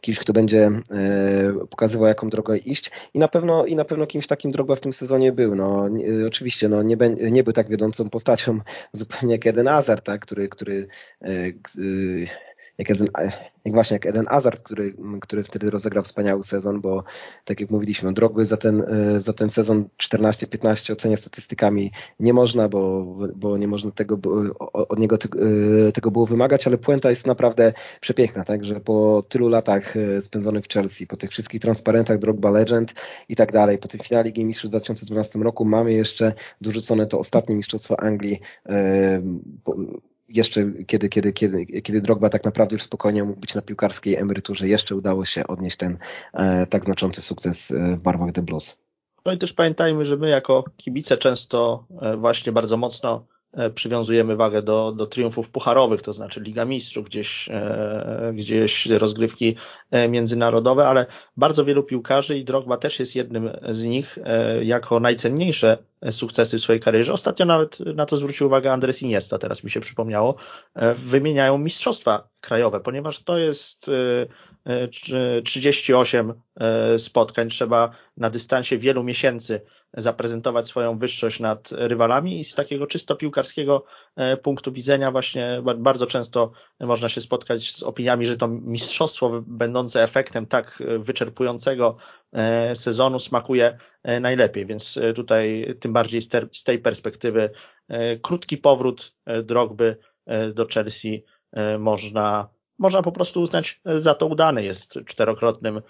kimś, 0.00 0.18
kto 0.18 0.32
będzie 0.32 0.70
e, 0.90 1.66
pokazywał, 1.70 2.06
jaką 2.06 2.28
drogę 2.28 2.56
iść 2.58 2.90
i 3.14 3.18
na 3.18 3.28
pewno, 3.28 3.66
i 3.66 3.76
na 3.76 3.84
pewno 3.84 4.06
kimś 4.06 4.26
takim 4.26 4.50
droga 4.50 4.74
w 4.74 4.80
tym 4.80 4.92
sezonie 4.92 5.32
był. 5.32 5.54
No, 5.54 5.88
oczywiście 6.26 6.68
no, 6.68 6.82
nie, 6.82 6.96
nie 7.30 7.42
był 7.44 7.52
tak 7.52 7.68
wiodącą 7.68 8.10
postacią 8.10 8.60
zupełnie 8.92 9.34
jak 9.34 9.46
Eden 9.46 9.66
Hazard, 9.66 10.04
tak, 10.04 10.20
który, 10.20 10.48
który 10.48 10.88
jak 12.78 12.90
Eden, 12.90 13.08
jak 13.64 13.74
właśnie 13.74 13.94
jak 13.94 14.06
Eden 14.06 14.26
Hazard, 14.26 14.62
który, 14.62 14.94
który 15.20 15.44
wtedy 15.44 15.70
rozegrał 15.70 16.04
wspaniały 16.04 16.42
sezon, 16.42 16.80
bo 16.80 17.04
tak 17.44 17.60
jak 17.60 17.70
mówiliśmy, 17.70 18.12
Drogby 18.12 18.44
za 18.44 18.56
ten, 18.56 18.84
za 19.18 19.32
ten 19.32 19.50
sezon 19.50 19.88
14-15 20.02 20.92
ocenia 20.92 21.16
statystykami 21.16 21.90
nie 22.20 22.32
można, 22.32 22.68
bo, 22.68 23.04
bo 23.36 23.58
nie 23.58 23.68
można 23.68 23.90
tego, 23.90 24.18
od 24.72 24.98
niego 24.98 25.18
tego 25.94 26.10
było 26.10 26.26
wymagać, 26.26 26.66
ale 26.66 26.78
puenta 26.78 27.10
jest 27.10 27.26
naprawdę 27.26 27.72
przepiękna, 28.00 28.44
tak, 28.44 28.64
że 28.64 28.80
po 28.80 29.24
tylu 29.28 29.48
latach 29.48 29.94
spędzonych 30.20 30.64
w 30.64 30.68
Chelsea, 30.68 31.06
po 31.06 31.16
tych 31.16 31.30
wszystkich 31.30 31.60
transparentach 31.60 32.18
Drogba 32.18 32.50
Legend 32.50 32.94
i 33.28 33.36
tak 33.36 33.52
dalej, 33.52 33.78
po 33.78 33.88
tym 33.88 34.00
finale 34.00 34.24
Ligi 34.24 34.44
Mistrzów 34.44 34.68
w 34.68 34.70
2012 34.70 35.38
roku 35.38 35.64
mamy 35.64 35.92
jeszcze 35.92 36.32
dorzucone 36.60 37.06
to 37.06 37.18
ostatnie 37.18 37.54
Mistrzostwo 37.54 38.00
Anglii 38.00 38.40
jeszcze 40.32 40.72
kiedy, 40.86 41.08
kiedy, 41.08 41.32
kiedy, 41.32 41.66
kiedy 41.66 42.00
Drogba 42.00 42.28
tak 42.28 42.44
naprawdę 42.44 42.74
już 42.74 42.82
spokojnie 42.82 43.24
mógł 43.24 43.40
być 43.40 43.54
na 43.54 43.62
piłkarskiej 43.62 44.16
emeryturze, 44.16 44.68
jeszcze 44.68 44.96
udało 44.96 45.24
się 45.24 45.46
odnieść 45.46 45.76
ten 45.76 45.98
e, 46.32 46.66
tak 46.66 46.84
znaczący 46.84 47.22
sukces 47.22 47.70
e, 47.70 47.96
w 47.96 48.00
barwach 48.00 48.32
The 48.32 48.42
Blues. 48.42 48.78
No 49.26 49.32
i 49.32 49.38
też 49.38 49.52
pamiętajmy, 49.52 50.04
że 50.04 50.16
my 50.16 50.28
jako 50.28 50.64
kibice 50.76 51.16
często 51.16 51.86
e, 52.00 52.16
właśnie 52.16 52.52
bardzo 52.52 52.76
mocno 52.76 53.26
przywiązujemy 53.74 54.36
wagę 54.36 54.62
do, 54.62 54.92
do 54.92 55.06
triumfów 55.06 55.50
pucharowych, 55.50 56.02
to 56.02 56.12
znaczy 56.12 56.40
Liga 56.40 56.64
Mistrzów, 56.64 57.06
gdzieś, 57.06 57.48
e, 57.50 58.32
gdzieś 58.34 58.86
rozgrywki 58.86 59.56
e, 59.90 60.08
międzynarodowe, 60.08 60.88
ale 60.88 61.06
bardzo 61.36 61.64
wielu 61.64 61.82
piłkarzy 61.82 62.38
i 62.38 62.44
Drogba 62.44 62.76
też 62.76 63.00
jest 63.00 63.16
jednym 63.16 63.50
z 63.70 63.84
nich 63.84 64.18
jako 64.62 65.00
najcenniejsze 65.00 65.78
sukcesy 66.10 66.58
w 66.58 66.60
swojej 66.60 66.80
karierze. 66.80 67.12
Ostatnio 67.12 67.46
nawet 67.46 67.80
na 67.80 68.06
to 68.06 68.16
zwrócił 68.16 68.46
uwagę 68.46 68.72
Andres 68.72 69.02
Iniesta, 69.02 69.38
teraz 69.38 69.64
mi 69.64 69.70
się 69.70 69.80
przypomniało, 69.80 70.34
wymieniają 70.96 71.58
mistrzostwa 71.58 72.31
krajowe, 72.42 72.80
ponieważ 72.80 73.22
to 73.22 73.38
jest 73.38 73.90
38 75.44 76.32
spotkań, 76.98 77.48
trzeba 77.48 77.90
na 78.16 78.30
dystansie 78.30 78.78
wielu 78.78 79.04
miesięcy 79.04 79.60
zaprezentować 79.94 80.66
swoją 80.66 80.98
wyższość 80.98 81.40
nad 81.40 81.68
rywalami 81.72 82.40
i 82.40 82.44
z 82.44 82.54
takiego 82.54 82.86
czysto 82.86 83.16
piłkarskiego 83.16 83.84
punktu 84.42 84.72
widzenia 84.72 85.10
właśnie 85.10 85.62
bardzo 85.78 86.06
często 86.06 86.52
można 86.80 87.08
się 87.08 87.20
spotkać 87.20 87.72
z 87.72 87.82
opiniami, 87.82 88.26
że 88.26 88.36
to 88.36 88.48
mistrzostwo 88.48 89.42
będące 89.46 90.02
efektem 90.02 90.46
tak 90.46 90.82
wyczerpującego 90.98 91.96
sezonu 92.74 93.20
smakuje 93.20 93.78
najlepiej, 94.20 94.66
więc 94.66 94.98
tutaj 95.14 95.74
tym 95.80 95.92
bardziej 95.92 96.22
z 96.52 96.64
tej 96.64 96.78
perspektywy 96.78 97.50
krótki 98.22 98.56
powrót 98.56 99.14
Drogby 99.42 99.96
do 100.54 100.66
Chelsea 100.66 101.24
można, 101.78 102.48
można 102.78 103.02
po 103.02 103.12
prostu 103.12 103.40
uznać 103.40 103.80
za 103.84 104.14
to 104.14 104.26
udany. 104.26 104.64
Jest 104.64 104.98
czterokrotnym 105.06 105.82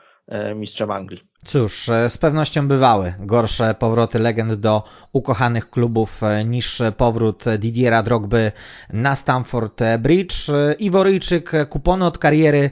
mistrzem 0.54 0.90
Anglii. 0.90 1.31
Cóż, 1.44 1.88
e, 1.88 2.10
z 2.10 2.18
pewnością 2.18 2.68
bywały 2.68 3.14
gorsze 3.18 3.74
powroty 3.74 4.18
legend 4.18 4.54
do 4.54 4.82
ukochanych 5.12 5.70
klubów 5.70 6.22
e, 6.22 6.44
niż 6.44 6.82
powrót 6.96 7.44
Didiera 7.58 8.02
Drogby 8.02 8.52
na 8.92 9.14
Stamford 9.14 9.80
Bridge. 9.98 10.48
E, 10.48 10.74
Iworyjczyk 10.74 11.50
kupony 11.68 12.04
od 12.04 12.18
kariery 12.18 12.70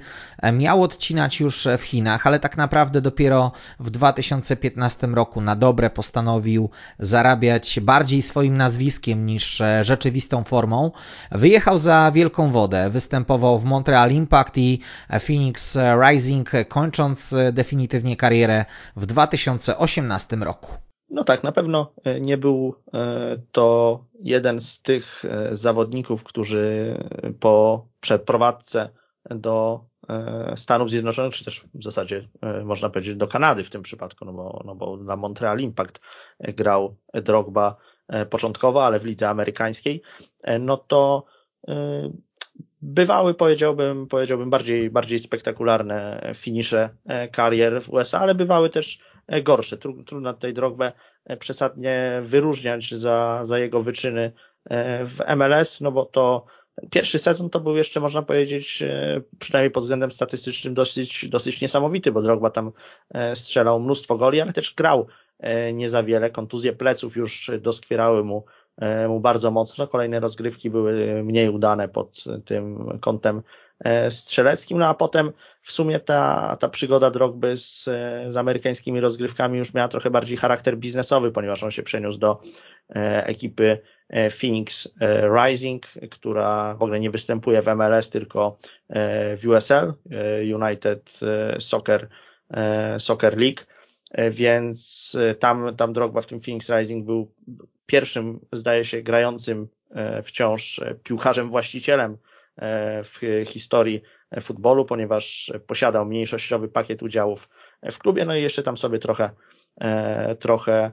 miał 0.52 0.82
odcinać 0.82 1.40
już 1.40 1.68
w 1.78 1.82
Chinach, 1.82 2.26
ale 2.26 2.38
tak 2.38 2.56
naprawdę 2.56 3.00
dopiero 3.00 3.52
w 3.80 3.90
2015 3.90 5.06
roku 5.06 5.40
na 5.40 5.56
dobre 5.56 5.90
postanowił 5.90 6.70
zarabiać 6.98 7.80
bardziej 7.80 8.22
swoim 8.22 8.56
nazwiskiem 8.56 9.26
niż 9.26 9.62
rzeczywistą 9.82 10.44
formą. 10.44 10.90
Wyjechał 11.32 11.78
za 11.78 12.10
wielką 12.14 12.52
wodę, 12.52 12.90
występował 12.90 13.58
w 13.58 13.64
Montreal 13.64 14.10
Impact 14.10 14.58
i 14.58 14.80
Phoenix 15.26 15.78
Rising, 16.08 16.50
kończąc 16.68 17.34
definitywnie 17.52 18.16
karierę 18.16 18.59
w 18.96 19.06
2018 19.06 20.36
roku. 20.36 20.72
No 21.10 21.24
tak, 21.24 21.42
na 21.42 21.52
pewno 21.52 21.92
e, 22.04 22.20
nie 22.20 22.36
był 22.36 22.74
e, 22.94 23.36
to 23.52 24.04
jeden 24.20 24.60
z 24.60 24.82
tych 24.82 25.24
e, 25.24 25.56
zawodników, 25.56 26.24
którzy 26.24 26.96
po 27.40 27.86
przeprowadzce 28.00 28.88
do 29.30 29.84
Stanów 30.56 30.90
Zjednoczonych, 30.90 31.34
czy 31.34 31.44
też 31.44 31.64
w 31.74 31.82
zasadzie 31.82 32.28
można 32.64 32.90
powiedzieć 32.90 33.16
do 33.16 33.26
Kanady 33.26 33.64
w 33.64 33.70
tym 33.70 33.82
przypadku, 33.82 34.24
no 34.24 34.32
bo, 34.32 34.62
no 34.64 34.74
bo 34.74 34.96
dla 34.96 35.16
Montreal 35.16 35.60
Impact 35.60 36.00
grał 36.40 36.96
Drogba 37.14 37.76
początkowo, 38.30 38.84
ale 38.84 39.00
w 39.00 39.04
lidze 39.04 39.28
amerykańskiej, 39.28 40.02
no 40.60 40.76
to 40.76 41.24
bywały, 42.82 43.34
powiedziałbym, 43.34 44.06
powiedziałbym 44.06 44.50
bardziej, 44.50 44.90
bardziej 44.90 45.18
spektakularne 45.18 46.30
finisze 46.34 46.90
e, 47.06 47.28
karier 47.28 47.82
w 47.82 47.90
USA, 47.90 48.20
ale 48.20 48.34
bywały 48.34 48.70
też 48.70 48.98
e, 49.26 49.42
gorsze. 49.42 49.78
Trudno 49.78 50.34
tej 50.34 50.54
Drogbę 50.54 50.92
e, 51.24 51.36
przesadnie 51.36 52.20
wyróżniać 52.22 52.94
za, 52.94 53.40
za 53.44 53.58
jego 53.58 53.82
wyczyny 53.82 54.32
w 55.04 55.36
MLS, 55.36 55.80
no 55.80 55.92
bo 55.92 56.04
to 56.04 56.44
pierwszy 56.90 57.18
sezon 57.18 57.50
to 57.50 57.60
był 57.60 57.76
jeszcze, 57.76 58.00
można 58.00 58.22
powiedzieć, 58.22 58.82
przynajmniej 59.38 59.70
pod 59.70 59.82
względem 59.82 60.12
statystycznym 60.12 60.74
dosyć, 60.74 61.28
dosyć 61.28 61.60
niesamowity, 61.60 62.12
bo 62.12 62.22
Drogba 62.22 62.50
tam 62.50 62.72
strzelał 63.34 63.80
mnóstwo 63.80 64.16
goli, 64.16 64.40
ale 64.40 64.52
też 64.52 64.74
grał 64.74 65.06
nie 65.72 65.90
za 65.90 66.02
wiele. 66.02 66.30
Kontuzje 66.30 66.72
pleców 66.72 67.16
już 67.16 67.50
doskwierały 67.60 68.24
mu 68.24 68.44
E, 68.44 68.59
mu 69.08 69.20
bardzo 69.20 69.50
mocno. 69.50 69.86
Kolejne 69.86 70.20
rozgrywki 70.20 70.70
były 70.70 71.22
mniej 71.22 71.48
udane 71.48 71.88
pod 71.88 72.24
tym 72.44 72.88
kątem 73.00 73.42
e, 73.84 74.10
strzeleckim, 74.10 74.78
no 74.78 74.86
a 74.86 74.94
potem 74.94 75.32
w 75.62 75.72
sumie 75.72 76.00
ta, 76.00 76.56
ta 76.60 76.68
przygoda 76.68 77.10
Drogby 77.10 77.56
z, 77.56 77.84
z 78.28 78.36
amerykańskimi 78.36 79.00
rozgrywkami 79.00 79.58
już 79.58 79.74
miała 79.74 79.88
trochę 79.88 80.10
bardziej 80.10 80.36
charakter 80.36 80.78
biznesowy, 80.78 81.32
ponieważ 81.32 81.62
on 81.62 81.70
się 81.70 81.82
przeniósł 81.82 82.18
do 82.18 82.40
e, 82.94 83.26
ekipy 83.26 83.78
Phoenix 84.40 84.88
Rising, 85.38 85.86
która 86.10 86.74
w 86.74 86.82
ogóle 86.82 87.00
nie 87.00 87.10
występuje 87.10 87.62
w 87.62 87.66
MLS, 87.66 88.10
tylko 88.10 88.58
w 89.36 89.42
USL, 89.46 89.92
United 90.54 91.20
Soccer, 91.58 92.08
Soccer 92.98 93.38
League, 93.38 93.60
więc 94.30 95.16
tam, 95.38 95.76
tam 95.76 95.92
Drogba 95.92 96.20
w 96.20 96.26
tym 96.26 96.40
Phoenix 96.40 96.70
Rising 96.70 97.06
był 97.06 97.32
pierwszym, 97.90 98.40
zdaje 98.52 98.84
się, 98.84 99.02
grającym 99.02 99.68
e, 99.90 100.22
wciąż 100.22 100.78
e, 100.78 100.94
piłkarzem 100.94 101.50
właścicielem 101.50 102.16
e, 102.56 103.04
w 103.04 103.20
historii 103.46 104.02
futbolu, 104.40 104.84
ponieważ 104.84 105.52
posiadał 105.66 106.06
mniejszościowy 106.06 106.68
pakiet 106.68 107.02
udziałów 107.02 107.48
w 107.92 107.98
klubie, 107.98 108.24
no 108.24 108.36
i 108.36 108.42
jeszcze 108.42 108.62
tam 108.62 108.76
sobie 108.76 108.98
trochę, 108.98 109.30
trochę, 110.38 110.90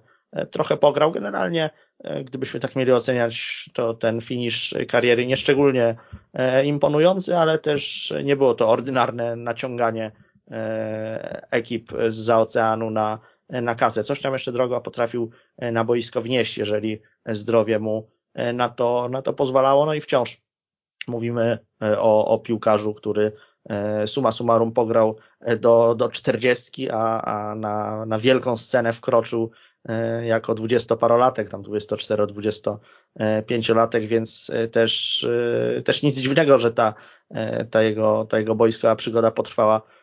trochę 0.51 0.77
pograł. 0.77 1.11
Generalnie, 1.11 1.69
gdybyśmy 2.25 2.59
tak 2.59 2.75
mieli 2.75 2.91
oceniać, 2.91 3.69
to 3.73 3.93
ten 3.93 4.21
finisz 4.21 4.75
kariery 4.87 5.25
nieszczególnie 5.25 5.95
imponujący, 6.63 7.37
ale 7.37 7.59
też 7.59 8.13
nie 8.23 8.35
było 8.35 8.55
to 8.55 8.69
ordynarne 8.69 9.35
naciąganie 9.35 10.11
ekip 11.51 11.91
z 12.09 12.29
oceanu 12.29 12.89
na 12.89 13.19
na 13.49 13.75
kasę. 13.75 14.03
Coś 14.03 14.21
tam 14.21 14.33
jeszcze 14.33 14.51
drogo 14.51 14.81
potrafił 14.81 15.29
e, 15.57 15.71
na 15.71 15.83
boisko 15.83 16.21
wnieść, 16.21 16.57
jeżeli 16.57 17.01
zdrowie 17.25 17.79
mu 17.79 18.09
e, 18.33 18.53
na 18.53 18.69
to, 18.69 19.09
na 19.09 19.21
to 19.21 19.33
pozwalało. 19.33 19.85
No 19.85 19.93
i 19.93 20.01
wciąż 20.01 20.41
mówimy 21.07 21.59
e, 21.81 21.99
o, 21.99 22.27
o 22.27 22.39
piłkarzu, 22.39 22.93
który 22.93 23.31
suma 24.05 24.31
summarum 24.31 24.71
pograł 24.71 25.17
do, 25.59 25.95
do 25.95 26.09
40, 26.09 26.89
a, 26.91 27.21
a 27.21 27.55
na, 27.55 28.05
na 28.05 28.19
wielką 28.19 28.57
scenę 28.57 28.93
wkroczył 28.93 29.51
jako 30.23 30.55
dwudziestoparolatek, 30.55 31.49
tam 31.49 31.63
24-25-latek, 31.63 34.05
więc 34.05 34.51
też, 34.71 35.25
też 35.85 36.03
nic 36.03 36.19
dziwnego, 36.19 36.57
że 36.57 36.71
ta, 36.71 36.93
ta, 37.71 37.81
jego, 37.81 38.25
ta 38.25 38.39
jego 38.39 38.55
boiskowa 38.55 38.95
przygoda 38.95 39.31
potrwała 39.31 39.81
E, 39.81 39.96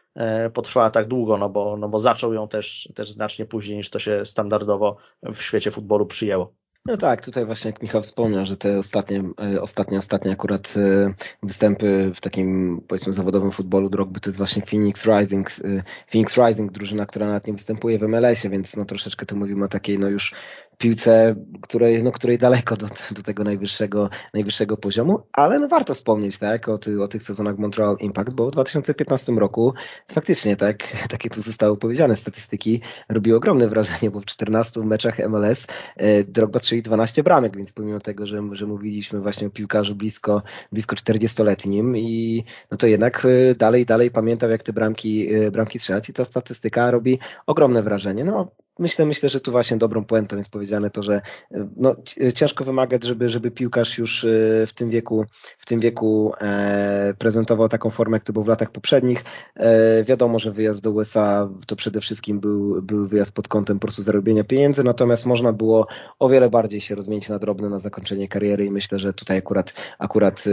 potrwała 0.54 0.90
tak 0.90 1.08
długo, 1.08 1.38
no 1.38 1.48
bo, 1.48 1.76
no 1.76 1.88
bo 1.88 2.00
zaczął 2.00 2.34
ją 2.34 2.48
też, 2.48 2.88
też 2.94 3.10
znacznie 3.10 3.44
później 3.44 3.76
niż 3.76 3.90
to 3.90 3.98
się 3.98 4.24
standardowo 4.24 4.96
w 5.22 5.42
świecie 5.42 5.70
futbolu 5.70 6.06
przyjęło. 6.06 6.54
No 6.86 6.96
tak, 6.96 7.24
tutaj 7.24 7.46
właśnie 7.46 7.70
jak 7.70 7.82
Michał 7.82 8.02
wspomniał, 8.02 8.46
że 8.46 8.56
te 8.56 8.78
ostatnie, 8.78 9.24
e, 9.54 9.62
ostatnie, 9.62 9.98
ostatnie 9.98 10.32
akurat 10.32 10.74
e, 10.76 11.14
występy 11.42 12.12
w 12.14 12.20
takim 12.20 12.80
powiedzmy 12.88 13.12
zawodowym 13.12 13.50
futbolu 13.50 13.88
Drogby 13.90 14.20
to 14.20 14.30
jest 14.30 14.38
właśnie 14.38 14.62
Phoenix 14.66 15.06
Rising, 15.06 15.50
e, 15.50 15.82
Phoenix 16.10 16.36
Rising, 16.36 16.72
drużyna, 16.72 17.06
która 17.06 17.26
nawet 17.26 17.46
nie 17.46 17.52
występuje 17.52 17.98
w 17.98 18.02
MLS-ie, 18.02 18.50
więc 18.50 18.76
no 18.76 18.84
troszeczkę 18.84 19.26
tu 19.26 19.36
mówimy 19.36 19.64
o 19.64 19.68
takiej 19.68 19.98
no 19.98 20.08
już 20.08 20.34
piłce, 20.78 21.34
której, 21.62 22.02
no, 22.02 22.12
której 22.12 22.38
daleko 22.38 22.76
do, 22.76 22.86
do 23.10 23.22
tego 23.22 23.44
najwyższego, 23.44 24.10
najwyższego 24.34 24.76
poziomu, 24.76 25.20
ale 25.32 25.58
no 25.58 25.68
warto 25.68 25.94
wspomnieć 25.94 26.38
tak, 26.38 26.68
o, 26.68 26.78
ty, 26.78 27.02
o 27.02 27.08
tych 27.08 27.22
sezonach 27.22 27.58
Montreal 27.58 27.96
Impact, 28.00 28.34
bo 28.34 28.48
w 28.48 28.52
2015 28.52 29.32
roku 29.32 29.74
faktycznie 30.12 30.56
tak, 30.56 30.78
takie 31.12 31.30
tu 31.30 31.40
zostały 31.40 31.76
powiedziane 31.76 32.16
statystyki, 32.16 32.80
robiło 33.08 33.36
ogromne 33.36 33.68
wrażenie, 33.68 34.10
bo 34.10 34.20
w 34.20 34.24
14 34.24 34.80
meczach 34.80 35.18
MLS 35.28 35.66
e, 35.96 36.24
Drogba 36.24 36.58
strzelił 36.58 36.82
12 36.82 37.22
bramek, 37.22 37.56
więc 37.56 37.72
pomimo 37.72 38.00
tego, 38.00 38.26
że, 38.26 38.42
że 38.52 38.66
mówiliśmy 38.66 39.20
właśnie 39.20 39.46
o 39.46 39.50
piłkarzu 39.50 39.94
blisko, 39.94 40.42
blisko 40.72 40.96
40-letnim 40.96 41.98
i 41.98 42.44
no 42.70 42.76
to 42.76 42.86
jednak 42.86 43.24
e, 43.24 43.54
dalej, 43.54 43.86
dalej 43.86 44.10
pamiętał 44.10 44.50
jak 44.50 44.62
te 44.62 44.72
bramki, 44.72 45.34
e, 45.34 45.50
bramki 45.50 45.78
strzelać 45.78 46.08
i 46.08 46.12
ta 46.12 46.24
statystyka 46.24 46.90
robi 46.90 47.18
ogromne 47.46 47.82
wrażenie. 47.82 48.24
No 48.24 48.50
myślę, 48.78 49.06
myślę, 49.06 49.28
że 49.28 49.40
tu 49.40 49.52
właśnie 49.52 49.76
dobrą 49.76 50.04
puentą 50.04 50.36
jest 50.36 50.50
powiedziane 50.50 50.90
to, 50.90 51.02
że 51.02 51.14
e, 51.14 51.68
no, 51.76 51.96
ciężko 52.34 52.64
wymagać, 52.64 53.04
żeby, 53.04 53.28
żeby 53.28 53.50
piłkarz 53.50 53.98
już 53.98 54.24
e, 54.24 54.28
w 54.66 54.72
tym 54.74 54.90
wieku, 54.90 55.24
w 55.58 55.66
tym 55.66 55.80
wieku 55.80 56.32
e, 56.40 57.14
prezentował 57.18 57.68
taką 57.68 57.90
formę, 57.90 58.16
jak 58.16 58.24
to 58.24 58.32
był 58.32 58.44
w 58.44 58.48
latach 58.48 58.70
poprzednich. 58.70 59.24
E, 59.56 60.04
wiadomo, 60.04 60.38
że 60.38 60.52
wyjazd 60.52 60.82
do 60.82 60.90
USA 60.90 61.48
to 61.66 61.76
przede 61.76 62.00
wszystkim 62.00 62.40
był, 62.40 62.82
był 62.82 63.06
wyjazd 63.06 63.32
pod 63.34 63.48
kątem 63.48 63.78
po 63.78 63.80
prostu 63.80 64.02
zarobienia 64.02 64.44
pieniędzy, 64.44 64.84
natomiast 64.84 65.26
można 65.26 65.52
było 65.52 65.86
o 66.18 66.28
wiele 66.28 66.50
bardziej 66.50 66.80
się 66.80 66.94
rozmienić 66.94 67.28
na 67.28 67.38
drobne 67.38 67.68
na 67.68 67.78
zakończenie 67.78 68.28
kariery 68.28 68.64
i 68.64 68.70
myślę, 68.70 68.98
że 68.98 69.12
tutaj 69.12 69.38
akurat, 69.38 69.74
akurat 69.98 70.44
e, 70.46 70.50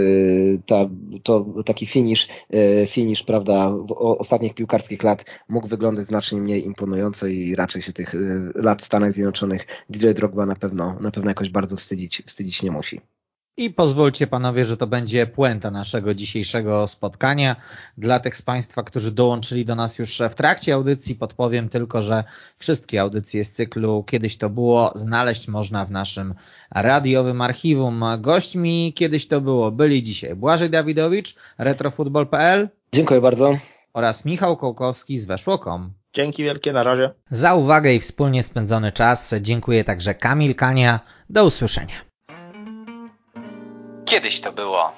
ta, 0.65 0.89
to 1.23 1.45
taki 1.65 1.85
finish, 1.85 2.27
e, 2.53 2.87
finish 2.87 3.23
prawda, 3.23 3.71
ostatnich 3.97 4.53
piłkarskich 4.53 5.03
lat 5.03 5.25
mógł 5.49 5.67
wyglądać 5.67 6.07
znacznie 6.07 6.41
mniej 6.41 6.65
imponująco 6.65 7.27
i 7.27 7.55
raczej 7.55 7.81
się 7.81 7.93
tych 7.93 8.10
Y, 8.13 8.51
lat 8.55 8.81
w 8.81 8.85
Stanach 8.85 9.13
Zjednoczonych 9.13 9.67
DJ 9.89 10.11
Drogba 10.11 10.45
na 10.45 10.55
pewno, 10.55 10.97
na 10.99 11.11
pewno 11.11 11.29
jakoś 11.31 11.49
bardzo 11.49 11.75
wstydzić, 11.75 12.23
wstydzić 12.25 12.63
nie 12.63 12.71
musi. 12.71 13.01
I 13.57 13.69
pozwólcie 13.69 14.27
panowie, 14.27 14.65
że 14.65 14.77
to 14.77 14.87
będzie 14.87 15.27
puenta 15.27 15.71
naszego 15.71 16.13
dzisiejszego 16.13 16.87
spotkania. 16.87 17.55
Dla 17.97 18.19
tych 18.19 18.37
z 18.37 18.41
Państwa, 18.41 18.83
którzy 18.83 19.11
dołączyli 19.11 19.65
do 19.65 19.75
nas 19.75 19.99
już 19.99 20.21
w 20.31 20.35
trakcie 20.35 20.73
audycji, 20.73 21.15
podpowiem 21.15 21.69
tylko, 21.69 22.01
że 22.01 22.23
wszystkie 22.57 23.01
audycje 23.01 23.45
z 23.45 23.53
cyklu 23.53 24.03
Kiedyś 24.03 24.37
to 24.37 24.49
było 24.49 24.91
znaleźć 24.95 25.47
można 25.47 25.85
w 25.85 25.91
naszym 25.91 26.33
radiowym 26.71 27.41
archiwum. 27.41 28.03
Gośćmi 28.19 28.93
Kiedyś 28.95 29.27
to 29.27 29.41
było 29.41 29.71
byli 29.71 30.03
dzisiaj 30.03 30.35
Błażej 30.35 30.69
Dawidowicz, 30.69 31.35
retrofutbol.pl. 31.57 32.69
Dziękuję 32.93 33.21
bardzo. 33.21 33.53
Oraz 33.93 34.25
Michał 34.25 34.57
Kołkowski 34.57 35.19
z 35.19 35.25
Weszło.com. 35.25 35.93
Dzięki 36.13 36.43
wielkie, 36.43 36.73
na 36.73 36.83
razie. 36.83 37.09
Za 37.31 37.53
uwagę 37.53 37.93
i 37.93 37.99
wspólnie 37.99 38.43
spędzony 38.43 38.91
czas 38.91 39.33
dziękuję 39.41 39.83
także 39.83 40.13
Kamil 40.15 40.55
Kania. 40.55 40.99
Do 41.29 41.45
usłyszenia. 41.45 41.95
Kiedyś 44.05 44.41
to 44.41 44.51
było. 44.51 44.91